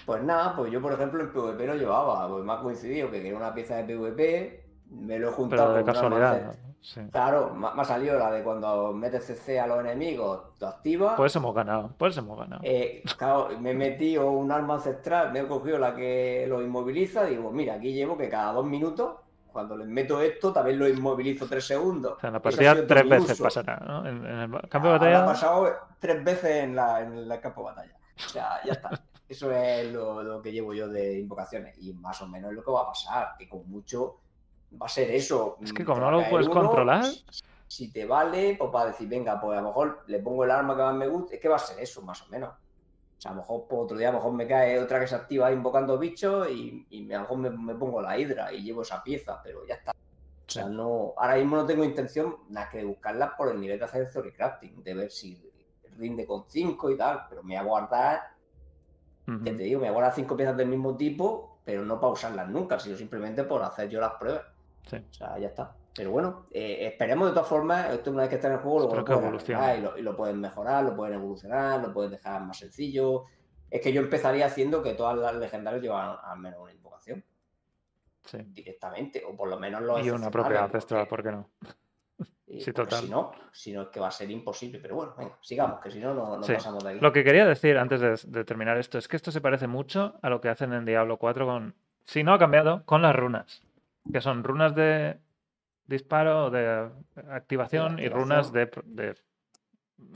Pues 0.07 0.23
nada, 0.23 0.57
pues 0.57 0.73
yo 0.73 0.81
por 0.81 0.93
ejemplo 0.95 1.21
en 1.23 1.29
PvP 1.31 1.67
lo 1.67 1.75
llevaba, 1.77 2.27
pues 2.29 2.43
me 2.45 2.53
ha 2.55 2.59
coincidido 2.59 3.11
que 3.11 3.19
quería 3.23 3.37
una 3.37 3.53
pieza 3.55 3.77
de 3.77 3.85
PvP, 3.85 4.64
me 4.91 5.19
lo 5.19 5.31
he 5.31 5.33
juntado 5.33 5.75
Pero 5.75 5.79
de 5.79 5.85
con 5.85 5.93
casualidad. 5.95 6.55
Sí. 6.81 7.01
Claro, 7.11 7.55
me 7.55 7.69
ha 7.81 7.85
salido 7.85 8.19
la 8.19 8.31
de 8.31 8.43
cuando 8.43 8.93
metes 8.93 9.25
CC 9.25 9.59
a 9.59 9.67
los 9.67 9.81
enemigos, 9.81 10.43
lo 10.61 10.69
activas. 10.69 11.15
Por 11.15 11.27
eso 11.27 11.39
hemos 11.39 11.55
ganado, 11.55 11.89
por 11.97 12.11
eso 12.11 12.21
hemos 12.21 12.39
ganado. 12.39 12.61
Eh, 12.63 13.03
claro, 13.17 13.49
me 13.59 13.71
he 13.71 13.75
metido 13.75 14.31
un 14.31 14.53
arma 14.53 14.75
ancestral, 14.75 15.33
me 15.33 15.41
he 15.41 15.47
cogido 15.47 15.79
la 15.79 15.95
que 15.95 16.45
lo 16.47 16.61
inmoviliza, 16.61 17.25
digo, 17.25 17.51
mira, 17.51 17.75
aquí 17.75 17.95
llevo 17.95 18.19
que 18.19 18.29
cada 18.29 18.53
dos 18.53 18.67
minutos, 18.67 19.17
cuando 19.51 19.77
les 19.79 19.87
meto 19.89 20.21
esto, 20.21 20.53
también 20.53 20.79
lo 20.79 20.87
inmovilizo 20.87 21.47
tres 21.49 21.67
segundos. 21.67 22.19
O 22.19 22.21
sea, 22.21 22.29
en 22.29 22.35
la 22.35 22.43
partida 22.43 22.87
tres 22.87 23.09
veces 23.09 23.31
uso. 23.33 23.45
pasará, 23.45 23.77
¿no? 23.79 24.07
En, 24.07 24.27
en 24.27 24.41
el 24.55 24.69
campo 24.69 24.89
de 24.89 24.95
Ahora 24.95 25.07
ha 25.07 25.23
batalla. 25.23 25.25
pasado 25.25 25.73
tres 25.99 26.23
veces 26.23 26.65
en, 26.65 26.77
la, 26.77 27.01
en 27.01 27.17
el 27.17 27.41
campo 27.41 27.63
de 27.63 27.67
batalla. 27.67 27.97
O 28.19 28.29
sea, 28.29 28.61
ya 28.63 28.73
está. 28.75 28.91
Eso 29.27 29.51
es 29.51 29.91
lo, 29.91 30.23
lo 30.23 30.43
que 30.43 30.53
llevo 30.53 30.75
yo 30.75 30.87
de 30.89 31.19
invocaciones. 31.19 31.79
Y 31.79 31.95
más 31.95 32.21
o 32.21 32.27
menos 32.29 32.51
es 32.51 32.57
lo 32.57 32.63
que 32.63 32.71
va 32.71 32.83
a 32.83 32.87
pasar. 32.89 33.29
Que 33.39 33.49
con 33.49 33.67
mucho 33.71 34.17
va 34.81 34.87
a 34.87 34.89
ser 34.89 35.11
eso. 35.11 35.57
Es 35.63 35.73
que 35.73 35.83
Mm, 35.83 35.87
como 35.87 36.01
no 36.01 36.11
lo 36.11 36.29
puedes 36.29 36.49
uno, 36.49 36.61
controlar. 36.61 37.05
Si, 37.67 37.93
te 37.93 38.05
vale, 38.05 38.57
pues 38.59 38.71
va 38.73 38.83
a 38.83 38.87
decir, 38.87 39.09
venga, 39.09 39.41
pues 39.41 39.59
a 39.59 39.61
lo 39.61 39.69
mejor 39.69 40.05
le 40.07 40.19
pongo 40.21 40.45
el 40.45 40.51
arma 40.51 40.77
que 40.77 40.83
más 40.83 40.95
me 40.95 41.09
gusta. 41.09 41.35
Es 41.35 41.41
que 41.41 41.49
va 41.49 41.57
a 41.57 41.61
ser 41.61 41.81
eso, 41.81 42.03
más 42.03 42.23
o 42.23 42.29
menos. 42.29 42.51
O 42.51 43.21
sea, 43.21 43.31
a 43.31 43.35
lo 43.35 43.41
mejor 43.41 43.67
pues, 43.69 43.83
otro 43.83 43.97
día 43.97 44.09
a 44.09 44.13
lo 44.13 44.19
mejor 44.19 44.33
me 44.33 44.47
cae 44.47 44.79
otra 44.79 45.01
que 45.01 45.07
se 45.07 45.15
activa 45.15 45.51
invocando 45.51 45.99
bichos 45.99 46.49
y, 46.51 46.87
y 46.91 47.13
a 47.13 47.17
lo 47.17 47.23
mejor 47.23 47.39
me, 47.39 47.51
me 47.51 47.75
pongo 47.75 48.03
la 48.03 48.19
hidra 48.19 48.53
y 48.53 48.63
llevo 48.63 48.83
esa 48.83 49.03
pieza, 49.03 49.41
pero 49.43 49.67
ya 49.67 49.75
está. 49.75 49.93
O 50.47 50.51
sea, 50.51 50.69
no, 50.69 51.15
ahora 51.17 51.37
mismo 51.37 51.57
no 51.57 51.65
tengo 51.65 51.85
intención 51.85 52.37
nada 52.51 52.69
que 52.69 52.79
de 52.79 52.85
buscarlas 52.85 53.31
por 53.37 53.49
el 53.51 53.59
nivel 53.59 53.79
de 53.79 53.87
hacer 53.87 54.03
story 54.03 54.33
crafting, 54.33 54.83
de 54.83 54.95
ver 54.95 55.11
si 55.11 55.51
rinde 55.97 56.27
con 56.27 56.45
5 56.47 56.91
y 56.91 56.97
tal, 56.97 57.27
pero 57.29 57.43
me 57.43 57.55
voy 57.55 57.57
a 57.57 57.63
guardar, 57.63 58.21
te 59.25 59.53
digo, 59.55 59.81
me 59.81 59.87
voy 59.87 59.89
a 59.89 59.93
guardar 59.93 60.15
5 60.15 60.37
piezas 60.37 60.57
del 60.57 60.69
mismo 60.69 60.97
tipo, 60.97 61.61
pero 61.65 61.85
no 61.85 61.99
para 61.99 62.13
usarlas 62.13 62.49
nunca, 62.49 62.79
sino 62.79 62.97
simplemente 62.97 63.45
por 63.45 63.63
hacer 63.63 63.89
yo 63.89 64.01
las 64.01 64.15
pruebas. 64.15 64.43
Sí. 64.87 64.97
O 64.97 65.13
sea, 65.15 65.39
ya 65.39 65.49
está. 65.49 65.75
Pero 65.97 66.11
bueno, 66.11 66.47
eh, 66.51 66.87
esperemos 66.93 67.29
de 67.29 67.35
todas 67.35 67.49
formas, 67.49 67.91
esto 67.93 68.11
una 68.11 68.23
vez 68.23 68.29
que 68.31 68.35
está 68.37 68.49
en 68.49 68.55
el 68.55 68.59
juego, 68.61 68.81
lo 68.81 68.89
pueden 69.05 69.79
y 69.79 69.81
lo, 69.81 69.97
y 69.99 70.03
lo 70.03 70.17
pueden 70.17 70.41
mejorar, 70.41 70.83
lo 70.85 70.97
pueden 70.97 71.15
evolucionar, 71.15 71.81
lo 71.81 71.93
pueden 71.95 72.11
dejar 72.13 72.43
más 72.43 72.59
sencillo. 72.59 73.25
Es 73.71 73.81
que 73.81 73.93
yo 73.93 74.01
empezaría 74.01 74.47
haciendo 74.47 74.83
que 74.83 74.95
todas 74.95 75.17
las 75.17 75.35
legendarias 75.37 75.83
llevaran 75.83 76.17
al 76.23 76.39
menos 76.39 76.61
una 76.61 76.73
invocación 76.73 77.25
Sí. 78.25 78.39
directamente, 78.47 79.23
o 79.25 79.37
por 79.37 79.49
lo 79.49 79.59
menos 79.59 79.83
los 79.83 80.05
Y 80.05 80.11
una 80.11 80.31
propiedad 80.31 80.65
ancestral, 80.65 81.07
porque- 81.09 81.31
¿por 81.31 81.33
qué 81.33 81.37
no? 81.37 82.27
y 82.47 82.61
Sí, 82.61 82.73
porque 82.73 82.91
total. 82.91 83.05
Si 83.05 83.11
no, 83.11 83.33
si 83.53 83.73
no 83.73 83.83
es 83.83 83.89
que 83.89 84.01
va 84.01 84.09
a 84.09 84.13
ser 84.13 84.31
imposible. 84.31 84.79
Pero 84.81 84.95
bueno, 84.97 85.15
venga, 85.19 85.37
sigamos, 85.41 85.81
que 85.81 85.91
si 85.91 85.99
no, 85.99 86.15
no, 86.15 86.37
no 86.39 86.43
Sí. 86.43 86.55
pasamos 86.55 86.83
de 86.85 86.91
ahí. 86.91 87.01
Lo 87.01 87.13
que 87.13 87.25
quería 87.25 87.47
decir 87.47 87.77
antes 87.79 88.01
de, 88.01 88.17
de 88.31 88.45
terminar 88.45 88.77
esto 88.79 88.97
es 88.99 89.09
que 89.09 89.17
esto 89.17 89.31
se 89.33 89.41
parece 89.41 89.67
mucho 89.67 90.15
a 90.23 90.31
lo 90.31 90.41
que 90.41 90.49
hacen 90.49 90.73
en 90.73 90.85
Diablo 90.85 91.17
4 91.19 91.47
con, 91.47 91.75
si 92.05 92.23
no 92.23 92.33
ha 92.33 92.39
cambiado, 92.39 92.85
con 92.85 93.03
las 93.03 93.15
runas, 93.17 93.63
que 94.13 94.21
son 94.21 94.45
runas 94.45 94.75
de 94.75 95.19
disparo, 95.87 96.51
de 96.51 96.89
activación 97.31 97.99
y 97.99 98.07
activación. 98.07 98.13
runas 98.13 98.53
de, 98.53 98.71
de 98.85 99.15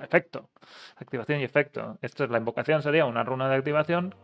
efecto, 0.00 0.48
activación 0.96 1.40
y 1.40 1.44
efecto. 1.44 1.98
Esto 2.02 2.24
es 2.24 2.30
la 2.30 2.38
invocación, 2.38 2.82
sería 2.82 3.06
una 3.06 3.22
runa 3.24 3.48
de 3.48 3.56
activación 3.56 4.14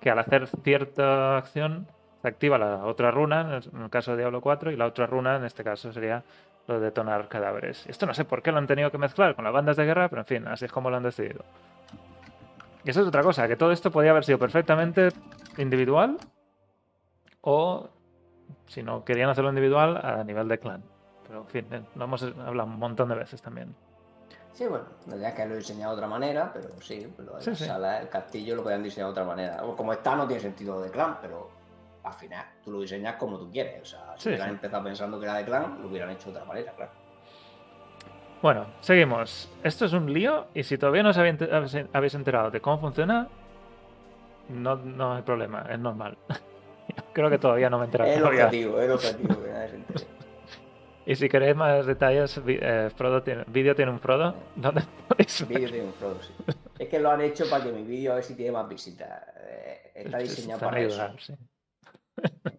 que 0.00 0.10
al 0.10 0.18
hacer 0.18 0.46
cierta 0.62 1.36
acción 1.38 1.86
se 2.22 2.28
activa 2.28 2.58
la 2.58 2.84
otra 2.84 3.10
runa, 3.10 3.40
en 3.42 3.50
el- 3.50 3.70
en 3.74 3.82
el 3.82 3.90
caso 3.90 4.12
de 4.12 4.18
Diablo 4.18 4.40
4, 4.40 4.70
y 4.70 4.76
la 4.76 4.86
otra 4.86 5.06
runa, 5.06 5.36
en 5.36 5.44
este 5.44 5.64
caso, 5.64 5.92
sería 5.92 6.22
lo 6.68 6.74
de 6.78 6.86
detonar 6.86 7.28
cadáveres. 7.28 7.84
Esto 7.88 8.06
no 8.06 8.14
sé 8.14 8.24
por 8.24 8.42
qué 8.42 8.52
lo 8.52 8.58
han 8.58 8.66
tenido 8.68 8.90
que 8.92 8.98
mezclar 8.98 9.34
con 9.34 9.44
las 9.44 9.52
bandas 9.52 9.76
de 9.76 9.84
guerra, 9.84 10.08
pero 10.08 10.22
en 10.22 10.26
fin, 10.26 10.46
así 10.46 10.64
es 10.64 10.72
como 10.72 10.90
lo 10.90 10.96
han 10.96 11.02
decidido. 11.02 11.44
Y 12.84 12.90
eso 12.90 13.00
es 13.02 13.08
otra 13.08 13.22
cosa, 13.22 13.48
que 13.48 13.56
todo 13.56 13.72
esto 13.72 13.90
podía 13.90 14.10
haber 14.12 14.24
sido 14.24 14.38
perfectamente 14.38 15.08
individual 15.58 16.16
o, 17.40 17.88
si 18.66 18.82
no 18.82 19.04
querían 19.04 19.30
hacerlo 19.30 19.50
individual, 19.50 19.96
a 20.02 20.22
nivel 20.24 20.48
de 20.48 20.58
clan. 20.58 20.82
Pero 21.26 21.40
en 21.40 21.46
fin, 21.46 21.66
eh, 21.70 21.82
lo 21.94 22.04
hemos 22.04 22.22
hablado 22.22 22.68
un 22.68 22.78
montón 22.78 23.08
de 23.08 23.14
veces 23.16 23.40
también. 23.42 23.74
Sí, 24.52 24.66
bueno, 24.66 24.84
tendrías 25.08 25.32
que 25.32 25.42
haberlo 25.42 25.58
diseñado 25.58 25.92
de 25.92 25.96
otra 25.98 26.08
manera, 26.08 26.50
pero 26.52 26.68
sí, 26.80 27.10
lo 27.18 27.40
Sí, 27.40 27.54
sí. 27.54 27.64
el 27.64 28.08
castillo 28.08 28.56
lo 28.56 28.62
podían 28.62 28.82
diseñar 28.82 29.06
de 29.06 29.12
otra 29.12 29.24
manera. 29.24 29.62
Como 29.76 29.92
está, 29.94 30.14
no 30.14 30.26
tiene 30.26 30.42
sentido 30.42 30.80
de 30.82 30.90
clan, 30.90 31.16
pero 31.22 31.48
al 32.04 32.12
final 32.12 32.44
tú 32.62 32.70
lo 32.72 32.80
diseñas 32.80 33.16
como 33.16 33.38
tú 33.38 33.50
quieres. 33.50 33.80
O 33.82 33.84
sea, 33.86 34.12
si 34.16 34.24
Sí, 34.24 34.28
hubieran 34.28 34.50
empezado 34.50 34.84
pensando 34.84 35.18
que 35.18 35.24
era 35.24 35.34
de 35.36 35.44
clan, 35.46 35.78
lo 35.80 35.88
hubieran 35.88 36.10
hecho 36.10 36.30
de 36.30 36.36
otra 36.36 36.44
manera, 36.44 36.72
claro. 36.72 36.90
Bueno, 38.42 38.66
seguimos. 38.80 39.48
Esto 39.62 39.84
es 39.86 39.92
un 39.94 40.12
lío 40.12 40.48
y 40.52 40.64
si 40.64 40.76
todavía 40.76 41.02
no 41.04 41.10
os 41.10 41.16
habéis 41.18 42.14
enterado 42.14 42.50
de 42.50 42.60
cómo 42.60 42.78
funciona, 42.78 43.28
no, 44.48 44.76
no 44.76 45.14
hay 45.14 45.22
problema, 45.22 45.64
es 45.70 45.78
normal. 45.78 46.18
Creo 47.12 47.30
que 47.30 47.38
todavía 47.38 47.68
no 47.70 47.78
me 47.78 47.84
he 47.84 47.86
enterado. 47.86 48.10
Es 48.10 48.16
el 48.16 48.22
todavía. 48.22 48.44
objetivo, 48.46 48.78
es 48.78 48.84
el 48.84 48.90
objetivo, 48.92 49.42
que 49.42 49.50
nadie 49.50 49.68
se 49.68 49.76
entere. 49.76 50.04
Y 51.04 51.16
si 51.16 51.28
queréis 51.28 51.56
más 51.56 51.84
detalles, 51.84 52.40
eh, 52.46 52.88
Frodo 52.94 53.24
tiene, 53.24 53.42
vídeo 53.48 53.74
tiene 53.74 53.90
un 53.90 53.98
Frodo. 53.98 54.36
¿Dónde 54.54 54.82
podéis 55.08 55.48
vídeo 55.48 55.68
tiene 55.68 55.86
un 55.88 55.94
Frodo, 55.94 56.22
sí. 56.22 56.32
Es 56.78 56.88
que 56.88 57.00
lo 57.00 57.10
han 57.10 57.20
hecho 57.22 57.50
para 57.50 57.64
que 57.64 57.72
mi 57.72 57.82
vídeo 57.82 58.12
a 58.12 58.14
ver 58.14 58.24
si 58.24 58.36
tiene 58.36 58.52
más 58.52 58.68
visitas. 58.68 59.08
Eh, 59.48 59.90
está 59.96 60.18
Es- 60.18 60.24
es- 60.30 60.36
diseñado 60.36 60.58
está 60.58 60.66
para 60.66 60.80
medio 60.80 60.88
eso. 60.94 61.14
sí. 61.18 61.34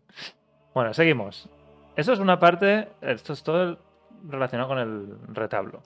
bueno, 0.73 0.93
seguimos. 0.93 1.49
Eso 1.95 2.13
es 2.13 2.19
una 2.19 2.39
parte, 2.39 2.89
esto 3.01 3.33
es 3.33 3.43
todo 3.43 3.63
el- 3.63 3.77
relacionado 4.27 4.69
con 4.69 4.79
el 4.79 5.17
retablo. 5.33 5.81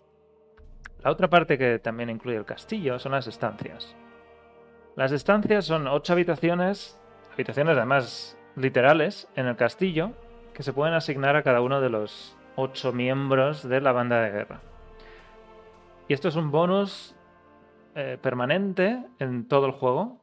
La 1.03 1.11
otra 1.11 1.27
parte 1.29 1.57
que 1.57 1.79
también 1.79 2.09
incluye 2.09 2.37
el 2.37 2.45
castillo 2.45 2.97
son 2.99 3.11
las 3.11 3.27
estancias. 3.27 3.95
Las 4.95 5.11
estancias 5.11 5.65
son 5.65 5.87
ocho 5.87 6.13
habitaciones, 6.13 6.99
habitaciones 7.33 7.77
además 7.77 8.36
literales, 8.57 9.27
en 9.35 9.47
el 9.47 9.55
castillo, 9.55 10.11
que 10.53 10.63
se 10.63 10.73
pueden 10.73 10.93
asignar 10.95 11.35
a 11.35 11.43
cada 11.43 11.61
uno 11.61 11.79
de 11.81 11.89
los 11.89 12.35
ocho 12.55 12.91
miembros 12.91 13.67
de 13.67 13.79
la 13.81 13.91
banda 13.91 14.21
de 14.21 14.31
guerra. 14.31 14.59
Y 16.07 16.13
esto 16.13 16.27
es 16.29 16.35
un 16.35 16.51
bonus 16.51 17.15
eh, 17.95 18.17
permanente 18.21 19.03
en 19.19 19.47
todo 19.47 19.65
el 19.67 19.73
juego, 19.73 20.21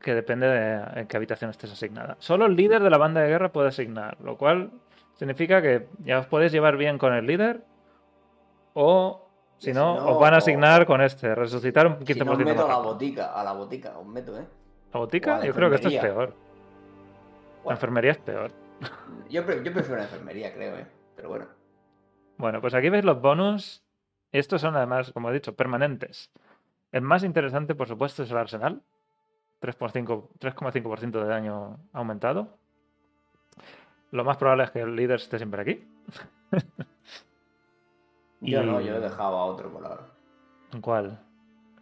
que 0.00 0.14
depende 0.14 0.46
de 0.46 1.00
en 1.00 1.06
qué 1.06 1.16
habitación 1.16 1.50
estés 1.50 1.72
asignada. 1.72 2.16
Solo 2.20 2.46
el 2.46 2.56
líder 2.56 2.82
de 2.82 2.90
la 2.90 2.98
banda 2.98 3.20
de 3.20 3.28
guerra 3.28 3.50
puede 3.52 3.68
asignar, 3.68 4.18
lo 4.20 4.36
cual 4.36 4.70
significa 5.14 5.60
que 5.62 5.88
ya 6.04 6.18
os 6.20 6.26
podéis 6.26 6.52
llevar 6.52 6.76
bien 6.76 6.96
con 6.98 7.12
el 7.14 7.26
líder 7.26 7.64
o 8.74 9.26
Si 9.58 9.66
Si 9.66 9.72
no, 9.74 9.94
os 10.06 10.18
van 10.18 10.32
a 10.32 10.36
o- 10.36 10.38
asignar 10.38 10.86
con 10.86 11.02
este, 11.02 11.34
resucitar 11.34 11.86
un 11.86 11.98
15% 11.98 12.14
Si 12.14 12.20
no, 12.24 12.32
os 12.32 12.38
meto 12.38 12.64
a 12.64 12.68
la 12.68 12.78
botica, 12.78 13.32
a 13.38 13.44
la 13.44 13.52
botica, 13.52 13.98
os 13.98 14.06
meto, 14.06 14.38
¿eh? 14.38 14.46
¿La 14.94 15.00
botica? 15.00 15.44
Yo 15.44 15.52
creo 15.52 15.68
que 15.68 15.76
esto 15.76 15.88
es 15.88 15.94
enfermería. 15.94 16.34
La 17.64 17.72
enfermería 17.72 18.12
es 18.12 18.18
peor. 18.18 18.52
yo, 19.30 19.44
pre- 19.44 19.62
yo 19.62 19.72
prefiero 19.72 19.96
la 19.96 20.04
enfermería, 20.04 20.52
creo, 20.54 20.76
¿eh? 20.78 20.86
Pero 21.16 21.28
bueno. 21.28 21.46
Bueno, 22.38 22.60
pues 22.60 22.72
aquí 22.74 22.88
veis 22.88 23.04
los 23.04 23.20
bonus. 23.20 23.82
Estos 24.32 24.60
son 24.60 24.76
además, 24.76 25.12
como 25.12 25.30
he 25.30 25.34
dicho, 25.34 25.54
permanentes. 25.54 26.30
El 26.92 27.02
más 27.02 27.22
interesante, 27.24 27.74
por 27.74 27.88
supuesto, 27.88 28.22
es 28.22 28.30
el 28.30 28.36
arsenal. 28.38 28.82
3,5% 29.60 30.28
3,5% 30.38 31.10
de 31.22 31.26
daño 31.28 31.78
aumentado. 31.92 32.56
Lo 34.10 34.24
más 34.24 34.38
probable 34.38 34.64
es 34.64 34.70
que 34.70 34.80
el 34.80 34.96
líder 34.96 35.16
esté 35.16 35.36
siempre 35.38 35.60
aquí. 35.62 35.88
Yo 38.40 38.62
no, 38.62 38.80
yo 38.80 38.96
he 38.96 39.00
dejado 39.00 39.36
a 39.36 39.44
otro 39.44 39.70
por 39.70 39.84
ahora. 39.84 40.06
¿En 40.72 40.80
cuál? 40.80 41.18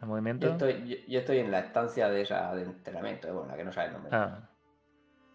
¿El 0.03 0.09
movimiento? 0.09 0.47
Yo 0.47 0.53
estoy, 0.53 0.89
yo, 0.89 0.97
yo 1.07 1.19
estoy 1.21 1.39
en 1.39 1.51
la 1.53 1.61
estancia 1.61 2.09
de 2.09 2.23
esa 2.23 2.53
de 2.55 2.63
entrenamiento, 2.65 3.29
eh, 3.29 3.31
bueno, 3.33 3.49
la 3.49 3.57
que 3.57 3.65
no 3.65 3.73
sabe 3.73 3.87
el 3.89 3.93
nombre. 3.93 4.11
Ah. 4.13 4.41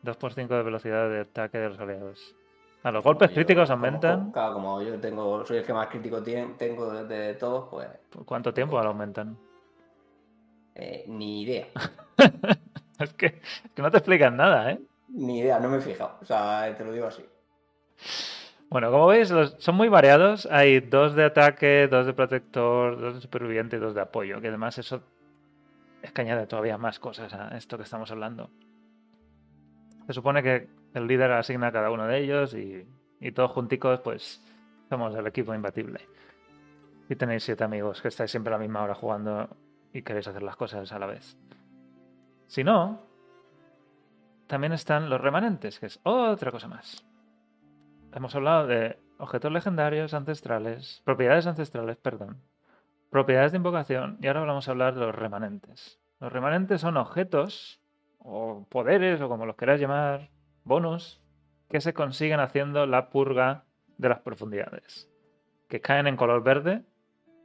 2% 0.04 0.48
de 0.58 0.64
velocidad 0.64 1.10
de 1.10 1.22
ataque 1.22 1.58
de 1.58 1.70
los 1.70 1.80
aliados. 1.80 2.36
A 2.84 2.92
los 2.92 3.04
golpes 3.04 3.32
críticos 3.32 3.70
aumentan. 3.70 4.20
como- 4.20 4.32
claro, 4.34 4.54
como 4.56 4.82
yo 4.82 5.00
tengo, 5.00 5.46
soy 5.46 5.58
el 5.58 5.64
que 5.66 5.74
más 5.74 5.88
crítico 5.88 6.22
tiene- 6.22 6.54
tengo 6.58 6.92
de, 6.92 7.06
de 7.06 7.34
todos, 7.36 7.70
pues 7.70 7.88
¿Cuánto 8.26 8.54
tiempo 8.54 8.80
lo 8.82 8.90
aumentan? 8.90 9.38
eh, 10.76 11.06
ni 11.08 11.44
idea. 11.44 11.68
Es 13.00 13.12
que, 13.16 13.26
es 13.26 13.72
que 13.76 13.82
no 13.82 13.90
te 13.92 13.98
explican 13.98 14.38
nada, 14.38 14.72
¿eh? 14.72 14.80
Ni 15.10 15.40
idea, 15.40 15.60
no 15.60 15.68
me 15.68 15.78
he 15.78 15.82
fijado. 15.82 16.18
O 16.22 16.26
sea, 16.26 16.74
te 16.78 16.86
lo 16.86 16.92
digo 16.94 17.08
así. 17.08 17.26
Bueno, 18.70 18.92
como 18.92 19.08
veis, 19.08 19.30
los- 19.32 19.56
son 19.60 19.76
muy 19.76 19.90
variados. 19.90 20.48
Hay 20.52 20.80
dos 20.80 21.14
de 21.16 21.26
ataque, 21.26 21.88
dos 21.90 22.06
de 22.06 22.14
protector, 22.14 23.00
dos 23.00 23.16
de 23.16 23.22
superviviente 23.22 23.76
y 23.76 23.80
dos 23.80 23.94
de 23.96 24.02
apoyo. 24.02 24.40
Que 24.42 24.48
además 24.50 24.78
eso 24.78 25.02
es 26.02 26.12
que 26.12 26.22
añade 26.22 26.48
todavía 26.48 26.78
más 26.78 27.00
cosas 27.00 27.34
a 27.34 27.58
esto 27.58 27.78
que 27.78 27.84
estamos 27.84 28.10
hablando. 28.12 28.50
Se 30.08 30.14
supone 30.14 30.44
que 30.44 30.70
el 30.94 31.08
líder 31.08 31.32
asigna 31.32 31.68
a 31.68 31.72
cada 31.72 31.92
uno 31.92 32.06
de 32.08 32.20
ellos 32.20 32.54
y, 32.54 32.86
y 33.20 33.32
todos 33.32 33.52
junticos, 33.52 34.02
pues, 34.02 34.42
somos 34.90 35.16
el 35.16 35.26
equipo 35.28 35.54
imbatible. 35.54 36.08
Y 37.10 37.16
tenéis 37.16 37.44
siete 37.44 37.64
amigos 37.64 38.02
que 38.02 38.08
estáis 38.08 38.32
siempre 38.32 38.54
a 38.54 38.58
la 38.58 38.62
misma 38.62 38.84
hora 38.84 38.96
jugando 38.96 39.50
y 39.94 40.02
queréis 40.02 40.28
hacer 40.28 40.44
las 40.44 40.56
cosas 40.56 40.92
a 40.92 41.00
la 41.00 41.06
vez. 41.06 41.38
Si 42.48 42.64
no, 42.64 43.02
también 44.48 44.74
están 44.74 45.10
los 45.10 45.22
remanentes, 45.22 45.80
que 45.80 45.88
es 45.88 46.00
otra 46.04 46.52
cosa 46.52 46.68
más. 46.68 47.06
Hemos 48.14 48.36
hablado 48.36 48.68
de 48.68 49.00
objetos 49.18 49.52
legendarios 49.52 50.14
ancestrales, 50.14 51.02
propiedades 51.06 51.48
ancestrales, 51.48 51.98
perdón, 51.98 52.42
propiedades 53.10 53.52
de 53.52 53.58
invocación 53.58 54.18
y 54.22 54.28
ahora 54.28 54.42
vamos 54.42 54.68
a 54.68 54.72
hablar 54.72 54.96
de 54.96 55.02
los 55.02 55.16
remanentes. 55.16 56.00
Los 56.20 56.32
remanentes 56.32 56.82
son 56.82 56.98
objetos 56.98 57.82
o 58.24 58.66
poderes 58.70 59.22
o 59.22 59.30
como 59.30 59.46
los 59.46 59.56
queráis 59.56 59.82
llamar, 59.82 60.30
bonus, 60.64 61.22
que 61.70 61.82
se 61.82 61.94
consiguen 61.94 62.40
haciendo 62.40 62.86
la 62.86 63.10
purga 63.10 63.64
de 63.98 64.10
las 64.10 64.20
profundidades, 64.20 65.10
que 65.68 65.82
caen 65.82 66.08
en 66.08 66.16
color 66.18 66.44
verde 66.44 66.84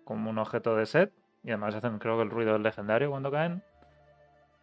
como 0.05 0.31
un 0.31 0.39
objeto 0.39 0.77
de 0.77 0.87
set 0.87 1.13
y 1.45 1.51
además 1.51 1.75
hacen 1.75 1.99
creo 1.99 2.17
que 2.17 2.23
el 2.23 2.31
ruido 2.31 2.53
del 2.53 2.63
legendario 2.63 3.11
cuando 3.11 3.31
caen. 3.31 3.63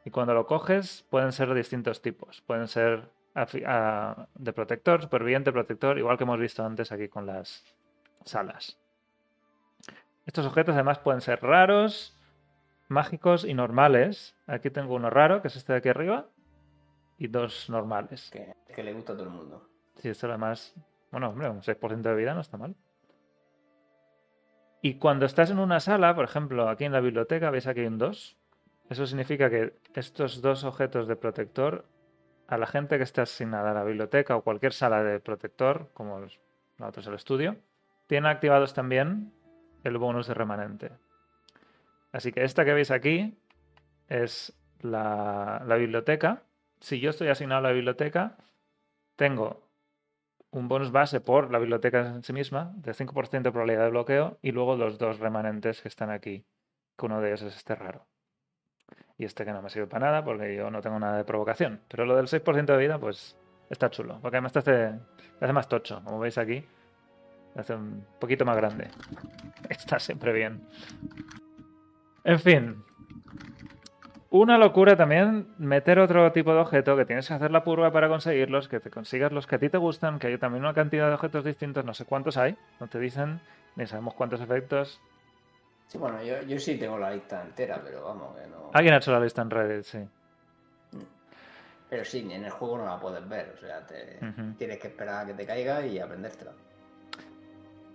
Y 0.03 0.11
cuando 0.11 0.33
lo 0.33 0.45
coges 0.45 1.05
pueden 1.09 1.31
ser 1.31 1.49
de 1.49 1.55
distintos 1.55 2.01
tipos, 2.01 2.41
pueden 2.41 2.67
ser 2.67 3.09
afi- 3.33 3.63
a- 3.65 4.27
de 4.35 4.53
protector, 4.53 5.01
superviviente, 5.01 5.51
protector, 5.51 5.97
igual 5.97 6.17
que 6.17 6.23
hemos 6.25 6.39
visto 6.39 6.63
antes 6.63 6.91
aquí 6.91 7.07
con 7.07 7.25
las 7.25 7.63
salas. 8.23 8.77
Estos 10.25 10.45
objetos 10.45 10.73
además 10.75 10.99
pueden 10.99 11.21
ser 11.21 11.41
raros, 11.41 12.14
mágicos 12.87 13.45
y 13.45 13.53
normales. 13.53 14.35
Aquí 14.47 14.69
tengo 14.69 14.95
uno 14.95 15.09
raro, 15.09 15.41
que 15.41 15.47
es 15.49 15.55
este 15.55 15.73
de 15.73 15.79
aquí 15.79 15.89
arriba, 15.89 16.27
y 17.17 17.27
dos 17.27 17.69
normales. 17.69 18.29
Que, 18.31 18.55
que 18.73 18.83
le 18.83 18.93
gusta 18.93 19.13
a 19.13 19.15
todo 19.17 19.27
el 19.27 19.33
mundo. 19.33 19.69
Sí, 19.95 20.09
esto 20.09 20.27
además, 20.27 20.73
bueno, 21.11 21.29
hombre, 21.29 21.49
un 21.49 21.61
6% 21.61 22.01
de 22.09 22.15
vida 22.15 22.33
no 22.33 22.41
está 22.41 22.57
mal. 22.57 22.75
Y 24.81 24.95
cuando 24.99 25.25
estás 25.25 25.49
en 25.49 25.59
una 25.59 25.79
sala, 25.79 26.13
por 26.15 26.25
ejemplo, 26.25 26.69
aquí 26.69 26.83
en 26.85 26.91
la 26.91 26.99
biblioteca, 26.99 27.49
veis 27.49 27.65
aquí 27.65 27.79
hay 27.81 27.87
un 27.87 27.97
2. 27.97 28.37
Eso 28.89 29.07
significa 29.07 29.49
que 29.49 29.79
estos 29.95 30.41
dos 30.41 30.63
objetos 30.63 31.07
de 31.07 31.15
protector, 31.15 31.85
a 32.47 32.57
la 32.59 32.67
gente 32.67 32.97
que 32.97 33.03
está 33.03 33.23
asignada 33.23 33.71
a 33.71 33.73
la 33.73 33.83
biblioteca 33.83 34.35
o 34.35 34.43
cualquier 34.43 34.73
sala 34.73 35.01
de 35.03 35.19
protector, 35.19 35.89
como 35.95 36.19
los- 36.19 36.39
la 36.77 36.89
otra 36.89 37.01
es 37.01 37.07
el 37.07 37.15
estudio, 37.15 37.55
tienen 38.05 38.29
activados 38.29 38.75
también 38.75 39.33
el 39.83 39.97
bonus 39.97 40.27
de 40.27 40.35
remanente. 40.35 40.91
Así 42.15 42.31
que 42.31 42.45
esta 42.45 42.63
que 42.63 42.73
veis 42.73 42.91
aquí 42.91 43.37
es 44.07 44.53
la, 44.79 45.61
biblioteca. 45.77 46.43
Si 46.79 47.01
yo 47.01 47.09
estoy 47.09 47.27
asignado 47.27 47.59
a 47.59 47.69
la 47.69 47.73
biblioteca, 47.73 48.37
tengo 49.17 49.67
un 50.49 50.69
bonus 50.69 50.93
base 50.93 51.19
por 51.19 51.51
la 51.51 51.59
biblioteca 51.59 52.07
en 52.07 52.23
sí 52.23 52.31
misma, 52.31 52.71
de 52.77 52.93
5% 52.93 53.41
de 53.41 53.51
probabilidad 53.51 53.83
de 53.83 53.89
bloqueo, 53.89 54.37
y 54.41 54.53
luego 54.53 54.77
los 54.77 54.97
dos 54.97 55.19
remanentes 55.19 55.81
que 55.81 55.89
están 55.89 56.09
aquí, 56.09 56.45
que 56.97 57.05
uno 57.05 57.19
de 57.19 57.31
ellos 57.31 57.41
es 57.41 57.57
este 57.57 57.75
raro. 57.75 58.07
Y 59.17 59.25
este 59.25 59.43
que 59.43 59.51
no 59.51 59.61
me 59.61 59.69
sirve 59.69 59.87
para 59.87 60.05
nada 60.05 60.23
porque 60.23 60.55
yo 60.55 60.71
no 60.71 60.79
tengo 60.79 60.97
nada 60.97 61.17
de 61.17 61.25
provocación. 61.25 61.81
Pero 61.89 62.05
lo 62.05 62.15
del 62.15 62.27
6% 62.27 62.65
de 62.65 62.77
vida, 62.77 62.97
pues 62.97 63.35
está 63.69 63.89
chulo. 63.89 64.19
Porque 64.21 64.37
además 64.37 64.53
te 64.53 64.59
hace, 64.59 64.93
te 65.37 65.43
hace 65.43 65.53
más 65.53 65.67
tocho, 65.67 66.01
como 66.01 66.19
veis 66.19 66.37
aquí. 66.37 66.63
Te 67.53 67.59
hace 67.59 67.75
un 67.75 68.05
poquito 68.21 68.45
más 68.45 68.55
grande. 68.55 68.87
Está 69.69 69.99
siempre 69.99 70.31
bien. 70.31 70.65
En 72.25 72.39
fin. 72.39 72.83
Una 74.31 74.57
locura 74.57 74.97
también 74.97 75.53
meter 75.57 75.99
otro 75.99 76.31
tipo 76.33 76.53
de 76.53 76.59
objeto 76.59 76.97
que 76.97 77.05
tienes 77.05 77.27
que 77.27 77.35
hacer 77.35 77.51
la 77.51 77.63
purga 77.63 77.91
para 77.91 78.09
conseguirlos, 78.09 78.67
que 78.67 78.81
te 78.81 78.89
consigas 78.89 79.31
los 79.31 79.47
que 79.47 79.55
a 79.55 79.59
ti 79.59 79.69
te 79.69 79.77
gustan, 79.77 80.19
que 80.19 80.27
hay 80.27 80.37
también 80.37 80.63
una 80.63 80.73
cantidad 80.73 81.07
de 81.07 81.13
objetos 81.13 81.45
distintos, 81.45 81.85
no 81.85 81.93
sé 81.93 82.03
cuántos 82.03 82.35
hay, 82.35 82.57
no 82.81 82.87
te 82.87 82.99
dicen, 82.99 83.39
ni 83.77 83.85
sabemos 83.85 84.15
cuántos 84.15 84.41
efectos. 84.41 84.99
Sí, 85.87 85.99
bueno, 85.99 86.21
yo, 86.23 86.41
yo 86.41 86.59
sí 86.59 86.77
tengo 86.77 86.97
la 86.97 87.11
lista 87.11 87.43
entera, 87.43 87.79
pero 87.81 88.03
vamos, 88.03 88.35
que 88.35 88.47
no. 88.47 88.71
Alguien 88.73 88.95
ha 88.95 88.97
hecho 88.97 89.11
la 89.11 89.19
lista 89.19 89.43
en 89.43 89.49
Reddit, 89.51 89.83
sí. 89.83 89.99
Pero 91.89 92.03
sí, 92.03 92.27
en 92.29 92.43
el 92.43 92.51
juego 92.51 92.79
no 92.79 92.85
la 92.85 92.99
puedes 92.99 93.29
ver, 93.29 93.53
o 93.55 93.57
sea, 93.57 93.85
te, 93.85 94.19
tienes 94.57 94.79
que 94.79 94.87
esperar 94.87 95.23
a 95.23 95.25
que 95.27 95.33
te 95.35 95.45
caiga 95.45 95.85
y 95.85 95.99
aprendértela. 95.99 96.51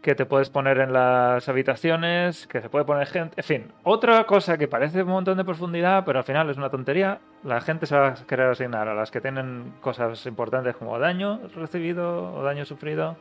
Que 0.03 0.15
te 0.15 0.25
puedes 0.25 0.49
poner 0.49 0.79
en 0.79 0.93
las 0.93 1.49
habitaciones, 1.49 2.47
que 2.47 2.61
se 2.61 2.71
puede 2.71 2.85
poner 2.85 3.07
gente. 3.07 3.35
En 3.37 3.45
fin, 3.45 3.73
otra 3.83 4.25
cosa 4.25 4.57
que 4.57 4.67
parece 4.67 5.03
un 5.03 5.11
montón 5.11 5.37
de 5.37 5.45
profundidad, 5.45 6.05
pero 6.05 6.21
al 6.21 6.25
final 6.25 6.49
es 6.49 6.57
una 6.57 6.71
tontería. 6.71 7.21
La 7.45 7.61
gente 7.61 7.87
se 7.87 7.97
va 7.97 8.09
a 8.09 8.15
querer 8.15 8.49
asignar 8.49 8.89
a 8.89 8.95
las 8.95 9.11
que 9.11 9.21
tienen 9.21 9.75
cosas 9.81 10.25
importantes 10.27 10.77
como 10.77 10.99
daño 10.99 11.41
recibido 11.55 12.35
o 12.35 12.43
daño 12.43 12.65
sufrido 12.65 13.17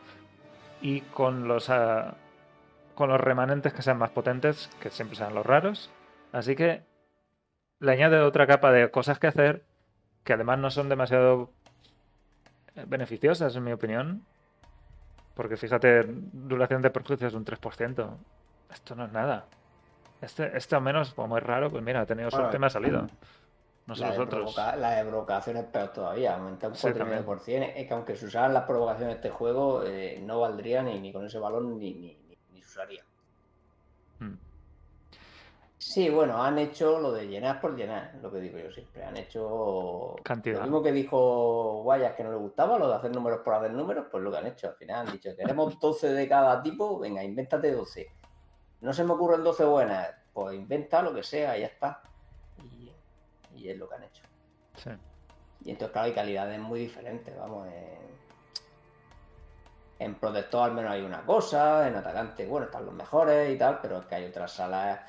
y 0.81 1.01
con 1.01 1.47
los, 1.47 1.69
ah, 1.69 2.15
con 2.95 3.09
los 3.09 3.19
remanentes 3.19 3.73
que 3.73 3.81
sean 3.81 3.97
más 3.97 4.11
potentes, 4.11 4.69
que 4.79 4.89
siempre 4.89 5.17
sean 5.17 5.35
los 5.35 5.45
raros. 5.45 5.91
Así 6.31 6.55
que 6.55 6.83
le 7.79 7.91
añade 7.91 8.19
otra 8.19 8.47
capa 8.47 8.71
de 8.71 8.89
cosas 8.89 9.19
que 9.19 9.27
hacer 9.27 9.63
que 10.23 10.33
además 10.33 10.59
no 10.59 10.69
son 10.69 10.89
demasiado 10.89 11.49
eh, 12.75 12.85
beneficiosas, 12.87 13.55
en 13.55 13.63
mi 13.63 13.71
opinión. 13.71 14.23
Porque 15.39 15.55
fíjate, 15.55 16.03
duración 16.05 16.81
de 16.81 16.89
perjuicios 16.89 17.31
de 17.31 17.37
un 17.37 17.45
3%. 17.45 18.09
Esto 18.73 18.93
no 18.93 19.05
es 19.05 19.11
nada. 19.13 19.45
Este, 20.19 20.51
este 20.57 20.75
al 20.75 20.81
menos, 20.81 21.13
como 21.13 21.37
es 21.37 21.43
raro, 21.45 21.71
pues 21.71 21.81
mira, 21.81 22.01
he 22.01 22.05
tenido 22.05 22.27
Bueno, 22.29 22.43
suerte 22.43 22.57
y 22.57 22.59
me 22.59 22.67
ha 22.67 22.69
salido. 22.69 23.07
No 23.87 23.95
sé 23.95 24.01
la, 24.01 24.11
de 24.11 24.17
los 24.17 24.27
otros. 24.27 24.53
provoca- 24.53 24.75
la 24.75 24.91
de 24.97 25.05
provocación 25.05 25.55
es 25.55 25.63
peor 25.63 25.93
todavía, 25.93 26.35
aumenta 26.35 26.67
un 26.67 26.75
Sí, 26.75 26.91
también. 26.91 27.23
4,9%. 27.23 27.71
Es 27.73 27.87
que 27.87 27.93
aunque 27.93 28.17
se 28.17 28.25
usaran 28.25 28.53
las 28.53 28.65
provocaciones 28.65 29.13
de 29.13 29.15
este 29.15 29.29
juego, 29.29 29.81
eh, 29.85 30.19
no 30.21 30.41
valdría 30.41 30.83
ni, 30.83 30.99
ni 30.99 31.13
con 31.13 31.25
ese 31.25 31.39
balón 31.39 31.79
ni, 31.79 31.93
ni, 31.93 32.17
ni- 32.27 32.37
ni 32.51 32.61
se 32.61 32.67
usaría. 32.67 33.03
Mm. 34.19 34.33
Sí, 35.81 36.09
bueno, 36.09 36.43
han 36.43 36.59
hecho 36.59 36.99
lo 36.99 37.13
de 37.13 37.25
llenar 37.27 37.61
por 37.61 37.73
llenar, 37.73 38.13
lo 38.21 38.29
que 38.29 38.41
digo 38.41 38.59
yo 38.59 38.69
siempre. 38.69 39.01
Han 39.01 39.15
hecho 39.15 40.13
Cantidad. 40.23 40.57
lo 40.57 40.63
mismo 40.63 40.83
que 40.83 40.91
dijo 40.91 41.83
Guayas 41.83 42.15
que 42.15 42.23
no 42.25 42.31
le 42.31 42.35
gustaba, 42.37 42.77
lo 42.77 42.89
de 42.89 42.95
hacer 42.95 43.15
números 43.15 43.39
por 43.45 43.53
hacer 43.53 43.71
números, 43.71 44.07
pues 44.11 44.21
lo 44.21 44.29
que 44.29 44.37
han 44.39 44.47
hecho. 44.47 44.67
Al 44.67 44.75
final 44.75 45.07
han 45.07 45.13
dicho, 45.13 45.33
queremos 45.37 45.79
12 45.79 46.09
de 46.09 46.27
cada 46.27 46.61
tipo, 46.61 46.99
venga, 46.99 47.23
invéntate 47.23 47.71
12. 47.71 48.11
No 48.81 48.91
se 48.91 49.05
me 49.05 49.13
ocurren 49.13 49.41
12 49.41 49.63
buenas, 49.63 50.09
pues 50.33 50.53
inventa 50.53 51.01
lo 51.01 51.13
que 51.13 51.23
sea 51.23 51.57
y 51.57 51.61
ya 51.61 51.67
está. 51.67 52.01
Y, 52.61 52.91
y 53.55 53.69
es 53.69 53.77
lo 53.77 53.87
que 53.87 53.95
han 53.95 54.03
hecho. 54.03 54.23
Sí. 54.75 54.89
Y 55.63 55.71
entonces, 55.71 55.93
claro, 55.93 56.07
hay 56.07 56.13
calidades 56.13 56.59
muy 56.59 56.81
diferentes, 56.81 57.37
vamos. 57.37 57.67
En, 57.69 57.99
en 59.99 60.15
protector 60.15 60.63
al 60.63 60.73
menos 60.73 60.91
hay 60.91 61.03
una 61.03 61.25
cosa, 61.25 61.87
en 61.87 61.95
atacante, 61.95 62.45
bueno, 62.47 62.65
están 62.65 62.85
los 62.85 62.93
mejores 62.93 63.49
y 63.53 63.57
tal, 63.57 63.79
pero 63.81 63.99
es 63.99 64.05
que 64.07 64.15
hay 64.15 64.25
otras 64.25 64.51
salas 64.51 64.99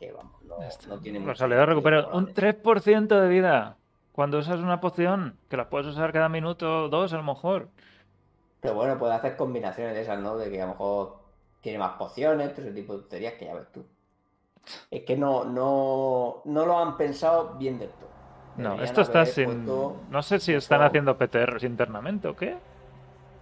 que- 0.00 0.12
vamos, 0.12 0.42
no, 0.42 0.56
no 0.88 0.98
tienen 1.00 1.24
Los 1.26 1.40
mucho 1.40 1.46
recuperan 1.66 2.00
un 2.06 2.32
probablemente. 2.32 2.40
3% 2.62 3.20
de 3.20 3.28
vida. 3.28 3.76
Cuando 4.12 4.38
usas 4.38 4.58
una 4.60 4.80
poción, 4.80 5.36
que 5.48 5.56
la 5.56 5.68
puedes 5.70 5.86
usar 5.86 6.12
cada 6.12 6.28
minuto 6.28 6.84
o 6.84 6.88
dos 6.88 7.12
a 7.12 7.16
lo 7.18 7.22
mejor. 7.22 7.68
Pero 8.60 8.74
bueno, 8.74 8.98
puede 8.98 9.14
hacer 9.14 9.36
combinaciones 9.36 9.94
de 9.94 10.02
esas, 10.02 10.18
¿no? 10.18 10.36
De 10.36 10.50
que 10.50 10.60
a 10.60 10.66
lo 10.66 10.72
mejor 10.72 11.16
tiene 11.60 11.78
más 11.78 11.92
pociones, 11.92 12.52
todo 12.52 12.62
ese 12.66 12.72
tipo 12.74 12.94
de 12.94 13.00
tonterías 13.00 13.34
que 13.34 13.44
ya 13.46 13.54
ves 13.54 13.70
tú. 13.72 13.84
Es 14.90 15.04
que 15.04 15.16
no, 15.16 15.44
no, 15.44 16.42
no 16.44 16.66
lo 16.66 16.78
han 16.78 16.96
pensado 16.96 17.54
bien 17.56 17.78
del 17.78 17.88
todo. 17.90 18.10
No, 18.56 18.70
Deberían 18.70 18.84
esto 18.84 19.00
está 19.02 19.24
sin. 19.24 19.44
puesto- 19.46 19.96
No 20.10 20.22
sé 20.22 20.38
si 20.40 20.52
están 20.52 20.82
haciendo 20.82 21.16
PTRs 21.16 21.62
internamente 21.64 22.28
o 22.28 22.36
qué. 22.36 22.58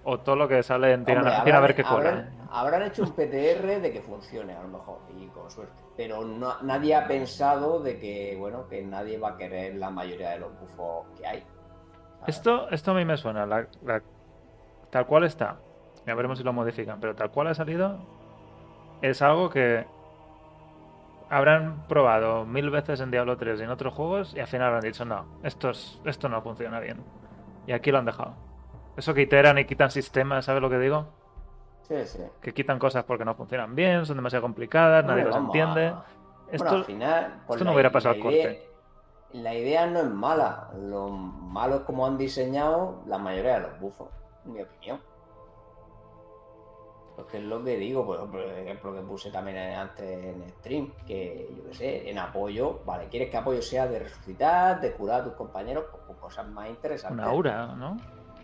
O 0.04 0.18
todo 0.20 0.36
lo 0.36 0.46
que 0.46 0.62
sale 0.62 0.92
en 0.92 1.04
tiran, 1.04 1.26
a- 1.26 1.42
ver 1.42 1.54
habrán- 1.54 1.74
qué 1.74 1.82
cola. 1.82 1.96
habrán, 2.10 2.38
habrán 2.50 2.82
hecho 2.82 3.02
un 3.02 3.12
PTR 3.12 3.80
de 3.80 3.92
que 3.92 4.00
funcione, 4.00 4.54
a 4.54 4.62
lo 4.62 4.68
mejor, 4.68 4.98
y 5.18 5.26
con 5.28 5.50
suerte. 5.50 5.82
Pero 5.98 6.24
nadie 6.62 6.94
ha 6.94 7.06
pensado 7.08 7.80
de 7.80 7.98
que, 7.98 8.36
bueno, 8.38 8.68
que 8.68 8.80
nadie 8.82 9.18
va 9.18 9.30
a 9.30 9.36
querer 9.36 9.74
la 9.74 9.90
mayoría 9.90 10.30
de 10.30 10.38
los 10.38 10.58
bufos 10.60 11.06
que 11.18 11.26
hay. 11.26 11.44
Esto, 12.26 12.70
esto 12.70 12.92
a 12.92 12.94
mí 12.94 13.04
me 13.04 13.16
suena. 13.16 13.44
la- 13.44 13.66
tal 14.90 15.06
cual 15.06 15.24
está. 15.24 15.56
Ya 16.06 16.14
veremos 16.14 16.38
si 16.38 16.44
lo 16.44 16.52
modifican. 16.52 17.00
Pero 17.00 17.14
tal 17.16 17.30
cual 17.32 17.48
ha 17.48 17.54
salido. 17.54 17.98
Es 19.02 19.20
algo 19.22 19.50
que. 19.50 19.84
Habrán 21.30 21.86
probado 21.88 22.46
mil 22.46 22.70
veces 22.70 23.00
en 23.00 23.10
Diablo 23.10 23.36
3 23.36 23.60
y 23.60 23.64
en 23.64 23.70
otros 23.70 23.92
juegos. 23.92 24.34
Y 24.34 24.40
al 24.40 24.46
final 24.46 24.72
han 24.74 24.80
dicho: 24.80 25.04
No, 25.04 25.26
esto, 25.42 25.70
es- 25.70 26.00
esto 26.04 26.28
no 26.28 26.40
funciona 26.42 26.80
bien. 26.80 27.02
Y 27.66 27.72
aquí 27.72 27.90
lo 27.90 27.98
han 27.98 28.04
dejado. 28.06 28.34
Eso 28.96 29.14
que 29.14 29.22
iteran 29.22 29.58
y 29.58 29.64
quitan 29.64 29.90
sistemas, 29.90 30.44
¿sabes 30.46 30.62
lo 30.62 30.70
que 30.70 30.78
digo? 30.78 31.06
Sí, 31.88 32.06
sí. 32.06 32.22
Que 32.42 32.52
quitan 32.52 32.78
cosas 32.78 33.04
porque 33.04 33.24
no 33.24 33.34
funcionan 33.34 33.74
bien, 33.74 34.04
son 34.04 34.16
demasiado 34.16 34.42
complicadas, 34.42 35.04
nadie 35.04 35.24
las 35.24 35.36
entiende. 35.36 35.86
a- 35.88 36.04
Esto, 36.50 36.64
Bueno, 36.64 36.78
al 36.78 36.84
final, 36.84 37.42
pues 37.46 37.56
esto 37.58 37.64
no 37.66 37.72
hubiera 37.74 37.90
pasado 37.92 38.14
idea- 38.14 38.22
corte. 38.22 38.68
La 39.32 39.54
idea 39.54 39.86
no 39.86 39.98
es 40.00 40.06
mala. 40.06 40.70
Lo 40.78 41.08
malo 41.10 41.76
es 41.76 41.80
como 41.82 42.06
han 42.06 42.16
diseñado 42.16 43.02
la 43.06 43.18
mayoría 43.18 43.54
de 43.60 43.68
los 43.68 43.78
bufos, 43.80 44.08
en 44.46 44.52
mi 44.54 44.62
opinión. 44.62 44.98
Porque 47.16 47.38
es 47.38 47.42
lo 47.44 47.62
que 47.64 47.76
digo, 47.76 48.06
por 48.06 48.40
ejemplo, 48.40 48.94
que 48.94 49.00
puse 49.00 49.30
también 49.30 49.58
antes 49.74 50.24
en 50.24 50.48
stream, 50.60 50.92
que 51.06 51.50
yo 51.56 51.64
qué 51.68 51.74
sé, 51.74 52.10
en 52.10 52.18
apoyo, 52.18 52.80
vale, 52.86 53.08
quieres 53.08 53.28
que 53.28 53.36
apoyo 53.36 53.60
sea 53.60 53.88
de 53.88 53.98
resucitar, 53.98 54.80
de 54.80 54.92
curar 54.92 55.20
a 55.20 55.24
tus 55.24 55.32
compañeros, 55.34 55.86
pues, 55.90 56.02
con 56.04 56.16
cosas 56.16 56.46
más 56.48 56.68
interesantes. 56.68 57.18
una 57.18 57.30
aura, 57.32 57.66
¿no? 57.74 57.96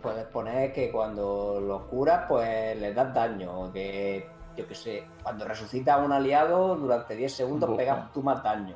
Puedes 0.05 0.27
poner 0.27 0.71
que 0.71 0.91
cuando 0.91 1.59
los 1.59 1.81
curas, 1.85 2.25
pues 2.27 2.77
les 2.77 2.93
das 2.93 3.11
daño. 3.11 3.73
Que, 3.73 4.29
yo 4.55 4.67
qué 4.67 4.75
sé, 4.75 5.03
cuando 5.23 5.45
resucitas 5.45 5.95
a 5.95 5.97
un 5.97 6.11
aliado, 6.11 6.75
durante 6.75 7.15
10 7.15 7.33
segundos 7.33 7.75
pegas 7.75 8.13
tú 8.13 8.21
más 8.21 8.43
daño. 8.43 8.75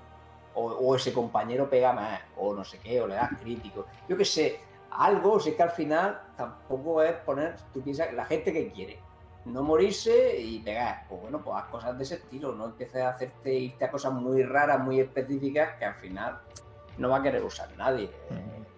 O, 0.56 0.66
o 0.66 0.96
ese 0.96 1.14
compañero 1.14 1.70
pega 1.70 1.94
más, 1.94 2.20
o 2.36 2.54
no 2.54 2.64
sé 2.64 2.80
qué, 2.80 3.00
o 3.00 3.06
le 3.06 3.14
das 3.14 3.30
crítico. 3.40 3.86
Yo 4.08 4.18
qué 4.18 4.26
sé, 4.26 4.60
algo, 4.92 5.40
si 5.40 5.52
es 5.52 5.56
que 5.56 5.64
al 5.64 5.70
final 5.70 6.20
tampoco 6.36 7.04
es 7.04 7.14
poner, 7.18 7.56
tú 7.74 7.82
piensas, 7.82 8.12
la 8.14 8.26
gente 8.26 8.52
que 8.52 8.72
quiere. 8.72 9.00
No 9.46 9.62
morirse 9.62 10.36
y 10.40 10.60
pegar. 10.60 11.06
Pues 11.08 11.22
bueno, 11.22 11.42
pues 11.44 11.56
haz 11.58 11.66
cosas 11.66 11.96
de 11.96 12.04
ese 12.06 12.16
estilo. 12.16 12.54
No 12.54 12.66
empieces 12.66 13.04
a 13.04 13.10
hacerte, 13.10 13.54
irte 13.54 13.86
a 13.86 13.92
cosas 13.92 14.14
muy 14.14 14.42
raras, 14.42 14.80
muy 14.80 15.00
específicas, 15.00 15.78
que 15.78 15.86
al 15.86 15.96
final 15.96 16.40
no 16.98 17.10
va 17.10 17.18
a 17.18 17.22
querer 17.22 17.44
usar 17.44 17.70
nadie. 17.78 18.10
Ujú. 18.32 18.69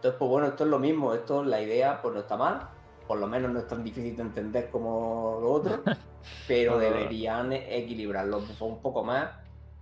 Entonces, 0.00 0.18
pues 0.18 0.30
bueno, 0.30 0.46
esto 0.46 0.64
es 0.64 0.70
lo 0.70 0.78
mismo, 0.78 1.12
esto, 1.12 1.44
la 1.44 1.60
idea, 1.60 2.00
pues 2.00 2.14
no 2.14 2.20
está 2.20 2.34
mal, 2.34 2.66
por 3.06 3.18
lo 3.18 3.26
menos 3.26 3.50
no 3.52 3.58
es 3.58 3.66
tan 3.66 3.84
difícil 3.84 4.16
de 4.16 4.22
entender 4.22 4.70
como 4.70 5.36
lo 5.42 5.52
otro, 5.52 5.82
pero 6.48 6.78
deberían 6.78 7.52
equilibrar 7.52 8.24
los 8.24 8.48
bufos 8.48 8.62
un 8.62 8.80
poco 8.80 9.04
más, 9.04 9.28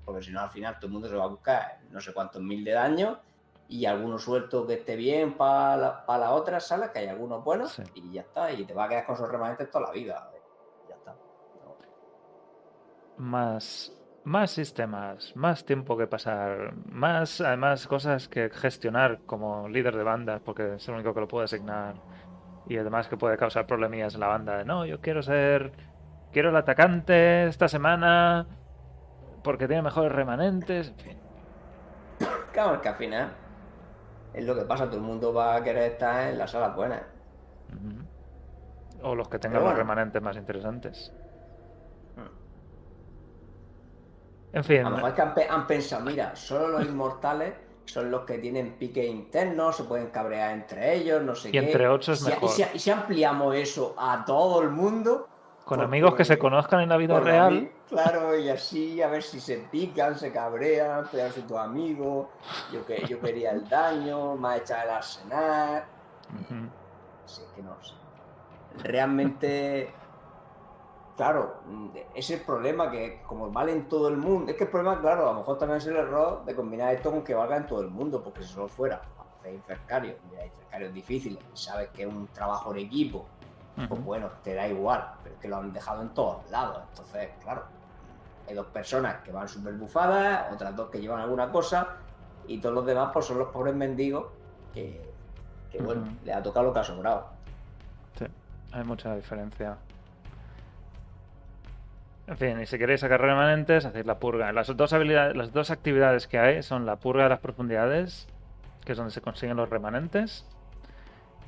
porque 0.04 0.20
si 0.24 0.32
no 0.32 0.40
al 0.40 0.48
final 0.48 0.74
todo 0.74 0.86
el 0.86 0.92
mundo 0.92 1.08
se 1.08 1.14
va 1.14 1.22
a 1.22 1.28
buscar 1.28 1.78
no 1.90 2.00
sé 2.00 2.12
cuántos 2.12 2.42
mil 2.42 2.64
de 2.64 2.72
daño 2.72 3.20
y 3.68 3.86
alguno 3.86 4.18
suelto 4.18 4.66
que 4.66 4.74
esté 4.74 4.96
bien 4.96 5.34
para 5.36 5.76
la, 5.76 6.04
para 6.04 6.18
la 6.24 6.30
otra 6.32 6.58
sala, 6.58 6.90
que 6.90 6.98
hay 6.98 7.06
algunos 7.06 7.44
buenos, 7.44 7.70
Sí. 7.74 7.84
y 7.94 8.12
ya 8.14 8.22
está, 8.22 8.50
y 8.50 8.64
te 8.64 8.74
va 8.74 8.86
a 8.86 8.88
quedar 8.88 9.06
con 9.06 9.14
esos 9.14 9.28
remanentes 9.30 9.70
toda 9.70 9.86
la 9.86 9.92
vida. 9.92 10.32
Ya 10.88 10.96
está. 10.96 11.14
más, 13.18 13.92
más 14.28 14.50
sistemas, 14.50 15.34
más 15.34 15.64
tiempo 15.64 15.96
que 15.96 16.06
pasar, 16.06 16.74
más 16.90 17.40
además 17.40 17.86
cosas 17.86 18.28
que 18.28 18.50
gestionar 18.50 19.20
como 19.24 19.68
líder 19.68 19.96
de 19.96 20.02
banda, 20.02 20.40
porque 20.44 20.74
es 20.74 20.86
el 20.86 20.94
único 20.94 21.14
que 21.14 21.20
lo 21.20 21.28
puede 21.28 21.46
asignar. 21.46 21.94
Y 22.68 22.76
además 22.76 23.08
que 23.08 23.16
puede 23.16 23.38
causar 23.38 23.66
problemillas 23.66 24.14
en 24.14 24.20
la 24.20 24.26
banda 24.26 24.58
de 24.58 24.66
no, 24.66 24.84
yo 24.84 25.00
quiero 25.00 25.22
ser, 25.22 25.72
quiero 26.30 26.50
el 26.50 26.56
atacante 26.56 27.46
esta 27.46 27.68
semana 27.68 28.46
porque 29.42 29.66
tiene 29.66 29.82
mejores 29.82 30.12
remanentes, 30.12 30.88
en 30.88 30.98
fin. 30.98 31.18
Claro, 32.52 32.74
es 32.74 32.80
que 32.80 32.88
al 32.88 32.96
final 32.96 33.30
es 34.34 34.44
lo 34.44 34.54
que 34.54 34.62
pasa, 34.62 34.86
todo 34.86 34.96
el 34.96 35.02
mundo 35.02 35.32
va 35.32 35.56
a 35.56 35.62
querer 35.62 35.92
estar 35.92 36.28
en 36.28 36.38
las 36.38 36.50
salas 36.50 36.76
buenas. 36.76 37.02
O 39.02 39.14
los 39.14 39.28
que 39.28 39.38
tengan 39.38 39.64
los 39.64 39.76
remanentes 39.76 40.20
más 40.20 40.36
interesantes. 40.36 41.14
Hmm. 42.16 42.38
En 44.52 44.64
fin, 44.64 44.78
A 44.86 44.90
lo 44.90 44.96
mejor 44.96 45.10
es 45.10 45.14
que 45.16 45.22
han, 45.22 45.34
pe- 45.34 45.46
han 45.48 45.66
pensado, 45.66 46.04
mira, 46.04 46.34
solo 46.34 46.68
los 46.68 46.84
inmortales 46.86 47.52
son 47.84 48.10
los 48.10 48.22
que 48.24 48.38
tienen 48.38 48.72
piques 48.78 49.06
internos, 49.06 49.76
se 49.76 49.84
pueden 49.84 50.08
cabrear 50.08 50.52
entre 50.52 50.94
ellos, 50.94 51.22
no 51.22 51.34
sé 51.34 51.48
Y 51.50 51.52
qué. 51.52 51.58
entre 51.58 51.88
ocho 51.88 52.12
es 52.12 52.20
Si- 52.20 52.30
mejor. 52.30 52.48
Y 52.48 52.52
si, 52.52 52.64
y 52.74 52.78
si 52.78 52.90
ampliamos 52.90 53.54
eso 53.54 53.94
a 53.98 54.24
todo 54.24 54.62
el 54.62 54.70
mundo. 54.70 55.26
con 55.64 55.76
porque- 55.80 55.84
amigos 55.84 56.14
que 56.14 56.24
se 56.24 56.38
conozcan 56.38 56.80
en 56.80 56.88
la 56.88 56.96
vida 56.96 57.20
real, 57.20 57.70
Claro, 57.90 58.36
y 58.38 58.48
así, 58.50 59.00
a 59.02 59.08
ver 59.08 59.22
si 59.22 59.38
se 59.40 59.56
pican, 59.70 60.18
se 60.18 60.30
cabrean, 60.32 61.06
pegarse 61.08 61.40
tus 61.42 61.56
amigos. 61.58 62.28
Yo, 62.72 62.84
que, 62.86 63.04
yo 63.06 63.18
quería 63.20 63.50
el 63.52 63.66
daño, 63.68 64.34
me 64.36 64.48
ha 64.48 64.56
echado 64.58 64.82
el 64.84 64.90
arsenal. 64.90 65.84
ujú, 66.34 66.68
Sí, 67.26 67.42
que 67.54 67.62
no 67.62 67.74
lo 67.74 67.82
sé. 67.84 67.94
Realmente, 68.82 69.90
claro, 71.18 71.56
mm, 71.66 71.88
es 72.14 72.30
el 72.30 72.40
problema 72.42 72.90
que 72.92 73.20
como 73.26 73.50
vale 73.50 73.72
en 73.72 73.88
todo 73.88 74.06
el 74.08 74.16
mundo, 74.16 74.52
es 74.52 74.56
que 74.56 74.64
el 74.64 74.70
problema, 74.70 75.00
claro, 75.00 75.28
a 75.28 75.32
lo 75.32 75.40
mejor 75.40 75.58
también 75.58 75.78
es 75.78 75.86
el 75.86 75.96
error 75.96 76.44
de 76.44 76.54
combinar 76.54 76.94
esto 76.94 77.10
con 77.10 77.22
que 77.22 77.34
valga 77.34 77.56
en 77.56 77.66
todo 77.66 77.80
el 77.82 77.88
mundo, 77.88 78.22
porque 78.22 78.42
si 78.44 78.52
solo 78.52 78.68
fuera 78.68 79.02
hacer 79.40 79.52
infercarios, 79.52 80.16
mira, 80.30 80.46
infercarios 80.46 80.94
difíciles, 80.94 81.42
y 81.52 81.56
sabes 81.56 81.88
que 81.88 82.02
es 82.02 82.08
un 82.08 82.28
trabajo 82.28 82.70
en 82.70 82.78
equipo, 82.78 83.26
pues 83.88 84.04
bueno, 84.04 84.30
te 84.42 84.54
da 84.54 84.66
igual, 84.66 85.12
pero 85.22 85.34
es 85.34 85.40
que 85.40 85.48
lo 85.48 85.56
han 85.56 85.72
dejado 85.72 86.02
en 86.02 86.08
todos 86.10 86.48
lados, 86.50 86.82
entonces, 86.90 87.30
claro, 87.42 87.64
hay 88.48 88.54
dos 88.54 88.66
personas 88.66 89.16
que 89.22 89.32
van 89.32 89.48
súper 89.48 89.74
bufadas, 89.74 90.52
otras 90.52 90.74
dos 90.74 90.88
que 90.88 91.00
llevan 91.00 91.20
alguna 91.20 91.50
cosa, 91.50 91.96
y 92.46 92.58
todos 92.60 92.76
los 92.76 92.86
demás 92.86 93.10
pues 93.12 93.26
son 93.26 93.38
los 93.38 93.48
pobres 93.48 93.74
mendigos 93.74 94.26
que, 94.72 95.12
que 95.70 95.82
bueno, 95.82 96.06
les 96.24 96.34
ha 96.34 96.42
tocado 96.42 96.66
lo 96.66 96.72
que 96.72 96.78
ha 96.78 96.84
sobrado. 96.84 97.26
Sí, 98.16 98.26
hay 98.72 98.84
mucha 98.84 99.14
diferencia. 99.16 99.76
En 102.28 102.36
fin, 102.36 102.60
y 102.60 102.66
si 102.66 102.78
queréis 102.78 103.00
sacar 103.00 103.20
remanentes, 103.22 103.84
hacéis 103.86 104.04
la 104.06 104.18
purga. 104.18 104.52
Las 104.52 104.76
dos 104.76 104.92
habilidades, 104.92 105.34
las 105.36 105.52
dos 105.52 105.70
actividades 105.70 106.26
que 106.28 106.38
hay 106.38 106.62
son 106.62 106.84
la 106.84 106.96
purga 106.96 107.24
de 107.24 107.30
las 107.30 107.40
profundidades, 107.40 108.28
que 108.84 108.92
es 108.92 108.98
donde 108.98 109.12
se 109.12 109.22
consiguen 109.22 109.56
los 109.56 109.70
remanentes, 109.70 110.46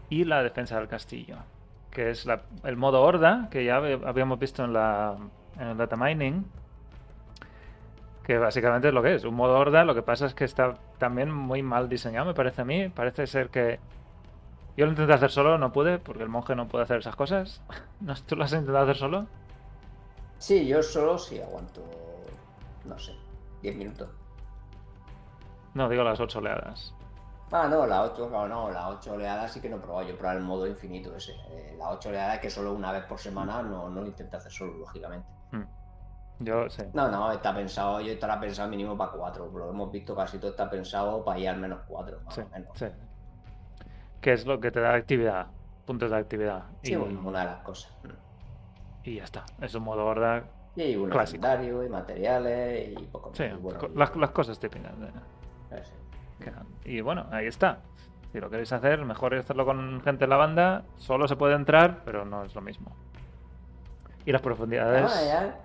y 0.09 0.25
la 0.25 0.43
defensa 0.43 0.79
del 0.79 0.89
castillo, 0.89 1.37
que 1.91 2.11
es 2.11 2.25
la- 2.25 2.43
el 2.65 2.77
modo 2.77 3.03
horda, 3.03 3.49
que 3.51 3.65
ya 3.65 3.79
hab- 3.79 4.07
habíamos 4.07 4.39
visto 4.39 4.65
en, 4.65 4.73
la, 4.73 5.17
en 5.59 5.69
el 5.69 5.77
data 5.77 5.97
mining, 5.97 6.47
que 8.25 8.39
básicamente 8.39 8.89
es 8.89 8.95
lo 8.95 9.03
que 9.03 9.15
es, 9.15 9.25
un 9.25 9.35
modo 9.35 9.59
horda, 9.59 9.85
lo 9.85 9.95
que 9.95 10.03
pasa 10.03 10.27
es 10.27 10.35
que 10.35 10.45
está 10.45 10.75
también 10.99 11.31
muy 11.31 11.63
mal 11.63 11.89
diseñado, 11.89 12.27
me 12.27 12.35
parece 12.35 12.63
a 12.63 12.65
mí, 12.65 12.89
parece 12.89 13.27
ser 13.27 13.49
que 13.51 13.81
yo 14.77 14.87
lo 14.87 14.93
intenté 14.93 15.13
hacer 15.13 15.31
solo, 15.31 15.59
no 15.59 15.73
pude, 15.73 15.99
porque 15.99 16.23
el 16.23 16.29
monje 16.29 16.55
no 16.55 16.69
puede 16.69 16.85
hacer 16.85 16.99
esas 17.01 17.17
cosas. 17.17 17.63
¿No, 18.01 18.15
¿Tú 18.27 18.37
lo 18.37 18.45
has 18.45 18.53
intentado 18.53 18.79
hacer 18.85 18.97
solo? 18.97 19.27
Sí, 20.41 20.67
yo 20.67 20.83
solo 20.83 21.19
sí 21.19 21.39
aguanto, 21.41 21.83
no 22.87 22.99
sé, 22.99 23.15
10 23.61 23.77
minutos. 23.77 24.09
No, 25.75 25.87
digo 25.89 26.03
las 26.03 26.19
ocho 26.19 26.39
oleadas. 26.39 26.95
Ah, 27.53 27.69
no, 27.69 27.87
la 27.87 28.03
8, 28.05 28.29
claro, 28.29 28.49
no, 28.49 28.71
la 28.71 28.89
8 28.89 29.13
oleadas 29.13 29.53
sí 29.53 29.61
que 29.61 29.69
no 29.69 29.77
he 29.77 29.81
probado, 29.81 30.09
yo 30.09 30.15
he 30.15 30.17
probado 30.17 30.39
el 30.39 30.45
modo 30.45 30.67
infinito 30.67 31.15
ese. 31.15 31.33
Eh, 31.51 31.75
la 31.79 31.91
8 31.91 32.09
oleadas 32.09 32.39
que 32.39 32.49
solo 32.49 32.73
una 32.73 32.91
vez 32.91 33.05
por 33.05 33.19
semana 33.19 33.61
no, 33.63 33.91
no 33.91 34.01
lo 34.01 34.07
intenté 34.07 34.37
hacer 34.39 34.51
solo, 34.51 34.79
lógicamente. 34.79 35.29
Mm. 35.53 35.65
Yo 36.39 36.71
sí. 36.71 36.85
No, 36.95 37.09
no, 37.11 37.31
está 37.33 37.55
pensado, 37.55 38.01
yo 38.01 38.13
estará 38.13 38.41
pensado 38.41 38.69
mínimo 38.71 38.97
para 38.97 39.13
4, 39.13 39.51
lo 39.53 39.69
hemos 39.69 39.93
visto 39.93 40.17
casi 40.17 40.39
todo 40.39 40.53
está 40.53 40.71
pensado 40.71 41.23
para 41.23 41.39
ir 41.39 41.51
al 41.51 41.59
menos 41.59 41.81
4, 41.87 42.19
más 42.25 42.35
Sí, 42.35 42.41
o 42.41 42.49
menos. 42.49 42.71
sí. 42.79 42.87
Que 44.23 44.33
es 44.33 44.47
lo 44.47 44.59
que 44.59 44.71
te 44.71 44.81
da 44.81 44.95
actividad, 44.95 45.49
puntos 45.85 46.11
de 46.11 46.17
actividad. 46.17 46.63
Sí, 46.83 46.93
y, 46.93 46.97
bueno, 46.97 47.21
una 47.29 47.41
de 47.41 47.45
las 47.47 47.63
cosas. 47.63 47.93
Y 49.05 49.17
ya 49.17 49.25
está. 49.25 49.45
Es 49.61 49.75
un 49.75 49.83
modo 49.85 50.05
horda. 50.07 50.45
Y 50.77 50.83
hay 50.83 50.97
un 50.97 51.11
Clásico. 51.11 51.45
y 51.47 51.89
materiales, 51.89 52.91
y 52.99 53.03
poco 53.07 53.31
más. 53.31 53.39
Sí, 53.39 53.45
bueno, 53.61 53.81
las, 53.95 54.15
las 54.17 54.31
cosas 54.31 54.59
típicas. 54.59 54.93
de- 55.01 55.83
sí. 55.85 55.93
que- 56.41 56.91
Y 56.91 57.01
bueno, 57.01 57.27
ahí 57.31 57.47
está. 57.47 57.81
Si 58.33 58.39
lo 58.39 58.49
queréis 58.49 58.73
hacer, 58.73 59.05
mejor 59.05 59.35
hacerlo 59.35 59.67
con 59.67 60.01
gente 60.03 60.25
en 60.25 60.31
la 60.31 60.37
banda. 60.37 60.85
Solo 60.97 61.27
se 61.27 61.35
puede 61.37 61.55
entrar, 61.55 62.03
pero 62.05 62.25
no 62.25 62.45
es 62.45 62.55
lo 62.55 62.61
mismo. 62.61 62.93
Y 64.25 64.33
las 64.33 64.41
profundidades. 64.41 65.11
Ah, 65.13 65.25
ya. 65.25 65.57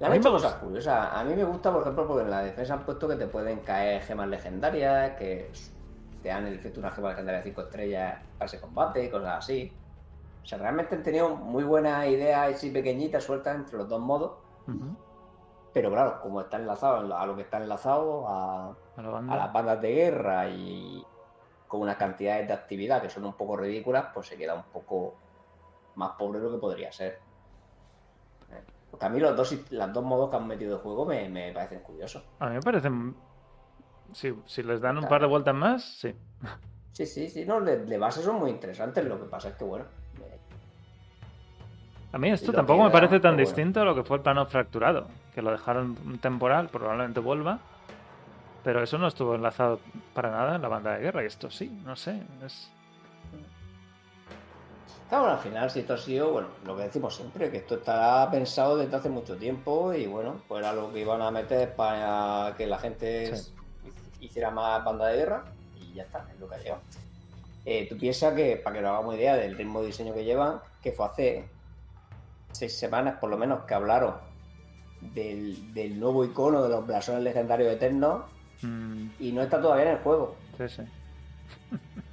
Le 0.00 0.06
A 0.06 0.08
han 0.10 0.14
hecho 0.16 0.30
cosas 0.30 0.54
curiosas. 0.54 1.08
A 1.12 1.24
mí 1.24 1.34
me 1.34 1.44
gusta, 1.44 1.72
por 1.72 1.82
ejemplo, 1.82 2.06
porque 2.06 2.22
en 2.24 2.30
la 2.30 2.42
defensa 2.42 2.74
han 2.74 2.84
puesto 2.84 3.08
que 3.08 3.16
te 3.16 3.26
pueden 3.26 3.60
caer 3.60 4.02
gemas 4.02 4.28
legendarias, 4.28 5.12
que 5.16 5.50
te 6.22 6.28
dan 6.28 6.46
el 6.46 6.54
efecto 6.54 6.80
de 6.80 6.86
una 6.86 6.94
gema 6.94 7.10
legendaria 7.10 7.38
de 7.38 7.44
5 7.44 7.60
estrellas 7.62 8.18
para 8.38 8.46
ese 8.46 8.60
combate, 8.60 9.10
cosas 9.10 9.38
así. 9.38 9.72
O 10.44 10.46
sea, 10.46 10.58
realmente 10.58 10.94
han 10.94 11.02
tenido 11.02 11.30
muy 11.34 11.64
buenas 11.64 12.06
ideas 12.06 12.54
así 12.54 12.70
pequeñitas 12.70 13.24
sueltas 13.24 13.56
entre 13.56 13.78
los 13.78 13.88
dos 13.88 14.00
modos. 14.00 14.32
Pero 15.72 15.90
claro, 15.90 16.20
como 16.20 16.40
está 16.42 16.58
enlazado 16.58 17.16
a 17.16 17.26
lo 17.26 17.34
que 17.34 17.42
está 17.42 17.56
enlazado 17.56 18.28
a, 18.28 18.68
A 18.96 19.02
la 19.02 19.08
a 19.08 19.10
banda. 19.10 19.36
las 19.36 19.52
bandas 19.52 19.80
de 19.80 19.92
guerra 19.92 20.48
y 20.48 21.04
con 21.66 21.80
unas 21.80 21.96
cantidades 21.96 22.46
de 22.46 22.54
actividad 22.54 23.02
que 23.02 23.10
son 23.10 23.24
un 23.24 23.32
poco 23.32 23.56
ridículas, 23.56 24.06
pues 24.14 24.28
se 24.28 24.36
queda 24.36 24.54
un 24.54 24.62
poco 24.64 25.14
más 25.96 26.12
pobre 26.12 26.38
de 26.38 26.44
lo 26.46 26.52
que 26.52 26.58
podría 26.58 26.92
ser. 26.92 27.18
Eh, 28.52 28.62
Porque 28.90 29.06
a 29.06 29.08
mí 29.08 29.18
los 29.18 29.34
dos, 29.36 29.70
los 29.72 29.92
dos 29.92 30.04
modos 30.04 30.30
que 30.30 30.36
han 30.36 30.46
metido 30.46 30.76
de 30.76 30.82
juego 30.82 31.04
me, 31.06 31.28
me 31.28 31.52
parecen 31.52 31.80
curiosos. 31.80 32.22
A 32.38 32.46
mí 32.48 32.54
me 32.56 32.60
parecen. 32.60 33.16
Si, 34.12 34.32
si 34.46 34.62
les 34.62 34.80
dan 34.80 34.98
un 34.98 35.08
par 35.08 35.22
de 35.22 35.26
vueltas 35.26 35.54
más, 35.54 35.82
sí. 35.82 36.14
Sí, 36.92 37.06
sí, 37.06 37.28
sí, 37.28 37.44
no, 37.44 37.60
de, 37.60 37.78
de 37.84 37.98
base 37.98 38.22
son 38.22 38.36
muy 38.36 38.50
interesantes, 38.50 39.04
lo 39.04 39.18
que 39.18 39.26
pasa 39.26 39.48
es 39.48 39.54
que 39.56 39.64
bueno. 39.64 39.86
A 42.14 42.18
mí 42.18 42.30
esto 42.30 42.52
tampoco 42.52 42.84
me 42.84 42.90
parece 42.90 43.18
tan 43.18 43.32
bueno. 43.34 43.44
distinto 43.44 43.80
a 43.80 43.84
lo 43.84 43.92
que 43.94 44.04
fue 44.04 44.18
el 44.18 44.22
plano 44.22 44.46
fracturado, 44.46 45.08
que 45.34 45.42
lo 45.42 45.50
dejaron 45.50 45.96
temporal, 46.20 46.68
probablemente 46.68 47.18
vuelva, 47.18 47.58
pero 48.62 48.80
eso 48.84 48.98
no 48.98 49.08
estuvo 49.08 49.34
enlazado 49.34 49.80
para 50.14 50.30
nada 50.30 50.54
en 50.54 50.62
la 50.62 50.68
banda 50.68 50.92
de 50.94 51.00
guerra, 51.00 51.24
y 51.24 51.26
esto 51.26 51.50
sí, 51.50 51.68
no 51.84 51.96
sé, 51.96 52.22
es... 52.46 52.70
Claro, 55.08 55.26
al 55.32 55.38
final, 55.38 55.68
si 55.70 55.80
esto 55.80 55.94
ha 55.94 55.98
sido, 55.98 56.30
bueno, 56.30 56.48
lo 56.64 56.76
que 56.76 56.84
decimos 56.84 57.16
siempre, 57.16 57.50
que 57.50 57.58
esto 57.58 57.74
estará 57.74 58.30
pensado 58.30 58.76
desde 58.76 58.94
hace 58.96 59.08
mucho 59.08 59.36
tiempo 59.36 59.92
y 59.92 60.06
bueno, 60.06 60.36
pues 60.46 60.60
era 60.60 60.72
lo 60.72 60.92
que 60.92 61.00
iban 61.00 61.20
a 61.20 61.32
meter 61.32 61.74
para 61.74 62.54
que 62.56 62.66
la 62.66 62.78
gente 62.78 63.36
Sí. 63.36 63.52
hiciera 64.20 64.50
más 64.50 64.84
banda 64.84 65.06
de 65.08 65.16
guerra 65.16 65.44
y 65.76 65.94
ya 65.94 66.04
está, 66.04 66.24
es 66.32 66.38
lo 66.40 66.48
que 66.48 66.54
ha 66.54 66.58
llegado. 66.58 66.80
Eh, 67.66 67.86
tú 67.88 67.98
piensas 67.98 68.34
que, 68.34 68.56
para 68.56 68.76
que 68.76 68.82
nos 68.82 68.92
hagamos 68.92 69.14
idea 69.16 69.36
del 69.36 69.56
ritmo 69.56 69.80
de 69.80 69.86
diseño 69.86 70.14
que 70.14 70.24
llevan, 70.24 70.60
que 70.80 70.92
fue 70.92 71.06
hace 71.06 71.48
seis 72.54 72.76
semanas 72.78 73.18
por 73.20 73.30
lo 73.30 73.36
menos 73.36 73.64
que 73.64 73.74
hablaron 73.74 74.14
del, 75.00 75.72
del 75.74 75.98
nuevo 76.00 76.24
icono 76.24 76.62
de 76.62 76.68
los 76.70 76.86
blasones 76.86 77.22
legendarios 77.22 77.72
eternos 77.72 78.22
mm, 78.62 79.06
y 79.20 79.32
no 79.32 79.42
está 79.42 79.60
todavía 79.60 79.84
en 79.84 79.96
el 79.98 80.02
juego. 80.02 80.36
sí, 80.56 80.68
sí. 80.68 80.82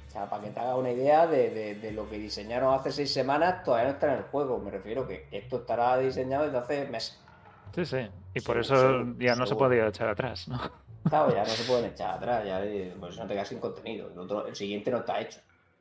O 0.08 0.10
sea, 0.12 0.28
para 0.28 0.42
que 0.42 0.50
te 0.50 0.60
hagas 0.60 0.76
una 0.76 0.90
idea 0.90 1.26
de, 1.26 1.48
de- 1.48 1.74
de 1.76 1.90
lo 1.92 2.06
que 2.10 2.18
diseñaron 2.18 2.74
hace 2.74 2.92
seis 2.92 3.10
semanas, 3.10 3.62
todavía 3.64 3.88
no 3.88 3.94
está 3.94 4.12
en 4.12 4.18
el 4.18 4.24
juego. 4.24 4.58
Me 4.58 4.70
refiero 4.70 5.08
que 5.08 5.26
esto 5.30 5.56
estará 5.56 5.96
diseñado 5.96 6.44
desde 6.44 6.58
hace 6.58 6.86
meses. 6.88 7.18
Sí, 7.74 7.86
sí. 7.86 8.10
Y 8.34 8.40
por 8.42 8.58
eso 8.58 9.06
ya 9.18 9.34
no 9.36 9.46
se 9.46 9.54
podía 9.56 9.86
echar 9.86 10.10
atrás, 10.10 10.48
¿no? 10.48 10.60
Claro, 11.08 11.34
ya 11.34 11.40
no 11.44 11.48
se 11.48 11.64
pueden 11.64 11.86
echar 11.86 12.10
atrás, 12.16 12.44
ya 12.44 12.62
eh, 12.62 12.94
por 13.00 13.08
eso 13.08 13.22
no 13.22 13.26
te 13.26 13.32
quedas 13.34 13.48
sin 13.48 13.58
contenido. 13.58 14.10
El, 14.12 14.18
otro- 14.18 14.46
el 14.46 14.54
siguiente 14.54 14.90
no 14.90 14.98
está 14.98 15.18
hecho. 15.18 15.40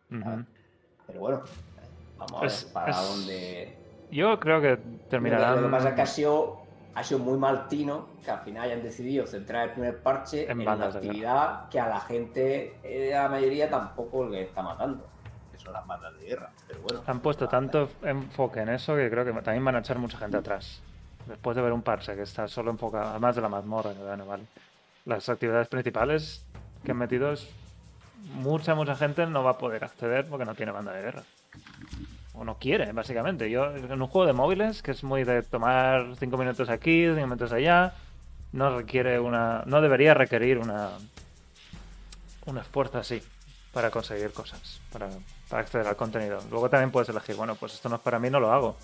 Pero 0.09 1.19
bueno, 1.19 1.41
vamos 2.17 2.37
a 2.37 2.39
ver 2.41 2.45
Es- 2.51 2.63
para 2.65 2.91
es- 2.91 2.97
dónde. 3.09 3.77
Yo 4.11 4.39
creo 4.39 4.61
que 4.61 4.77
terminarán... 5.09 5.55
lo 5.55 5.67
que 5.67 5.71
pasa 5.71 5.89
es 5.89 5.95
que 5.95 6.01
ha 6.01 6.05
sido, 6.05 6.61
ha 6.93 7.03
sido 7.03 7.19
muy 7.19 7.37
mal 7.37 7.67
tino 7.67 8.07
que 8.23 8.29
al 8.29 8.41
final 8.41 8.63
hayan 8.63 8.83
decidido 8.83 9.25
centrar 9.25 9.69
el 9.69 9.73
primer 9.73 9.99
parche 9.99 10.43
En 10.51 10.61
en, 10.61 10.79
de 10.79 10.85
actividad 10.85 11.69
que 11.69 11.79
a 11.79 11.87
la 11.87 12.01
gente, 12.01 12.75
eh, 12.83 13.15
a 13.15 13.23
la 13.23 13.29
mayoría, 13.29 13.69
tampoco 13.69 14.27
le 14.27 14.43
está 14.43 14.61
matando. 14.61 15.07
Que 15.51 15.59
son 15.59 15.73
las 15.73 15.87
bandas 15.87 16.13
de 16.19 16.25
guerra. 16.25 16.49
Pero 16.67 16.81
bueno. 16.81 17.01
Han 17.07 17.19
puesto 17.21 17.47
tanto 17.47 17.89
enfoque 18.03 18.59
en 18.59 18.69
eso 18.69 18.95
que 18.95 19.09
creo 19.09 19.23
que 19.23 19.31
también 19.41 19.63
van 19.63 19.77
a 19.77 19.79
echar 19.79 19.97
mucha 19.97 20.17
gente 20.17 20.37
atrás. 20.37 20.81
Después 21.25 21.55
de 21.55 21.61
ver 21.61 21.71
un 21.71 21.81
parche 21.81 22.15
que 22.15 22.23
está 22.23 22.47
solo 22.47 22.71
enfocado, 22.71 23.11
además 23.11 23.35
de 23.35 23.41
la 23.41 23.49
mazmorra, 23.49 23.93
que 23.93 24.03
bueno, 24.03 24.25
vale. 24.25 24.43
Las 25.05 25.29
actividades 25.29 25.67
principales 25.67 26.45
que 26.83 26.91
han 26.91 26.97
metido 26.97 27.31
es 27.31 27.49
mucha, 28.35 28.75
mucha 28.75 28.95
gente 28.95 29.25
no 29.25 29.43
va 29.43 29.51
a 29.51 29.57
poder 29.57 29.83
acceder 29.83 30.27
porque 30.27 30.45
no 30.45 30.53
tiene 30.55 30.71
banda 30.71 30.91
de 30.91 31.01
guerra. 31.01 31.23
O 32.41 32.43
no 32.43 32.57
quiere, 32.57 32.91
básicamente. 32.91 33.51
Yo, 33.51 33.75
en 33.75 34.01
un 34.01 34.07
juego 34.07 34.25
de 34.25 34.33
móviles, 34.33 34.81
que 34.81 34.89
es 34.89 35.03
muy 35.03 35.23
de 35.23 35.43
tomar 35.43 36.15
5 36.17 36.37
minutos 36.37 36.69
aquí, 36.69 37.05
5 37.05 37.13
minutos 37.13 37.51
allá, 37.51 37.93
no 38.51 38.75
requiere 38.75 39.19
una. 39.19 39.61
no 39.67 39.79
debería 39.79 40.15
requerir 40.15 40.57
una. 40.57 40.89
un 42.47 42.57
esfuerzo 42.57 42.97
así 42.97 43.21
para 43.71 43.91
conseguir 43.91 44.33
cosas, 44.33 44.81
para, 44.91 45.07
para 45.49 45.61
acceder 45.61 45.85
al 45.85 45.95
contenido. 45.95 46.39
Luego 46.49 46.67
también 46.67 46.89
puedes 46.89 47.09
elegir, 47.09 47.35
bueno, 47.35 47.53
pues 47.53 47.75
esto 47.75 47.89
no 47.89 47.97
es 47.97 48.01
para 48.01 48.17
mí, 48.17 48.31
no 48.31 48.39
lo 48.39 48.51
hago. 48.51 48.75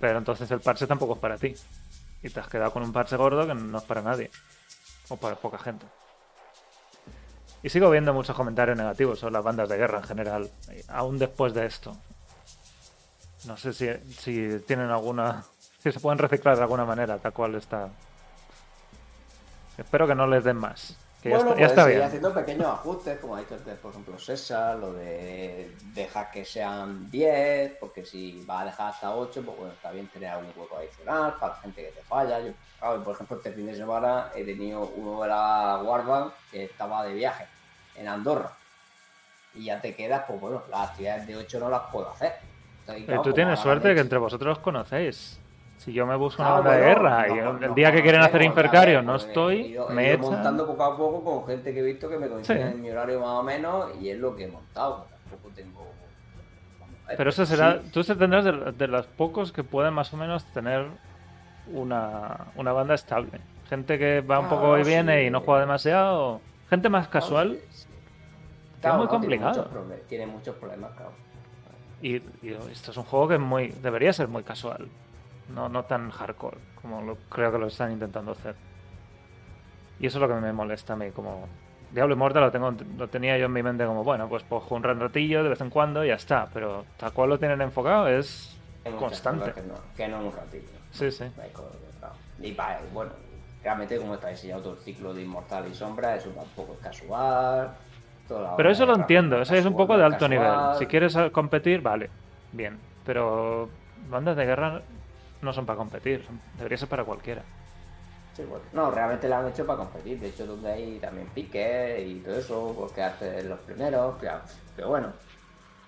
Pero 0.00 0.18
entonces 0.18 0.50
el 0.50 0.58
parche 0.58 0.88
tampoco 0.88 1.14
es 1.14 1.20
para 1.20 1.38
ti. 1.38 1.54
Y 2.24 2.30
te 2.30 2.40
has 2.40 2.48
quedado 2.48 2.72
con 2.72 2.82
un 2.82 2.92
parche 2.92 3.14
gordo 3.14 3.46
que 3.46 3.54
no 3.54 3.78
es 3.78 3.84
para 3.84 4.02
nadie. 4.02 4.28
O 5.08 5.16
para 5.16 5.36
poca 5.36 5.58
gente. 5.58 5.86
Y 7.62 7.68
sigo 7.68 7.90
viendo 7.90 8.12
muchos 8.12 8.34
comentarios 8.34 8.76
negativos 8.76 9.20
sobre 9.20 9.34
las 9.34 9.44
bandas 9.44 9.68
de 9.68 9.76
guerra 9.76 9.98
en 9.98 10.04
general, 10.04 10.50
aún 10.88 11.18
después 11.18 11.54
de 11.54 11.66
esto. 11.66 11.96
No 13.44 13.56
sé 13.56 13.72
si, 13.72 13.88
si 14.12 14.58
tienen 14.66 14.90
alguna. 14.90 15.44
si 15.82 15.92
se 15.92 16.00
pueden 16.00 16.18
reciclar 16.18 16.56
de 16.56 16.62
alguna 16.62 16.84
manera, 16.84 17.18
tal 17.18 17.32
cual 17.32 17.54
está. 17.54 17.88
Espero 19.78 20.06
que 20.06 20.14
no 20.14 20.26
les 20.26 20.44
den 20.44 20.56
más. 20.56 20.96
Que 21.22 21.30
ya 21.30 21.36
bueno, 21.36 21.52
está, 21.52 21.60
ya 21.60 21.66
puedes 21.66 21.70
está 21.70 21.86
bien. 21.86 22.02
haciendo 22.02 22.34
pequeños 22.34 22.66
ajustes, 22.66 23.18
como 23.20 23.36
ha 23.36 23.40
dicho 23.40 23.54
antes, 23.54 23.78
por 23.78 23.92
ejemplo, 23.92 24.18
César, 24.18 24.76
lo 24.76 24.92
de 24.92 25.72
dejar 25.94 26.32
que 26.32 26.44
sean 26.44 27.08
10, 27.12 27.76
porque 27.78 28.04
si 28.04 28.44
vas 28.44 28.62
a 28.62 28.64
dejar 28.64 28.90
hasta 28.90 29.14
8, 29.14 29.42
pues 29.44 29.56
bueno, 29.56 29.72
está 29.72 29.92
bien 29.92 30.08
tener 30.08 30.30
algún 30.30 30.52
hueco 30.56 30.78
adicional 30.78 31.36
para 31.38 31.54
la 31.54 31.60
gente 31.60 31.80
que 31.80 31.92
te 31.92 32.02
falla. 32.02 32.40
Yo, 32.40 32.52
claro, 32.80 33.04
por 33.04 33.14
ejemplo, 33.14 33.36
este 33.36 33.52
fin 33.52 33.66
de 33.66 33.76
semana 33.76 34.32
he 34.34 34.44
tenido 34.44 34.80
uno 34.96 35.22
de 35.22 35.28
la 35.28 35.80
Warband 35.84 36.32
que 36.50 36.64
estaba 36.64 37.04
de 37.04 37.14
viaje 37.14 37.46
en 37.96 38.08
Andorra. 38.08 38.50
Y 39.54 39.64
ya 39.64 39.80
te 39.80 39.94
quedas, 39.94 40.24
pues 40.26 40.40
bueno, 40.40 40.62
las 40.70 40.90
actividades 40.90 41.26
de 41.26 41.36
8 41.36 41.60
no 41.60 41.68
las 41.68 41.82
puedo 41.92 42.10
hacer. 42.10 42.32
Entonces, 42.80 43.04
claro, 43.04 43.22
tú 43.22 43.32
tienes 43.32 43.60
suerte 43.60 43.88
que 43.88 43.94
leche- 43.94 44.00
entre 44.00 44.18
vosotros 44.18 44.58
os 44.58 44.62
conocéis. 44.64 45.38
Si 45.78 45.92
yo 45.92 46.06
me 46.06 46.14
busco 46.16 46.42
una 46.42 46.50
Ah, 46.50 46.54
banda 46.60 46.72
de 46.72 46.84
guerra 46.84 47.28
y 47.28 47.38
el 47.38 47.60
no, 47.60 47.74
día 47.74 47.90
que 47.92 48.02
quieren 48.02 48.22
hacer 48.22 48.42
Infercario 48.42 49.02
no 49.02 49.16
estoy, 49.16 49.74
he 49.76 49.76
he 49.76 49.92
me 49.92 50.12
echan. 50.12 50.20
montando 50.30 50.64
poco 50.66 50.84
a 50.84 50.96
poco 50.96 51.24
con 51.24 51.46
gente 51.46 51.74
que 51.74 51.80
he 51.80 51.82
visto 51.82 52.08
que 52.08 52.18
me 52.18 52.28
coincide 52.28 52.56
Sí. 52.56 52.62
en 52.62 52.80
mi 52.82 52.90
horario 52.90 53.18
más 53.20 53.30
o 53.30 53.42
menos 53.42 53.90
y 54.00 54.08
es 54.10 54.18
lo 54.18 54.34
que 54.36 54.44
he 54.44 54.48
montado. 54.48 55.06
Tampoco 55.28 55.52
tengo. 55.54 55.86
Pero 57.16 57.30
eso 57.30 57.44
será, 57.44 57.80
sí, 57.82 57.90
tú 57.92 58.04
se 58.04 58.14
tendrás 58.14 58.44
de, 58.44 58.52
de 58.52 58.86
los 58.86 59.06
pocos 59.06 59.50
que 59.52 59.64
pueden 59.64 59.92
más 59.92 60.12
o 60.14 60.16
menos 60.16 60.44
tener 60.52 60.86
una, 61.72 62.36
una 62.56 62.72
banda 62.72 62.94
estable. 62.94 63.40
Gente 63.68 63.98
que 63.98 64.20
va 64.20 64.38
un 64.38 64.48
poco 64.48 64.62
Claro, 64.68 64.78
y 64.78 64.84
viene 64.84 65.20
sí. 65.20 65.26
y 65.26 65.30
no 65.30 65.40
juega 65.40 65.60
demasiado. 65.62 66.40
Gente 66.72 66.88
más 66.88 67.06
casual. 67.08 67.58
sí, 67.70 67.82
sí. 67.82 67.86
muy 68.80 68.90
no, 68.92 68.96
tiene 68.96 69.08
complicado. 69.08 69.68
muchos 69.70 70.06
Tiene 70.08 70.26
muchos 70.26 70.56
problemas, 70.56 70.90
claro. 70.92 71.12
Y, 72.00 72.16
y 72.16 72.56
esto 72.70 72.92
es 72.92 72.96
un 72.96 73.04
juego 73.04 73.28
que 73.28 73.34
es 73.34 73.40
muy, 73.40 73.68
debería 73.68 74.10
ser 74.14 74.28
muy 74.28 74.42
casual. 74.42 74.88
No, 75.54 75.68
no 75.68 75.84
tan 75.84 76.08
hardcore 76.08 76.56
como 76.80 77.02
lo, 77.02 77.16
creo 77.28 77.52
que 77.52 77.58
lo 77.58 77.66
están 77.66 77.92
intentando 77.92 78.32
hacer. 78.32 78.54
Y 80.00 80.06
eso 80.06 80.16
es 80.16 80.22
lo 80.22 80.28
que 80.28 80.40
me 80.40 80.50
molesta 80.54 80.94
a 80.94 80.96
mí. 80.96 81.10
Como 81.10 81.46
Diablo 81.90 82.14
Immortal 82.14 82.44
lo, 82.44 82.50
tengo, 82.50 82.74
lo 82.96 83.06
tenía 83.06 83.36
yo 83.36 83.44
en 83.44 83.52
mi 83.52 83.62
mente 83.62 83.84
como, 83.84 84.02
bueno, 84.02 84.26
pues 84.30 84.42
jugar 84.48 84.92
un 84.92 85.00
ratillo 85.00 85.42
de 85.42 85.50
vez 85.50 85.60
en 85.60 85.68
cuando 85.68 86.02
y 86.06 86.08
ya 86.08 86.14
está. 86.14 86.48
Pero 86.54 86.86
tal 86.96 87.12
cual 87.12 87.28
lo 87.28 87.38
tienen 87.38 87.60
enfocado 87.60 88.08
es 88.08 88.58
constante. 88.98 89.52
Que 89.52 89.60
no, 89.60 89.74
que 89.94 90.08
no 90.08 90.20
un 90.26 90.32
ratito. 90.32 90.72
Sí, 90.90 91.10
sí. 91.10 91.26
Y 92.40 92.52
pa- 92.52 92.80
bueno, 92.94 93.12
realmente 93.62 93.98
como 93.98 94.14
está 94.14 94.28
diseñado 94.28 94.62
todo 94.62 94.72
el 94.74 94.80
ciclo 94.80 95.14
de 95.14 95.22
Inmortal 95.22 95.68
y 95.70 95.74
Sombra, 95.74 96.16
eso 96.16 96.30
tampoco 96.30 96.74
es 96.74 96.78
casual. 96.80 97.74
Pero 98.56 98.70
eso 98.70 98.86
lo 98.86 98.94
entiendo, 98.94 99.42
eso 99.42 99.54
es 99.54 99.64
un 99.64 99.72
casual, 99.72 99.86
poco 99.86 99.98
de 99.98 100.04
alto 100.04 100.28
casual. 100.28 100.30
nivel. 100.30 100.78
Si 100.78 100.86
quieres 100.86 101.16
competir, 101.32 101.82
vale, 101.82 102.10
bien. 102.52 102.78
Pero 103.04 103.68
bandas 104.08 104.36
de 104.36 104.46
guerra 104.46 104.82
no 105.42 105.52
son 105.52 105.66
para 105.66 105.76
competir, 105.76 106.26
debería 106.56 106.78
ser 106.78 106.88
para 106.88 107.04
cualquiera. 107.04 107.42
Sí, 108.34 108.44
bueno. 108.48 108.64
No, 108.72 108.90
realmente 108.90 109.28
la 109.28 109.40
han 109.40 109.48
hecho 109.48 109.66
para 109.66 109.80
competir. 109.80 110.18
De 110.18 110.28
hecho, 110.28 110.46
donde 110.46 110.72
hay 110.72 110.98
también 110.98 111.26
piques 111.28 112.00
y 112.06 112.20
todo 112.20 112.34
eso, 112.34 112.74
porque 112.78 113.02
hace 113.02 113.42
los 113.44 113.58
primeros. 113.60 114.14
Pero, 114.18 114.40
pero 114.74 114.88
bueno, 114.88 115.08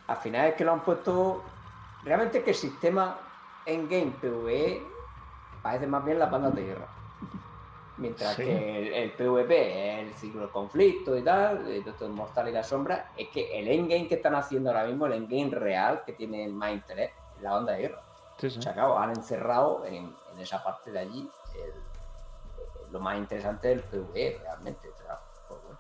al 0.06 0.16
final 0.18 0.48
es 0.48 0.54
que 0.54 0.64
lo 0.64 0.72
han 0.72 0.80
puesto. 0.80 1.42
Realmente 2.04 2.38
es 2.38 2.44
que 2.44 2.50
el 2.50 2.56
sistema 2.56 3.16
en 3.64 3.88
game 3.88 4.12
PvE 4.20 4.82
parece 5.62 5.86
más 5.86 6.04
bien 6.04 6.18
las 6.18 6.30
bandas 6.30 6.54
de 6.54 6.64
guerra. 6.64 6.86
Mientras 7.96 8.34
Sí. 8.34 8.42
que 8.44 8.78
el, 8.78 8.92
el 8.92 9.12
PvP 9.12 10.00
es 10.00 10.08
el 10.08 10.14
ciclo 10.14 10.40
del 10.40 10.50
conflicto 10.50 11.16
y 11.16 11.22
tal, 11.22 11.64
de 11.64 11.80
de 11.82 12.08
Mortal 12.08 12.48
y 12.48 12.52
la 12.52 12.64
sombra, 12.64 13.12
es 13.16 13.28
que 13.28 13.56
el 13.58 13.68
endgame 13.68 14.08
que 14.08 14.16
están 14.16 14.34
haciendo 14.34 14.70
ahora 14.70 14.84
mismo, 14.84 15.06
el 15.06 15.12
endgame 15.12 15.50
real 15.54 16.02
que 16.04 16.12
tiene 16.12 16.48
más 16.48 16.72
interés, 16.72 17.12
es 17.36 17.42
la 17.42 17.52
banda 17.52 17.72
de 17.74 17.78
guerra. 17.82 18.02
Sí, 18.38 18.50
sí. 18.50 18.58
O 18.58 18.62
sea, 18.62 18.72
claro, 18.74 18.98
han 18.98 19.10
encerrado 19.10 19.84
en, 19.86 20.12
en 20.32 20.40
esa 20.40 20.62
parte 20.64 20.90
de 20.90 20.98
allí 20.98 21.30
el- 21.54 22.92
lo 22.92 22.98
más 23.00 23.16
interesante 23.16 23.68
del 23.68 23.80
PvE, 23.80 24.38
realmente. 24.42 24.88
pues 25.48 25.60
bueno. 25.62 25.78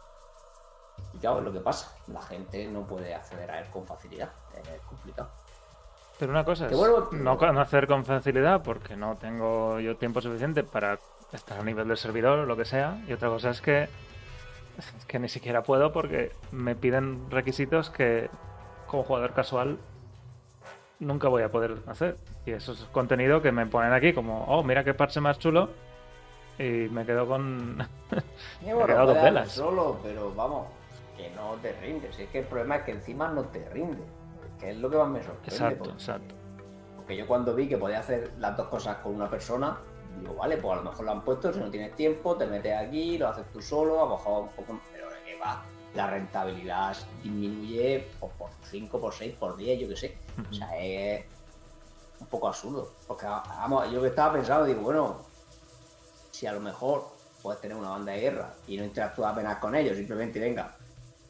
Y 1.14 1.18
claro, 1.18 1.38
es 1.38 1.44
lo 1.44 1.52
que 1.52 1.60
pasa. 1.60 1.96
La 2.08 2.22
gente 2.22 2.64
no 2.68 2.82
puede 2.86 3.12
acceder 3.14 3.50
a 3.50 3.58
él 3.60 3.68
con 3.70 3.84
facilidad. 3.86 4.30
Es 4.56 4.80
complicado. 4.82 5.28
Pero 6.18 6.30
una 6.30 6.44
cosa 6.44 6.66
es 6.66 6.72
no 7.12 7.36
con- 7.38 7.58
hacer 7.58 7.88
con 7.88 8.04
facilidad 8.04 8.62
porque 8.62 8.94
no 8.96 9.16
tengo 9.16 9.80
yo 9.80 9.96
tiempo 9.96 10.20
suficiente 10.20 10.62
para 10.62 10.98
estar 11.34 11.58
a 11.60 11.64
nivel 11.64 11.88
del 11.88 11.96
servidor 11.96 12.40
o 12.40 12.46
lo 12.46 12.56
que 12.56 12.64
sea. 12.64 12.98
Y 13.08 13.12
otra 13.12 13.28
cosa 13.28 13.50
es 13.50 13.60
que, 13.60 13.82
es 14.78 15.04
que 15.06 15.18
ni 15.18 15.28
siquiera 15.28 15.62
puedo 15.62 15.92
porque 15.92 16.32
me 16.52 16.74
piden 16.74 17.30
requisitos 17.30 17.90
que 17.90 18.28
como 18.86 19.02
jugador 19.02 19.32
casual 19.34 19.78
nunca 21.00 21.28
voy 21.28 21.42
a 21.42 21.50
poder 21.50 21.78
hacer. 21.86 22.16
Y 22.46 22.52
eso 22.52 22.72
es 22.72 22.80
contenido 22.92 23.42
que 23.42 23.52
me 23.52 23.66
ponen 23.66 23.92
aquí 23.92 24.12
como, 24.12 24.44
oh, 24.44 24.62
mira 24.62 24.84
qué 24.84 24.94
parche 24.94 25.20
más 25.20 25.38
chulo. 25.38 25.70
Y 26.58 26.88
me 26.90 27.04
quedo 27.04 27.26
con... 27.26 27.76
Me 28.62 28.70
he 28.70 28.86
quedado 28.86 29.12
dos 29.12 29.22
velas. 29.22 29.50
solo, 29.50 29.98
pero 30.04 30.32
vamos, 30.34 30.68
que 31.16 31.28
no 31.30 31.54
te 31.60 31.72
rindes. 31.80 32.16
Es 32.16 32.28
que 32.30 32.38
el 32.40 32.44
problema 32.44 32.76
es 32.76 32.82
que 32.84 32.92
encima 32.92 33.28
no 33.28 33.42
te 33.46 33.68
rinde. 33.70 34.02
Que 34.60 34.70
es 34.70 34.76
lo 34.76 34.88
que 34.88 34.96
más 34.96 35.08
me 35.08 35.20
sorprende. 35.22 35.48
Exacto, 35.48 35.78
porque- 35.78 35.92
exacto. 35.94 36.34
Porque 36.96 37.16
yo 37.16 37.26
cuando 37.26 37.54
vi 37.56 37.68
que 37.68 37.76
podía 37.76 37.98
hacer 37.98 38.30
las 38.38 38.56
dos 38.56 38.68
cosas 38.68 38.98
con 38.98 39.14
una 39.16 39.28
persona, 39.28 39.78
digo, 40.20 40.34
vale, 40.34 40.56
pues 40.56 40.72
a 40.72 40.76
lo 40.82 40.90
mejor 40.90 41.04
lo 41.04 41.10
han 41.12 41.24
puesto, 41.24 41.52
si 41.52 41.58
no 41.60 41.70
tienes 41.70 41.94
tiempo, 41.96 42.36
te 42.36 42.46
metes 42.46 42.76
aquí, 42.76 43.18
lo 43.18 43.28
haces 43.28 43.46
tú 43.52 43.60
solo, 43.62 44.00
a 44.02 44.04
lo 44.08 44.16
mejor 44.16 44.42
un 44.44 44.48
poco, 44.50 44.80
pero 44.92 45.08
de 45.10 45.16
qué 45.24 45.38
va, 45.38 45.62
la 45.94 46.06
rentabilidad 46.08 46.96
disminuye 47.22 48.08
pues, 48.20 48.32
por 48.38 48.50
5, 48.62 49.00
por 49.00 49.12
6, 49.14 49.34
por 49.38 49.56
10, 49.56 49.80
yo 49.80 49.88
qué 49.88 49.96
sé. 49.96 50.18
O 50.50 50.54
sea, 50.54 50.76
es 50.78 51.24
un 52.20 52.26
poco 52.26 52.48
absurdo. 52.48 52.90
Porque, 53.06 53.26
vamos, 53.26 53.90
yo 53.90 54.00
que 54.02 54.08
estaba 54.08 54.32
pensando, 54.34 54.64
digo, 54.64 54.80
bueno, 54.82 55.18
si 56.30 56.46
a 56.46 56.52
lo 56.52 56.60
mejor 56.60 57.04
puedes 57.42 57.60
tener 57.60 57.76
una 57.76 57.90
banda 57.90 58.12
de 58.12 58.20
guerra 58.20 58.54
y 58.66 58.76
no 58.76 58.84
interactúas 58.84 59.32
apenas 59.32 59.56
con 59.58 59.74
ellos, 59.74 59.96
simplemente 59.96 60.40
venga. 60.40 60.74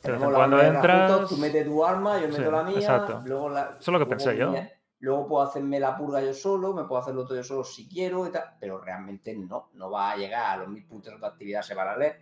La 0.04 0.18
cuando 0.18 0.60
entras- 0.60 1.10
juntos, 1.12 1.30
tú 1.30 1.36
metes 1.38 1.64
tu 1.64 1.82
arma, 1.84 2.20
yo 2.20 2.30
Sí, 2.30 2.38
meto 2.38 2.50
la 2.50 2.62
mía, 2.62 2.76
exacto. 2.78 3.22
luego 3.24 3.48
la. 3.48 3.62
Eso 3.62 3.76
es 3.80 3.88
lo 3.88 3.98
que 3.98 4.06
pensé 4.06 4.36
yo. 4.36 4.50
mía- 4.50 4.70
Luego 5.00 5.26
puedo 5.26 5.42
hacerme 5.42 5.78
la 5.80 5.96
purga 5.96 6.20
yo 6.22 6.32
solo, 6.32 6.72
me 6.72 6.84
puedo 6.84 7.02
hacer 7.02 7.14
lo 7.14 7.24
todo 7.26 7.36
yo 7.36 7.42
solo 7.44 7.64
si 7.64 7.88
quiero 7.88 8.26
y 8.26 8.30
tal, 8.30 8.54
pero 8.58 8.78
realmente 8.80 9.34
no, 9.36 9.68
no 9.74 9.90
va 9.90 10.12
a 10.12 10.16
llegar 10.16 10.46
a 10.52 10.56
los 10.58 10.68
mil 10.68 10.84
puntos 10.86 11.20
de 11.20 11.26
actividad 11.26 11.62
semanales. 11.62 12.16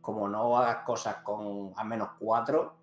Como 0.00 0.28
no 0.28 0.56
hagas 0.58 0.84
cosas 0.84 1.16
con 1.16 1.72
al 1.76 1.86
menos 1.86 2.10
cuatro, 2.18 2.76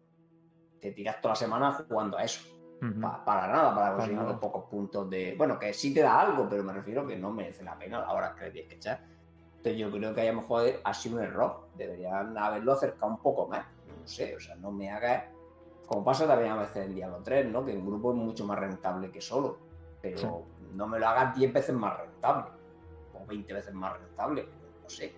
te 0.79 0.91
tiras 0.91 1.19
toda 1.21 1.33
la 1.33 1.35
semana 1.37 1.71
jugando 1.73 2.17
a 2.17 2.23
eso. 2.23 2.41
Ujú. 2.81 2.99
Pa- 2.99 3.23
para 3.23 3.47
nada, 3.47 3.73
para 3.73 3.95
conseguir 3.95 4.19
unos 4.19 4.39
pocos 4.39 4.65
puntos 4.65 5.09
de. 5.09 5.35
Bueno, 5.37 5.57
que 5.57 5.73
sí 5.73 5.93
te 5.93 6.01
da 6.01 6.19
algo, 6.19 6.47
pero 6.49 6.63
me 6.63 6.73
refiero 6.73 7.07
que 7.07 7.15
no 7.17 7.31
merece 7.31 7.63
la 7.63 7.77
pena 7.77 8.01
la 8.01 8.11
hora 8.11 8.35
que 8.35 8.45
le 8.45 8.51
tienes 8.51 8.69
que 8.69 8.75
echar. 8.75 8.99
Entonces 9.57 9.77
yo 9.77 9.89
creo 9.91 10.13
que 10.13 10.27
lo 10.31 10.41
mejor 10.41 10.65
ha 10.83 10.93
sido 10.93 11.17
un 11.17 11.23
error. 11.23 11.67
Deberían 11.75 12.37
haberlo 12.37 12.73
acercado 12.73 13.11
un 13.13 13.21
poco 13.21 13.47
más. 13.47 13.65
No 13.87 14.05
sé, 14.05 14.35
o 14.35 14.39
sea, 14.41 14.55
no 14.55 14.71
me 14.71 14.91
hagas. 14.91 15.23
Como 15.87 16.03
pasa 16.03 16.25
también 16.27 16.51
a 16.51 16.57
veces 16.57 16.85
en 16.85 16.95
Diablo 16.95 17.19
3, 17.23 17.51
¿no? 17.51 17.65
Que 17.65 17.73
en 17.73 17.85
grupo 17.85 18.11
es 18.11 18.17
mucho 18.17 18.45
más 18.45 18.57
rentable 18.59 19.11
que 19.11 19.21
solo. 19.21 19.57
Pero 20.01 20.17
Sí. 20.17 20.27
no 20.73 20.87
me 20.87 20.99
lo 20.99 21.07
hagas 21.07 21.35
10 21.35 21.53
veces 21.53 21.75
más 21.75 21.97
rentable. 21.97 22.45
O 23.13 23.25
20 23.25 23.53
veces 23.53 23.73
más 23.73 23.97
rentable. 23.99 24.47
No 24.81 24.89
sé. 24.89 25.13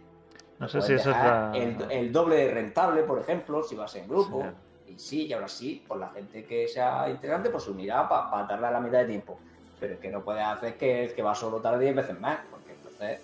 No 0.60 0.68
sé 0.68 0.80
Puedes 0.80 0.86
si 0.88 0.94
eso 0.94 1.12
es 1.12 1.18
la... 1.18 1.52
el, 1.56 1.92
el 1.92 2.12
doble 2.12 2.36
de 2.38 2.52
rentable, 2.52 3.04
por 3.04 3.20
ejemplo, 3.20 3.64
si 3.64 3.76
vas 3.76 3.96
en 3.96 4.08
grupo. 4.08 4.44
Sí. 4.44 4.92
Y 4.94 5.00
sí, 5.00 5.26
y 5.28 5.34
ahora 5.34 5.48
sí, 5.48 5.84
pues 5.88 6.00
la 6.00 6.10
gente 6.10 6.46
que 6.46 6.68
sea 6.68 7.10
integrante, 7.10 7.50
pues 7.50 7.64
se 7.64 7.72
unirá 7.72 8.08
para 8.08 8.48
tardar 8.48 8.72
la 8.72 8.80
mitad 8.80 9.00
de 9.00 9.06
tiempo. 9.06 9.38
Pero 9.80 9.96
es 9.96 10.00
que 10.00 10.10
no 10.10 10.24
puedes 10.24 10.44
hacer 10.46 10.78
que 10.78 11.06
el 11.06 11.14
que 11.14 11.22
va 11.24 11.34
solo 11.36 11.60
tarde 11.60 11.84
10 11.84 11.96
veces 11.96 12.20
más, 12.20 12.40
porque 12.50 12.72
entonces 12.74 13.20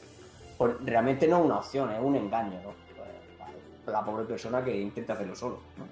pues, 0.58 0.74
realmente 0.84 1.28
no 1.28 1.40
es 1.40 1.46
una 1.46 1.58
opción, 1.60 1.92
es 1.92 2.00
un 2.02 2.16
engaño, 2.16 2.60
¿no? 2.62 2.72
Pues, 2.98 3.94
la 3.94 4.04
pobre 4.04 4.26
persona 4.26 4.64
que 4.64 4.76
intenta 4.76 5.14
hacerlo 5.14 5.36
solo. 5.36 5.60
¿no? 5.78 5.86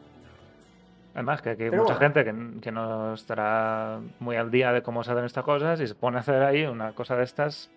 Además, 1.14 1.41
que 1.41 1.49
aquí 1.52 1.64
hay 1.64 1.72
mucha 1.72 1.95
bueno. 1.95 1.99
gente 1.99 2.23
que, 2.23 2.61
que 2.61 2.72
no 2.72 3.14
estará 3.14 3.99
muy 4.19 4.36
al 4.38 4.52
día 4.52 4.72
de 4.72 4.81
cómo 4.84 5.03
se 5.03 5.11
hacen 5.11 5.26
estas 5.26 5.44
cosas 5.44 5.80
y 5.81 5.88
se 5.88 5.95
pone 5.95 6.18
a 6.18 6.19
hacer 6.22 6.41
ahí 6.44 6.65
una 6.65 6.94
cosa 6.94 7.15
de 7.15 7.23
estas 7.23 7.72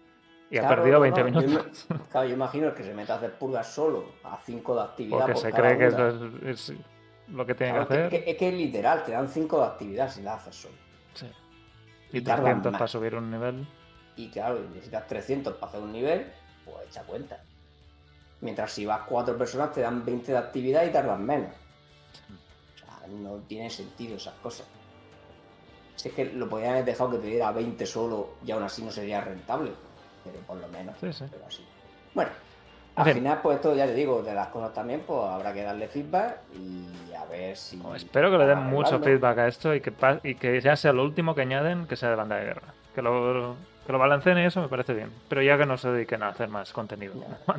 y 0.51 0.59
ha 0.59 0.69
perdido 0.69 1.01
no, 1.01 1.01
20 1.01 1.23
no, 1.23 1.29
yo 1.41 1.49
minutos. 1.49 1.87
claro, 2.11 2.29
yo 2.29 2.35
imagino 2.35 2.75
que 2.75 2.85
se 2.85 2.95
meta 2.95 3.15
a 3.15 3.17
hacer 3.17 3.39
purgas 3.39 3.67
solo 3.73 4.05
a 4.23 4.37
5 4.45 4.75
de 4.75 4.83
actividad. 4.83 5.27
Porque 5.27 5.33
por 5.33 5.43
se 5.43 5.53
cada 5.53 5.75
cree 5.75 5.79
que 5.79 5.87
eso 5.87 6.09
es, 6.47 6.69
es 6.71 6.79
lo 7.29 7.47
que 7.47 7.55
tiene 7.55 7.73
Claro, 7.73 7.89
que 7.89 7.95
es, 7.95 8.01
hacer. 8.01 8.11
que, 8.11 8.31
es 8.31 8.37
que 8.37 8.49
es 8.49 8.55
literal, 8.55 9.03
te 9.05 9.13
dan 9.13 9.29
5 9.29 9.59
de 9.61 9.65
actividad 9.67 10.11
si 10.11 10.23
la 10.23 10.35
haces 10.35 10.55
solo. 10.55 10.75
Sí. 11.15 11.27
y 12.13 12.19
Y 12.19 12.21
tardan 12.23 12.61
300 12.63 12.73
más. 12.73 12.79
para 12.81 12.89
subir 12.89 13.15
un 13.15 13.31
nivel. 13.31 13.67
Y 14.17 14.31
claro, 14.31 14.61
necesitas 14.75 15.07
300 15.07 15.55
para 15.55 15.69
hacer 15.71 15.81
un 15.81 15.93
nivel, 15.93 16.31
pues 16.67 16.87
echa 16.87 17.03
cuenta. 17.05 17.43
Mientras 18.41 18.73
si 18.73 18.85
vas 18.85 19.03
cuatro 19.09 19.39
personas 19.39 19.73
te 19.73 19.81
dan 19.81 20.05
20 20.05 20.33
de 20.33 20.39
actividad 20.39 20.85
y 20.85 20.91
tardas 20.91 21.19
menos. 21.19 21.51
No 23.09 23.37
tiene 23.49 23.69
sentido 23.71 24.17
esas 24.17 24.35
cosas. 24.35 24.67
Si 25.97 26.09
es 26.09 26.15
que 26.15 26.25
lo 26.27 26.49
podrían 26.49 26.73
haber 26.73 26.85
dejado 26.87 27.11
que 27.13 27.19
te 27.19 27.27
diera 27.27 27.53
20 27.53 27.85
solo 27.87 28.31
y 28.45 28.51
aún 28.51 28.63
así 28.63 28.83
no 28.83 28.91
sería 28.91 29.21
rentable. 29.21 29.73
Pero 30.25 30.39
por 30.47 30.57
lo 30.57 30.69
menos. 30.69 30.97
Sí, 31.01 31.13
sí. 31.13 31.25
Pero 31.31 31.47
así. 31.47 31.65
Bueno, 32.15 32.31
En 32.97 32.99
al 33.01 33.05
fin. 33.07 33.15
final, 33.15 33.41
pues 33.43 33.57
esto 33.57 33.75
ya 33.75 33.87
te 33.87 33.95
digo, 33.95 34.23
de 34.23 34.35
las 34.35 34.49
cosas 34.49 34.73
también, 34.73 35.03
pues 35.07 35.21
habrá 35.21 35.53
que 35.53 35.63
darle 35.63 35.89
feedback 35.89 36.39
y 36.55 37.13
a 37.15 37.25
ver 37.27 37.57
si. 37.57 37.77
No, 37.77 37.95
espero 37.95 38.31
que 38.31 38.39
le 38.39 38.47
den 38.47 38.59
mucho 38.65 38.99
feedback 39.01 39.39
a 39.39 39.49
esto 39.49 39.75
y 39.75 39.81
que, 39.81 39.93
y 40.25 40.35
que 40.37 40.61
ya 40.61 40.77
sea 40.77 40.93
lo 40.93 41.03
último 41.05 41.35
que 41.35 41.43
añaden 41.43 41.87
que 41.87 41.97
sea 41.97 42.11
de 42.11 42.17
banda 42.17 42.37
de 42.37 42.45
guerra. 42.47 42.75
Que 42.95 43.03
lo, 43.03 43.57
que 43.87 43.93
lo 43.93 43.99
balanceen 43.99 44.39
y 44.39 44.45
eso 44.45 44.61
me 44.61 44.69
parece 44.69 44.95
bien. 44.95 45.11
Pero 45.29 45.43
ya 45.43 45.57
que 45.59 45.67
no 45.67 45.77
se 45.77 45.91
dediquen 45.91 46.23
a 46.23 46.29
hacer 46.29 46.49
más 46.49 46.73
contenido. 46.73 47.15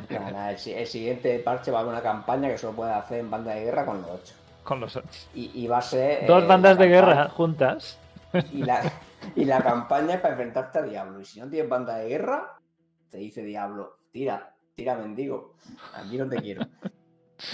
El, 0.08 0.58
si- 0.58 0.72
el 0.72 0.86
siguiente 0.86 1.38
parche 1.40 1.70
va 1.70 1.78
a 1.78 1.80
haber 1.82 1.92
una 1.94 2.02
campaña 2.02 2.48
que 2.48 2.58
solo 2.58 2.74
puede 2.74 2.92
hacer 2.92 3.20
en 3.20 3.30
banda 3.30 3.52
de 3.54 3.64
guerra 3.64 3.84
con 3.84 4.00
los 4.02 4.10
8. 4.10 4.34
Con 4.64 4.80
los 4.80 4.98
Y, 5.34 5.50
y 5.54 5.66
va 5.66 5.78
a 5.78 5.82
ser. 5.82 6.26
dos 6.26 6.42
eh, 6.42 6.46
bandas 6.46 6.76
la 6.76 6.82
de 6.82 6.88
guerra 6.88 7.28
juntas. 7.28 8.00
Y 8.50 8.62
la, 8.64 8.80
y 9.36 9.44
la 9.44 9.62
campaña 9.62 10.14
es 10.14 10.20
para 10.20 10.34
enfrentarte 10.34 10.78
a 10.78 10.82
Diablo. 10.82 11.20
Y 11.20 11.24
si 11.24 11.38
no 11.40 11.48
tienes 11.48 11.68
banda 11.68 11.96
de 11.98 12.08
guerra, 12.08 12.58
te 13.10 13.18
dice 13.18 13.42
Diablo, 13.42 13.98
tira, 14.10 14.56
tira 14.74 14.96
mendigo. 14.96 15.54
Aquí 15.94 16.18
no 16.18 16.28
te 16.28 16.40
quiero. 16.40 16.66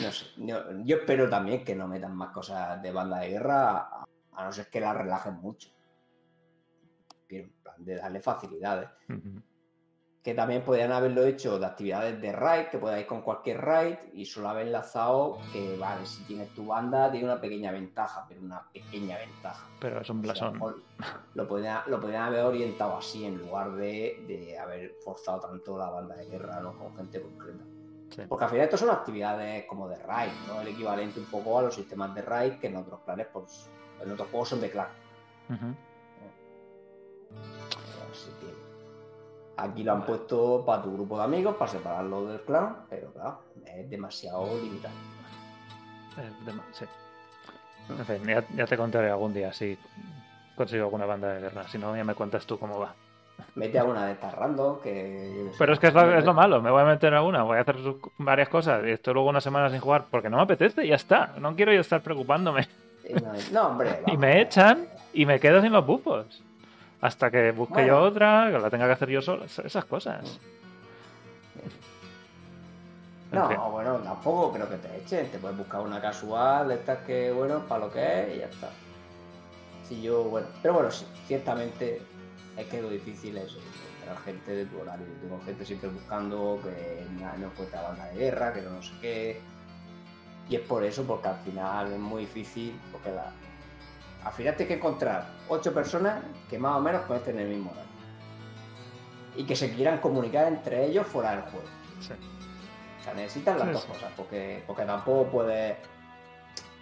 No 0.02 0.12
sé. 0.12 0.26
Yo, 0.36 0.56
yo 0.84 0.96
espero 0.96 1.28
también 1.28 1.64
que 1.64 1.74
no 1.74 1.88
metan 1.88 2.14
más 2.14 2.30
cosas 2.30 2.80
de 2.80 2.92
banda 2.92 3.18
de 3.18 3.28
guerra, 3.30 3.78
a, 3.78 4.04
a 4.32 4.44
no 4.44 4.52
ser 4.52 4.70
que 4.70 4.80
la 4.80 4.94
relajen 4.94 5.34
mucho. 5.34 5.68
Quiero, 7.28 7.46
en 7.48 7.52
plan, 7.62 7.74
de 7.84 7.96
darle 7.96 8.20
facilidades. 8.20 8.88
Ujú. 9.08 9.42
Que 10.22 10.34
también 10.34 10.62
podrían 10.62 10.92
haberlo 10.92 11.24
hecho 11.24 11.58
de 11.58 11.64
actividades 11.64 12.20
de 12.20 12.30
raid, 12.32 12.66
que 12.66 12.76
podáis 12.76 13.06
con 13.06 13.22
cualquier 13.22 13.58
raid 13.62 13.96
y 14.12 14.26
solo 14.26 14.50
haber 14.50 14.66
enlazado 14.66 15.38
que, 15.50 15.78
vale, 15.78 16.04
si 16.04 16.22
tienes 16.24 16.50
tu 16.54 16.66
banda, 16.66 17.10
tiene 17.10 17.24
una 17.24 17.40
pequeña 17.40 17.72
ventaja, 17.72 18.26
pero 18.28 18.42
una 18.42 18.62
pequeña 18.70 19.16
ventaja. 19.16 19.66
Pero 19.80 19.98
es 20.02 20.10
un 20.10 20.18
O 20.28 20.34
sea, 20.34 20.48
a 20.48 20.50
lo 20.52 20.58
blasón. 20.58 20.82
lo 21.32 21.48
podrían, 21.48 21.80
lo 21.86 21.98
podrían 22.00 22.24
haber 22.24 22.44
orientado 22.44 22.98
así 22.98 23.24
en 23.24 23.38
lugar 23.38 23.72
de, 23.72 24.22
de 24.26 24.58
haber 24.58 24.94
forzado 25.02 25.40
tanto 25.40 25.78
la 25.78 25.88
banda 25.88 26.14
de 26.16 26.26
guerra 26.26 26.60
¿no? 26.60 26.76
con 26.76 26.94
gente 26.96 27.22
concreta. 27.22 27.64
Sí. 28.10 28.22
Porque 28.28 28.44
al 28.44 28.50
final 28.50 28.64
esto 28.64 28.76
son 28.76 28.90
actividades 28.90 29.64
como 29.64 29.88
de 29.88 29.96
raid, 30.02 30.32
¿no? 30.48 30.60
El 30.60 30.68
equivalente 30.68 31.18
un 31.20 31.26
poco 31.26 31.58
a 31.58 31.62
los 31.62 31.74
sistemas 31.74 32.14
de 32.14 32.20
raid 32.20 32.58
que 32.58 32.66
en 32.66 32.76
otros 32.76 33.00
planes, 33.06 33.28
pues, 33.32 33.70
en 34.02 34.10
otros 34.12 34.28
juegos 34.28 34.48
son 34.50 34.60
de 34.60 34.70
clan. 34.70 34.88
Ujú. 35.48 35.74
Así 38.10 38.30
que 38.40 38.59
aquí 39.62 39.82
lo 39.82 39.92
han 39.92 40.04
puesto 40.04 40.64
para 40.64 40.82
tu 40.82 40.92
grupo 40.94 41.18
de 41.18 41.24
amigos, 41.24 41.56
para 41.56 41.70
separarlo 41.70 42.26
del 42.26 42.40
clan, 42.42 42.76
pero 42.88 43.12
claro, 43.12 43.40
es 43.64 43.90
demasiado 43.90 44.46
limitado. 44.60 44.94
Sí. 46.72 46.84
En 47.88 48.04
fin, 48.04 48.26
ya, 48.26 48.44
ya 48.54 48.66
te 48.66 48.76
contaré 48.76 49.10
algún 49.10 49.32
día 49.32 49.52
si 49.52 49.78
consigo 50.56 50.84
alguna 50.84 51.06
banda 51.06 51.32
de 51.32 51.40
guerra. 51.40 51.66
Si 51.68 51.78
no, 51.78 51.96
ya 51.96 52.04
me 52.04 52.14
cuentas 52.14 52.46
tú 52.46 52.58
cómo 52.58 52.78
va. 52.78 52.94
Mete 53.54 53.78
alguna 53.78 54.06
de 54.06 54.12
estas 54.12 54.34
random 54.34 54.80
que... 54.80 55.48
sé, 55.52 55.56
Pero 55.58 55.72
es 55.72 55.78
que 55.78 55.86
es 55.86 55.94
lo, 55.94 56.14
es 56.14 56.24
lo 56.24 56.34
malo. 56.34 56.60
Me 56.60 56.70
voy 56.70 56.82
a 56.82 56.84
meter 56.84 57.14
a 57.14 57.22
una, 57.22 57.42
voy 57.42 57.56
a 57.56 57.62
hacer 57.62 57.76
varias 58.18 58.48
cosas 58.48 58.84
y 58.84 58.90
estoy 58.90 59.14
luego 59.14 59.30
una 59.30 59.40
semana 59.40 59.70
sin 59.70 59.80
jugar 59.80 60.04
porque 60.10 60.28
no 60.28 60.36
me 60.36 60.42
apetece 60.42 60.84
y 60.84 60.88
ya 60.88 60.96
está. 60.96 61.34
No 61.38 61.56
quiero 61.56 61.72
yo 61.72 61.80
estar 61.80 62.02
preocupándome. 62.02 62.68
Y 63.08 63.14
no, 63.14 63.32
no, 63.52 63.68
hombre. 63.68 63.90
Y 64.06 64.10
vamos, 64.10 64.20
me 64.20 64.42
echan 64.42 64.86
y 65.12 65.24
me 65.24 65.40
quedo 65.40 65.62
sin 65.62 65.72
los 65.72 65.86
bufos. 65.86 66.42
Hasta 67.00 67.30
que 67.30 67.52
busque 67.52 67.86
yo 67.86 67.98
otra, 68.00 68.50
que 68.50 68.58
la 68.58 68.68
tenga 68.68 68.86
que 68.86 68.92
hacer 68.92 69.08
yo 69.08 69.22
solo. 69.22 69.44
Esas 69.44 69.84
cosas. 69.86 70.38
No, 73.32 73.70
bueno, 73.70 73.96
tampoco 73.98 74.52
creo 74.52 74.68
que 74.68 74.76
te 74.76 74.98
echen. 74.98 75.30
Te 75.30 75.38
puedes 75.38 75.56
buscar 75.56 75.80
una 75.80 76.00
casual 76.00 76.68
de 76.68 76.74
estas 76.74 76.98
que, 76.98 77.32
bueno, 77.32 77.60
para 77.66 77.86
lo 77.86 77.92
que 77.92 78.22
es 78.22 78.36
y 78.36 78.38
ya 78.40 78.46
está. 78.46 78.68
Si 79.88 80.02
yo, 80.02 80.24
bueno, 80.24 80.48
pero 80.60 80.74
bueno, 80.74 80.90
sí, 80.90 81.06
ciertamente 81.26 82.02
es 82.56 82.66
que 82.66 82.82
lo 82.82 82.90
difícil 82.90 83.36
es 83.38 83.52
encontrar 83.52 84.24
gente 84.24 84.56
de 84.56 84.66
tu 84.66 84.80
horario. 84.80 85.06
Yo 85.06 85.28
tengo 85.28 85.40
gente 85.44 85.64
siempre 85.64 85.88
buscando 85.88 86.60
que 86.62 87.06
no 87.38 87.46
encuentra 87.46 87.82
banda 87.82 88.06
de 88.06 88.18
guerra, 88.18 88.52
que 88.52 88.62
no 88.62 88.82
sé 88.82 88.92
qué. 89.00 89.40
Y 90.50 90.56
es 90.56 90.62
por 90.62 90.84
eso, 90.84 91.04
porque 91.04 91.28
al 91.28 91.38
final 91.38 91.92
es 91.92 91.98
muy 91.98 92.22
difícil, 92.22 92.78
porque 92.92 93.12
la, 93.12 93.32
al 94.24 94.32
final 94.32 94.56
tienes 94.56 94.68
que 94.68 94.78
encontrar 94.78 95.26
ocho 95.48 95.72
personas 95.72 96.22
que 96.48 96.58
más 96.58 96.76
o 96.76 96.80
menos 96.80 97.02
pueden 97.02 97.22
tener 97.22 97.42
el 97.46 97.48
mismo 97.54 97.70
horario. 97.70 97.90
Y 99.36 99.44
que 99.44 99.56
se 99.56 99.72
quieran 99.74 99.98
comunicar 99.98 100.46
entre 100.48 100.86
ellos 100.86 101.06
fuera 101.06 101.30
del 101.32 101.42
juego. 101.42 101.66
Sí. 102.00 102.12
O 103.00 103.04
sea, 103.04 103.14
necesitas 103.14 103.56
las 103.58 103.68
Sí, 103.68 103.72
dos 103.72 103.82
sí. 103.82 103.88
cosas, 103.88 104.12
porque, 104.16 104.62
porque 104.66 104.84
tampoco 104.84 105.30
puedes 105.30 105.76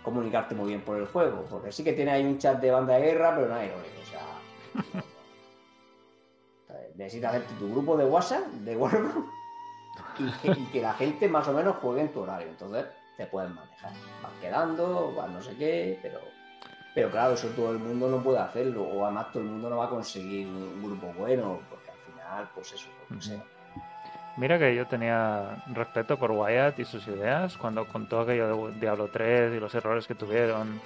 comunicarte 0.03 0.55
muy 0.55 0.69
bien 0.69 0.81
por 0.81 0.97
el 0.97 1.07
juego. 1.07 1.45
Porque 1.49 1.71
sí 1.71 1.85
que 1.85 1.93
tiene 1.93 2.11
ahí 2.11 2.25
un 2.25 2.39
chat 2.39 2.61
de 2.61 2.71
banda 2.71 2.95
de 2.95 3.03
guerra, 3.03 3.35
pero 3.37 3.49
no 3.49 3.55
hay 3.55 3.69
horario. 3.69 3.93
O 4.03 4.07
sea, 4.07 5.03
necesitas 6.97 7.35
hacerte 7.35 7.55
tu 7.55 7.71
grupo 7.71 7.97
de 7.97 8.05
WhatsApp, 8.07 8.45
de 8.47 8.77
Warcraft, 8.77 9.17
y 10.19 10.51
y 10.51 10.65
que 10.67 10.81
la 10.83 10.95
gente 10.95 11.29
más 11.29 11.47
o 11.49 11.53
menos 11.53 11.77
juegue 11.77 12.01
en 12.03 12.13
tu 12.13 12.21
horario. 12.21 12.49
Entonces 12.49 12.87
te 13.17 13.27
puedes 13.27 13.51
manejar. 13.51 13.93
Vas 14.23 14.33
quedando, 14.41 15.15
vas 15.15 15.31
no 15.31 15.41
sé 15.43 15.55
qué, 15.57 15.99
pero, 16.03 16.19
Pero 16.99 17.13
claro, 17.13 17.35
eso 17.35 17.47
todo 17.51 17.71
el 17.71 17.79
mundo 17.79 18.09
no 18.09 18.21
puede 18.21 18.41
hacerlo, 18.41 18.83
o 18.83 19.05
además 19.05 19.31
todo 19.31 19.45
el 19.45 19.49
mundo 19.51 19.71
no 19.71 19.77
va 19.77 19.85
a 19.85 19.89
conseguir 19.89 20.49
un 20.49 20.83
grupo 20.83 21.15
bueno, 21.17 21.61
porque 21.71 21.93
al 21.93 21.97
final, 21.99 22.49
pues 22.53 22.73
eso, 22.73 22.89
lo 23.09 23.17
que 23.17 23.23
sea. 23.23 23.41
Mira 24.37 24.59
que 24.59 24.75
yo 24.75 24.85
tenía 24.89 25.63
respeto 25.73 26.19
por 26.19 26.33
Wyatt 26.33 26.77
y 26.81 26.85
sus 26.85 27.07
ideas 27.07 27.57
cuando 27.57 27.87
contó 27.87 28.23
aquello 28.23 28.67
de 28.67 28.81
Diablo 28.81 29.11
3 29.13 29.55
y 29.55 29.61
los 29.61 29.73
errores 29.77 30.09
que 30.09 30.17
tuvieron. 30.17 30.81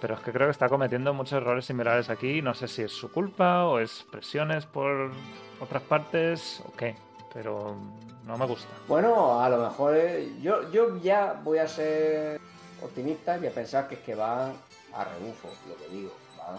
Pero 0.00 0.14
es 0.14 0.20
que 0.20 0.32
creo 0.32 0.48
que 0.48 0.50
está 0.50 0.68
cometiendo 0.68 1.14
muchos 1.14 1.34
errores 1.34 1.64
similares 1.64 2.10
aquí. 2.10 2.42
No 2.42 2.52
sé 2.52 2.66
si 2.66 2.82
es 2.82 2.90
su 2.90 3.12
culpa 3.12 3.66
o 3.66 3.78
es 3.78 4.04
presiones 4.10 4.66
por 4.66 5.12
otras 5.60 5.82
partes 5.84 6.60
o 6.66 6.72
qué. 6.72 6.96
Pero 7.32 7.76
no 8.26 8.36
me 8.36 8.46
gusta. 8.46 8.68
Bueno, 8.88 9.40
a 9.40 9.48
lo 9.48 9.58
mejor 9.58 9.96
eh, 9.96 10.32
yo, 10.42 10.68
yo 10.72 10.96
ya 10.98 11.40
voy 11.44 11.58
a 11.58 11.68
ser 11.68 12.40
optimista 12.82 13.38
y 13.38 13.46
a 13.46 13.52
pensar 13.52 13.86
que 13.86 13.94
es 13.94 14.00
que 14.00 14.16
van 14.16 14.54
a 14.94 15.04
rebufo, 15.04 15.48
lo 15.68 15.76
que 15.76 15.88
digo. 15.88 16.12
Van 16.38 16.58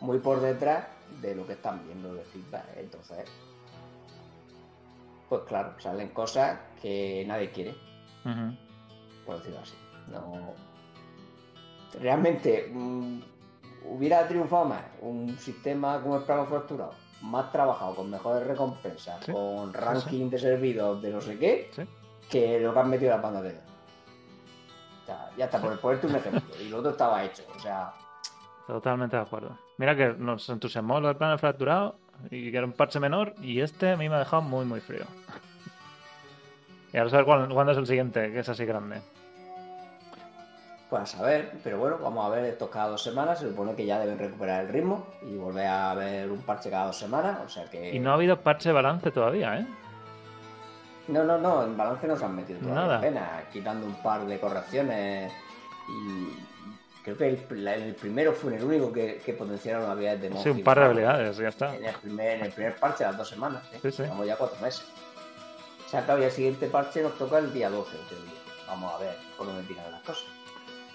muy 0.00 0.18
por 0.18 0.40
detrás 0.40 0.86
de 1.20 1.34
lo 1.34 1.46
que 1.46 1.52
están 1.54 1.84
viendo 1.86 2.14
de 2.14 2.24
feedback. 2.24 2.64
Entonces, 2.76 3.24
pues 5.28 5.42
claro, 5.46 5.74
salen 5.78 6.08
cosas 6.08 6.58
que 6.80 7.24
nadie 7.26 7.50
quiere, 7.50 7.70
Ujú. 8.24 8.56
por 9.26 9.36
decirlo 9.38 9.60
así. 9.60 9.74
No. 10.10 10.54
Realmente 12.00 12.70
mm, 12.72 13.20
hubiera 13.90 14.26
triunfado 14.26 14.64
más 14.64 14.82
un 15.02 15.36
sistema 15.38 16.00
como 16.00 16.16
el 16.16 16.22
plano 16.24 16.46
fracturado, 16.46 16.94
más 17.22 17.52
trabajado, 17.52 17.96
con 17.96 18.10
mejores 18.10 18.46
recompensas, 18.46 19.24
Sí, 19.24 19.32
con 19.32 19.72
sí, 19.72 19.78
ranking 19.78 20.30
de 20.30 20.38
servidores 20.38 21.02
de 21.02 21.10
no 21.10 21.20
sé 21.20 21.38
qué, 21.38 21.70
que 22.30 22.58
lo 22.60 22.72
que 22.72 22.78
han 22.78 22.90
metido 22.90 23.10
en 23.14 23.16
la 23.16 23.22
banda 23.22 23.42
de. 23.42 23.50
O 23.50 23.69
ya 25.36 25.44
está, 25.46 25.60
por 25.60 25.78
ponerte 25.78 26.06
un 26.06 26.16
ejemplo. 26.16 26.42
Y 26.60 26.68
lo 26.68 26.78
otro 26.78 26.90
estaba 26.92 27.24
hecho. 27.24 27.42
O 27.56 27.60
sea, 27.60 27.92
Totalmente 28.66 29.16
de 29.16 29.22
acuerdo. 29.22 29.58
Mira 29.78 29.96
que 29.96 30.14
nos 30.16 30.48
entusiasmó 30.48 31.00
lo 31.00 31.08
del 31.08 31.16
plano 31.16 31.36
fracturado 31.38 31.96
y 32.30 32.50
que 32.50 32.56
era 32.56 32.66
un 32.66 32.72
parche 32.72 33.00
menor 33.00 33.34
y 33.40 33.60
este 33.60 33.90
a 33.92 33.96
mí 33.96 34.08
me 34.08 34.14
ha 34.14 34.20
dejado 34.20 34.42
muy 34.42 34.64
muy 34.64 34.80
frío. 34.80 35.04
Y 36.92 36.96
ahora 36.98 37.10
saber 37.10 37.24
cuándo, 37.24 37.54
cuándo 37.54 37.72
es 37.72 37.78
el 37.78 37.86
siguiente, 37.86 38.32
que 38.32 38.40
es 38.40 38.48
así 38.48 38.64
grande. 38.64 39.00
pues 40.88 41.02
a 41.02 41.06
saber. 41.06 41.52
Pero 41.64 41.78
bueno, 41.78 41.98
vamos 42.02 42.26
a 42.26 42.28
ver 42.28 42.44
estos 42.44 42.68
cada 42.68 42.88
dos 42.90 43.02
semanas. 43.02 43.38
Se 43.40 43.48
supone 43.48 43.74
que 43.74 43.86
ya 43.86 43.98
deben 43.98 44.18
recuperar 44.18 44.64
el 44.64 44.68
ritmo 44.72 45.06
y 45.22 45.36
volver 45.36 45.66
a 45.66 45.94
ver 45.94 46.30
un 46.30 46.42
parche 46.42 46.70
cada 46.70 46.86
dos 46.86 46.96
semanas. 46.98 47.38
O 47.44 47.48
sea 47.48 47.64
que. 47.70 47.94
Y 47.94 47.98
no 47.98 48.10
ha 48.10 48.14
habido 48.14 48.40
parche 48.40 48.70
balance 48.72 49.10
todavía, 49.10 49.58
¿eh? 49.58 49.66
No, 51.10 51.24
no, 51.24 51.38
no, 51.38 51.64
en 51.64 51.76
balance 51.76 52.06
no 52.06 52.16
se 52.16 52.24
han 52.24 52.36
metido 52.36 52.60
todavía 52.60 52.82
Nada. 52.82 52.98
apenas, 52.98 53.44
quitando 53.52 53.86
un 53.86 53.94
par 54.02 54.24
de 54.26 54.38
correcciones 54.38 55.32
y 55.88 57.02
creo 57.02 57.16
que 57.16 57.28
el, 57.28 57.64
la- 57.64 57.74
el 57.74 57.94
primero 57.94 58.32
fue 58.32 58.56
el 58.56 58.64
único 58.64 58.92
que, 58.92 59.16
que 59.24 59.32
potenciaron 59.32 59.90
habilidades 59.90 60.20
de 60.22 60.28
Sí, 60.28 60.34
Monty 60.34 60.50
un 60.50 60.62
par 60.62 60.78
de 60.78 60.84
habilidades, 60.84 61.36
ya 61.36 61.48
está. 61.48 61.74
En 61.74 61.84
el 61.84 61.94
primer, 61.96 62.38
en 62.38 62.46
el 62.46 62.52
primer 62.52 62.76
parche, 62.76 63.04
las 63.04 63.16
dos 63.16 63.28
semanas, 63.28 63.62
¿eh? 63.72 63.78
Sí, 63.82 63.90
sí. 63.90 64.02
Ya 64.26 64.36
cuatro 64.36 64.56
meses. 64.62 64.84
O 65.86 65.88
sea, 65.88 66.04
claro, 66.04 66.20
y 66.20 66.24
el 66.26 66.30
siguiente 66.30 66.66
parche 66.68 67.02
nos 67.02 67.18
toca 67.18 67.38
el 67.38 67.52
día 67.52 67.68
12, 67.70 67.96
en 67.96 68.08
teoría. 68.08 68.32
Vamos 68.68 68.94
a 68.94 68.98
ver 68.98 69.16
por 69.36 69.46
dónde 69.48 69.64
tiran 69.64 69.90
las 69.90 70.02
cosas. 70.02 70.24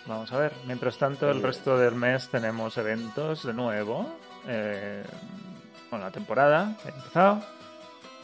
Vamos 0.06 0.32
a 0.32 0.38
ver. 0.38 0.54
Mientras 0.66 0.98
tanto, 0.98 1.30
el 1.30 1.38
Sí. 1.40 1.44
resto 1.44 1.78
del 1.78 1.96
mes 1.96 2.30
tenemos 2.30 2.78
eventos 2.78 3.44
de 3.46 3.54
nuevo. 3.54 4.08
Eh, 4.48 5.04
bueno, 5.90 6.06
la 6.06 6.12
temporada 6.12 6.76
ha 6.86 6.88
empezado. 6.90 7.42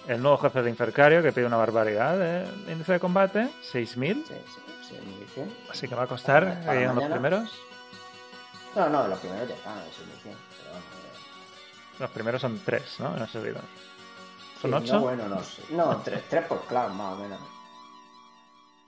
El 0.08 0.22
nuevo 0.22 0.38
jefe 0.38 0.62
de 0.64 0.70
Infercario 0.70 1.22
que 1.22 1.32
pide 1.32 1.46
una 1.46 1.58
barbaridad 1.58 2.18
de 2.18 2.46
índice 2.72 2.94
de 2.94 3.00
combate, 3.00 3.50
6000. 3.62 4.26
Sí, 4.28 4.34
sí, 4.34 4.62
sí, 4.90 4.96
muy 5.06 5.26
bien. 5.36 5.56
Así 5.70 5.88
que 5.88 5.96
va 5.96 6.04
a 6.04 6.08
costar 6.08 6.60
que 6.62 6.72
lleguen 6.72 6.88
los 6.88 6.96
mañana. 6.96 7.16
primeros. 7.16 7.60
No, 8.76 8.90
no, 8.90 9.08
los 9.08 9.20
primeros 9.20 9.48
ya 9.48 9.56
están, 9.56 9.78
eso 9.80 10.02
muy 10.06 10.24
bien. 10.24 10.38
Pero 10.58 10.72
vamos. 10.72 12.00
Los 12.00 12.10
primeros 12.10 12.42
son 12.42 12.60
tres, 12.66 12.96
¿no? 13.00 13.16
En 13.16 13.22
el 13.22 13.28
servidor. 13.30 13.62
¿Son 14.62 14.72
Sí, 14.72 14.78
ocho? 14.78 14.94
No, 14.96 15.02
bueno, 15.02 15.28
no 15.28 15.44
sé. 15.44 15.62
No, 15.72 15.98
tres, 15.98 16.24
tres 16.30 16.46
por 16.46 16.66
clan, 16.66 16.96
más 16.96 17.14
o 17.14 17.18
menos. 17.18 17.40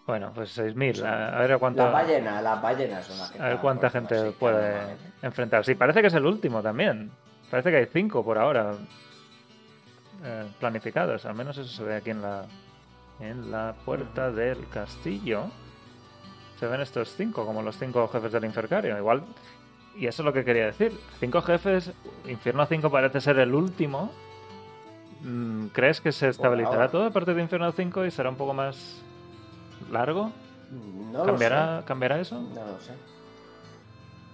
Bueno, 0.05 0.31
pues 0.33 0.49
6000. 0.51 1.05
A, 1.05 1.37
a 1.37 1.41
ver 1.41 1.57
cuánto. 1.59 1.83
Las 1.83 1.93
ballenas, 1.93 2.43
las 2.43 2.61
ballenas 2.61 3.05
son 3.05 3.17
las 3.19 3.31
que 3.31 3.39
A 3.41 3.45
ver 3.49 3.57
cuánta 3.59 3.89
gente 3.89 4.31
puede 4.31 4.97
enfrentar. 5.21 5.63
Sí, 5.63 5.75
parece 5.75 6.01
que 6.01 6.07
es 6.07 6.13
el 6.13 6.25
último 6.25 6.61
también. 6.61 7.11
Parece 7.49 7.69
que 7.71 7.77
hay 7.77 7.85
cinco 7.85 8.23
por 8.25 8.37
ahora 8.37 8.73
eh, 10.23 10.45
planificados. 10.59 11.25
Al 11.25 11.35
menos 11.35 11.57
eso 11.57 11.69
se 11.69 11.83
ve 11.83 11.95
aquí 11.95 12.11
en 12.11 12.21
la, 12.21 12.45
en 13.19 13.51
la 13.51 13.75
puerta 13.85 14.31
del 14.31 14.67
castillo. 14.69 15.45
Se 16.59 16.67
ven 16.67 16.81
estos 16.81 17.15
cinco, 17.15 17.45
como 17.45 17.61
los 17.61 17.77
cinco 17.77 18.07
jefes 18.07 18.31
del 18.31 18.45
Infercario. 18.45 18.97
Igual, 18.97 19.23
y 19.95 20.07
eso 20.07 20.21
es 20.21 20.25
lo 20.25 20.33
que 20.33 20.43
quería 20.43 20.65
decir. 20.65 20.97
Cinco 21.19 21.41
jefes, 21.41 21.91
Infierno 22.27 22.65
5 22.65 22.89
parece 22.89 23.21
ser 23.21 23.37
el 23.39 23.53
último. 23.53 24.11
Mm, 25.21 25.67
¿Crees 25.67 26.01
que 26.01 26.11
se 26.11 26.29
estabilizará 26.29 26.89
todo 26.89 27.05
a 27.05 27.11
partir 27.11 27.35
de 27.35 27.43
Infierno 27.43 27.71
5 27.71 28.05
y 28.05 28.11
será 28.11 28.29
un 28.29 28.35
poco 28.35 28.53
más 28.53 29.01
largo? 29.91 30.31
No 31.11 31.19
lo 31.19 31.25
sé. 31.25 31.31
¿Cambiará, 31.31 31.83
¿Cambiará 31.85 32.19
eso? 32.19 32.41
No 32.41 32.65
lo 32.65 32.79
sé. 32.79 32.93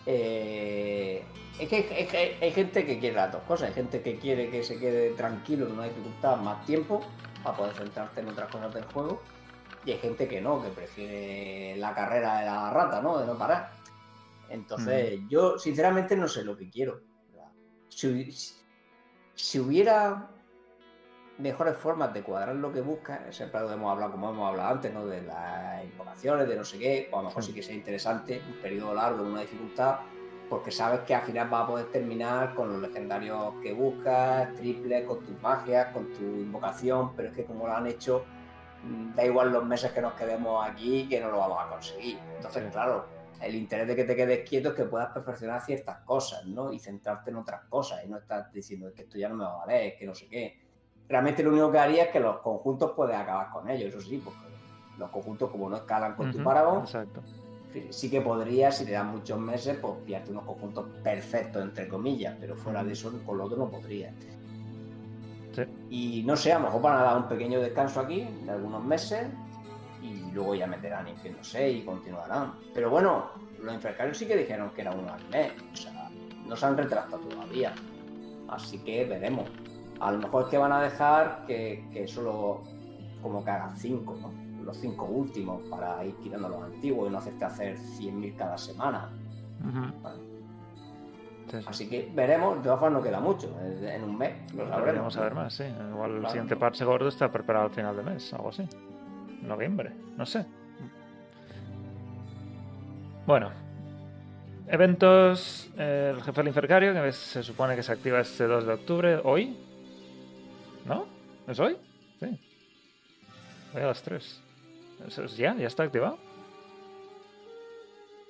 Eh, 0.05 1.23
es 1.59 1.69
que 1.69 1.75
hay, 1.75 2.07
hay- 2.17 2.37
hay 2.41 2.51
gente 2.51 2.85
que 2.85 2.99
quiere 2.99 3.15
las 3.15 3.31
dos 3.31 3.41
cosas. 3.43 3.69
Hay 3.69 3.73
gente 3.73 4.01
que 4.01 4.17
quiere 4.17 4.49
que 4.49 4.63
se 4.63 4.79
quede 4.79 5.11
tranquilo 5.11 5.65
en 5.67 5.73
una 5.73 5.85
dificultad 5.85 6.37
más 6.37 6.65
tiempo 6.65 7.01
para 7.43 7.55
poder 7.57 7.73
centrarte 7.75 8.21
en 8.21 8.29
otras 8.29 8.49
cosas 8.49 8.73
del 8.73 8.85
juego. 8.85 9.21
Y 9.85 9.91
hay 9.91 9.97
gente 9.99 10.27
que 10.27 10.41
no, 10.41 10.61
que 10.61 10.69
prefiere 10.69 11.75
la 11.77 11.93
carrera 11.93 12.39
de 12.39 12.45
la 12.45 12.69
rata, 12.71 13.01
¿no? 13.01 13.17
De 13.17 13.25
no 13.25 13.37
parar. 13.37 13.71
Entonces, 14.49 15.19
yo 15.29 15.57
sinceramente 15.59 16.15
no 16.15 16.27
sé 16.27 16.43
lo 16.43 16.57
que 16.57 16.69
quiero. 16.69 17.01
Si, 17.87 18.31
si- 19.35 19.59
hubiera 19.59 20.29
mejores 21.37 21.77
formas 21.77 22.13
de 22.13 22.21
cuadrar 22.23 22.55
lo 22.55 22.71
que 22.73 22.81
buscas, 22.81 23.19
siempre 23.35 23.61
lo 23.61 23.71
hemos 23.71 23.91
hablado, 23.91 24.11
como 24.11 24.29
hemos 24.29 24.49
hablado 24.49 24.69
antes, 24.69 24.93
¿no? 24.93 25.05
De 25.05 25.21
las 25.21 25.83
invocaciones, 25.85 26.47
de 26.47 26.55
no 26.57 26.63
sé 26.65 26.77
qué, 26.77 27.09
o 27.11 27.19
a 27.19 27.21
lo 27.21 27.29
mejor 27.29 27.43
Sí. 27.43 27.49
sí 27.49 27.55
que 27.55 27.63
sea 27.63 27.75
interesante, 27.75 28.41
un 28.47 28.61
periodo 28.61 28.93
largo 28.93 29.21
en 29.23 29.31
una 29.31 29.41
dificultad, 29.41 29.99
porque 30.49 30.71
sabes 30.71 31.01
que 31.01 31.13
al 31.13 31.21
final 31.21 31.47
vas 31.49 31.63
a 31.63 31.67
poder 31.67 31.85
terminar 31.91 32.55
con 32.55 32.69
los 32.73 32.81
legendarios 32.81 33.53
que 33.61 33.71
buscas, 33.73 34.53
triples, 34.55 35.05
con 35.05 35.23
tus 35.23 35.39
magias, 35.41 35.93
con 35.93 36.11
tu 36.13 36.23
invocación, 36.23 37.15
pero 37.15 37.29
es 37.29 37.35
que 37.35 37.45
como 37.45 37.67
lo 37.67 37.75
han 37.75 37.85
hecho, 37.87 38.25
mm, 38.83 39.15
da 39.15 39.25
igual 39.25 39.51
los 39.51 39.63
meses 39.63 39.91
que 39.91 40.01
nos 40.01 40.13
quedemos 40.13 40.67
aquí 40.67 41.07
que 41.07 41.19
no 41.19 41.29
lo 41.29 41.37
vamos 41.37 41.57
a 41.63 41.69
conseguir. 41.69 42.17
Entonces, 42.37 42.63
Sí. 42.65 42.69
claro, 42.71 43.05
el 43.41 43.55
interés 43.55 43.87
de 43.87 43.95
que 43.95 44.03
te 44.05 44.15
quedes 44.15 44.49
quieto 44.49 44.69
es 44.69 44.75
que 44.75 44.83
puedas 44.85 45.09
perfeccionar 45.13 45.61
ciertas 45.61 45.99
cosas, 45.99 46.45
¿no? 46.45 46.73
Y 46.73 46.79
centrarte 46.79 47.29
en 47.29 47.37
otras 47.37 47.61
cosas 47.69 48.03
y 48.03 48.09
no 48.09 48.17
estás 48.17 48.51
diciendo 48.51 48.87
"Es 48.89 48.93
que 48.95 49.03
esto 49.03 49.17
ya 49.17 49.29
no 49.29 49.35
me 49.35 49.43
va 49.45 49.53
a 49.53 49.57
valer, 49.65 49.93
es 49.93 49.99
que 49.99 50.05
no 50.07 50.15
sé 50.15 50.27
qué. 50.27 50.59
Realmente 51.07 51.43
lo 51.43 51.51
único 51.51 51.71
que 51.71 51.79
haría 51.79 52.03
es 52.05 52.09
que 52.09 52.19
los 52.19 52.39
conjuntos 52.39 52.91
puedes 52.95 53.15
acabar 53.15 53.49
con 53.51 53.69
ellos, 53.69 53.89
eso 53.93 54.01
sí, 54.01 54.17
porque 54.23 54.39
los 54.97 55.09
conjuntos 55.09 55.49
como 55.49 55.69
no 55.69 55.77
escalan 55.77 56.15
con 56.15 56.31
tu 56.31 56.43
Paragon, 56.43 56.81
Exacto. 56.83 57.21
Sí- 57.89 58.09
que 58.09 58.21
podrías, 58.21 58.77
si 58.77 58.85
te 58.85 58.91
dan 58.91 59.07
muchos 59.07 59.39
meses, 59.39 59.77
pues 59.81 59.93
pillarte 60.05 60.31
unos 60.31 60.43
conjuntos 60.45 60.85
perfectos, 61.03 61.61
entre 61.63 61.87
comillas, 61.87 62.35
pero 62.39 62.55
fuera 62.55 62.83
de 62.83 62.93
eso, 62.93 63.11
con 63.25 63.37
lo 63.37 63.45
otro 63.45 63.57
no 63.57 63.69
podrías. 63.69 64.13
Sí. 65.55 65.63
Y 65.89 66.23
no 66.25 66.35
sé, 66.35 66.51
a 66.53 66.59
lo 66.59 66.65
mejor 66.65 66.81
van 66.81 66.97
a 66.99 67.03
dar 67.03 67.17
un 67.17 67.27
pequeño 67.27 67.59
descanso 67.59 67.99
aquí, 68.01 68.27
de 68.45 68.51
algunos 68.51 68.83
meses, 68.83 69.27
y 70.01 70.31
luego 70.31 70.55
ya 70.55 70.67
meterán 70.67 71.07
Infierno 71.07 71.43
6 71.43 71.81
y 71.81 71.85
continuarán. 71.85 72.53
Pero 72.73 72.89
bueno, 72.89 73.31
los 73.61 73.73
Infercarios 73.73 74.17
sí 74.17 74.25
que 74.25 74.37
dijeron 74.37 74.69
que 74.71 74.81
era 74.81 74.91
uno 74.91 75.11
al 75.11 75.27
mes, 75.29 75.51
o 75.73 75.75
sea, 75.75 76.09
no 76.45 76.55
se 76.55 76.65
han 76.65 76.77
retrasado 76.77 77.17
todavía. 77.19 77.73
Así 78.47 78.79
que 78.79 79.05
veremos. 79.05 79.49
A 79.99 80.11
lo 80.11 80.19
mejor 80.19 80.43
es 80.43 80.49
que 80.49 80.57
van 80.57 80.71
a 80.71 80.81
dejar 80.81 81.43
que, 81.45 81.85
que 81.91 82.07
solo 82.07 82.61
como 83.21 83.43
que 83.43 83.51
haga 83.51 83.69
5, 83.75 84.17
¿no? 84.21 84.48
Los 84.69 84.77
5 84.77 85.03
últimos 85.05 85.63
para 85.63 86.05
ir 86.05 86.13
quitando 86.17 86.47
los 86.47 86.61
antiguos 86.61 87.09
y 87.09 87.11
no 87.11 87.17
hacerte 87.17 87.43
hacer 87.43 87.75
100.000 87.75 88.35
cada 88.35 88.55
semana. 88.55 89.09
Ujú. 89.67 90.01
Vale. 90.03 90.21
Sí, 91.49 91.57
sí. 91.61 91.65
Así 91.67 91.89
que 91.89 92.11
veremos, 92.13 92.57
de 92.57 92.63
todas 92.65 92.79
formas 92.79 92.99
no 92.99 93.03
queda 93.03 93.19
mucho, 93.19 93.59
en 93.61 93.83
en 93.87 94.03
un 94.03 94.15
mes 94.15 94.35
lo 94.53 94.59
sabremos. 94.67 94.77
Deberíamos 94.85 95.13
saber 95.15 95.33
más, 95.33 95.53
sí. 95.55 95.63
Igual 95.63 96.11
el 96.11 96.17
Claro. 96.19 96.29
siguiente 96.33 96.55
parche 96.55 96.85
gordo 96.85 97.07
está 97.07 97.31
preparado 97.31 97.65
al 97.65 97.71
final 97.71 97.97
de 97.97 98.03
mes, 98.03 98.31
algo 98.31 98.49
así. 98.49 98.63
Noviembre, 99.41 99.91
no 100.15 100.25
sé. 100.27 100.45
Bueno. 103.25 103.49
Eventos. 104.67 105.71
eh, 105.79 106.11
el 106.15 106.21
jefe 106.21 106.41
del 106.41 106.47
Infercario, 106.49 106.93
que 106.93 107.11
se 107.11 107.41
supone 107.41 107.75
que 107.75 107.81
se 107.81 107.91
activa 107.91 108.19
este 108.19 108.45
2 108.45 108.67
de 108.67 108.73
octubre, 108.73 109.19
hoy. 109.23 109.57
¿No? 110.85 111.05
¿Es 111.47 111.59
hoy? 111.59 111.75
Sí. 112.19 112.39
Hoy 113.73 113.81
a 113.81 113.87
las 113.87 114.03
3. 114.03 114.43
¿Eso 115.07 115.23
es 115.23 115.37
ya? 115.37 115.55
¿Ya 115.55 115.67
está 115.67 115.83
activado? 115.83 116.17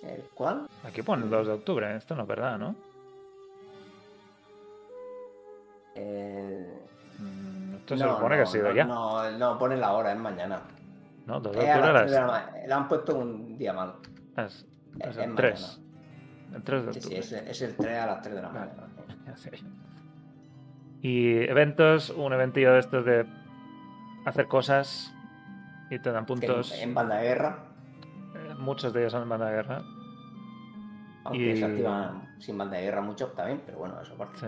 ¿El 0.03 0.21
cuál? 0.33 0.67
Aquí 0.83 1.01
pone 1.01 1.23
el 1.25 1.29
2 1.29 1.47
de 1.47 1.53
octubre, 1.53 1.95
esto 1.95 2.15
no 2.15 2.21
es 2.23 2.27
verdad, 2.27 2.57
¿no? 2.57 2.75
Eh, 5.95 6.75
Mm, 7.19 7.75
Esto 7.75 7.97
se 7.97 8.05
no, 8.05 8.15
supone 8.15 8.35
que 8.35 8.41
no, 8.43 8.47
ha 8.47 8.51
sido 8.51 8.69
no, 8.69 8.73
ya. 8.75 8.85
No, 8.85 9.31
no, 9.31 9.57
pone 9.57 9.75
la 9.75 9.91
hora, 9.91 10.13
es 10.13 10.17
mañana. 10.19 10.61
No, 11.25 11.41
2 11.41 11.51
de 11.53 11.59
octubre 11.59 11.67
las 11.67 11.83
a 11.89 11.91
la 11.91 12.05
las... 12.21 12.27
ma- 12.27 12.51
Le 12.65 12.73
han 12.73 12.87
puesto 12.87 13.17
un 13.17 13.57
día 13.57 13.73
malo. 13.73 13.97
Es, 14.37 14.65
es 14.99 15.07
Es 15.09 15.17
el 15.17 15.29
mañana. 15.31 15.35
3. 15.35 15.81
el 16.55 16.63
3 16.63 16.85
de 16.85 16.93
Sí, 16.93 17.01
sí, 17.01 17.05
octubre. 17.07 17.19
es, 17.19 17.31
es 17.49 17.61
el 17.61 17.75
3 17.75 17.99
a 17.99 18.05
las 18.05 18.21
3 18.21 18.35
de 18.35 18.41
la 18.41 18.49
mañana. 18.49 18.71
Ya 19.27 19.35
sé. 19.35 19.51
Y 21.01 21.35
eventos, 21.43 22.09
un 22.11 22.31
eventillo 22.31 22.71
de 22.73 22.79
estos 22.79 23.03
de 23.05 23.25
hacer 24.25 24.47
cosas 24.47 25.13
y 25.89 25.99
te 25.99 26.11
dan 26.11 26.25
puntos. 26.25 26.71
En, 26.73 26.89
en 26.89 26.95
banda 26.95 27.15
de 27.17 27.23
guerra, 27.27 27.59
Eh, 28.35 28.53
Muchos 28.57 28.93
de 28.93 29.01
ellos 29.01 29.11
son 29.11 29.23
en 29.23 29.29
banda 29.29 29.47
de 29.47 29.55
guerra. 29.55 29.81
aunque 31.25 31.51
Y- 31.53 31.57
se 31.57 31.65
activan 31.65 32.35
sin 32.39 32.57
banda 32.57 32.77
de 32.77 32.83
guerra 32.83 33.01
muchos 33.01 33.33
también, 33.35 33.61
pero 33.65 33.79
bueno, 33.79 33.99
eso 34.01 34.13
aparte. 34.13 34.39
Sí. 34.39 34.47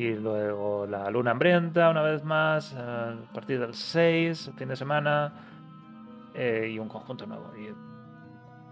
Y 0.00 0.14
luego 0.14 0.86
la 0.86 1.08
luna 1.10 1.30
hambrienta, 1.30 1.88
una 1.90 2.02
vez 2.02 2.24
más, 2.24 2.74
a 2.74 3.14
partir 3.32 3.60
del 3.60 3.74
6, 3.74 4.48
el 4.48 4.54
fin 4.54 4.68
de 4.68 4.74
semana, 4.76 5.32
eh, 6.34 6.68
y 6.72 6.78
un 6.80 6.88
conjunto 6.88 7.26
nuevo. 7.26 7.54
Y 7.56 7.72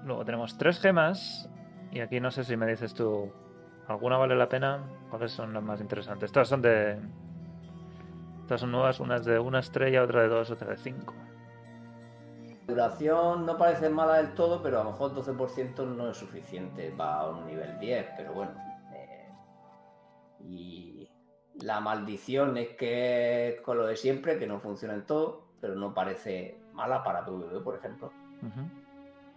luego 0.04 0.24
tenemos 0.24 0.58
tres 0.58 0.80
gemas, 0.80 1.48
y 1.92 2.00
aquí 2.00 2.18
no 2.18 2.30
sé 2.32 2.42
si 2.42 2.56
me 2.56 2.66
dices 2.66 2.92
tú, 2.94 3.30
¿alguna 3.86 4.16
vale 4.16 4.34
la 4.34 4.48
pena? 4.48 4.80
¿Cuáles 5.10 5.30
son 5.30 5.52
las 5.54 5.62
más 5.62 5.80
interesantes? 5.80 6.32
Todas 6.32 6.48
son 6.48 6.60
de... 6.62 6.98
Todas 8.48 8.60
son 8.62 8.72
nuevas, 8.72 8.98
una 8.98 9.16
es 9.16 9.24
de 9.24 9.38
una 9.38 9.60
estrella, 9.60 10.02
otra 10.02 10.22
de 10.22 10.28
dos, 10.28 10.50
otra 10.50 10.70
de 10.70 10.76
cinco. 10.76 11.14
Duración 12.66 13.44
no 13.44 13.58
parece 13.58 13.88
mala 13.88 14.16
del 14.16 14.34
todo, 14.34 14.62
pero 14.62 14.80
a 14.80 14.84
lo 14.84 14.92
mejor 14.92 15.14
12% 15.14 15.84
no 15.84 16.10
es 16.10 16.16
suficiente 16.16 16.92
para 16.96 17.28
un 17.28 17.46
nivel 17.46 17.78
10, 17.78 18.06
pero 18.16 18.32
bueno. 18.32 18.52
eh, 18.94 19.28
y 20.40 21.08
la 21.60 21.80
maldición 21.80 22.56
es 22.56 22.70
que 22.76 23.48
es 23.48 23.60
con 23.60 23.78
lo 23.78 23.86
de 23.86 23.96
siempre, 23.96 24.38
que 24.38 24.46
no 24.46 24.60
funciona 24.60 24.94
en 24.94 25.06
todo, 25.06 25.48
pero 25.60 25.74
no 25.74 25.92
parece 25.92 26.58
mala 26.72 27.02
para 27.02 27.24
PvP, 27.24 27.60
por 27.60 27.76
ejemplo. 27.76 28.12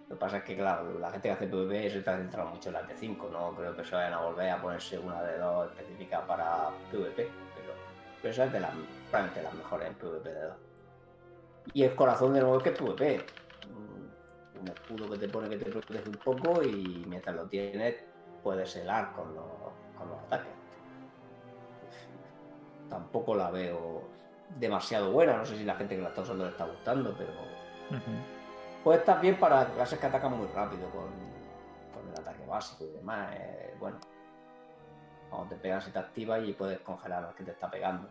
Lo 0.08 0.16
que 0.16 0.20
pasa 0.20 0.38
es 0.38 0.44
que, 0.44 0.56
claro, 0.56 1.00
la 1.00 1.10
gente 1.12 1.28
que 1.30 1.34
hace 1.34 1.48
PvP 1.48 1.90
se 1.90 2.00
está 2.00 2.18
centrando 2.18 2.52
mucho 2.52 2.70
en 2.70 2.74
las 2.74 2.88
de 2.88 2.96
5, 2.96 3.30
no 3.32 3.56
creo 3.56 3.76
que 3.76 3.84
se 3.84 3.96
vayan 3.96 4.14
a 4.14 4.22
volver 4.22 4.50
a 4.52 4.62
ponerse 4.62 5.00
una 5.00 5.22
de 5.24 5.38
dos 5.40 5.68
específica 5.72 6.26
para 6.26 6.70
PvP, 6.92 7.16
pero, 7.56 7.74
pero 8.22 8.32
esa 8.32 8.46
es 8.46 8.54
de 8.54 8.60
las, 8.60 8.72
probablemente 9.10 9.44
las 9.44 9.54
mejores 9.56 9.88
en 9.88 9.96
PvP 9.96 10.30
de 10.30 10.42
dos. 10.44 10.58
Y 11.74 11.84
el 11.84 11.96
corazón 11.96 12.34
de 12.34 12.42
nuevo 12.42 12.58
es 12.58 12.64
que 12.64 12.70
es 12.70 12.78
PvP. 12.78 13.26
Un- 13.74 14.12
Un 14.62 14.68
escudo 14.70 15.10
que 15.10 15.18
te 15.18 15.28
pone 15.28 15.50
que 15.50 15.58
te 15.58 15.70
protege 15.70 16.08
un 16.10 16.18
poco 16.18 16.64
y 16.64 17.04
mientras 17.08 17.36
lo 17.36 17.46
tienes 17.48 17.96
puedes 18.42 18.74
helar 18.76 19.14
con 19.14 19.36
los, 19.36 19.46
con 19.98 20.10
los 20.10 20.20
ataques. 20.24 20.54
Tampoco 22.90 23.36
la 23.36 23.50
veo 23.52 24.04
demasiado 24.58 25.12
buena, 25.12 25.38
no 25.38 25.46
sé 25.46 25.58
si 25.58 25.64
la 25.66 25.76
gente 25.76 25.96
que 25.96 26.02
la 26.02 26.10
está 26.10 26.22
usando 26.22 26.46
le 26.46 26.52
está 26.52 26.66
gustando, 26.66 27.14
pero 27.18 27.32
Ujú. 27.32 28.12
Puede 28.84 29.00
estar 29.00 29.20
bien 29.20 29.38
para 29.40 29.66
clases 29.74 30.00
que 30.00 30.06
atacan 30.06 30.38
muy 30.38 30.48
rápido 30.48 30.88
con, 30.92 31.10
con 31.94 32.08
el 32.14 32.20
ataque 32.20 32.46
básico 32.46 32.86
y 32.86 32.96
demás. 32.96 33.32
eh, 33.36 33.76
bueno, 33.80 33.98
cuando 35.30 35.50
te 35.50 35.56
pegan 35.58 35.82
se 35.82 35.92
te 35.92 36.00
activa 36.00 36.40
y 36.40 36.54
puedes 36.54 36.80
congelar 36.80 37.24
al 37.26 37.36
que 37.36 37.44
te 37.44 37.52
está 37.52 37.70
pegando. 37.70 38.08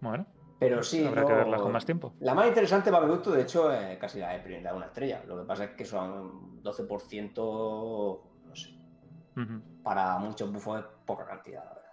Bueno, 0.00 0.26
Pero 0.68 0.82
sí, 0.82 1.04
habrá 1.06 1.22
no- 1.22 1.26
que 1.28 1.34
verla 1.34 1.56
con 1.58 1.72
más 1.72 1.84
tiempo. 1.84 2.14
la 2.20 2.34
más 2.34 2.46
interesante 2.48 2.90
para 2.90 3.06
mi 3.06 3.12
gusto, 3.12 3.30
de 3.32 3.42
hecho, 3.42 3.72
es 3.72 3.98
casi 3.98 4.18
la 4.20 4.30
de 4.30 4.40
primera 4.40 4.70
de 4.70 4.76
una 4.76 4.86
estrella. 4.86 5.22
Lo 5.26 5.38
que 5.38 5.44
pasa 5.44 5.64
es 5.64 5.70
que 5.70 5.84
son 5.84 6.62
12%, 6.62 8.22
no 8.46 8.54
sé, 8.56 8.70
para 9.82 10.18
muchos 10.18 10.52
bufos 10.52 10.80
es 10.80 10.86
poca 11.04 11.24
cantidad, 11.26 11.64
la 11.64 11.70
verdad. 11.70 11.84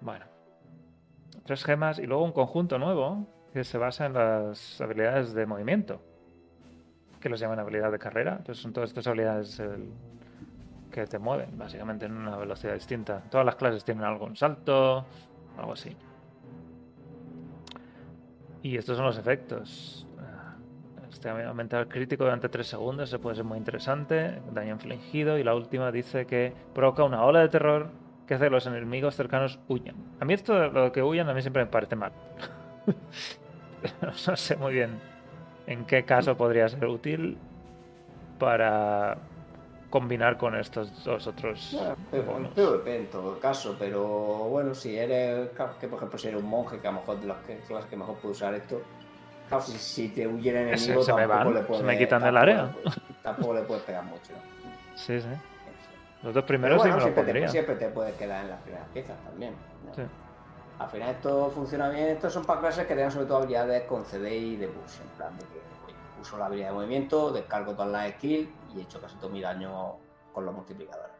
Bueno. 0.00 0.24
Tres 1.44 1.64
gemas 1.64 1.98
y 1.98 2.06
luego 2.06 2.24
un 2.24 2.32
conjunto 2.32 2.78
nuevo 2.78 3.26
que 3.52 3.64
se 3.64 3.78
basa 3.78 4.06
en 4.06 4.14
las 4.14 4.80
habilidades 4.80 5.32
de 5.32 5.46
movimiento. 5.46 6.00
Que 7.20 7.28
los 7.28 7.40
llaman 7.40 7.58
habilidad 7.58 7.90
de 7.92 7.98
carrera. 7.98 8.36
Entonces 8.38 8.62
son 8.62 8.72
todas 8.72 8.90
estas 8.90 9.06
habilidades 9.06 9.58
el- 9.60 9.92
que 10.90 11.06
te 11.06 11.18
mueven, 11.18 11.56
básicamente 11.58 12.06
en 12.06 12.16
una 12.16 12.36
velocidad 12.36 12.74
distinta. 12.74 13.22
Todas 13.30 13.44
las 13.44 13.56
clases 13.56 13.84
tienen 13.84 14.04
algo, 14.04 14.26
un 14.26 14.36
salto, 14.36 15.04
algo 15.58 15.72
así. 15.72 15.96
Y 18.62 18.76
estos 18.76 18.96
son 18.96 19.06
los 19.06 19.18
efectos. 19.18 20.06
Ah, 20.18 20.56
Este 21.10 21.30
aumentar 21.30 21.82
el 21.82 21.88
crítico 21.88 22.24
durante 22.24 22.48
3 22.48 22.66
segundos, 22.66 23.10
se 23.10 23.18
puede 23.18 23.36
ser 23.36 23.44
muy 23.44 23.58
interesante. 23.58 24.40
Daño 24.52 24.72
infligido. 24.72 25.38
Y 25.38 25.44
la 25.44 25.54
última 25.54 25.92
dice 25.92 26.26
que 26.26 26.52
provoca 26.74 27.04
una 27.04 27.24
ola 27.24 27.40
de 27.40 27.48
terror 27.48 27.90
que 28.26 28.34
hace 28.34 28.44
que 28.44 28.50
los 28.50 28.66
enemigos 28.66 29.14
cercanos 29.14 29.60
huyan. 29.68 29.94
A 30.20 30.24
mí 30.24 30.34
esto 30.34 30.58
de 30.58 30.68
lo 30.68 30.90
que 30.90 31.02
huyan 31.02 31.28
a 31.28 31.34
mí 31.34 31.42
siempre 31.42 31.64
me 31.64 31.70
parece 31.70 31.94
mal. 31.94 32.12
no 34.02 34.36
sé 34.36 34.56
muy 34.56 34.72
bien 34.72 35.16
en 35.66 35.84
qué 35.84 36.04
caso 36.04 36.36
podría 36.36 36.68
ser 36.68 36.86
útil 36.86 37.36
para 38.38 39.18
combinar 40.00 40.36
con 40.36 40.54
estos 40.54 41.02
dos 41.04 41.26
otros 41.26 41.74
En 42.12 42.26
bonos. 42.26 42.52
PvP 42.52 42.96
en 42.96 43.06
todo 43.06 43.38
caso, 43.40 43.76
pero 43.78 44.04
bueno, 44.50 44.74
si 44.74 44.94
eres, 44.98 45.48
que 45.80 45.88
por 45.88 45.96
ejemplo 45.96 46.18
si 46.18 46.28
eres 46.28 46.42
un 46.42 46.48
monje 46.50 46.78
que 46.78 46.86
a 46.86 46.92
lo 46.92 46.98
mejor 47.00 47.18
de 47.20 47.26
las 47.28 47.38
que- 47.46 47.56
clases 47.60 47.88
que 47.88 47.96
mejor 47.96 48.16
puede 48.16 48.32
usar 48.32 48.52
esto, 48.54 48.82
claro, 49.48 49.64
si, 49.64 49.72
si 49.78 50.08
te 50.10 50.26
huyen 50.28 50.54
enemigos 50.56 50.82
Ese- 50.82 51.02
se 51.02 51.12
me 51.14 51.26
van, 51.26 51.54
le 51.54 51.60
se 51.60 51.66
puedes, 51.66 51.82
me 51.84 51.96
quitan 51.96 52.22
del 52.22 52.34
tampoco 52.34 52.42
área. 52.42 52.62
le 52.66 52.72
puedes- 52.72 53.22
tampoco 53.22 53.54
le 53.54 53.62
puedes 53.62 53.82
pegar 53.84 54.04
mucho. 54.04 54.32
¿no? 54.34 54.96
Sí, 54.98 55.18
sí. 55.20 55.28
Los 56.22 56.34
dos 56.34 56.44
Pero 56.44 56.46
primeros 56.46 56.78
bueno, 56.78 56.92
sí 56.92 56.98
me 57.00 57.06
lo 57.10 57.14
siempre, 57.14 57.40
te, 57.40 57.48
siempre 57.48 57.74
te 57.76 57.88
puedes 57.88 58.14
quedar 58.16 58.44
en 58.44 58.50
las 58.50 58.60
primeras 58.62 58.88
piezas 58.88 59.16
también. 59.24 59.54
¿no? 59.86 59.94
Sí. 59.94 60.02
Al 60.78 60.88
final 60.90 61.08
esto 61.10 61.50
funciona 61.54 61.88
bien, 61.88 62.08
estos 62.08 62.34
son 62.34 62.44
para 62.44 62.60
clases 62.60 62.86
que 62.86 62.94
tengan 62.94 63.10
sobre 63.10 63.24
todo 63.26 63.38
habilidades 63.38 63.84
con 63.84 64.04
CD 64.04 64.36
y 64.36 64.56
de 64.56 64.68
push, 64.68 65.00
en 65.00 65.08
plan 65.16 65.34
de 65.38 65.44
que 65.44 66.20
uso 66.20 66.36
la 66.36 66.46
habilidad 66.46 66.68
de 66.68 66.74
movimiento, 66.74 67.30
descargo 67.32 67.72
todas 67.72 67.90
las 67.92 68.10
skills 68.12 68.48
y 68.76 68.80
he 68.80 68.82
hecho 68.82 69.00
casi 69.00 69.16
todo 69.16 69.30
mi 69.30 69.40
daño 69.40 69.96
con 70.32 70.44
los 70.44 70.54
multiplicadores. 70.54 71.16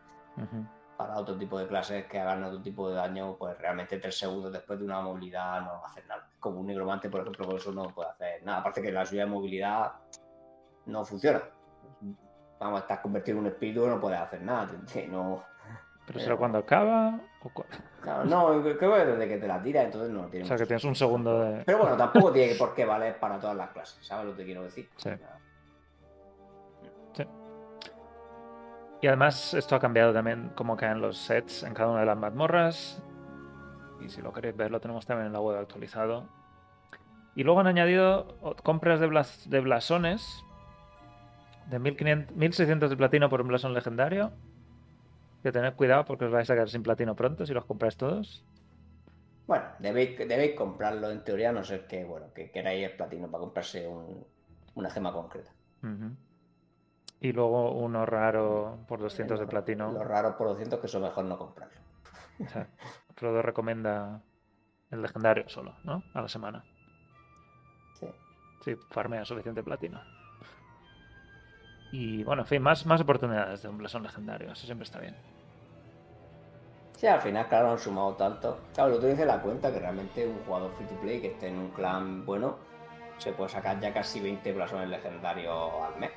Para 0.97 1.17
otro 1.19 1.37
tipo 1.37 1.59
de 1.59 1.67
clases 1.67 2.07
que 2.07 2.19
hagan 2.19 2.43
otro 2.45 2.63
tipo 2.63 2.89
de 2.89 2.97
daño, 2.97 3.37
pues 3.37 3.57
realmente 3.59 3.99
tres 3.99 4.19
segundos 4.19 4.53
después 4.53 4.79
de 4.79 4.85
una 4.87 5.01
movilidad 5.03 5.61
no 5.61 5.73
va 5.81 5.83
a 5.85 5.87
hacer 5.87 6.07
nada. 6.07 6.29
Como 6.41 6.61
un 6.61 6.67
negromante, 6.67 7.11
por 7.11 7.21
ejemplo, 7.21 7.47
con 7.47 7.57
eso 7.57 7.73
no 7.73 7.89
puede 7.89 8.11
hacer 8.11 8.43
nada. 8.45 8.59
Aparte 8.61 8.81
que 8.81 8.91
la 8.93 9.05
suya 9.05 9.25
de 9.25 9.31
movilidad 9.31 9.93
no 10.87 11.05
funciona. 11.05 11.43
Vamos, 12.59 12.81
estás 12.81 13.01
convertido 13.01 13.37
en 13.39 13.45
un 13.45 13.51
espíritu 13.51 13.87
no 13.87 14.01
puedes 14.01 14.19
hacer 14.19 14.41
nada. 14.41 14.69
No, 15.11 15.45
Pero 16.07 16.19
será 16.21 16.37
cuando 16.37 16.59
acaba 16.59 17.21
o 17.43 17.49
cu- 17.51 17.65
claro, 18.01 18.25
no 18.25 18.63
creo 18.63 18.79
que 18.79 19.05
desde 19.05 19.29
que 19.29 19.37
te 19.39 19.47
la 19.47 19.61
tiras, 19.61 19.85
entonces 19.85 20.11
no 20.11 20.27
tiene 20.29 20.45
O 20.47 20.49
sea 20.49 20.57
que 20.57 20.65
tienes 20.65 20.85
un 20.85 20.95
segundo 20.95 21.41
de... 21.41 21.65
Pero 21.65 21.79
bueno, 21.79 21.97
tampoco 21.99 22.33
tiene 22.33 22.55
por 22.55 22.75
qué 22.75 22.87
valer 22.87 23.19
para 23.21 23.39
todas 23.39 23.57
las 23.57 23.69
clases, 23.71 24.07
¿sabes 24.07 24.25
lo 24.27 24.35
que 24.37 24.45
quiero 24.47 24.63
decir? 24.63 24.89
Sí. 24.97 25.11
Y 29.03 29.07
además 29.09 29.55
esto 29.55 29.77
ha 29.77 29.81
cambiado 29.81 30.13
también 30.13 30.51
cómo 30.55 30.77
caen 30.77 31.01
los 31.01 31.19
sets 31.19 31.63
en 31.63 31.75
cada 31.75 31.91
una 31.91 32.01
de 32.01 32.07
las 32.07 32.17
mazmorras. 32.19 33.03
Y 34.01 34.09
si 34.09 34.21
lo 34.23 34.33
queréis 34.33 34.57
ver, 34.57 34.71
lo 34.71 34.81
tenemos 34.81 35.07
también 35.07 35.27
en 35.29 35.33
la 35.33 35.41
web 35.41 35.59
actualizado. 35.59 36.29
Y 37.35 37.45
luego 37.45 37.61
han 37.61 37.67
añadido 37.67 38.57
compras 38.63 38.99
de, 39.01 39.07
blas- 39.09 39.47
de 39.49 39.61
blasones 39.61 40.43
de 41.67 41.79
1500, 41.79 42.37
1600 42.37 42.91
de 42.91 42.97
platino 42.97 43.29
por 43.29 43.41
un 43.43 43.49
blasón 43.49 43.75
legendario. 43.75 44.33
Que 45.43 45.53
tened 45.53 45.75
cuidado 45.75 46.05
porque 46.05 46.25
os 46.25 46.33
vais 46.33 46.49
a 46.51 46.55
quedar 46.55 46.69
sin 46.69 46.83
platino 46.83 47.15
pronto 47.15 47.45
si 47.47 47.53
los 47.53 47.65
compráis 47.67 47.97
todos. 47.97 48.45
Bueno, 49.47 49.65
debéis, 49.79 50.19
debéis 50.19 50.57
comprarlo 50.57 51.11
en 51.11 51.23
teoría, 51.23 51.51
a 51.51 51.53
no 51.53 51.63
ser 51.63 51.87
que, 51.87 52.05
bueno, 52.05 52.33
que 52.35 52.51
queráis 52.51 52.85
el 52.91 52.97
platino 52.97 53.31
para 53.31 53.43
comprarse 53.43 53.87
un- 53.87 54.27
una 54.75 54.91
gema 54.91 55.13
concreta. 55.13 55.53
Ujú. 55.83 56.17
Y 57.21 57.33
luego 57.33 57.73
uno 57.73 58.05
raro 58.05 58.79
por 58.87 59.01
200 59.01 59.41
de 59.41 59.47
platino. 59.47 59.93
Lo 59.93 60.05
raro 60.05 60.37
por 60.37 60.49
200 60.49 60.79
que 60.79 60.87
eso 60.87 61.01
mejor 61.01 61.25
no 61.25 61.39
comprarlo. 61.39 61.81
O 62.39 62.49
sea, 62.49 62.69
Frodo 63.15 63.41
recomienda 63.41 64.21
el 64.91 65.01
legendario 65.01 65.49
solo, 65.49 65.75
¿no? 65.85 66.03
A 66.13 66.21
la 66.21 66.29
semana. 66.29 66.63
Sí. 67.99 68.07
Sí, 68.63 68.77
farmea 68.91 69.25
suficiente 69.25 69.63
platino. 69.63 70.03
Y 71.93 72.23
bueno, 72.25 72.43
en 72.43 72.47
fin, 72.49 72.63
más, 72.63 72.85
más 72.85 73.01
oportunidades 73.01 73.63
de 73.63 73.69
un 73.71 73.79
blasón 73.79 74.03
legendario. 74.03 74.53
Eso 74.53 74.67
siempre 74.67 74.85
está 74.85 75.01
bien. 75.01 75.17
Sí, 76.97 77.07
al 77.07 77.21
final, 77.21 77.49
claro, 77.49 77.71
han 77.71 77.79
sumado 77.79 78.15
tanto. 78.15 78.59
Claro, 78.75 78.91
lo 78.91 79.01
que 79.01 79.09
dice 79.09 79.25
la 79.25 79.41
cuenta 79.41 79.73
que 79.73 79.79
realmente 79.79 80.27
un 80.27 80.39
jugador 80.45 80.73
free 80.73 80.87
to 80.87 80.95
play 81.01 81.21
que 81.21 81.29
esté 81.29 81.49
en 81.49 81.59
un 81.59 81.69
clan 81.71 82.25
bueno 82.25 82.57
se 83.19 83.33
puede 83.33 83.51
sacar 83.51 83.81
ya 83.81 83.93
casi 83.93 84.21
20 84.21 84.53
blasones 84.53 84.89
legendarios 84.89 85.73
al 85.83 85.99
mes. 85.99 86.11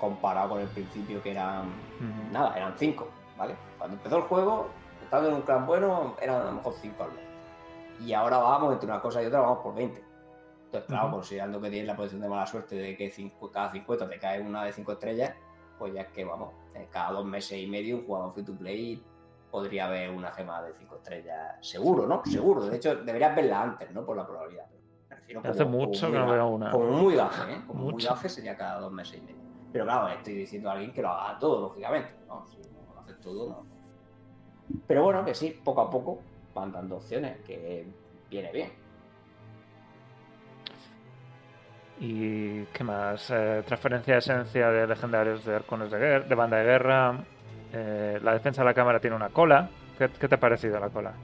Comparado 0.00 0.50
con 0.50 0.60
el 0.60 0.68
principio 0.68 1.22
que 1.22 1.30
eran. 1.30 1.66
Ujú. 1.68 2.32
Nada, 2.32 2.56
eran 2.56 2.74
5, 2.76 3.08
¿vale? 3.38 3.54
Cuando 3.78 3.96
empezó 3.96 4.16
el 4.16 4.22
juego, 4.24 4.68
estando 5.02 5.28
en 5.28 5.34
un 5.34 5.42
clan 5.42 5.66
bueno, 5.66 6.14
eran 6.20 6.40
a 6.42 6.44
lo 6.44 6.52
mejor 6.52 6.74
5 6.74 7.04
al 7.04 7.12
mes. 7.12 7.24
Y 8.00 8.12
ahora 8.12 8.38
vamos 8.38 8.72
entre 8.72 8.88
una 8.90 9.00
cosa 9.00 9.22
y 9.22 9.26
otra, 9.26 9.40
vamos 9.40 9.58
por 9.58 9.74
20. 9.74 10.02
Entonces, 10.66 10.88
claro, 10.88 11.06
Ujú. 11.06 11.14
considerando 11.16 11.60
que 11.60 11.70
tienes 11.70 11.86
la 11.86 11.94
posición 11.96 12.20
de 12.20 12.28
mala 12.28 12.46
suerte 12.46 12.74
de 12.74 12.96
que 12.96 13.08
cinco- 13.10 13.50
cada 13.52 13.70
50 13.70 14.08
te 14.08 14.18
cae 14.18 14.40
una 14.42 14.64
de 14.64 14.72
5 14.72 14.92
estrellas, 14.92 15.32
pues 15.78 15.94
ya 15.94 16.00
es 16.02 16.08
que, 16.08 16.24
vamos, 16.24 16.50
eh, 16.74 16.88
cada 16.90 17.12
dos 17.12 17.24
meses 17.24 17.56
y 17.58 17.66
medio 17.68 17.96
un 17.98 18.06
jugador 18.06 18.32
free 18.34 18.44
to 18.44 18.54
play 18.56 19.04
podría 19.52 19.86
haber 19.86 20.10
una 20.10 20.32
gema 20.32 20.60
de 20.62 20.72
5 20.74 20.96
estrellas. 20.96 21.56
Seguro, 21.60 22.06
¿no? 22.08 22.22
Seguro. 22.24 22.62
De 22.66 22.76
hecho, 22.76 22.96
deberías 22.96 23.36
verla 23.36 23.62
antes, 23.62 23.92
¿no? 23.92 24.04
Por 24.04 24.16
la 24.16 24.26
probabilidad. 24.26 24.64
Pero 24.66 24.80
me 25.08 25.16
refiero 25.16 25.40
quiero 25.42 25.54
Hace 25.54 25.64
mucho 25.64 26.10
que 26.10 26.18
no 26.18 26.24
muy 26.26 26.34
veo 26.34 26.48
una. 26.48 26.70
Como 26.72 26.86
muy 26.86 27.14
gafe, 27.14 27.52
¿eh? 27.52 27.62
Como 27.68 27.82
muy 27.84 27.92
Mucho. 27.92 28.08
gafe 28.08 28.28
sería 28.28 28.56
cada 28.56 28.80
dos 28.80 28.90
meses 28.90 29.18
y 29.18 29.20
medio. 29.20 29.43
Pero 29.74 29.86
claro, 29.86 30.08
estoy 30.08 30.34
diciendo 30.34 30.70
a 30.70 30.74
alguien 30.74 30.92
que 30.92 31.02
lo 31.02 31.08
haga 31.08 31.36
todo, 31.36 31.62
lógicamente. 31.62 32.10
¿no? 32.28 32.46
Si 32.46 32.58
no 32.58 32.94
lo 32.94 33.00
hace 33.00 33.14
todo, 33.14 33.48
no. 33.48 33.66
Pero 34.86 35.02
bueno, 35.02 35.24
que 35.24 35.34
sí, 35.34 35.60
poco 35.64 35.80
a 35.80 35.90
poco 35.90 36.20
van 36.54 36.70
dando 36.70 36.98
opciones, 36.98 37.40
que 37.40 37.84
viene 38.30 38.52
bien. 38.52 38.70
¿Y 41.98 42.62
qué 42.66 42.84
más? 42.84 43.28
Eh, 43.30 43.64
transferencia 43.66 44.14
de 44.14 44.18
esencia 44.20 44.70
de 44.70 44.86
legendarios 44.86 45.44
de 45.44 45.56
arcones 45.56 45.90
de, 45.90 45.98
guerra, 45.98 46.24
de 46.24 46.34
banda 46.36 46.56
de 46.58 46.64
guerra. 46.64 47.18
Eh, 47.72 48.20
la 48.22 48.32
defensa 48.32 48.62
de 48.62 48.66
la 48.66 48.74
cámara 48.74 49.00
tiene 49.00 49.16
una 49.16 49.30
cola. 49.30 49.68
¿Qué, 49.98 50.08
qué 50.08 50.28
te 50.28 50.36
ha 50.36 50.38
parecido 50.38 50.78
la 50.78 50.90
cola? 50.90 51.14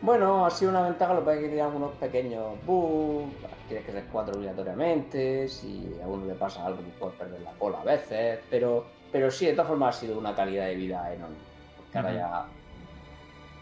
Bueno, 0.00 0.46
ha 0.46 0.50
sido 0.50 0.70
una 0.70 0.82
ventaja, 0.82 1.12
lo 1.12 1.20
que 1.20 1.26
pasa 1.26 1.36
es 1.36 1.42
que 1.42 1.48
tiene 1.48 1.62
algunos 1.62 1.92
pequeños 1.92 2.64
bugs, 2.64 3.34
tienes 3.66 3.84
que 3.84 3.92
ser 3.92 4.04
cuatro 4.12 4.36
obligatoriamente, 4.36 5.48
si 5.48 5.92
a 6.02 6.06
uno 6.06 6.24
le 6.24 6.34
pasa 6.34 6.64
algo 6.64 6.80
puedes 7.00 7.16
perder 7.16 7.40
la 7.40 7.50
cola 7.52 7.80
a 7.80 7.84
veces, 7.84 8.38
pero, 8.48 8.86
pero 9.10 9.28
sí, 9.28 9.46
de 9.46 9.52
todas 9.52 9.68
formas 9.68 9.96
ha 9.96 10.00
sido 10.00 10.16
una 10.16 10.34
calidad 10.36 10.66
de 10.66 10.76
vida 10.76 11.12
enorme, 11.12 11.36
porque 11.76 11.98
ahora 11.98 12.12
ya 12.12 12.46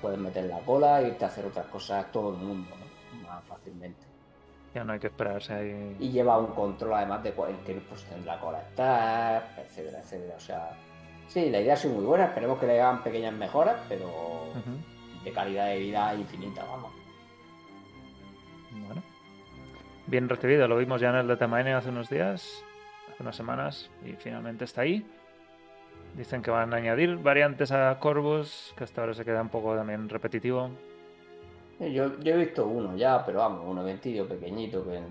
puedes 0.02 0.18
meter 0.18 0.44
la 0.44 0.58
cola 0.60 1.00
e 1.00 1.08
irte 1.08 1.24
a 1.24 1.28
hacer 1.28 1.46
otras 1.46 1.66
cosas 1.66 2.12
todo 2.12 2.30
el 2.30 2.36
mundo, 2.36 2.68
¿no? 2.78 3.26
más 3.26 3.42
fácilmente. 3.44 4.04
Ya 4.74 4.84
no 4.84 4.92
hay 4.92 4.98
que 4.98 5.06
esperarse 5.06 5.54
ahí. 5.54 5.96
Y 5.98 6.10
lleva 6.10 6.36
un 6.36 6.48
control 6.48 6.92
además 6.92 7.22
de 7.22 7.30
en 7.30 7.56
qué 7.64 7.74
posición 7.88 8.20
de 8.20 8.26
la 8.26 8.38
cola 8.38 8.60
está, 8.60 9.42
etcétera, 9.56 10.00
etcétera, 10.00 10.34
o 10.36 10.40
sea... 10.40 10.76
Sí, 11.28 11.50
la 11.50 11.60
idea 11.60 11.74
ha 11.74 11.76
sido 11.76 11.94
muy 11.94 12.04
buena, 12.04 12.26
esperemos 12.26 12.58
que 12.58 12.66
le 12.66 12.80
hagan 12.80 13.02
pequeñas 13.02 13.32
mejoras, 13.32 13.76
pero. 13.88 14.10
De 15.26 15.32
calidad 15.32 15.66
de 15.66 15.78
vida 15.80 16.14
infinita, 16.14 16.64
vamos. 16.64 16.92
Bueno. 18.70 19.02
Bien 20.06 20.28
recibido, 20.28 20.68
lo 20.68 20.76
vimos 20.76 21.00
ya 21.00 21.10
en 21.10 21.16
el 21.16 21.26
Datamine 21.26 21.74
hace 21.74 21.88
unos 21.88 22.08
días, 22.08 22.62
hace 23.10 23.22
unas 23.24 23.34
semanas, 23.34 23.90
y 24.04 24.12
finalmente 24.12 24.64
está 24.64 24.82
ahí. 24.82 25.04
Dicen 26.14 26.42
que 26.42 26.52
van 26.52 26.72
a 26.72 26.76
añadir 26.76 27.16
variantes 27.16 27.72
a 27.72 27.98
Corvus, 27.98 28.72
que 28.76 28.84
hasta 28.84 29.00
ahora 29.00 29.14
se 29.14 29.24
queda 29.24 29.42
un 29.42 29.48
poco 29.48 29.74
también 29.74 30.08
repetitivo. 30.08 30.70
Yo, 31.80 32.20
yo 32.20 32.34
he 32.34 32.38
visto 32.38 32.64
uno 32.68 32.96
ya, 32.96 33.24
pero 33.26 33.40
vamos, 33.40 33.64
uno 33.66 33.82
ventillo 33.82 34.28
pequeñito 34.28 34.84
que 34.84 35.02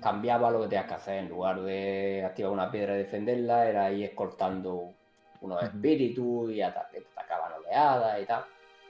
cambiaba 0.00 0.52
lo 0.52 0.62
que 0.62 0.68
tenías 0.68 0.86
que 0.86 0.94
hacer. 0.94 1.18
En 1.24 1.28
lugar 1.28 1.60
de 1.62 2.22
activar 2.24 2.52
una 2.52 2.70
piedra 2.70 2.94
y 2.94 2.98
defenderla, 2.98 3.66
era 3.66 3.90
ir 3.90 4.04
escoltando 4.04 4.92
unos 5.40 5.62
espíritus 5.64 6.52
y 6.52 6.62
atacaban 6.62 7.52
oleadas 7.58 8.22
y 8.22 8.26
tal. 8.26 8.44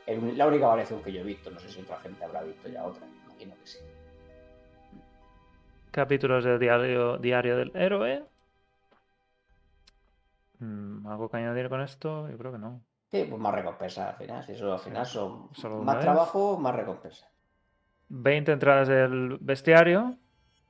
La 0.06 0.46
única 0.46 0.66
variación 0.68 1.02
que 1.02 1.12
yo 1.12 1.20
he 1.20 1.24
visto, 1.24 1.50
no 1.50 1.58
sé 1.58 1.68
si 1.68 1.80
otra 1.80 1.98
gente 1.98 2.24
habrá 2.24 2.42
visto 2.42 2.68
ya 2.68 2.84
otra, 2.84 3.06
imagino 3.26 3.54
que 3.56 3.66
sí. 3.66 3.78
Capítulos 5.90 6.44
de 6.44 6.58
diario, 6.58 7.18
diario 7.18 7.56
del 7.56 7.72
héroe. 7.74 8.24
Mm, 10.58 11.06
¿Algo 11.06 11.28
que 11.28 11.36
añadir 11.38 11.68
con 11.68 11.80
esto? 11.80 12.28
Yo 12.30 12.38
creo 12.38 12.52
que 12.52 12.58
no. 12.58 12.82
Sí, 13.10 13.24
pues 13.28 13.40
más 13.40 13.54
recompensas 13.54 14.08
al 14.08 14.16
final, 14.16 14.44
si 14.44 14.52
eso 14.52 14.72
al 14.72 14.78
final 14.78 15.06
son 15.06 15.48
solo 15.54 15.78
más 15.82 15.96
vez. 15.96 16.04
trabajo, 16.04 16.58
más 16.58 16.74
recompensa. 16.74 17.28
20 18.08 18.52
entradas 18.52 18.88
del 18.88 19.38
bestiario, 19.40 20.16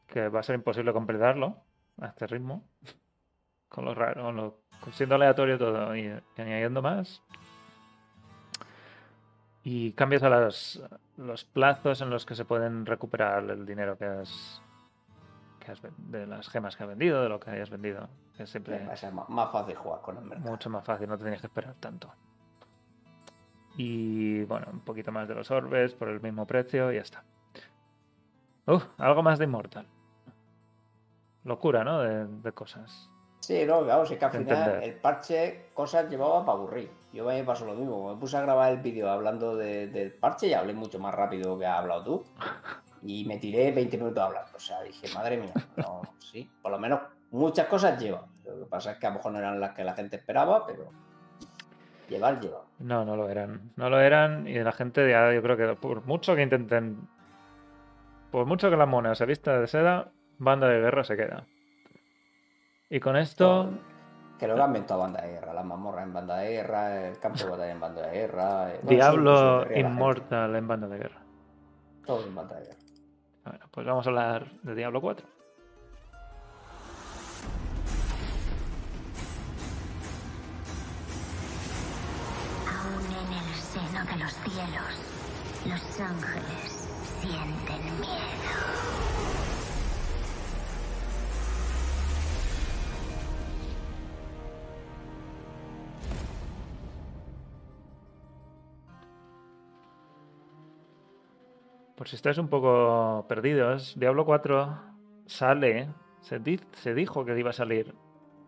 que 0.06 0.28
va 0.28 0.40
a 0.40 0.42
ser 0.42 0.54
imposible 0.54 0.92
completarlo 0.92 1.62
a 2.00 2.06
este 2.06 2.26
ritmo. 2.26 2.68
Con 3.68 3.84
lo 3.84 3.94
raro, 3.94 4.22
con 4.22 4.36
lo- 4.36 4.60
siendo 4.92 5.16
aleatorio 5.16 5.58
todo 5.58 5.94
y, 5.96 6.02
y 6.06 6.40
añadiendo 6.40 6.80
más. 6.80 7.20
Y 9.68 9.90
cambios 9.94 10.22
a 10.22 10.30
los 11.16 11.44
plazos 11.52 12.00
en 12.00 12.08
los 12.08 12.24
que 12.24 12.36
se 12.36 12.44
pueden 12.44 12.86
recuperar 12.86 13.42
el 13.50 13.66
dinero 13.66 13.98
que 13.98 14.04
has, 14.04 14.62
que 15.58 15.72
has 15.72 15.82
ven- 15.82 15.92
de 15.98 16.24
las 16.24 16.48
gemas 16.48 16.76
que 16.76 16.84
has 16.84 16.88
vendido, 16.88 17.20
de 17.20 17.28
lo 17.28 17.40
que 17.40 17.50
hayas 17.50 17.68
vendido. 17.68 18.08
Que 18.36 18.44
es 18.44 18.50
siempre 18.50 18.86
Va 18.86 18.92
a 18.92 18.96
ser 18.96 19.12
más, 19.12 19.50
fácil 19.50 19.74
jugar 19.74 20.02
con 20.02 20.18
el 20.18 20.24
mercado. 20.24 20.48
mucho 20.48 20.70
más 20.70 20.84
fácil, 20.84 21.08
no 21.08 21.18
te 21.18 21.24
tienes 21.24 21.40
que 21.40 21.48
esperar 21.48 21.74
tanto. 21.80 22.12
Y 23.76 24.44
bueno, 24.44 24.68
un 24.72 24.80
poquito 24.80 25.10
más 25.10 25.26
de 25.26 25.34
los 25.34 25.50
orbes 25.50 25.94
por 25.94 26.10
el 26.10 26.20
mismo 26.20 26.46
precio 26.46 26.92
y 26.92 26.94
ya 26.94 27.00
está. 27.02 27.24
Uf, 28.66 28.84
algo 28.98 29.24
más 29.24 29.40
de 29.40 29.46
Immortal. 29.46 29.88
Locura, 31.42 31.82
¿no? 31.82 31.98
De, 32.02 32.26
de 32.26 32.52
cosas. 32.52 33.10
Sí, 33.46 33.64
no, 33.64 34.04
si 34.06 34.14
es 34.14 34.18
que 34.18 34.24
al 34.24 34.30
final 34.32 34.58
entender. 34.58 34.82
el 34.82 34.94
parche 34.96 35.66
cosas 35.72 36.10
llevaba 36.10 36.44
para 36.44 36.58
aburrir. 36.58 36.90
Yo 37.12 37.28
a 37.28 37.32
mí 37.32 37.38
me 37.38 37.44
pasó 37.44 37.64
lo 37.64 37.74
mismo. 37.74 38.12
Me 38.12 38.18
puse 38.20 38.36
a 38.36 38.40
grabar 38.40 38.72
el 38.72 38.78
vídeo 38.78 39.08
hablando 39.08 39.54
de- 39.54 39.86
del 39.86 40.12
parche 40.14 40.48
y 40.48 40.52
hablé 40.52 40.72
mucho 40.74 40.98
más 40.98 41.14
rápido 41.14 41.56
que 41.56 41.64
has 41.64 41.78
hablado 41.78 42.02
tú. 42.02 42.24
Y 43.02 43.24
me 43.24 43.38
tiré 43.38 43.70
20 43.70 43.96
minutos 43.98 44.20
hablando. 44.20 44.50
O 44.56 44.58
sea, 44.58 44.82
dije, 44.82 45.06
madre 45.14 45.36
mía, 45.36 45.52
no, 45.76 46.02
sí. 46.18 46.50
Por 46.60 46.72
lo 46.72 46.78
menos 46.80 47.00
muchas 47.30 47.66
cosas 47.68 48.02
lleva. 48.02 48.26
Lo 48.44 48.58
que 48.58 48.64
pasa 48.66 48.92
es 48.92 48.98
que 48.98 49.06
a 49.06 49.10
lo 49.10 49.16
mejor 49.16 49.30
no 49.32 49.38
eran 49.38 49.60
las 49.60 49.74
que 49.74 49.84
la 49.84 49.94
gente 49.94 50.16
esperaba, 50.16 50.66
pero 50.66 50.88
llevar 52.08 52.40
lleva. 52.40 52.62
No, 52.80 53.04
no 53.04 53.14
lo 53.16 53.28
eran. 53.28 53.70
No 53.76 53.88
lo 53.90 54.00
eran 54.00 54.48
y 54.48 54.58
la 54.58 54.72
gente 54.72 55.08
ya, 55.08 55.32
yo 55.32 55.40
creo 55.40 55.56
que 55.56 55.76
por 55.80 56.04
mucho 56.04 56.34
que 56.34 56.42
intenten, 56.42 56.98
por 58.32 58.44
mucho 58.46 58.70
que 58.70 58.76
la 58.76 58.86
mona 58.86 59.14
se 59.14 59.24
vista 59.24 59.60
de 59.60 59.68
seda, 59.68 60.10
banda 60.38 60.66
de 60.66 60.80
guerra 60.80 61.04
se 61.04 61.16
queda. 61.16 61.46
Y 62.88 63.00
con 63.00 63.16
esto, 63.16 63.70
Que 64.38 64.46
lo 64.46 64.56
cambien 64.56 64.86
toda 64.86 65.00
banda 65.00 65.22
de 65.22 65.32
guerra. 65.32 65.52
Las 65.54 65.64
mazmorras 65.64 66.04
en 66.04 66.12
banda 66.12 66.36
de 66.38 66.50
guerra, 66.50 67.08
el 67.08 67.18
campo 67.18 67.38
de 67.44 67.50
batalla 67.50 67.72
en 67.72 67.80
banda 67.80 68.02
de 68.02 68.12
guerra. 68.12 68.72
eh, 68.74 68.80
Diablo. 68.82 69.66
Inmortal 69.74 70.54
en 70.56 70.68
banda 70.68 70.86
de 70.88 70.98
guerra. 70.98 71.20
Todo 72.04 72.24
en 72.24 72.34
banda 72.34 72.54
de 72.56 72.64
guerra. 72.66 72.78
Bueno, 73.44 73.66
pues 73.70 73.86
vamos 73.86 74.06
a 74.06 74.10
hablar 74.10 74.50
de 74.62 74.74
Diablo 74.74 75.00
4. 75.00 75.26
Aún 82.68 83.04
en 83.04 83.32
el 83.38 83.54
seno 83.54 84.04
de 84.04 84.16
los 84.24 84.32
cielos, 84.44 84.94
los 85.66 86.00
ángeles 86.00 86.88
sienten 87.20 88.00
miedo. 88.00 88.75
Por 101.96 102.08
si 102.08 102.16
estáis 102.16 102.38
un 102.38 102.48
poco 102.48 103.24
perdidos, 103.28 103.94
Diablo 103.98 104.24
4 104.24 104.78
sale, 105.26 105.88
se, 106.20 106.38
di- 106.38 106.60
se 106.72 106.94
dijo 106.94 107.24
que 107.24 107.38
iba 107.38 107.50
a 107.50 107.54
salir 107.54 107.94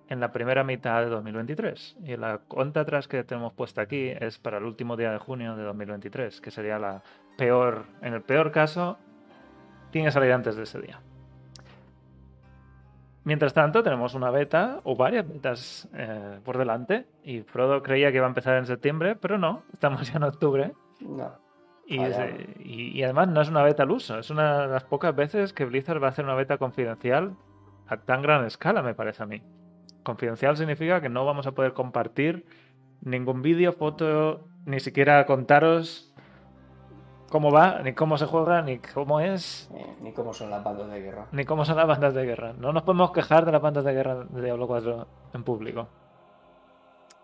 en 0.09 0.21
la 0.21 0.33
primera 0.33 0.65
mitad 0.65 1.03
de 1.03 1.09
2023. 1.09 1.97
Y 2.05 2.17
la 2.17 2.39
cuenta 2.39 2.81
atrás 2.81 3.09
que 3.09 3.25
tenemos 3.25 3.53
puesta 3.55 3.83
aquí 3.83 4.09
es 4.09 4.39
para 4.39 4.59
el 4.59 4.65
último 4.65 4.97
día 4.97 5.13
de 5.13 5.19
junio 5.19 5.57
de 5.57 5.63
2023, 5.65 6.41
que 6.41 6.51
sería 6.51 6.79
la 6.79 7.03
peor, 7.39 7.85
en 8.03 8.15
el 8.15 8.23
peor 8.23 8.53
caso, 8.53 8.99
tiene 9.91 10.09
que 10.09 10.13
salir 10.13 10.33
antes 10.33 10.55
de 10.57 10.63
ese 10.65 10.81
día. 10.81 11.01
Mientras 13.25 13.53
tanto, 13.53 13.83
tenemos 13.83 14.15
una 14.15 14.31
beta 14.31 14.81
o 14.85 14.97
varias 14.97 15.27
betas 15.29 15.89
eh, 15.95 16.39
por 16.45 16.57
delante. 16.57 17.07
Y 17.23 17.43
Frodo 17.43 17.83
creía 17.83 18.11
que 18.11 18.17
iba 18.17 18.27
a 18.27 18.31
empezar 18.31 18.57
en 18.57 18.65
septiembre, 18.67 19.17
pero 19.17 19.37
no, 19.39 19.65
estamos 19.73 20.11
ya 20.11 20.17
en 20.17 20.23
octubre. 20.25 20.73
No. 21.01 21.48
Y, 21.89 23.03
además 23.03 23.29
no 23.29 23.41
es 23.41 23.49
una 23.49 23.63
beta 23.63 23.85
al 23.85 23.91
uso, 23.91 24.19
es 24.19 24.29
una 24.29 24.67
de 24.67 24.69
las 24.69 24.85
pocas 24.85 25.17
veces 25.17 25.55
que 25.55 25.65
Blizzard 25.65 26.03
va 26.03 26.09
a 26.09 26.11
hacer 26.11 26.25
una 26.25 26.35
beta 26.35 26.59
confidencial 26.59 27.35
a 27.87 27.97
tan 27.97 28.21
gran 28.21 28.45
escala, 28.45 28.83
me 28.83 28.95
parece 28.95 29.23
a 29.23 29.27
mí. 29.27 29.43
Confidencial 30.03 30.57
significa 30.57 31.01
que 31.01 31.09
no 31.09 31.25
vamos 31.25 31.47
a 31.47 31.53
poder 31.53 31.73
compartir 31.73 32.45
ningún 33.01 33.41
vídeo, 33.41 33.73
foto, 33.73 34.49
ni 34.67 34.81
siquiera 34.81 35.25
contaros 35.25 36.15
cómo 37.31 37.51
va, 37.51 37.81
ni 37.83 37.95
cómo 37.95 38.19
se 38.19 38.27
juega, 38.27 38.61
ni 38.61 38.79
cómo 38.79 39.21
es, 39.21 39.71
Eh, 39.75 39.97
ni 40.03 40.13
cómo 40.13 40.35
son 40.35 40.51
las 40.51 40.63
bandas 40.63 40.91
de 40.91 41.01
guerra. 41.01 41.27
ni 41.33 41.45
cómo 41.45 41.65
son 41.65 41.77
las 41.77 41.87
bandas 41.87 42.13
de 42.13 42.25
guerra. 42.25 42.53
No 42.59 42.73
nos 42.73 42.83
podemos 42.83 43.13
quejar 43.13 43.47
de 43.47 43.53
las 43.53 43.63
bandas 43.63 43.85
de 43.85 43.93
guerra 43.95 44.25
de 44.29 44.43
Diablo 44.43 44.67
4 44.67 45.07
en 45.33 45.43
público. 45.45 45.89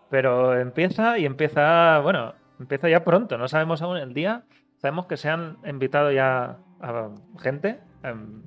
Pero 0.09 0.59
empieza 0.59 1.17
y 1.17 1.25
empieza, 1.25 1.99
bueno, 1.99 2.33
empieza 2.59 2.89
ya 2.89 3.03
pronto, 3.03 3.37
no 3.37 3.47
sabemos 3.47 3.81
aún 3.81 3.97
el 3.97 4.13
día. 4.13 4.43
Sabemos 4.77 5.07
que 5.07 5.17
se 5.17 5.29
han 5.29 5.57
invitado 5.65 6.11
ya 6.11 6.57
a 6.81 7.09
gente. 7.39 7.79
em, 8.03 8.43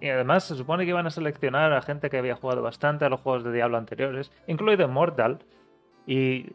y 0.00 0.08
además 0.10 0.44
se 0.44 0.54
supone 0.56 0.84
que 0.84 0.90
iban 0.90 1.06
a 1.06 1.10
seleccionar 1.10 1.72
a 1.72 1.80
gente 1.80 2.10
que 2.10 2.18
había 2.18 2.36
jugado 2.36 2.60
bastante 2.62 3.04
a 3.06 3.08
los 3.08 3.20
juegos 3.20 3.44
de 3.44 3.52
Diablo 3.52 3.78
anteriores, 3.78 4.30
incluido 4.46 4.86
Mortal. 4.88 5.38
Y 6.06 6.52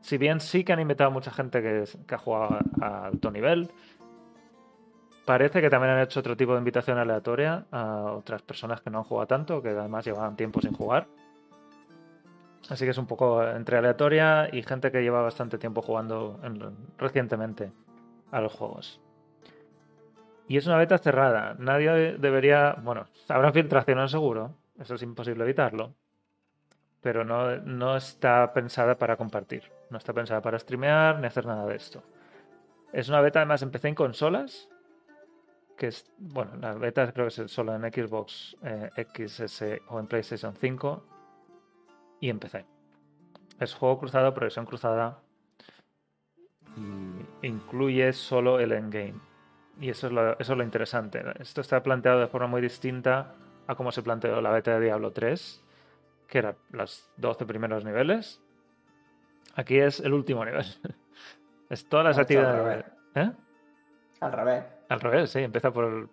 si 0.00 0.18
bien 0.18 0.40
sí 0.40 0.64
que 0.64 0.72
han 0.72 0.80
invitado 0.80 1.10
a 1.10 1.12
mucha 1.12 1.30
gente 1.30 1.62
que, 1.62 1.84
que 2.06 2.14
ha 2.14 2.18
jugado 2.18 2.58
a 2.80 3.06
alto 3.06 3.30
nivel, 3.30 3.70
parece 5.24 5.60
que 5.60 5.70
también 5.70 5.94
han 5.94 6.00
hecho 6.00 6.20
otro 6.20 6.36
tipo 6.36 6.52
de 6.52 6.58
invitación 6.58 6.98
aleatoria 6.98 7.66
a 7.70 8.12
otras 8.12 8.42
personas 8.42 8.80
que 8.80 8.90
no 8.90 8.98
han 8.98 9.04
jugado 9.04 9.26
tanto, 9.28 9.62
que 9.62 9.70
además 9.70 10.04
llevaban 10.04 10.36
tiempo 10.36 10.60
sin 10.60 10.72
jugar. 10.72 11.06
Así 12.68 12.84
que 12.84 12.92
es 12.92 12.98
un 12.98 13.06
poco 13.06 13.42
entre 13.46 13.76
aleatoria 13.78 14.48
y 14.52 14.62
gente 14.62 14.92
que 14.92 15.02
lleva 15.02 15.20
bastante 15.22 15.58
tiempo 15.58 15.82
jugando 15.82 16.38
en- 16.44 16.76
recientemente 16.96 17.72
a 18.30 18.40
los 18.40 18.52
juegos. 18.52 19.00
Y 20.48 20.56
es 20.56 20.66
una 20.66 20.76
beta 20.76 20.98
cerrada. 20.98 21.54
Nadie 21.58 22.16
debería. 22.18 22.76
Bueno, 22.82 23.06
habrá 23.28 23.52
filtraciones 23.52 24.10
seguro. 24.10 24.54
Eso 24.78 24.94
es 24.94 25.02
imposible 25.02 25.44
evitarlo. 25.44 25.94
Pero 27.00 27.24
no, 27.24 27.56
no 27.58 27.96
está 27.96 28.52
pensada 28.52 28.96
para 28.96 29.16
compartir. 29.16 29.64
No 29.90 29.98
está 29.98 30.12
pensada 30.12 30.40
para 30.40 30.58
streamear 30.58 31.18
ni 31.18 31.26
hacer 31.26 31.46
nada 31.46 31.66
de 31.66 31.76
esto. 31.76 32.02
Es 32.92 33.08
una 33.08 33.20
beta, 33.20 33.40
además, 33.40 33.62
empecé 33.62 33.88
en 33.88 33.94
consolas. 33.94 34.68
Que 35.76 35.88
es. 35.88 36.10
Bueno, 36.18 36.52
la 36.60 36.74
beta 36.74 37.10
creo 37.12 37.26
que 37.28 37.42
es 37.42 37.50
solo 37.50 37.74
en 37.74 37.82
Xbox 37.92 38.56
eh, 38.62 38.90
XS 39.12 39.80
o 39.88 39.98
en 39.98 40.06
PlayStation 40.06 40.54
5. 40.54 41.04
Y 42.22 42.30
empecé. 42.30 42.64
Es 43.58 43.74
juego 43.74 43.98
cruzado, 43.98 44.32
progresión 44.32 44.64
cruzada. 44.64 45.18
Y 46.76 47.48
incluye 47.48 48.12
solo 48.12 48.60
el 48.60 48.70
endgame. 48.70 49.16
Y 49.80 49.90
eso 49.90 50.06
es, 50.06 50.12
lo, 50.12 50.38
eso 50.38 50.52
es 50.52 50.56
lo 50.56 50.62
interesante. 50.62 51.20
Esto 51.40 51.60
está 51.60 51.82
planteado 51.82 52.20
de 52.20 52.28
forma 52.28 52.46
muy 52.46 52.62
distinta 52.62 53.34
a 53.66 53.74
cómo 53.74 53.90
se 53.90 54.04
planteó 54.04 54.40
la 54.40 54.52
beta 54.52 54.78
de 54.78 54.84
Diablo 54.84 55.10
3, 55.10 55.64
que 56.28 56.38
eran 56.38 56.54
los 56.70 57.10
12 57.16 57.44
primeros 57.44 57.84
niveles. 57.84 58.40
Aquí 59.56 59.78
es 59.78 59.98
el 59.98 60.12
último 60.12 60.44
nivel. 60.44 60.64
es 61.70 61.88
todas 61.88 62.04
las 62.06 62.18
esto 62.18 62.38
al 62.38 62.46
actividades. 62.46 62.84
revés. 62.84 62.84
¿Eh? 63.16 63.32
Al 64.20 64.32
revés. 64.32 64.64
Al 64.88 65.00
revés, 65.00 65.30
sí, 65.30 65.40
empieza 65.40 65.72
por 65.72 65.86
el, 65.86 66.08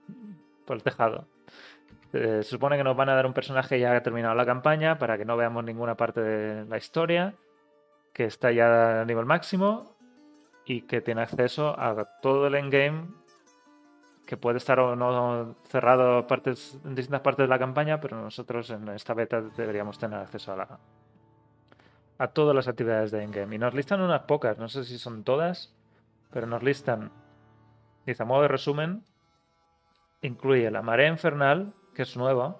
por 0.66 0.76
el 0.76 0.82
tejado. 0.82 1.28
Eh, 2.12 2.40
se 2.42 2.50
supone 2.50 2.78
que 2.78 2.84
nos 2.84 2.96
van 2.96 3.10
a 3.10 3.16
dar 3.16 3.26
un 3.26 3.34
personaje 3.34 3.80
ya 3.80 4.02
terminado 4.02 4.34
la 4.36 4.46
campaña 4.46 4.98
para 4.98 5.18
que 5.18 5.26
no 5.26 5.38
veamos 5.38 5.64
ninguna 5.64 5.96
parte 5.96 6.22
de 6.22 6.66
la 6.66 6.78
historia, 6.78 7.36
que 8.14 8.26
está 8.26 8.52
ya 8.52 9.02
a 9.02 9.06
nivel 9.06 9.26
máximo 9.26 9.96
y 10.66 10.82
que 10.82 11.02
tiene 11.02 11.22
acceso 11.22 11.80
a 11.80 12.06
todo 12.22 12.48
el 12.48 12.56
endgame 12.56 13.08
que 14.30 14.38
puede 14.38 14.58
estar 14.58 14.80
o 14.80 14.96
no 14.96 15.56
cerrado 15.64 16.28
partes, 16.28 16.80
en 16.86 16.94
distintas 16.94 17.22
partes 17.22 17.46
de 17.46 17.48
la 17.48 17.58
campaña, 17.58 18.00
pero 18.00 18.22
nosotros 18.22 18.70
en 18.70 18.88
esta 18.90 19.16
beta 19.16 19.42
deberíamos 19.42 19.98
tener 19.98 20.20
acceso 20.20 20.54
a, 20.54 20.56
la, 20.56 20.80
a 22.20 22.28
todas 22.28 22.56
las 22.56 22.68
actividades 22.68 23.10
de 23.10 23.24
endgame. 23.24 23.56
Y 23.56 23.58
nos 23.58 23.74
listan 23.74 24.02
unas 24.02 24.22
pocas, 24.22 24.60
no 24.60 24.68
sé 24.68 24.84
si 24.84 25.00
son 25.00 25.24
todas, 25.24 25.76
pero 26.32 26.46
nos 26.46 26.62
listan, 26.62 27.12
dice 28.06 28.22
a 28.22 28.26
modo 28.28 28.44
de 28.44 28.50
resumen, 28.50 29.04
incluye 30.22 30.70
la 30.70 30.84
marea 30.84 31.08
infernal, 31.08 31.74
que 31.94 32.04
es 32.04 32.16
nueva, 32.18 32.58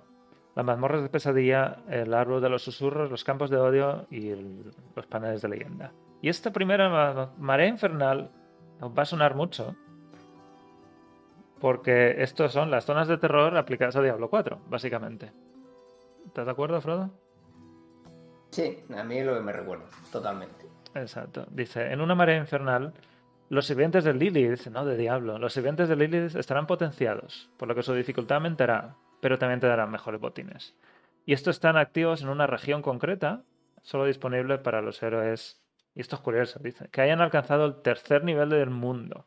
las 0.56 0.66
mazmorras 0.66 1.02
de 1.04 1.10
pesadilla, 1.10 1.78
el 1.90 2.14
árbol 2.14 2.42
de 2.42 2.50
los 2.50 2.64
susurros, 2.64 3.10
los 3.12 3.24
campos 3.24 3.50
de 3.50 3.58
odio 3.58 4.06
y 4.10 4.30
el- 4.30 4.72
los 4.96 5.06
paneles 5.08 5.42
de 5.42 5.50
leyenda. 5.50 5.92
Y 6.22 6.30
esta 6.30 6.52
primera 6.52 6.90
ma- 6.90 7.32
marea 7.38 7.68
infernal 7.68 8.30
os 8.82 8.92
va 8.92 9.04
a 9.04 9.06
sonar 9.06 9.36
mucho, 9.36 9.76
porque 11.60 12.22
estos 12.22 12.52
son 12.54 12.72
las 12.72 12.86
zonas 12.86 13.08
de 13.08 13.18
terror 13.18 13.56
aplicadas 13.58 13.96
a 13.96 14.02
Diablo 14.02 14.30
4, 14.30 14.60
básicamente. 14.70 15.32
¿Estás 16.26 16.46
de 16.46 16.52
acuerdo, 16.52 16.80
Frodo? 16.82 17.10
Sí, 18.52 18.80
a 18.96 19.04
mí 19.04 19.18
es 19.18 19.26
lo 19.26 19.36
que 19.36 19.42
me 19.42 19.52
recuerda, 19.52 19.86
totalmente. 20.12 20.66
Exacto. 20.96 21.46
Dice, 21.52 21.92
en 21.92 22.02
una 22.02 22.16
marea 22.16 22.38
infernal, 22.38 22.94
los 23.50 23.66
sirvientes 23.66 24.04
de 24.04 24.14
Lilith, 24.14 24.68
no 24.68 24.86
de 24.86 24.98
Diablo, 24.98 25.38
los 25.38 25.54
sirvientes 25.54 25.88
de 25.90 25.96
Lilith 25.96 26.36
estarán 26.36 26.66
potenciados, 26.66 27.50
por 27.58 27.68
lo 27.68 27.76
que 27.76 27.84
su 27.84 27.94
dificultad 27.94 28.38
aumentará, 28.38 28.96
pero 29.22 29.38
también 29.38 29.60
te 29.60 29.68
darán 29.68 29.92
mejores 29.92 30.20
botines. 30.20 30.76
Y 31.26 31.34
estos 31.34 31.58
están 31.58 31.78
activos 31.78 32.22
en 32.22 32.30
una 32.30 32.48
región 32.48 32.82
concreta, 32.82 33.44
solo 33.82 34.06
disponible 34.06 34.58
para 34.58 34.82
los 34.82 35.02
héroes, 35.04 35.62
y 35.96 36.02
esto 36.02 36.16
es 36.16 36.22
curioso, 36.22 36.60
dice, 36.60 36.88
que 36.90 37.02
hayan 37.02 37.22
alcanzado 37.22 37.66
el 37.66 37.82
tercer 37.82 38.24
nivel 38.24 38.50
del 38.50 38.70
mundo. 38.70 39.26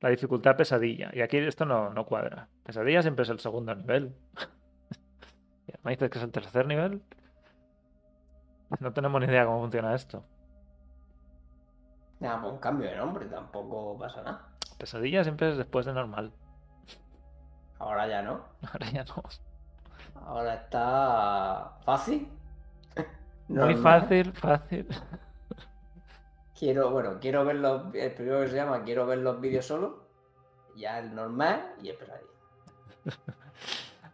La 0.00 0.10
dificultad 0.10 0.56
pesadilla. 0.56 1.10
Y 1.12 1.20
aquí 1.20 1.36
esto 1.38 1.64
no, 1.64 1.92
no 1.92 2.06
cuadra. 2.06 2.48
Pesadilla 2.62 3.02
siempre 3.02 3.24
es 3.24 3.28
el 3.30 3.40
segundo 3.40 3.74
nivel. 3.74 4.14
Me 5.82 5.92
dices 5.92 6.10
que 6.10 6.18
es 6.18 6.24
el 6.24 6.32
tercer 6.32 6.66
nivel. 6.66 7.02
No 8.80 8.92
tenemos 8.92 9.20
ni 9.20 9.26
idea 9.26 9.46
cómo 9.46 9.60
funciona 9.60 9.94
esto. 9.94 10.24
Nada, 12.20 12.44
un 12.44 12.58
cambio 12.58 12.90
de 12.90 12.96
nombre, 12.96 13.26
tampoco 13.26 13.98
pasa 13.98 14.22
nada. 14.22 14.48
Pesadilla 14.78 15.22
siempre 15.22 15.50
es 15.50 15.56
después 15.56 15.86
de 15.86 15.92
normal. 15.92 16.32
Ahora 17.78 18.06
ya 18.08 18.22
no. 18.22 18.40
Ahora 18.72 18.90
ya 18.90 19.04
no. 19.04 19.22
Ahora 20.26 20.54
está 20.54 21.72
fácil. 21.84 22.28
Muy 23.48 23.74
fácil, 23.76 24.32
fácil. 24.32 24.86
Quiero, 26.58 26.90
bueno, 26.90 27.18
quiero 27.20 27.44
ver 27.44 27.56
los. 27.56 27.94
El 27.94 28.12
primero 28.12 28.40
que 28.40 28.48
se 28.48 28.56
llama 28.56 28.82
Quiero 28.82 29.06
ver 29.06 29.18
los 29.18 29.40
vídeos 29.40 29.64
solo. 29.66 30.04
Ya 30.76 30.98
el 30.98 31.14
normal 31.14 31.74
y 31.82 31.88
el 31.90 31.96
pesadilla. 31.96 32.26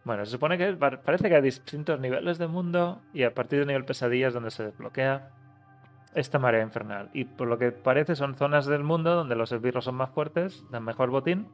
Bueno, 0.03 0.23
se 0.23 0.33
supone 0.33 0.55
que 0.59 0.71
pa- 0.73 1.01
parece 1.01 1.29
que 1.29 1.35
hay 1.35 1.41
distintos 1.41 1.99
niveles 1.99 2.37
de 2.37 2.45
mundo 2.45 3.01
y 3.11 3.23
a 3.23 3.33
partir 3.33 3.57
del 3.57 3.67
nivel 3.69 3.85
pesadilla 3.85 4.27
es 4.27 4.35
donde 4.35 4.51
se 4.51 4.63
desbloquea 4.63 5.31
esta 6.13 6.37
marea 6.37 6.61
infernal. 6.61 7.09
Y 7.11 7.25
por 7.25 7.47
lo 7.47 7.57
que 7.57 7.71
parece 7.71 8.15
son 8.15 8.35
zonas 8.35 8.67
del 8.67 8.83
mundo 8.83 9.15
donde 9.15 9.35
los 9.35 9.51
esbirros 9.51 9.85
son 9.85 9.95
más 9.95 10.11
fuertes, 10.11 10.63
dan 10.69 10.83
mejor 10.83 11.09
botín. 11.09 11.47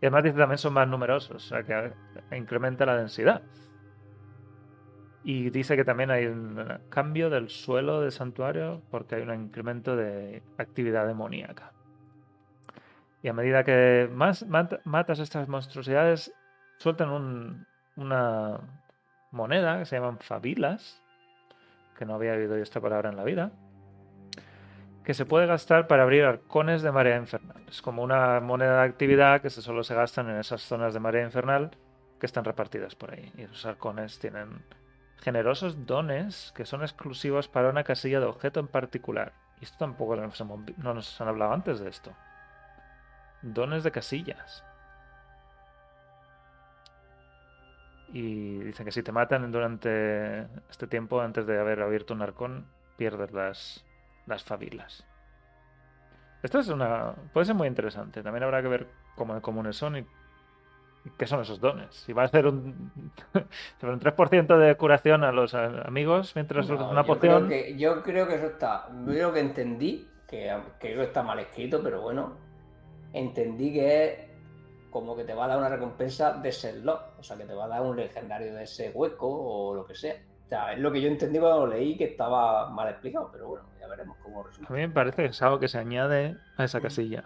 Y 0.00 0.06
además 0.06 0.24
dice 0.24 0.36
también 0.38 0.58
son 0.58 0.74
más 0.74 0.88
numerosos, 0.88 1.36
o 1.36 1.48
sea 1.48 1.62
que 1.62 1.92
incrementa 2.36 2.84
la 2.84 2.96
densidad. 2.96 3.42
Y 5.24 5.50
dice 5.50 5.74
que 5.76 5.84
también 5.84 6.10
hay 6.10 6.26
un 6.26 6.80
cambio 6.88 7.30
del 7.30 7.48
suelo 7.48 8.00
del 8.00 8.12
santuario 8.12 8.82
porque 8.90 9.16
hay 9.16 9.22
un 9.22 9.34
incremento 9.34 9.96
de 9.96 10.42
actividad 10.58 11.06
demoníaca. 11.06 11.72
Y 13.22 13.28
a 13.28 13.32
medida 13.32 13.64
que 13.64 14.08
más 14.12 14.46
mat- 14.46 14.80
matas 14.84 15.18
estas 15.18 15.48
monstruosidades, 15.48 16.32
sueltan 16.78 17.10
un- 17.10 17.66
una 17.96 18.60
moneda 19.32 19.78
que 19.78 19.86
se 19.86 19.96
llaman 19.96 20.18
fabilas, 20.18 21.02
que 21.98 22.04
no 22.04 22.14
había 22.14 22.34
oído 22.34 22.54
esta 22.56 22.80
palabra 22.80 23.10
en 23.10 23.16
la 23.16 23.24
vida, 23.24 23.50
que 25.06 25.14
se 25.14 25.24
puede 25.24 25.46
gastar 25.46 25.86
para 25.86 26.02
abrir 26.02 26.24
arcones 26.24 26.82
de 26.82 26.90
marea 26.90 27.16
infernal. 27.16 27.62
Es 27.68 27.80
como 27.80 28.02
una 28.02 28.40
moneda 28.40 28.82
de 28.82 28.88
actividad 28.88 29.40
que 29.40 29.50
solo 29.50 29.84
se 29.84 29.94
gastan 29.94 30.28
en 30.28 30.36
esas 30.36 30.62
zonas 30.62 30.94
de 30.94 30.98
marea 30.98 31.22
infernal 31.22 31.70
que 32.18 32.26
están 32.26 32.44
repartidas 32.44 32.96
por 32.96 33.12
ahí. 33.12 33.32
Y 33.36 33.42
esos 33.42 33.64
arcones 33.66 34.18
tienen 34.18 34.64
generosos 35.18 35.86
dones 35.86 36.52
que 36.56 36.64
son 36.66 36.82
exclusivos 36.82 37.46
para 37.46 37.70
una 37.70 37.84
casilla 37.84 38.18
de 38.18 38.26
objeto 38.26 38.58
en 38.58 38.66
particular. 38.66 39.32
Y 39.60 39.64
esto 39.64 39.76
tampoco 39.78 40.16
nos 40.16 40.40
no 40.40 40.92
nos 40.94 41.20
han 41.20 41.28
hablado 41.28 41.52
antes 41.52 41.78
de 41.78 41.88
esto. 41.88 42.12
Dones 43.42 43.84
de 43.84 43.92
casillas. 43.92 44.64
Y 48.08 48.58
dicen 48.58 48.84
que 48.84 48.90
si 48.90 49.04
te 49.04 49.12
matan 49.12 49.52
durante 49.52 50.48
este 50.68 50.88
tiempo, 50.88 51.20
antes 51.20 51.46
de 51.46 51.60
haber 51.60 51.80
abierto 51.80 52.12
un 52.12 52.22
arcón, 52.22 52.66
pierdes 52.96 53.30
las, 53.30 53.84
las 54.26 54.42
fabilas. 54.42 55.06
Esto 56.42 56.58
es 56.60 56.68
una. 56.68 57.14
puede 57.32 57.46
ser 57.46 57.54
muy 57.54 57.68
interesante. 57.68 58.22
También 58.22 58.44
habrá 58.44 58.62
que 58.62 58.68
ver 58.68 58.86
cómo 59.14 59.40
comunes 59.40 59.76
son 59.76 59.96
y, 59.96 60.06
qué 61.18 61.26
son 61.26 61.40
esos 61.40 61.60
dones. 61.60 61.94
Si 61.94 62.12
va 62.12 62.22
a 62.22 62.26
hacer 62.26 62.46
un, 62.46 62.92
un 63.82 64.00
3% 64.00 64.58
de 64.58 64.74
curación 64.76 65.24
a 65.24 65.32
los 65.32 65.54
amigos 65.54 66.32
mientras 66.34 66.68
No, 66.68 66.90
una 66.90 67.04
yo, 67.04 67.18
creo 67.18 67.38
poción. 67.38 67.48
que, 67.48 67.76
yo 67.76 68.02
creo 68.02 68.28
que 68.28 68.34
eso 68.34 68.46
está. 68.46 68.88
Yo 68.90 69.12
creo 69.12 69.32
que 69.32 69.40
entendí, 69.40 70.08
que 70.26 70.54
que 70.78 70.88
creo 70.88 70.98
que 70.98 71.06
está 71.06 71.22
mal 71.22 71.38
escrito, 71.38 71.80
pero 71.82 72.02
bueno. 72.02 72.36
Entendí 73.12 73.72
que 73.72 74.04
es 74.04 74.18
como 74.90 75.16
que 75.16 75.24
te 75.24 75.34
va 75.34 75.46
a 75.46 75.48
dar 75.48 75.58
una 75.58 75.68
recompensa 75.68 76.34
de 76.34 76.52
ser 76.52 76.76
lock. 76.76 77.18
O 77.18 77.22
sea, 77.22 77.36
que 77.36 77.44
te 77.44 77.54
va 77.54 77.64
a 77.64 77.68
dar 77.68 77.82
un 77.82 77.96
legendario 77.96 78.54
de 78.54 78.64
ese 78.64 78.90
hueco 78.90 79.26
o 79.26 79.74
lo 79.74 79.86
que 79.86 79.94
sea. 79.94 80.16
O 80.46 80.48
sea, 80.48 80.72
es 80.72 80.78
lo 80.78 80.92
que 80.92 81.00
yo 81.00 81.08
entendí 81.08 81.38
cuando 81.40 81.66
lo 81.66 81.72
leí 81.74 81.96
que 81.96 82.04
estaba 82.04 82.70
mal 82.70 82.88
explicado, 82.88 83.30
pero 83.32 83.48
bueno, 83.48 83.66
ya 83.80 83.88
veremos 83.88 84.16
cómo 84.22 84.42
A 84.44 84.46
resulta. 84.46 84.72
mí 84.72 84.78
me 84.80 84.88
parece 84.88 85.22
que 85.24 85.28
es 85.30 85.42
algo 85.42 85.58
que 85.58 85.66
se 85.68 85.78
añade 85.78 86.36
a 86.56 86.64
esa 86.64 86.80
casilla. 86.80 87.24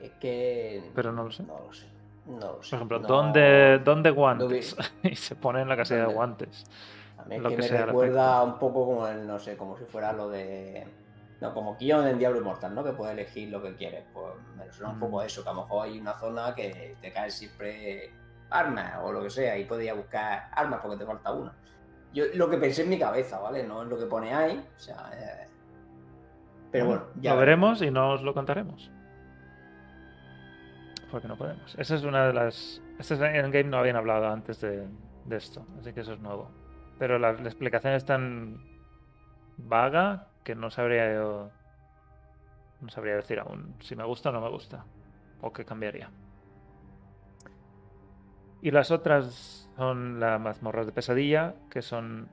Es 0.00 0.12
que. 0.20 0.90
Pero 0.94 1.12
no 1.12 1.24
lo 1.24 1.30
sé. 1.30 1.44
No 1.44 1.58
lo 1.60 1.72
sé. 1.72 1.86
No 2.26 2.38
lo 2.56 2.62
sé. 2.62 2.70
Por 2.70 2.76
ejemplo, 2.78 2.98
No- 3.00 3.06
¿dónde, 3.08 3.78
dónde 3.84 4.10
guantes? 4.10 4.76
y 5.02 5.14
se 5.14 5.36
pone 5.36 5.60
en 5.62 5.68
la 5.68 5.76
casilla 5.76 6.06
de 6.08 6.12
guantes. 6.14 6.64
A 7.18 7.24
mí 7.24 7.36
es 7.36 7.42
lo 7.42 7.48
que, 7.50 7.56
que 7.56 7.70
me 7.70 7.86
recuerda 7.86 8.42
un 8.42 8.58
poco 8.58 8.84
como 8.86 9.06
el, 9.06 9.26
no 9.26 9.38
sé, 9.38 9.56
como 9.56 9.76
si 9.78 9.84
fuera 9.84 10.12
lo 10.12 10.28
de. 10.28 10.86
No, 11.40 11.52
como 11.54 11.76
Kion 11.76 12.06
en 12.06 12.18
Diablo 12.18 12.40
Immortal, 12.40 12.74
¿no? 12.74 12.82
Que 12.82 12.92
puedes 12.92 13.12
elegir 13.12 13.50
lo 13.50 13.62
que 13.62 13.74
quieres. 13.76 14.04
Pues 14.12 14.26
me 14.56 14.70
suena 14.72 14.92
un 14.92 14.98
poco 14.98 15.18
Mm. 15.18 15.20
a 15.20 15.26
eso, 15.26 15.42
que 15.42 15.48
a 15.50 15.52
lo 15.52 15.62
mejor 15.62 15.84
hay 15.86 15.98
una 16.00 16.14
zona 16.14 16.54
que 16.54 16.96
te 17.00 17.12
cae 17.12 17.30
siempre 17.30 18.12
armas 18.54 18.94
o 19.02 19.12
lo 19.12 19.22
que 19.22 19.30
sea, 19.30 19.58
y 19.58 19.64
puedes 19.64 19.84
ir 19.84 19.90
a 19.90 19.94
buscar 19.94 20.48
armas 20.52 20.80
porque 20.82 20.98
te 20.98 21.06
falta 21.06 21.32
una. 21.32 21.52
Yo 22.12 22.24
lo 22.34 22.48
que 22.48 22.58
pensé 22.58 22.82
en 22.82 22.90
mi 22.90 22.98
cabeza, 22.98 23.40
¿vale? 23.40 23.64
No 23.64 23.82
es 23.82 23.88
lo 23.88 23.98
que 23.98 24.06
pone 24.06 24.32
ahí. 24.34 24.64
O 24.76 24.78
sea. 24.80 25.10
eh, 25.14 25.48
Pero 26.70 26.86
bueno, 26.86 27.04
ya 27.16 27.34
lo 27.34 27.40
veremos 27.40 27.82
y 27.82 27.90
no 27.90 28.12
os 28.12 28.22
lo 28.22 28.32
contaremos. 28.34 28.90
Porque 31.10 31.28
no 31.28 31.36
podemos. 31.36 31.74
Esa 31.78 31.94
es 31.94 32.02
una 32.04 32.26
de 32.26 32.32
las. 32.32 32.82
Este 32.98 33.14
endgame 33.14 33.64
no 33.64 33.78
habían 33.78 33.96
hablado 33.96 34.28
antes 34.28 34.60
de, 34.60 34.88
de 35.24 35.36
esto, 35.36 35.66
así 35.80 35.92
que 35.92 36.00
eso 36.00 36.12
es 36.14 36.20
nuevo. 36.20 36.50
Pero 36.98 37.18
la, 37.18 37.32
la 37.32 37.48
explicación 37.48 37.94
es 37.94 38.04
tan 38.04 38.64
vaga 39.56 40.28
que 40.44 40.54
no 40.54 40.70
sabría 40.70 41.12
yo. 41.14 41.50
No 42.80 42.88
sabría 42.90 43.16
decir 43.16 43.38
aún 43.40 43.74
si 43.80 43.96
me 43.96 44.04
gusta 44.04 44.28
o 44.30 44.32
no 44.32 44.40
me 44.40 44.50
gusta. 44.50 44.84
o 45.40 45.52
que 45.52 45.64
cambiaría. 45.64 46.10
Y 48.64 48.70
las 48.70 48.90
otras 48.90 49.68
son 49.76 50.20
las 50.20 50.40
mazmorras 50.40 50.86
de 50.86 50.92
pesadilla, 50.92 51.54
que 51.68 51.82
son 51.82 52.30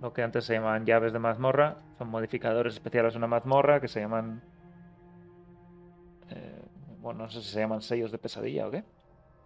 lo 0.00 0.14
que 0.14 0.22
antes 0.22 0.46
se 0.46 0.54
llamaban 0.54 0.86
llaves 0.86 1.12
de 1.12 1.18
mazmorra. 1.18 1.76
Son 1.98 2.08
modificadores 2.08 2.72
especiales 2.72 3.12
de 3.12 3.18
una 3.18 3.26
mazmorra 3.26 3.78
que 3.78 3.86
se 3.86 4.00
llaman... 4.00 4.40
eh, 6.30 6.62
bueno, 7.02 7.24
no 7.24 7.28
sé 7.28 7.42
si 7.42 7.50
se 7.50 7.60
llaman 7.60 7.82
sellos 7.82 8.10
de 8.10 8.16
pesadilla 8.16 8.66
o 8.66 8.70
qué. 8.70 8.82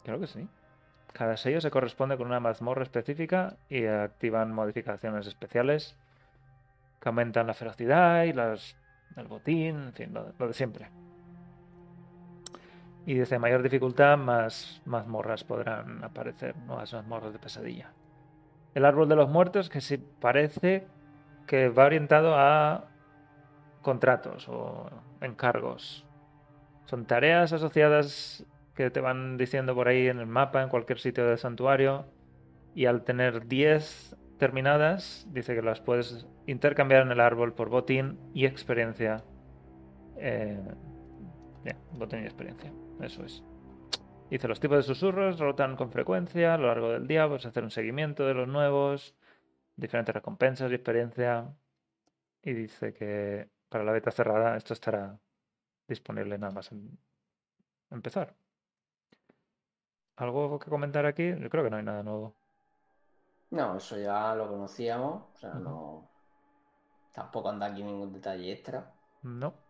Creo 0.04 0.20
que 0.20 0.28
sí. 0.28 0.48
Cada 1.12 1.36
sello 1.36 1.60
se 1.60 1.72
corresponde 1.72 2.16
con 2.16 2.28
una 2.28 2.38
mazmorra 2.38 2.84
específica 2.84 3.56
y 3.68 3.86
activan 3.86 4.52
modificaciones 4.52 5.26
especiales 5.26 5.96
que 7.00 7.08
aumentan 7.08 7.48
la 7.48 7.54
ferocidad 7.54 8.22
y 8.22 8.32
las, 8.32 8.76
el 9.16 9.26
botín, 9.26 9.86
en 9.86 9.92
fin, 9.92 10.14
lo, 10.14 10.32
lo 10.38 10.46
de 10.46 10.54
siempre. 10.54 10.88
Y 13.06 13.14
desde 13.14 13.38
mayor 13.38 13.62
dificultad, 13.62 14.18
más 14.18 14.82
mazmorras 14.84 15.44
podrán 15.44 16.02
aparecer, 16.02 16.56
nuevas 16.66 16.92
mazmorras 16.92 17.32
de 17.32 17.38
pesadilla. 17.38 17.92
El 18.74 18.84
árbol 18.84 19.08
de 19.08 19.14
los 19.14 19.30
muertos, 19.30 19.70
que 19.70 19.80
sí 19.80 19.96
parece 19.96 20.88
que 21.46 21.68
va 21.68 21.86
orientado 21.86 22.34
a 22.36 22.88
contratos 23.80 24.48
o 24.48 24.90
encargos. 25.20 26.04
Son 26.86 27.06
tareas 27.06 27.52
asociadas 27.52 28.44
que 28.74 28.90
te 28.90 29.00
van 29.00 29.36
diciendo 29.36 29.74
por 29.76 29.86
ahí 29.86 30.08
en 30.08 30.18
el 30.18 30.26
mapa, 30.26 30.62
en 30.62 30.68
cualquier 30.68 30.98
sitio 30.98 31.26
del 31.26 31.38
santuario. 31.38 32.06
Y 32.74 32.86
al 32.86 33.04
tener 33.04 33.46
10 33.46 34.16
terminadas, 34.38 35.26
dice 35.30 35.54
que 35.54 35.62
las 35.62 35.80
puedes 35.80 36.26
intercambiar 36.46 37.02
en 37.02 37.12
el 37.12 37.20
árbol 37.20 37.54
por 37.54 37.68
botín 37.68 38.18
y 38.34 38.46
experiencia. 38.46 39.22
Eh, 40.16 40.60
ya, 41.64 41.76
botín 41.92 42.22
y 42.22 42.24
experiencia. 42.24 42.72
Eso 43.00 43.24
es. 43.24 43.42
Dice, 44.30 44.48
los 44.48 44.58
tipos 44.58 44.78
de 44.78 44.82
susurros 44.82 45.38
rotan 45.38 45.76
con 45.76 45.92
frecuencia 45.92 46.54
a 46.54 46.58
lo 46.58 46.66
largo 46.66 46.90
del 46.90 47.06
día, 47.06 47.28
puedes 47.28 47.46
hacer 47.46 47.62
un 47.62 47.70
seguimiento 47.70 48.26
de 48.26 48.34
los 48.34 48.48
nuevos, 48.48 49.14
diferentes 49.76 50.14
recompensas 50.14 50.70
y 50.70 50.74
experiencia. 50.74 51.54
Y 52.42 52.52
dice 52.52 52.92
que 52.92 53.48
para 53.68 53.84
la 53.84 53.92
beta 53.92 54.10
cerrada 54.10 54.56
esto 54.56 54.72
estará 54.72 55.18
disponible 55.86 56.38
nada 56.38 56.52
más 56.52 56.72
en 56.72 56.98
empezar. 57.90 58.34
¿Algo 60.16 60.58
que 60.58 60.70
comentar 60.70 61.06
aquí? 61.06 61.34
Yo 61.38 61.50
creo 61.50 61.64
que 61.64 61.70
no 61.70 61.76
hay 61.76 61.84
nada 61.84 62.02
nuevo. 62.02 62.34
No, 63.50 63.76
eso 63.76 63.98
ya 63.98 64.34
lo 64.34 64.48
conocíamos. 64.48 65.24
O 65.34 65.36
sea, 65.36 65.54
no. 65.54 66.08
Tampoco 67.12 67.48
anda 67.48 67.66
aquí 67.66 67.82
ningún 67.82 68.12
detalle 68.12 68.52
extra. 68.52 68.92
No. 69.22 69.65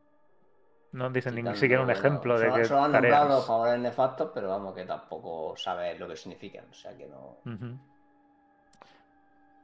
No 0.93 1.11
dicen 1.11 1.35
ni 1.35 1.43
siquiera 1.57 1.83
un 1.83 1.91
ejemplo 1.91 2.39
de 2.39 2.47
solo- 2.47 2.57
que 2.57 2.65
Solo 2.65 2.85
han 2.85 2.93
nombrado 2.93 3.25
los 3.25 3.29
tareas. 3.29 3.47
favores 3.47 3.79
nefastos, 3.81 4.31
pero 4.33 4.49
vamos, 4.49 4.75
que 4.75 4.85
tampoco 4.85 5.55
sabes 5.57 5.99
lo 6.01 6.09
que 6.09 6.17
significan. 6.17 6.65
O 6.71 6.75
sea, 6.75 6.97
que 6.97 7.07
no. 7.07 7.37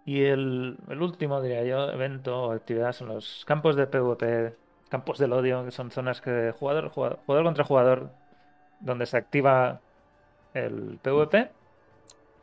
Y 0.04 0.24
el, 0.24 0.78
el 0.88 1.00
último, 1.02 1.40
diría 1.40 1.62
yo, 1.64 1.88
evento 1.90 2.44
o 2.46 2.52
actividad 2.52 2.92
son 2.92 3.08
los 3.08 3.44
campos 3.46 3.76
de 3.76 3.86
PvP, 3.86 4.54
campos 4.88 5.18
del 5.18 5.32
odio, 5.32 5.64
que 5.64 5.70
son 5.70 5.90
zonas 5.90 6.20
que 6.20 6.52
jugador, 6.58 6.88
jugador, 6.88 7.20
jugador 7.24 7.44
contra 7.44 7.64
jugador, 7.64 8.10
donde 8.80 9.06
se 9.06 9.16
activa 9.16 9.80
el 10.54 10.98
PvP. 11.02 11.50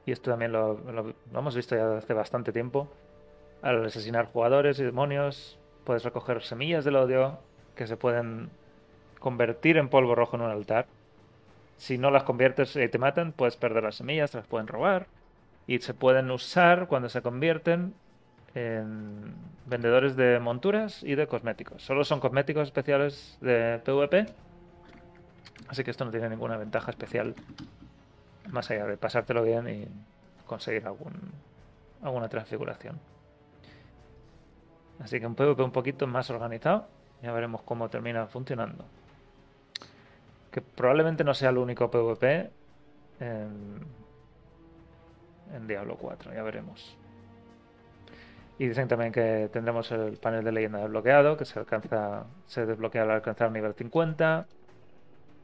Y 0.06 0.14
esto 0.14 0.32
también 0.32 0.54
lo, 0.54 0.76
lo- 0.92 1.04
lo 1.32 1.40
hemos 1.40 1.56
visto 1.56 1.76
ya 1.76 1.98
hace 1.98 2.14
bastante 2.14 2.52
tiempo. 2.54 2.88
Al 3.62 3.86
asesinar 3.86 4.28
jugadores 4.32 4.80
y 4.80 4.84
demonios, 4.86 5.60
puedes 5.84 6.04
recoger 6.06 6.42
semillas 6.42 6.86
del 6.86 6.96
odio 6.96 7.40
que 7.76 7.88
se 7.88 7.98
pueden 7.98 8.50
convertir 9.20 9.78
en 9.78 9.90
polvo 9.90 10.16
rojo 10.16 10.36
en 10.38 10.44
un 10.44 10.52
altar. 10.52 10.88
Si 11.78 11.98
no 11.98 12.12
las 12.12 12.24
conviertes 12.24 12.76
y 12.76 12.88
te 12.90 12.98
matan, 12.98 13.32
puedes 13.32 13.56
perder 13.56 13.84
las 13.84 13.96
semillas, 13.96 14.32
te 14.32 14.38
las 14.38 14.48
pueden 14.48 14.68
robar. 14.68 15.08
Y 15.68 15.80
se 15.80 15.94
pueden 15.94 16.32
usar 16.32 16.88
cuando 16.88 17.10
se 17.10 17.22
convierten 17.22 17.94
en 18.56 19.34
vendedores 19.66 20.16
de 20.16 20.40
monturas 20.40 21.04
y 21.04 21.16
de 21.16 21.28
cosméticos. 21.28 21.84
Solo 21.84 22.04
son 22.04 22.20
cosméticos 22.20 22.64
especiales 22.64 23.38
de 23.42 23.80
PvP. 23.84 24.26
Así 25.68 25.84
que 25.84 25.92
esto 25.92 26.06
no 26.06 26.12
tiene 26.12 26.30
ninguna 26.30 26.58
ventaja 26.58 26.92
especial. 26.92 27.36
Más 28.50 28.70
allá 28.72 28.86
de 28.88 28.98
pasártelo 28.98 29.44
bien 29.44 29.70
y 29.70 29.88
conseguir 30.48 30.88
algún, 30.88 31.14
alguna 32.02 32.28
transfiguración. 32.28 33.00
Así 35.00 35.20
que 35.20 35.28
un 35.28 35.36
PvP 35.36 35.62
un 35.62 35.72
poquito 35.72 36.08
más 36.08 36.30
organizado. 36.30 36.88
Ya 37.22 37.32
veremos 37.32 37.62
cómo 37.62 37.90
termina 37.90 38.26
funcionando. 38.28 38.86
Que 40.52 40.62
probablemente 40.62 41.24
no 41.24 41.34
sea 41.34 41.50
el 41.50 41.58
único 41.58 41.90
PvP 41.92 42.50
en, 43.20 43.88
Diablo 45.68 45.98
4, 45.98 46.34
ya 46.34 46.44
veremos. 46.44 46.98
Y 48.58 48.68
dicen 48.68 48.88
también 48.88 49.12
que 49.12 49.50
tendremos 49.52 49.92
el 49.92 50.18
panel 50.18 50.44
de 50.44 50.52
leyenda 50.52 50.80
desbloqueado, 50.80 51.38
que 51.38 51.46
se 51.46 51.60
alcanza, 51.60 52.26
se 52.46 52.66
desbloquea 52.66 53.04
al 53.04 53.12
alcanzar 53.12 53.48
el 53.48 53.54
nivel 53.54 53.74
50. 53.74 54.48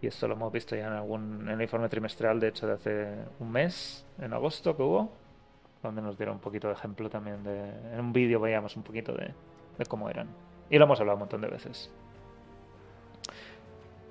Y 0.02 0.08
esto 0.08 0.28
lo 0.28 0.36
hemos 0.36 0.52
visto 0.52 0.76
ya 0.76 0.88
en 0.88 0.94
algún 0.94 1.42
en 1.44 1.50
el 1.50 1.62
informe 1.62 1.88
trimestral, 1.90 2.40
de 2.40 2.50
hecho, 2.50 2.68
de 2.68 2.74
hace 2.74 3.16
un 3.40 3.52
mes, 3.52 4.06
en 4.20 4.34
agosto 4.34 4.76
que 4.76 4.84
hubo, 4.84 5.12
donde 5.82 6.02
nos 6.02 6.18
dieron 6.18 6.36
un 6.36 6.42
poquito 6.42 6.68
de 6.68 6.74
ejemplo 6.74 7.10
también 7.10 7.44
de. 7.44 7.70
En 7.94 8.00
un 8.00 8.14
vídeo 8.14 8.40
veíamos 8.40 8.76
un 8.76 8.84
poquito 8.84 9.14
de, 9.14 9.34
de 9.78 9.86
cómo 9.86 10.10
eran. 10.10 10.28
Y 10.70 10.78
lo 10.78 10.86
hemos 10.86 11.00
hablado 11.00 11.16
un 11.16 11.22
montón 11.22 11.42
de 11.42 11.48
veces. 11.48 11.92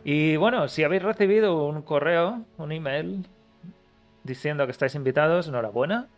Y 0.04 0.36
bueno, 0.36 0.68
si 0.68 0.84
habéis 0.84 1.02
recibido 1.02 1.64
un 1.66 1.80
correo, 1.80 2.42
un 2.58 2.72
email, 2.72 3.26
diciendo 4.22 4.66
que 4.66 4.72
estáis 4.72 4.94
invitados, 4.94 5.48
enhorabuena. 5.48 6.08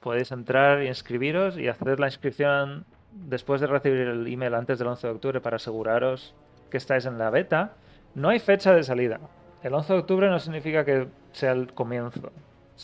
Podéis 0.00 0.32
entrar 0.32 0.82
y 0.82 0.88
inscribiros 0.88 1.56
y 1.56 1.68
hacer 1.68 2.00
la 2.00 2.08
inscripción 2.08 2.84
después 3.12 3.60
de 3.60 3.68
recibir 3.68 4.08
el 4.08 4.26
email 4.26 4.54
antes 4.54 4.78
del 4.78 4.88
11 4.88 5.06
de 5.06 5.12
octubre 5.12 5.40
para 5.40 5.56
aseguraros 5.56 6.34
que 6.70 6.76
estáis 6.76 7.06
en 7.06 7.16
la 7.16 7.30
beta. 7.30 7.74
No 8.14 8.28
hay 8.28 8.40
fecha 8.40 8.74
de 8.74 8.82
salida. 8.82 9.20
El 9.62 9.72
11 9.74 9.92
de 9.92 9.98
octubre 10.00 10.28
no 10.28 10.38
significa 10.40 10.84
que 10.84 11.06
sea 11.32 11.52
el 11.52 11.72
comienzo. 11.72 12.32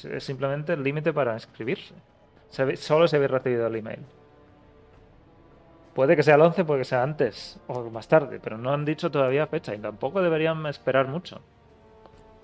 Es 0.04 0.22
simplemente 0.24 0.72
el 0.72 0.82
límite 0.84 1.12
para 1.12 1.34
inscribirse. 1.34 1.94
Solo 2.76 3.08
si 3.08 3.16
habéis 3.16 3.30
recibido 3.30 3.66
el 3.66 3.76
email. 3.76 4.00
Puede 5.94 6.16
que 6.16 6.22
sea 6.22 6.34
el 6.34 6.40
11, 6.40 6.64
puede 6.64 6.80
que 6.80 6.84
sea 6.84 7.02
antes 7.02 7.58
o 7.68 7.88
más 7.90 8.08
tarde, 8.08 8.40
pero 8.42 8.58
no 8.58 8.72
han 8.72 8.84
dicho 8.84 9.10
todavía 9.10 9.46
fecha 9.46 9.74
y 9.74 9.78
tampoco 9.78 10.20
deberían 10.20 10.66
esperar 10.66 11.06
mucho. 11.06 11.40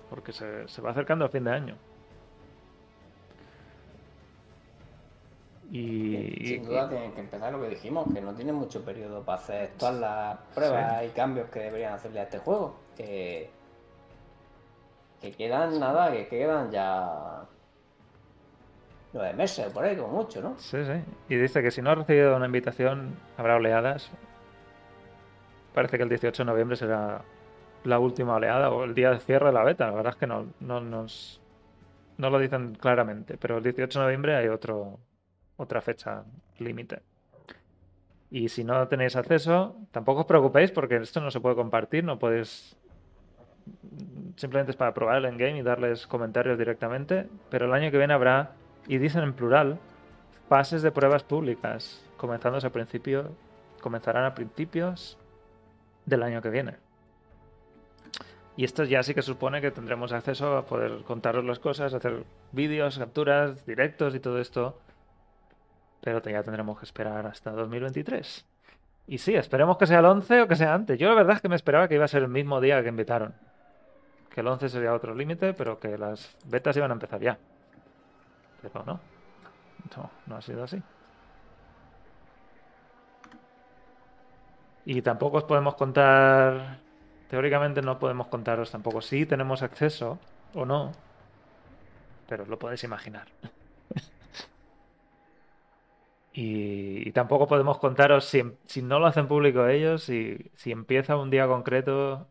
Porque 0.09 0.31
se, 0.31 0.67
se 0.67 0.81
va 0.81 0.91
acercando 0.91 1.25
el 1.25 1.31
fin 1.31 1.43
de 1.43 1.51
año. 1.51 1.75
Y, 5.71 6.45
Sin 6.45 6.65
duda 6.65 6.89
tienen 6.89 7.13
que 7.13 7.21
empezar 7.21 7.51
lo 7.53 7.61
que 7.61 7.69
dijimos, 7.69 8.05
que 8.13 8.19
no 8.19 8.33
tienen 8.33 8.55
mucho 8.55 8.83
periodo 8.83 9.23
para 9.23 9.41
hacer 9.41 9.71
todas 9.77 9.95
las 9.95 10.37
pruebas 10.53 11.05
y 11.05 11.09
cambios 11.09 11.49
que 11.49 11.59
deberían 11.59 11.93
hacerle 11.93 12.19
a 12.19 12.23
este 12.23 12.39
juego. 12.39 12.75
Que, 12.97 13.49
que 15.21 15.31
quedan 15.31 15.79
nada, 15.79 16.11
que 16.11 16.27
quedan 16.27 16.71
ya 16.71 17.45
nueve 19.13 19.33
meses 19.33 19.71
por 19.73 19.83
ahí, 19.83 19.95
como 19.95 20.09
mucho, 20.09 20.41
¿no? 20.41 20.57
Sí, 20.57 20.77
sí. 20.83 21.03
Y 21.29 21.35
dice 21.35 21.61
que 21.61 21.71
si 21.71 21.81
no 21.81 21.91
ha 21.91 21.95
recibido 21.95 22.35
una 22.35 22.45
invitación, 22.45 23.15
habrá 23.37 23.55
oleadas. 23.55 24.11
Parece 25.73 25.97
que 25.97 26.03
el 26.03 26.09
18 26.09 26.43
de 26.43 26.45
noviembre 26.51 26.75
será 26.75 27.21
la 27.83 27.99
última 27.99 28.35
oleada 28.35 28.69
o 28.71 28.83
el 28.83 28.93
día 28.93 29.11
de 29.11 29.19
cierre 29.19 29.47
de 29.47 29.53
la 29.53 29.63
beta. 29.63 29.87
La 29.87 29.93
verdad 29.93 30.13
es 30.13 30.19
que 30.19 30.27
no, 30.27 30.47
no 30.59 30.81
nos 30.81 31.41
no 32.17 32.29
lo 32.29 32.37
dicen 32.37 32.75
claramente, 32.75 33.37
pero 33.37 33.57
el 33.57 33.63
18 33.63 33.97
de 33.99 34.05
noviembre 34.05 34.35
hay 34.35 34.47
otro 34.47 34.99
otra 35.57 35.81
fecha 35.81 36.23
límite. 36.59 37.01
Y 38.29 38.49
si 38.49 38.63
no 38.63 38.87
tenéis 38.87 39.15
acceso, 39.15 39.75
tampoco 39.91 40.21
os 40.21 40.25
preocupéis 40.25 40.71
porque 40.71 40.97
esto 40.97 41.19
no 41.19 41.31
se 41.31 41.39
puede 41.39 41.55
compartir, 41.55 42.03
no 42.03 42.19
podéis 42.19 42.77
simplemente 44.35 44.71
es 44.71 44.77
para 44.77 44.93
probar 44.93 45.17
el 45.17 45.25
endgame 45.25 45.59
y 45.59 45.61
darles 45.61 46.07
comentarios 46.07 46.57
directamente, 46.57 47.27
pero 47.49 47.65
el 47.65 47.73
año 47.73 47.91
que 47.91 47.97
viene 47.97 48.13
habrá 48.13 48.53
y 48.87 48.97
dicen 48.97 49.23
en 49.23 49.33
plural 49.33 49.79
fases 50.49 50.81
de 50.81 50.91
pruebas 50.91 51.23
públicas, 51.23 52.03
comenzándose 52.17 52.67
a 52.67 52.71
principio, 52.71 53.31
comenzarán 53.81 54.25
a 54.25 54.35
principios 54.35 55.17
del 56.05 56.23
año 56.23 56.41
que 56.41 56.49
viene. 56.49 56.75
Y 58.57 58.65
esto 58.65 58.83
ya 58.83 59.01
sí 59.01 59.13
que 59.13 59.21
supone 59.21 59.61
que 59.61 59.71
tendremos 59.71 60.11
acceso 60.11 60.57
a 60.57 60.65
poder 60.65 61.03
contaros 61.03 61.45
las 61.45 61.59
cosas, 61.59 61.93
hacer 61.93 62.25
vídeos, 62.51 62.99
capturas, 62.99 63.65
directos 63.65 64.13
y 64.13 64.19
todo 64.19 64.39
esto. 64.39 64.77
Pero 66.01 66.21
ya 66.21 66.43
tendremos 66.43 66.77
que 66.77 66.85
esperar 66.85 67.25
hasta 67.27 67.51
2023. 67.51 68.45
Y 69.07 69.17
sí, 69.17 69.35
esperemos 69.35 69.77
que 69.77 69.87
sea 69.87 69.99
el 69.99 70.05
11 70.05 70.41
o 70.41 70.47
que 70.47 70.55
sea 70.55 70.73
antes. 70.73 70.99
Yo 70.99 71.07
la 71.09 71.15
verdad 71.15 71.35
es 71.37 71.41
que 71.41 71.49
me 71.49 71.55
esperaba 71.55 71.87
que 71.87 71.95
iba 71.95 72.05
a 72.05 72.09
ser 72.09 72.23
el 72.23 72.29
mismo 72.29 72.59
día 72.59 72.81
que 72.83 72.89
invitaron. 72.89 73.33
Que 74.29 74.41
el 74.41 74.47
11 74.47 74.69
sería 74.69 74.93
otro 74.93 75.15
límite, 75.15 75.53
pero 75.53 75.79
que 75.79 75.97
las 75.97 76.35
betas 76.45 76.75
iban 76.77 76.91
a 76.91 76.93
empezar 76.93 77.21
ya. 77.21 77.37
Pero 78.61 78.83
no. 78.85 79.01
No, 79.97 80.11
no 80.25 80.35
ha 80.37 80.41
sido 80.41 80.63
así. 80.63 80.83
Y 84.83 85.01
tampoco 85.01 85.37
os 85.37 85.43
podemos 85.45 85.75
contar 85.75 86.83
teóricamente 87.27 87.81
no 87.81 87.99
podemos 87.99 88.27
contaros 88.27 88.71
tampoco 88.71 89.01
si 89.01 89.25
tenemos 89.25 89.61
acceso 89.63 90.25
o 90.53 90.65
no, 90.65 91.01
pero 92.27 92.43
os 92.43 92.49
lo 92.49 92.59
podéis 92.61 92.83
imaginar. 92.83 93.27
y, 96.33 97.07
y 97.07 97.11
tampoco 97.13 97.47
podemos 97.47 97.77
contaros 97.79 98.25
si, 98.25 98.41
si 98.67 98.81
no 98.81 98.99
lo 98.99 99.07
hacen 99.07 99.27
público 99.27 99.67
ellos, 99.67 100.03
si, 100.03 100.51
si 100.55 100.71
empieza 100.71 101.17
un 101.17 101.29
día 101.29 101.47
concreto, 101.47 102.30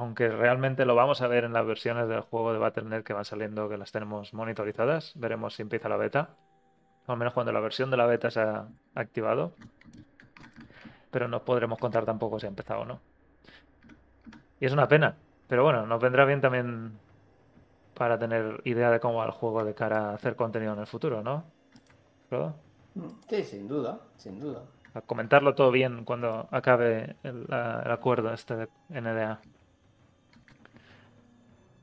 aunque 0.00 0.28
realmente 0.28 0.86
lo 0.86 0.94
vamos 0.94 1.20
a 1.20 1.28
ver 1.28 1.44
en 1.44 1.52
las 1.52 1.66
versiones 1.66 2.08
del 2.08 2.22
juego 2.22 2.54
de 2.54 2.58
Battle.net 2.58 3.02
que 3.02 3.12
van 3.12 3.26
saliendo, 3.26 3.68
que 3.68 3.76
las 3.76 3.92
tenemos 3.92 4.32
monitorizadas, 4.32 5.12
veremos 5.14 5.54
si 5.54 5.60
empieza 5.60 5.90
la 5.90 5.98
beta, 5.98 6.30
o 7.06 7.12
al 7.12 7.18
menos 7.18 7.34
cuando 7.34 7.52
la 7.52 7.60
versión 7.60 7.90
de 7.90 7.98
la 7.98 8.06
beta 8.06 8.30
se 8.30 8.40
ha 8.40 8.66
activado, 8.94 9.52
pero 11.10 11.28
no 11.28 11.44
podremos 11.44 11.78
contar 11.78 12.06
tampoco 12.06 12.40
si 12.40 12.46
ha 12.46 12.48
empezado 12.48 12.80
o 12.80 12.84
no. 12.86 13.00
Y 14.58 14.64
es 14.64 14.72
una 14.72 14.88
pena, 14.88 15.16
pero 15.48 15.64
bueno, 15.64 15.86
nos 15.86 16.00
vendrá 16.00 16.24
bien 16.24 16.40
también 16.40 16.92
para 17.92 18.18
tener 18.18 18.62
idea 18.64 18.90
de 18.90 19.00
cómo 19.00 19.16
va 19.18 19.26
el 19.26 19.32
juego 19.32 19.64
de 19.64 19.74
cara 19.74 20.12
a 20.12 20.14
hacer 20.14 20.34
contenido 20.34 20.72
en 20.72 20.78
el 20.78 20.86
futuro, 20.86 21.22
¿no? 21.22 21.44
Sí, 23.28 23.44
sin 23.44 23.68
duda, 23.68 24.00
sin 24.16 24.40
duda. 24.40 24.62
A 24.94 25.02
comentarlo 25.02 25.54
todo 25.54 25.70
bien 25.70 26.06
cuando 26.06 26.48
acabe 26.50 27.16
el, 27.22 27.44
el 27.50 27.90
acuerdo 27.90 28.32
este 28.32 28.56
de 28.56 28.68
NDA. 28.88 29.42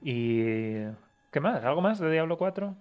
¿Y 0.10 0.86
qué 1.32 1.40
más? 1.42 1.62
¿Algo 1.66 1.82
más 1.82 2.00
de 2.00 2.10
Diablo 2.10 2.38
4? 2.38 2.74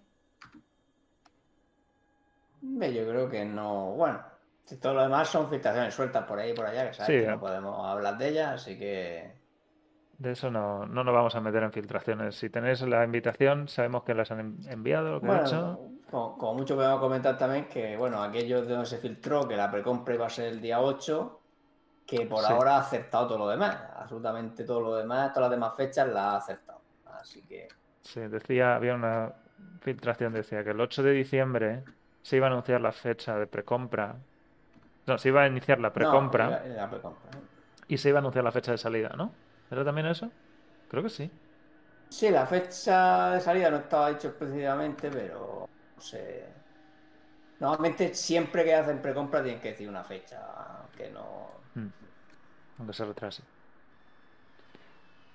Ve, 2.60 2.94
Yo 2.94 3.08
creo 3.08 3.28
que 3.28 3.44
no. 3.44 3.92
Bueno, 3.96 4.20
si 4.62 4.76
todo 4.76 4.94
lo 4.94 5.02
demás 5.02 5.28
son 5.28 5.48
filtraciones 5.48 5.92
sueltas 5.92 6.24
por 6.24 6.38
ahí 6.38 6.52
y 6.52 6.54
por 6.54 6.66
allá, 6.66 6.86
que 6.86 6.94
sabes 6.94 7.06
Sí, 7.06 7.12
que 7.14 7.24
¿eh? 7.24 7.30
no 7.32 7.40
podemos 7.40 7.84
hablar 7.84 8.16
de 8.16 8.28
ellas, 8.28 8.62
así 8.62 8.78
que. 8.78 9.32
De 10.18 10.30
eso 10.32 10.52
no, 10.52 10.86
no 10.86 11.02
nos 11.02 11.12
vamos 11.14 11.34
a 11.34 11.40
meter 11.40 11.64
en 11.64 11.72
filtraciones. 11.72 12.36
Si 12.36 12.48
tenéis 12.48 12.80
la 12.82 13.02
invitación, 13.04 13.66
sabemos 13.66 14.04
que 14.04 14.14
las 14.14 14.30
han 14.30 14.40
en- 14.40 14.58
enviado, 14.70 15.20
que 15.20 15.26
he 15.26 15.36
hecho. 15.40 15.62
Bueno, 15.74 15.90
como, 16.10 16.38
como 16.38 16.54
mucho 16.54 16.76
podemos 16.76 17.00
comentar 17.00 17.36
también 17.36 17.68
que, 17.68 17.96
bueno, 17.96 18.22
aquello 18.22 18.62
de 18.62 18.68
donde 18.68 18.86
se 18.86 18.98
filtró 18.98 19.48
que 19.48 19.56
la 19.56 19.68
precompra 19.68 20.14
iba 20.14 20.26
a 20.26 20.30
ser 20.30 20.46
el 20.46 20.60
día 20.60 20.80
8, 20.80 21.40
que 22.06 22.24
por 22.26 22.44
Sí. 22.44 22.52
ahora 22.52 22.76
ha 22.76 22.80
acertado 22.82 23.26
todo 23.26 23.38
lo 23.38 23.48
demás. 23.48 23.76
Absolutamente 23.96 24.62
todo 24.64 24.80
lo 24.80 24.94
demás, 24.94 25.32
todas 25.34 25.50
las 25.50 25.58
demás 25.58 25.76
fechas 25.76 26.06
las 26.06 26.16
ha 26.24 26.36
acertado. 26.36 26.75
Así 27.26 27.42
que. 27.42 27.68
Sí, 28.02 28.20
decía, 28.20 28.76
había 28.76 28.94
una 28.94 29.34
filtración, 29.80 30.32
decía 30.32 30.62
que 30.64 30.70
el 30.70 30.80
8 30.80 31.02
de 31.02 31.12
diciembre 31.12 31.84
se 32.22 32.36
iba 32.36 32.46
a 32.46 32.50
anunciar 32.50 32.80
la 32.80 32.92
fecha 32.92 33.38
de 33.38 33.46
precompra. 33.46 34.16
No, 35.06 35.18
se 35.18 35.28
iba 35.30 35.42
a 35.42 35.46
iniciar 35.48 35.80
la 35.80 35.88
No, 35.88 35.94
precompra 35.94 36.48
precompra. 36.88 37.30
y 37.88 37.98
se 37.98 38.08
iba 38.10 38.18
a 38.18 38.20
anunciar 38.20 38.44
la 38.44 38.52
fecha 38.52 38.72
de 38.72 38.78
salida, 38.78 39.10
¿no? 39.16 39.34
¿Era 39.70 39.84
también 39.84 40.06
eso? 40.06 40.32
Creo 40.88 41.02
que 41.02 41.10
sí. 41.10 41.30
Sí, 42.08 42.30
la 42.30 42.46
fecha 42.46 43.30
de 43.32 43.40
salida 43.40 43.70
no 43.70 43.76
estaba 43.78 44.08
dicho 44.10 44.28
específicamente, 44.28 45.10
pero 45.10 45.66
no 45.96 46.00
sé. 46.02 46.54
Normalmente 47.58 48.14
siempre 48.14 48.64
que 48.64 48.74
hacen 48.74 49.00
precompra 49.02 49.42
tienen 49.42 49.60
que 49.60 49.70
decir 49.70 49.88
una 49.88 50.04
fecha, 50.04 50.88
que 50.96 51.10
no. 51.10 51.64
Mm. 51.74 51.92
Aunque 52.78 52.94
se 52.94 53.04
retrase. 53.04 53.42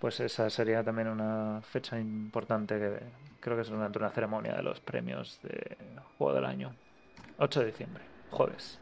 Pues 0.01 0.19
esa 0.19 0.49
sería 0.49 0.83
también 0.83 1.07
una 1.09 1.61
fecha 1.61 1.99
importante 1.99 2.79
que 2.79 2.99
creo 3.39 3.55
que 3.55 3.61
es 3.61 3.69
durante 3.69 3.99
una 3.99 4.09
ceremonia 4.09 4.55
de 4.55 4.63
los 4.63 4.79
premios 4.79 5.39
de 5.43 5.77
Juego 6.17 6.33
del 6.33 6.45
Año. 6.45 6.73
8 7.37 7.59
de 7.59 7.65
diciembre, 7.67 8.03
jueves. 8.31 8.79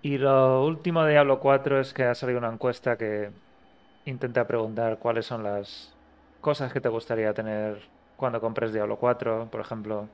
Y 0.00 0.16
lo 0.16 0.64
último 0.64 1.04
de 1.04 1.12
Diablo 1.12 1.40
4 1.40 1.78
es 1.78 1.92
que 1.92 2.04
ha 2.04 2.14
salido 2.14 2.38
una 2.38 2.48
encuesta 2.48 2.96
que 2.96 3.30
intenta 4.06 4.46
preguntar 4.46 4.98
cuáles 4.98 5.26
son 5.26 5.42
las 5.42 5.94
cosas 6.40 6.72
que 6.72 6.80
te 6.80 6.88
gustaría 6.88 7.34
tener 7.34 7.82
cuando 8.16 8.40
compres 8.40 8.72
Diablo 8.72 8.96
4. 8.96 9.48
Por 9.50 9.60
ejemplo, 9.60 10.08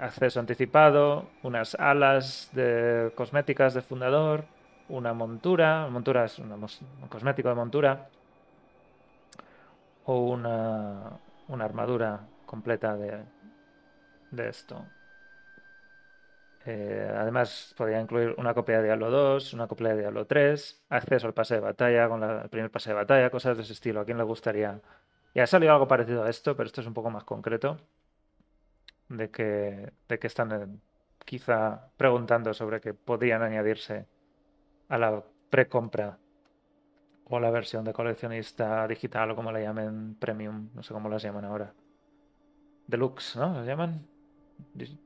acceso 0.00 0.40
anticipado, 0.40 1.26
unas 1.44 1.76
alas 1.76 2.50
de 2.54 3.12
cosméticas 3.14 3.72
de 3.72 3.82
fundador, 3.82 4.46
una 4.88 5.12
montura, 5.14 5.88
montura 5.88 6.24
es 6.24 6.38
un 6.38 6.66
cosmético 7.08 7.48
de 7.48 7.54
montura, 7.54 8.08
o 10.04 10.18
una, 10.20 11.18
una 11.48 11.64
armadura 11.64 12.20
completa 12.46 12.96
de, 12.96 13.24
de 14.30 14.48
esto. 14.48 14.86
Eh, 16.66 17.14
además, 17.14 17.74
podría 17.76 18.00
incluir 18.00 18.34
una 18.38 18.54
copia 18.54 18.78
de 18.78 18.84
Diablo 18.84 19.10
2, 19.10 19.52
una 19.52 19.66
copia 19.66 19.88
de 19.90 19.98
Diablo 20.00 20.26
3, 20.26 20.84
acceso 20.88 21.26
al 21.26 21.34
pase 21.34 21.54
de 21.54 21.60
batalla 21.60 22.08
con 22.08 22.22
el 22.22 22.48
primer 22.48 22.70
pase 22.70 22.90
de 22.90 22.94
batalla, 22.94 23.30
cosas 23.30 23.56
de 23.56 23.62
ese 23.62 23.74
estilo. 23.74 24.00
¿A 24.00 24.04
quién 24.04 24.18
le 24.18 24.24
gustaría? 24.24 24.80
Ya 25.34 25.42
ha 25.42 25.46
salido 25.46 25.72
algo 25.72 25.88
parecido 25.88 26.24
a 26.24 26.30
esto, 26.30 26.56
pero 26.56 26.66
esto 26.66 26.80
es 26.80 26.86
un 26.86 26.94
poco 26.94 27.10
más 27.10 27.24
concreto 27.24 27.78
de 29.08 29.30
que, 29.30 29.92
de 30.08 30.18
que 30.18 30.26
están 30.26 30.52
eh, 30.52 30.66
quizá 31.24 31.90
preguntando 31.96 32.54
sobre 32.54 32.80
que 32.80 32.94
podrían 32.94 33.42
añadirse 33.42 34.06
a 34.88 34.98
la 34.98 35.22
precompra 35.50 36.18
o 37.28 37.40
la 37.40 37.50
versión 37.50 37.84
de 37.84 37.92
coleccionista 37.92 38.86
digital 38.86 39.30
o 39.30 39.36
como 39.36 39.50
la 39.52 39.60
llamen, 39.60 40.14
premium, 40.18 40.68
no 40.74 40.82
sé 40.82 40.92
cómo 40.92 41.08
las 41.08 41.22
llaman 41.22 41.44
ahora. 41.46 41.72
Deluxe, 42.86 43.36
¿no? 43.36 43.54
¿Las 43.54 43.66
llaman? 43.66 44.06
Di- 44.74 44.86
Sí, 44.86 44.98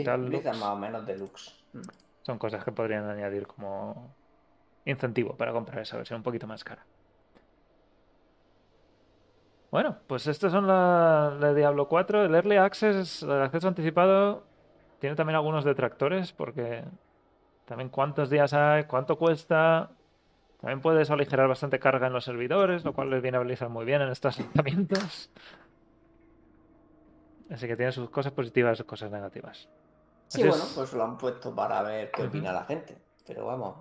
Digital 0.00 0.22
utilizan 0.22 0.52
Lux. 0.54 0.60
más 0.60 0.70
o 0.70 0.76
menos 0.76 1.06
deluxe. 1.06 1.54
Mm. 1.72 1.80
Son 2.22 2.38
cosas 2.38 2.62
que 2.64 2.72
podrían 2.72 3.08
añadir 3.08 3.46
como 3.46 4.14
incentivo 4.84 5.36
para 5.36 5.52
comprar 5.52 5.80
esa 5.80 5.96
versión 5.96 6.18
un 6.18 6.22
poquito 6.22 6.46
más 6.46 6.64
cara. 6.64 6.84
Bueno, 9.70 9.98
pues 10.06 10.26
estos 10.26 10.50
son 10.52 10.66
la 10.66 11.36
de 11.40 11.54
Diablo 11.54 11.88
4. 11.88 12.24
El 12.24 12.34
Early 12.34 12.56
Access, 12.56 13.22
el 13.22 13.30
acceso 13.42 13.68
anticipado, 13.68 14.42
tiene 14.98 15.14
también 15.16 15.36
algunos 15.36 15.64
detractores 15.64 16.32
porque 16.32 16.84
también 17.70 17.88
cuántos 17.88 18.28
días 18.30 18.52
hay, 18.52 18.82
cuánto 18.86 19.16
cuesta. 19.16 19.92
También 20.60 20.80
puede 20.80 21.02
eso 21.02 21.14
aligerar 21.14 21.46
bastante 21.46 21.78
carga 21.78 22.08
en 22.08 22.12
los 22.12 22.24
servidores, 22.24 22.84
lo 22.84 22.92
cual 22.92 23.10
les 23.10 23.22
viene 23.22 23.36
a 23.36 23.40
Blizzard 23.40 23.70
muy 23.70 23.84
bien 23.84 24.02
en 24.02 24.08
estos 24.08 24.36
lanzamientos. 24.40 25.30
Así 27.48 27.68
que 27.68 27.76
tiene 27.76 27.92
sus 27.92 28.10
cosas 28.10 28.32
positivas 28.32 28.74
y 28.74 28.76
sus 28.78 28.86
cosas 28.86 29.12
negativas. 29.12 29.68
Sí, 30.26 30.40
bueno, 30.40 30.64
es. 30.64 30.72
pues 30.74 30.92
lo 30.94 31.04
han 31.04 31.16
puesto 31.16 31.54
para 31.54 31.80
ver 31.82 32.10
qué 32.10 32.24
opina 32.24 32.52
la 32.52 32.64
gente. 32.64 32.98
Pero 33.24 33.46
vamos. 33.46 33.76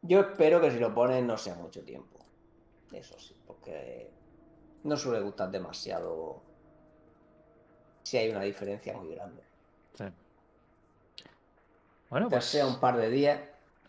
Yo 0.00 0.20
espero 0.20 0.58
que 0.58 0.70
si 0.70 0.78
lo 0.78 0.94
ponen 0.94 1.26
no 1.26 1.36
sea 1.36 1.54
mucho 1.56 1.84
tiempo. 1.84 2.20
Eso 2.90 3.18
sí, 3.18 3.36
porque 3.46 4.10
no 4.84 4.96
suele 4.96 5.20
gustar 5.20 5.50
demasiado 5.50 6.40
si 8.02 8.16
hay 8.16 8.30
una 8.30 8.40
diferencia 8.40 8.96
muy 8.96 9.14
grande. 9.14 9.42
Sí. 9.92 10.04
Bueno, 12.12 12.28
pues 12.28 12.44
sea 12.44 12.66
un 12.66 12.78
par 12.78 12.98
de 12.98 13.08
días. 13.08 13.40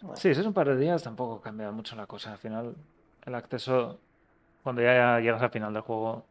bueno, 0.02 0.16
Sí, 0.16 0.34
si 0.34 0.40
es 0.40 0.46
un 0.46 0.54
par 0.54 0.70
de 0.70 0.78
días 0.78 1.04
tampoco 1.04 1.42
cambia 1.42 1.70
mucho 1.72 1.94
la 1.98 2.08
cosa. 2.08 2.32
Al 2.32 2.38
final, 2.38 2.74
el 3.26 3.36
acceso, 3.36 4.00
cuando 4.64 4.82
ya 4.82 5.20
llegas 5.20 5.42
al 5.42 5.50
final 5.52 5.74
del 5.74 5.82
juego, 5.82 6.26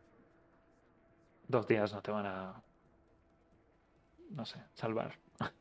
dos 1.49 1.67
días 1.67 1.93
no 1.93 2.01
te 2.01 2.11
van 2.11 2.25
a, 2.25 2.63
no 4.31 4.45
sé, 4.47 4.59
salvar. 4.75 5.13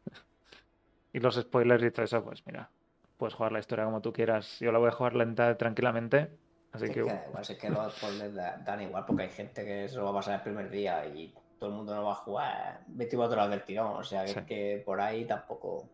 Y 1.14 1.20
los 1.20 1.36
spoilers 1.36 1.84
y 1.84 1.92
todo 1.92 2.06
eso, 2.06 2.24
pues 2.24 2.42
mira, 2.48 2.70
puedes 3.18 3.34
jugar 3.34 3.52
la 3.52 3.60
historia 3.60 3.84
como 3.84 4.02
tú 4.02 4.14
quieras. 4.14 4.58
Yo 4.62 4.72
la 4.72 4.80
voy 4.80 4.88
a 4.88 4.94
jugar 4.94 5.14
lenta, 5.14 5.58
tranquilamente. 5.58 6.32
Así 6.72 6.86
es 6.86 6.92
que, 6.92 7.04
que, 7.04 7.10
además 7.10 7.50
es 7.50 7.58
que 7.58 7.70
los 7.70 7.94
spoilers 7.98 8.34
da- 8.34 8.58
dan 8.66 8.82
igual 8.82 9.04
porque 9.06 9.24
hay 9.24 9.30
gente 9.30 9.66
que 9.66 9.84
eso 9.84 10.06
va 10.06 10.12
a 10.12 10.14
pasar 10.14 10.36
el 10.36 10.42
primer 10.44 10.70
día 10.70 11.06
y 11.08 11.34
todo 11.60 11.70
el 11.72 11.76
mundo 11.76 11.94
no 11.94 12.06
va 12.06 12.14
a 12.14 12.16
jugar 12.16 12.80
24 12.88 13.36
horas 13.42 13.50
del 13.50 13.64
tirón. 13.66 13.88
O 13.98 14.04
sea 14.06 14.24
que, 14.24 14.32
Sí. 14.32 14.42
que 14.48 14.84
por 14.86 15.02
ahí 15.02 15.26
tampoco 15.26 15.90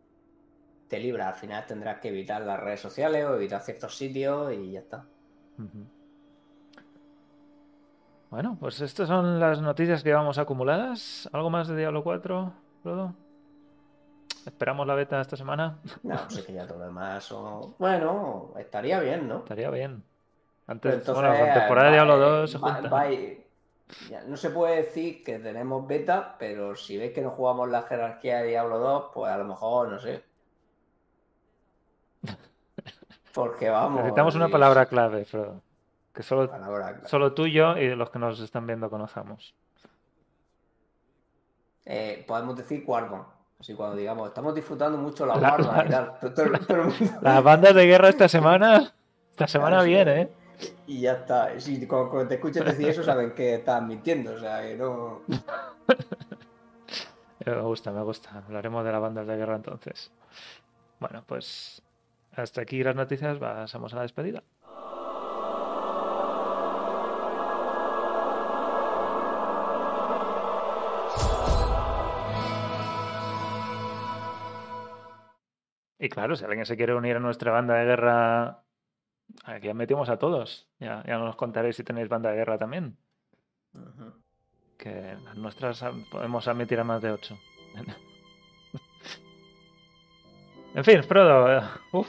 te 0.88 1.00
libra. 1.00 1.30
Al 1.30 1.36
final 1.36 1.66
tendrás 1.66 2.00
que 2.00 2.10
evitar 2.10 2.42
las 2.42 2.60
redes 2.60 2.80
sociales 2.80 3.26
o 3.26 3.36
evitar 3.36 3.62
ciertos 3.62 3.96
sitios 3.98 4.52
y 4.54 4.72
ya 4.72 4.80
está. 4.80 5.06
Bueno, 8.30 8.58
pues 8.60 8.82
estas 8.82 9.08
son 9.08 9.40
las 9.40 9.62
noticias 9.62 10.04
que 10.04 10.10
llevamos 10.10 10.38
acumuladas. 10.38 11.30
¿Algo 11.32 11.50
más 11.50 11.68
de 11.68 11.78
Diablo 11.78 12.04
4, 12.04 12.54
Frodo? 12.84 13.14
¿Esperamos 14.46 14.86
la 14.88 14.96
beta 14.96 15.20
esta 15.22 15.36
semana? 15.38 15.80
No, 16.04 16.18
sé 16.30 16.44
que 16.46 16.54
ya 16.54 16.68
todo 16.68 16.80
lo 16.80 16.86
demás 16.86 17.24
son... 17.24 17.76
Bueno, 17.80 18.54
estaría 18.58 19.00
bien, 19.00 19.28
¿no? 19.28 19.38
Estaría 19.40 19.70
bien. 19.70 20.04
Antes, 20.68 20.96
entonces, 20.96 21.16
bueno, 21.16 21.40
con 21.46 21.54
temporada 21.54 21.88
de 21.88 21.94
Diablo 21.94 22.18
2 22.18 22.52
se 22.52 22.58
va- 22.58 22.74
juntan. 22.74 22.94
va 22.94 23.12
y- 23.12 23.44
ya, 24.10 24.22
no 24.26 24.36
se 24.36 24.50
puede 24.50 24.78
decir 24.84 25.24
que 25.24 25.40
tenemos 25.40 25.88
beta, 25.88 26.36
pero 26.38 26.76
si 26.76 26.98
ves 26.98 27.14
que 27.14 27.22
no 27.22 27.30
jugamos 27.32 27.70
la 27.70 27.84
jerarquía 27.84 28.40
de 28.40 28.50
Diablo 28.50 28.80
2, 28.80 29.12
pues 29.14 29.32
a 29.32 29.38
lo 29.38 29.46
mejor, 29.46 29.88
no 29.88 30.00
sé. 30.00 30.24
Porque 33.34 33.70
vamos. 33.70 34.00
Necesitamos 34.00 34.36
una 34.36 34.48
y- 34.48 34.52
palabra 34.52 34.86
clave, 34.88 35.26
Frodo. 35.26 35.62
Que 36.14 36.24
solo, 36.24 36.50
solo 37.06 37.34
tú 37.34 37.46
y 37.46 37.52
yo 37.52 37.78
y 37.78 37.94
los 37.96 38.10
que 38.10 38.18
nos 38.18 38.40
están 38.40 38.66
viendo 38.66 38.90
conozcamos. 38.90 39.54
Eh, 41.86 42.24
podemos 42.28 42.56
decir 42.58 42.84
Warband. 42.86 43.26
Así 43.60 43.74
cuando 43.74 43.96
digamos, 43.96 44.28
estamos 44.28 44.54
disfrutando 44.54 44.98
mucho 44.98 45.26
la 45.26 45.36
La- 45.38 45.52
Warband 45.52 45.88
y 45.88 45.92
tal. 45.92 46.20
Todo, 46.20 46.32
todo- 46.34 46.60
todo 46.60 46.78
el 46.78 46.84
mundo- 46.88 47.20
Las 47.22 47.44
bandas 47.44 47.76
de 47.76 47.86
guerra 47.86 48.10
esta 48.10 48.28
semana 48.28 48.94
Esta 49.32 49.48
semana 49.48 49.78
Claro, 49.78 49.84
sí. 49.84 49.90
viene, 49.90 50.22
¿eh? 50.22 50.32
Y 50.88 51.02
ya 51.02 51.14
está. 51.14 51.60
Si 51.60 51.86
cuando, 51.86 52.10
cuando 52.10 52.30
te 52.30 52.36
escuchen 52.36 52.66
decir 52.66 52.90
eso, 52.90 53.04
saben 53.04 53.32
que 53.36 53.56
estás 53.56 53.82
mintiendo. 53.84 54.34
O 54.34 54.40
sea, 54.40 54.62
que 54.64 54.76
no. 54.76 55.22
Eh, 57.40 57.52
Me 57.52 57.62
gusta, 57.62 57.92
me 57.92 58.02
gusta. 58.02 58.32
Hablaremos 58.46 58.84
de 58.84 58.92
las 58.92 59.00
bandas 59.02 59.26
de 59.28 59.38
guerra 59.38 59.56
entonces. 59.56 60.12
Bueno, 61.00 61.24
pues 61.26 61.82
hasta 62.38 62.62
aquí 62.62 62.84
las 62.84 62.96
noticias. 62.96 63.38
Pasamos 63.38 63.94
a 63.94 63.98
la 63.98 64.02
despedida. 64.04 64.44
Y 76.00 76.10
claro, 76.10 76.36
si 76.36 76.46
alguien 76.46 76.66
se 76.66 76.78
quiere 76.78 76.94
unir 76.94 77.16
a 77.16 77.20
nuestra 77.20 77.52
banda 77.52 77.76
de 77.76 77.86
guerra, 77.86 78.64
aquí 79.46 79.68
ya 79.68 79.74
metimos 79.74 80.10
a 80.10 80.20
todos. 80.20 80.70
Ya, 80.80 81.04
ya 81.08 81.18
nos 81.18 81.36
contaréis 81.36 81.76
si 81.76 81.84
tenéis 81.84 82.08
banda 82.08 82.30
de 82.30 82.36
guerra 82.38 82.58
también. 82.60 82.98
Que 84.78 85.18
las 85.24 85.36
nuestras 85.38 85.84
podemos 86.12 86.48
admitir 86.48 86.80
a 86.80 86.84
más 86.84 87.02
de 87.02 87.12
8. 87.12 87.38
en 90.76 90.84
fin, 90.84 91.04
Frodo. 91.04 91.58
eh, 91.58 91.62
Uf. 91.94 92.08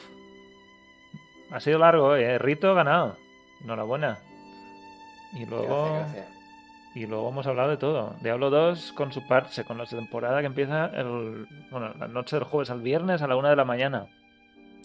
Ha 1.50 1.60
sido 1.60 1.78
largo, 1.78 2.14
eh. 2.16 2.38
Rito 2.38 2.74
ganado. 2.74 3.16
Enhorabuena. 3.62 4.18
Y 5.32 5.46
luego. 5.46 5.94
Gracias, 5.94 6.14
gracias. 6.14 6.38
Y 6.94 7.06
luego 7.06 7.28
hemos 7.28 7.46
hablado 7.46 7.70
de 7.70 7.76
todo. 7.76 8.16
Diablo 8.22 8.50
2 8.50 8.92
con 8.92 9.12
su 9.12 9.26
parche, 9.26 9.64
con 9.64 9.78
la 9.78 9.86
temporada 9.86 10.40
que 10.40 10.46
empieza 10.46 10.86
el, 10.86 11.46
bueno, 11.70 11.94
la 11.98 12.08
noche 12.08 12.36
del 12.36 12.44
jueves 12.44 12.70
al 12.70 12.80
viernes 12.80 13.22
a 13.22 13.28
la 13.28 13.36
una 13.36 13.50
de 13.50 13.56
la 13.56 13.64
mañana. 13.64 14.06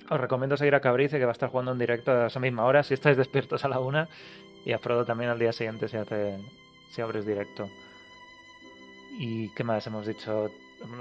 Os 0.10 0.20
recomiendo 0.20 0.58
seguir 0.58 0.76
a 0.76 0.82
Cabrice 0.82 1.18
que 1.18 1.26
va 1.26 1.32
a 1.32 1.34
estar 1.34 1.50
jugando 1.50 1.72
en 1.72 1.80
directo 1.80 2.12
a 2.12 2.28
esa 2.28 2.40
misma 2.40 2.66
hora 2.66 2.84
si 2.84 2.94
estáis 2.94 3.18
despiertos 3.18 3.64
a 3.66 3.70
la 3.70 3.80
una. 3.80 4.10
Y 4.66 4.74
a 4.74 4.80
Frodo 4.80 5.06
también 5.06 5.32
al 5.32 5.40
día 5.40 5.54
siguiente 5.54 5.88
si 5.88 5.98
hace 5.98 6.38
si 6.92 7.02
abres 7.02 7.26
directo. 7.26 7.68
¿Y 9.18 9.50
qué 9.56 9.64
más 9.64 9.88
hemos 9.88 10.06
dicho? 10.06 10.52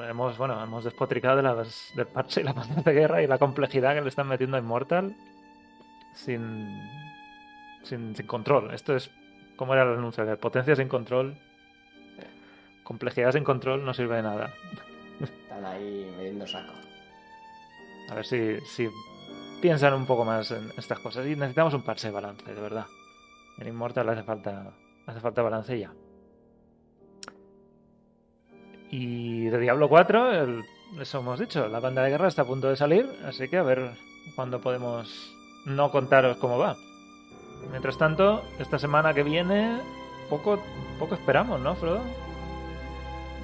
Hemos, 0.09 0.39
bueno, 0.39 0.63
hemos 0.63 0.85
despotricado 0.85 1.37
de 1.37 1.43
las, 1.43 1.93
del 1.97 2.07
parche 2.07 2.41
y 2.41 2.45
la 2.45 2.55
pantalla 2.55 2.83
de 2.83 2.93
guerra 2.93 3.23
y 3.23 3.27
la 3.27 3.39
complejidad 3.39 3.95
que 3.95 4.01
le 4.01 4.09
están 4.09 4.29
metiendo 4.29 4.57
a 4.57 4.61
Immortal 4.61 5.15
sin, 6.15 6.81
sin, 7.83 8.15
sin 8.17 8.27
control. 8.27 8.73
Esto 8.75 8.95
es 8.97 9.11
¿Cómo 9.57 9.75
era 9.75 9.83
el 9.85 9.99
anuncio? 9.99 10.25
De 10.25 10.37
potencia 10.37 10.75
sin 10.75 10.89
control, 10.89 11.37
complejidad 12.83 13.33
sin 13.33 13.45
control 13.45 13.85
no 13.85 13.95
sirve 13.95 14.17
de 14.17 14.23
nada. 14.23 14.51
Están 15.21 15.65
ahí 15.65 16.11
midiendo 16.17 16.47
saco. 16.47 16.73
A 18.11 18.15
ver 18.15 18.25
si, 18.27 18.59
si 18.67 18.89
piensan 19.61 19.95
un 19.95 20.07
poco 20.07 20.25
más 20.25 20.51
en 20.51 20.71
estas 20.77 20.99
cosas. 20.99 21.27
Y 21.27 21.37
necesitamos 21.37 21.75
un 21.75 21.83
parche 21.83 22.09
de 22.09 22.15
balance, 22.15 22.53
de 22.53 22.61
verdad. 22.61 22.87
En 23.59 23.69
Immortal 23.69 24.09
hace 24.09 24.23
falta, 24.25 24.73
hace 25.07 25.21
falta 25.21 25.43
balance 25.43 25.79
ya. 25.79 25.93
Y 28.91 29.45
de 29.45 29.59
Diablo 29.61 29.89
4, 29.89 30.43
el- 30.43 30.63
eso 31.01 31.21
hemos 31.21 31.39
dicho, 31.39 31.69
la 31.69 31.81
banda 31.81 32.03
de 32.03 32.11
guerra 32.11 32.29
está 32.29 32.43
a 32.43 32.47
punto 32.47 32.69
de 32.69 32.77
salir, 32.77 33.09
así 33.25 33.49
que 33.49 33.57
a 33.59 33.63
ver 33.63 33.93
cuándo 34.35 34.61
podemos 34.61 35.33
no 35.65 35.91
contaros 35.91 36.37
cómo 36.39 36.59
va. 36.59 36.77
Mientras 37.71 37.97
tanto, 37.97 38.43
esta 38.59 38.79
semana 38.79 39.15
que 39.15 39.23
viene, 39.23 39.79
poco, 40.29 40.59
poco 40.99 41.15
esperamos, 41.15 41.61
¿no, 41.61 41.75
Frodo? 41.77 42.01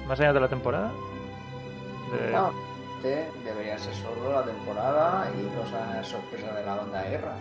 Más 0.07 0.19
allá 0.19 0.33
de 0.33 0.39
la 0.41 0.47
temporada. 0.49 0.91
De- 2.11 2.31
No, 2.31 2.51
este 2.97 3.29
debería 3.45 3.77
ser 3.77 3.93
solo 3.95 4.33
la 4.33 4.43
temporada 4.43 5.29
y 5.39 5.45
cosas 5.57 6.07
sorpresas 6.07 6.53
de 6.55 6.65
la 6.65 6.75
banda 6.75 7.01
de 7.03 7.09
guerra. 7.11 7.33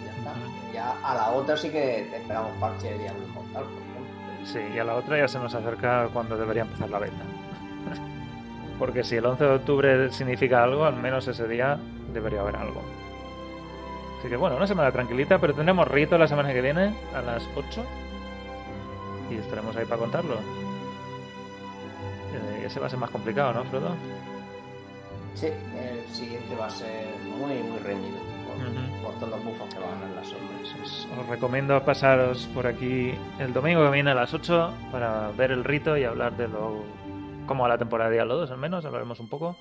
Y 0.00 0.04
ya 0.06 0.12
está. 0.12 0.32
Ya 0.72 1.08
a 1.10 1.14
la 1.14 1.30
otra 1.32 1.56
sí 1.56 1.68
que 1.70 2.02
esperamos 2.16 2.52
parche 2.58 2.90
de 2.92 2.98
Diablo 2.98 3.22
Inmortal, 3.26 3.64
por 3.64 3.72
ejemplo. 3.82 4.46
Sí, 4.46 4.58
y 4.74 4.78
a 4.78 4.84
la 4.84 4.94
otra 4.94 5.18
ya 5.18 5.28
se 5.28 5.38
nos 5.38 5.54
acerca 5.54 6.08
cuando 6.12 6.36
debería 6.36 6.62
empezar 6.62 6.88
la 6.88 6.98
beta. 6.98 7.14
Porque 8.78 9.04
si 9.04 9.16
el 9.16 9.26
11 9.26 9.44
de 9.44 9.54
octubre 9.54 10.12
significa 10.12 10.62
algo, 10.64 10.84
al 10.84 10.96
menos 10.96 11.28
ese 11.28 11.46
día 11.46 11.78
debería 12.12 12.40
haber 12.40 12.56
algo. 12.56 12.82
Así 14.22 14.28
que 14.28 14.36
bueno, 14.36 14.54
una 14.54 14.68
semana 14.68 14.92
tranquilita, 14.92 15.40
pero 15.40 15.52
tendremos 15.52 15.88
rito 15.88 16.16
la 16.16 16.28
semana 16.28 16.52
que 16.52 16.62
viene 16.62 16.94
a 17.12 17.20
las 17.22 17.42
8. 17.56 17.84
Y 19.32 19.34
estaremos 19.34 19.74
ahí 19.74 19.84
para 19.84 19.98
contarlo. 19.98 20.34
Eh, 22.32 22.62
ese 22.66 22.78
va 22.78 22.86
a 22.86 22.88
ser 22.88 23.00
más 23.00 23.10
complicado, 23.10 23.52
¿no, 23.52 23.64
Frodo? 23.64 23.96
Sí, 25.34 25.48
el 25.48 26.06
siguiente 26.14 26.54
va 26.54 26.66
a 26.66 26.70
ser 26.70 27.16
muy, 27.36 27.64
muy 27.64 27.80
reñido 27.80 28.18
por, 29.02 29.12
todos 29.14 29.30
los 29.30 29.44
bufos 29.44 29.74
que 29.74 29.80
van 29.80 30.08
en 30.08 30.14
las 30.14 30.28
sombras. 30.28 30.72
Os, 30.80 31.08
os 31.18 31.26
recomiendo 31.26 31.84
pasaros 31.84 32.48
por 32.54 32.68
aquí 32.68 33.14
el 33.40 33.52
domingo 33.52 33.82
que 33.82 33.90
viene 33.90 34.12
a 34.12 34.14
las 34.14 34.32
8 34.32 34.72
para 34.92 35.32
ver 35.36 35.50
el 35.50 35.64
rito 35.64 35.96
y 35.96 36.04
hablar 36.04 36.36
de 36.36 36.46
lo 36.46 36.84
cómo 37.48 37.64
va 37.64 37.70
la 37.70 37.78
temporada 37.78 38.08
de 38.08 38.18
2 38.18 38.52
al 38.52 38.58
menos, 38.58 38.84
hablaremos 38.84 39.18
un 39.18 39.26
poco. 39.28 39.56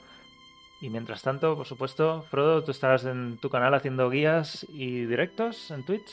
Y 0.81 0.89
mientras 0.89 1.21
tanto, 1.21 1.55
por 1.55 1.65
supuesto, 1.67 2.23
Frodo, 2.23 2.63
tú 2.63 2.71
estarás 2.71 3.05
en 3.05 3.37
tu 3.37 3.49
canal 3.49 3.73
haciendo 3.75 4.09
guías 4.09 4.65
y 4.69 5.05
directos 5.05 5.69
en 5.71 5.85
Twitch. 5.85 6.09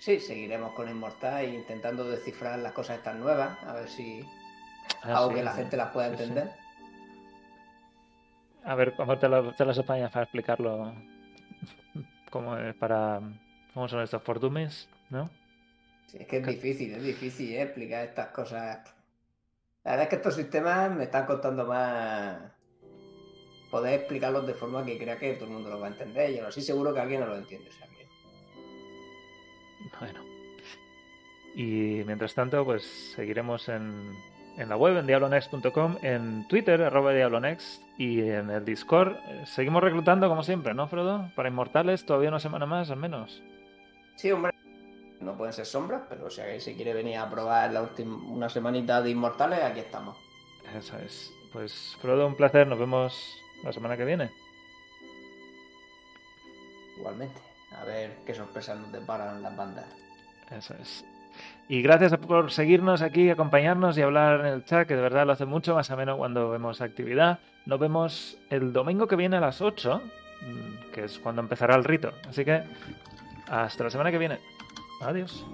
Sí, 0.00 0.20
seguiremos 0.20 0.74
con 0.74 0.88
Inmortal 0.90 1.44
e 1.46 1.54
intentando 1.54 2.04
descifrar 2.04 2.58
las 2.58 2.72
cosas 2.72 2.98
estas 2.98 3.16
nuevas, 3.16 3.56
a 3.64 3.72
ver 3.72 3.88
si 3.88 4.22
Ah, 5.02 5.14
algo 5.18 5.30
sí, 5.30 5.34
que 5.36 5.42
la 5.42 5.52
gente 5.54 5.76
las 5.78 5.90
pueda 5.92 6.08
sí. 6.08 6.12
entender. 6.22 6.50
A 8.64 8.74
ver 8.74 8.94
cómo 8.94 9.18
te, 9.18 9.28
lo- 9.28 9.52
te 9.54 9.64
las 9.64 9.78
apañas 9.78 10.10
para 10.10 10.24
explicarlo. 10.24 10.94
Cómo 12.30 12.56
es 12.58 12.74
para. 12.74 13.20
¿Cómo 13.72 13.88
son 13.88 14.02
estos 14.02 14.22
fortumes? 14.22 14.88
¿No? 15.10 15.30
Sí, 16.08 16.18
es 16.20 16.26
que 16.26 16.38
es 16.38 16.46
difícil, 16.46 16.92
es 16.94 17.02
difícil 17.02 17.54
¿eh? 17.54 17.62
explicar 17.62 18.04
estas 18.04 18.28
cosas. 18.28 18.80
La 19.84 19.92
verdad 19.92 20.04
es 20.04 20.08
que 20.10 20.16
estos 20.16 20.34
sistemas 20.34 20.90
me 20.90 21.04
están 21.04 21.26
costando 21.26 21.64
más 21.66 22.38
poder 23.74 23.94
explicarlos 23.98 24.46
de 24.46 24.54
forma 24.54 24.84
que 24.84 24.96
crea 24.96 25.18
que 25.18 25.32
todo 25.34 25.46
el 25.46 25.54
mundo 25.54 25.68
lo 25.68 25.80
va 25.80 25.86
a 25.88 25.90
entender. 25.90 26.30
Y 26.30 26.38
aún 26.38 26.46
así 26.46 26.62
seguro 26.62 26.94
que 26.94 27.00
alguien 27.00 27.20
no 27.20 27.26
lo 27.26 27.36
entiende. 27.36 27.68
o 27.70 27.72
sea 27.72 27.88
que- 27.88 28.06
Bueno. 29.98 30.20
Y 31.56 32.02
mientras 32.06 32.34
tanto, 32.34 32.64
pues 32.64 32.84
seguiremos 33.16 33.68
en, 33.68 34.12
en 34.58 34.68
la 34.68 34.76
web, 34.76 34.96
en 34.98 35.06
diablonext.com, 35.08 35.98
en 36.02 36.46
Twitter, 36.46 36.82
arroba 36.82 37.12
diablonext, 37.12 37.82
y 37.98 38.20
en 38.20 38.50
el 38.50 38.64
Discord. 38.64 39.16
Seguimos 39.44 39.82
reclutando 39.82 40.28
como 40.28 40.44
siempre, 40.44 40.72
¿no, 40.72 40.86
Frodo? 40.86 41.30
Para 41.34 41.48
Inmortales, 41.48 42.06
todavía 42.06 42.28
una 42.28 42.38
semana 42.40 42.66
más, 42.66 42.90
al 42.90 42.98
menos. 42.98 43.42
Sí, 44.16 44.30
hombre. 44.30 44.52
No 45.20 45.36
pueden 45.36 45.52
ser 45.52 45.66
sombras, 45.66 46.02
pero 46.08 46.30
si 46.30 46.40
alguien 46.42 46.60
se 46.60 46.74
quiere 46.76 46.92
venir 46.94 47.16
a 47.16 47.28
probar 47.28 47.72
la 47.72 47.82
última, 47.82 48.16
una 48.30 48.48
semanita 48.48 49.02
de 49.02 49.10
Inmortales, 49.10 49.62
aquí 49.62 49.80
estamos. 49.80 50.16
Eso 50.76 50.96
es. 50.98 51.32
Pues, 51.52 51.96
Frodo, 52.00 52.26
un 52.26 52.34
placer. 52.36 52.66
Nos 52.66 52.78
vemos 52.80 53.40
la 53.64 53.72
semana 53.72 53.96
que 53.96 54.04
viene. 54.04 54.30
Igualmente. 56.96 57.40
A 57.76 57.84
ver 57.84 58.18
qué 58.24 58.34
sorpresas 58.34 58.78
nos 58.78 58.92
deparan 58.92 59.42
las 59.42 59.56
bandas. 59.56 59.86
Eso 60.50 60.74
es. 60.80 61.04
Y 61.68 61.82
gracias 61.82 62.16
por 62.18 62.52
seguirnos 62.52 63.02
aquí, 63.02 63.30
acompañarnos 63.30 63.98
y 63.98 64.02
hablar 64.02 64.40
en 64.40 64.46
el 64.46 64.64
chat, 64.64 64.86
que 64.86 64.94
de 64.94 65.02
verdad 65.02 65.26
lo 65.26 65.32
hace 65.32 65.46
mucho 65.46 65.74
más 65.74 65.90
ameno 65.90 66.16
cuando 66.16 66.50
vemos 66.50 66.80
actividad. 66.80 67.40
Nos 67.66 67.80
vemos 67.80 68.38
el 68.50 68.72
domingo 68.72 69.08
que 69.08 69.16
viene 69.16 69.38
a 69.38 69.40
las 69.40 69.60
8, 69.60 70.00
mm, 70.42 70.92
que 70.92 71.04
es 71.04 71.18
cuando 71.18 71.42
empezará 71.42 71.74
el 71.74 71.84
rito. 71.84 72.12
Así 72.28 72.44
que 72.44 72.62
hasta 73.48 73.84
la 73.84 73.90
semana 73.90 74.10
que 74.10 74.18
viene. 74.18 74.38
Adiós. 75.00 75.44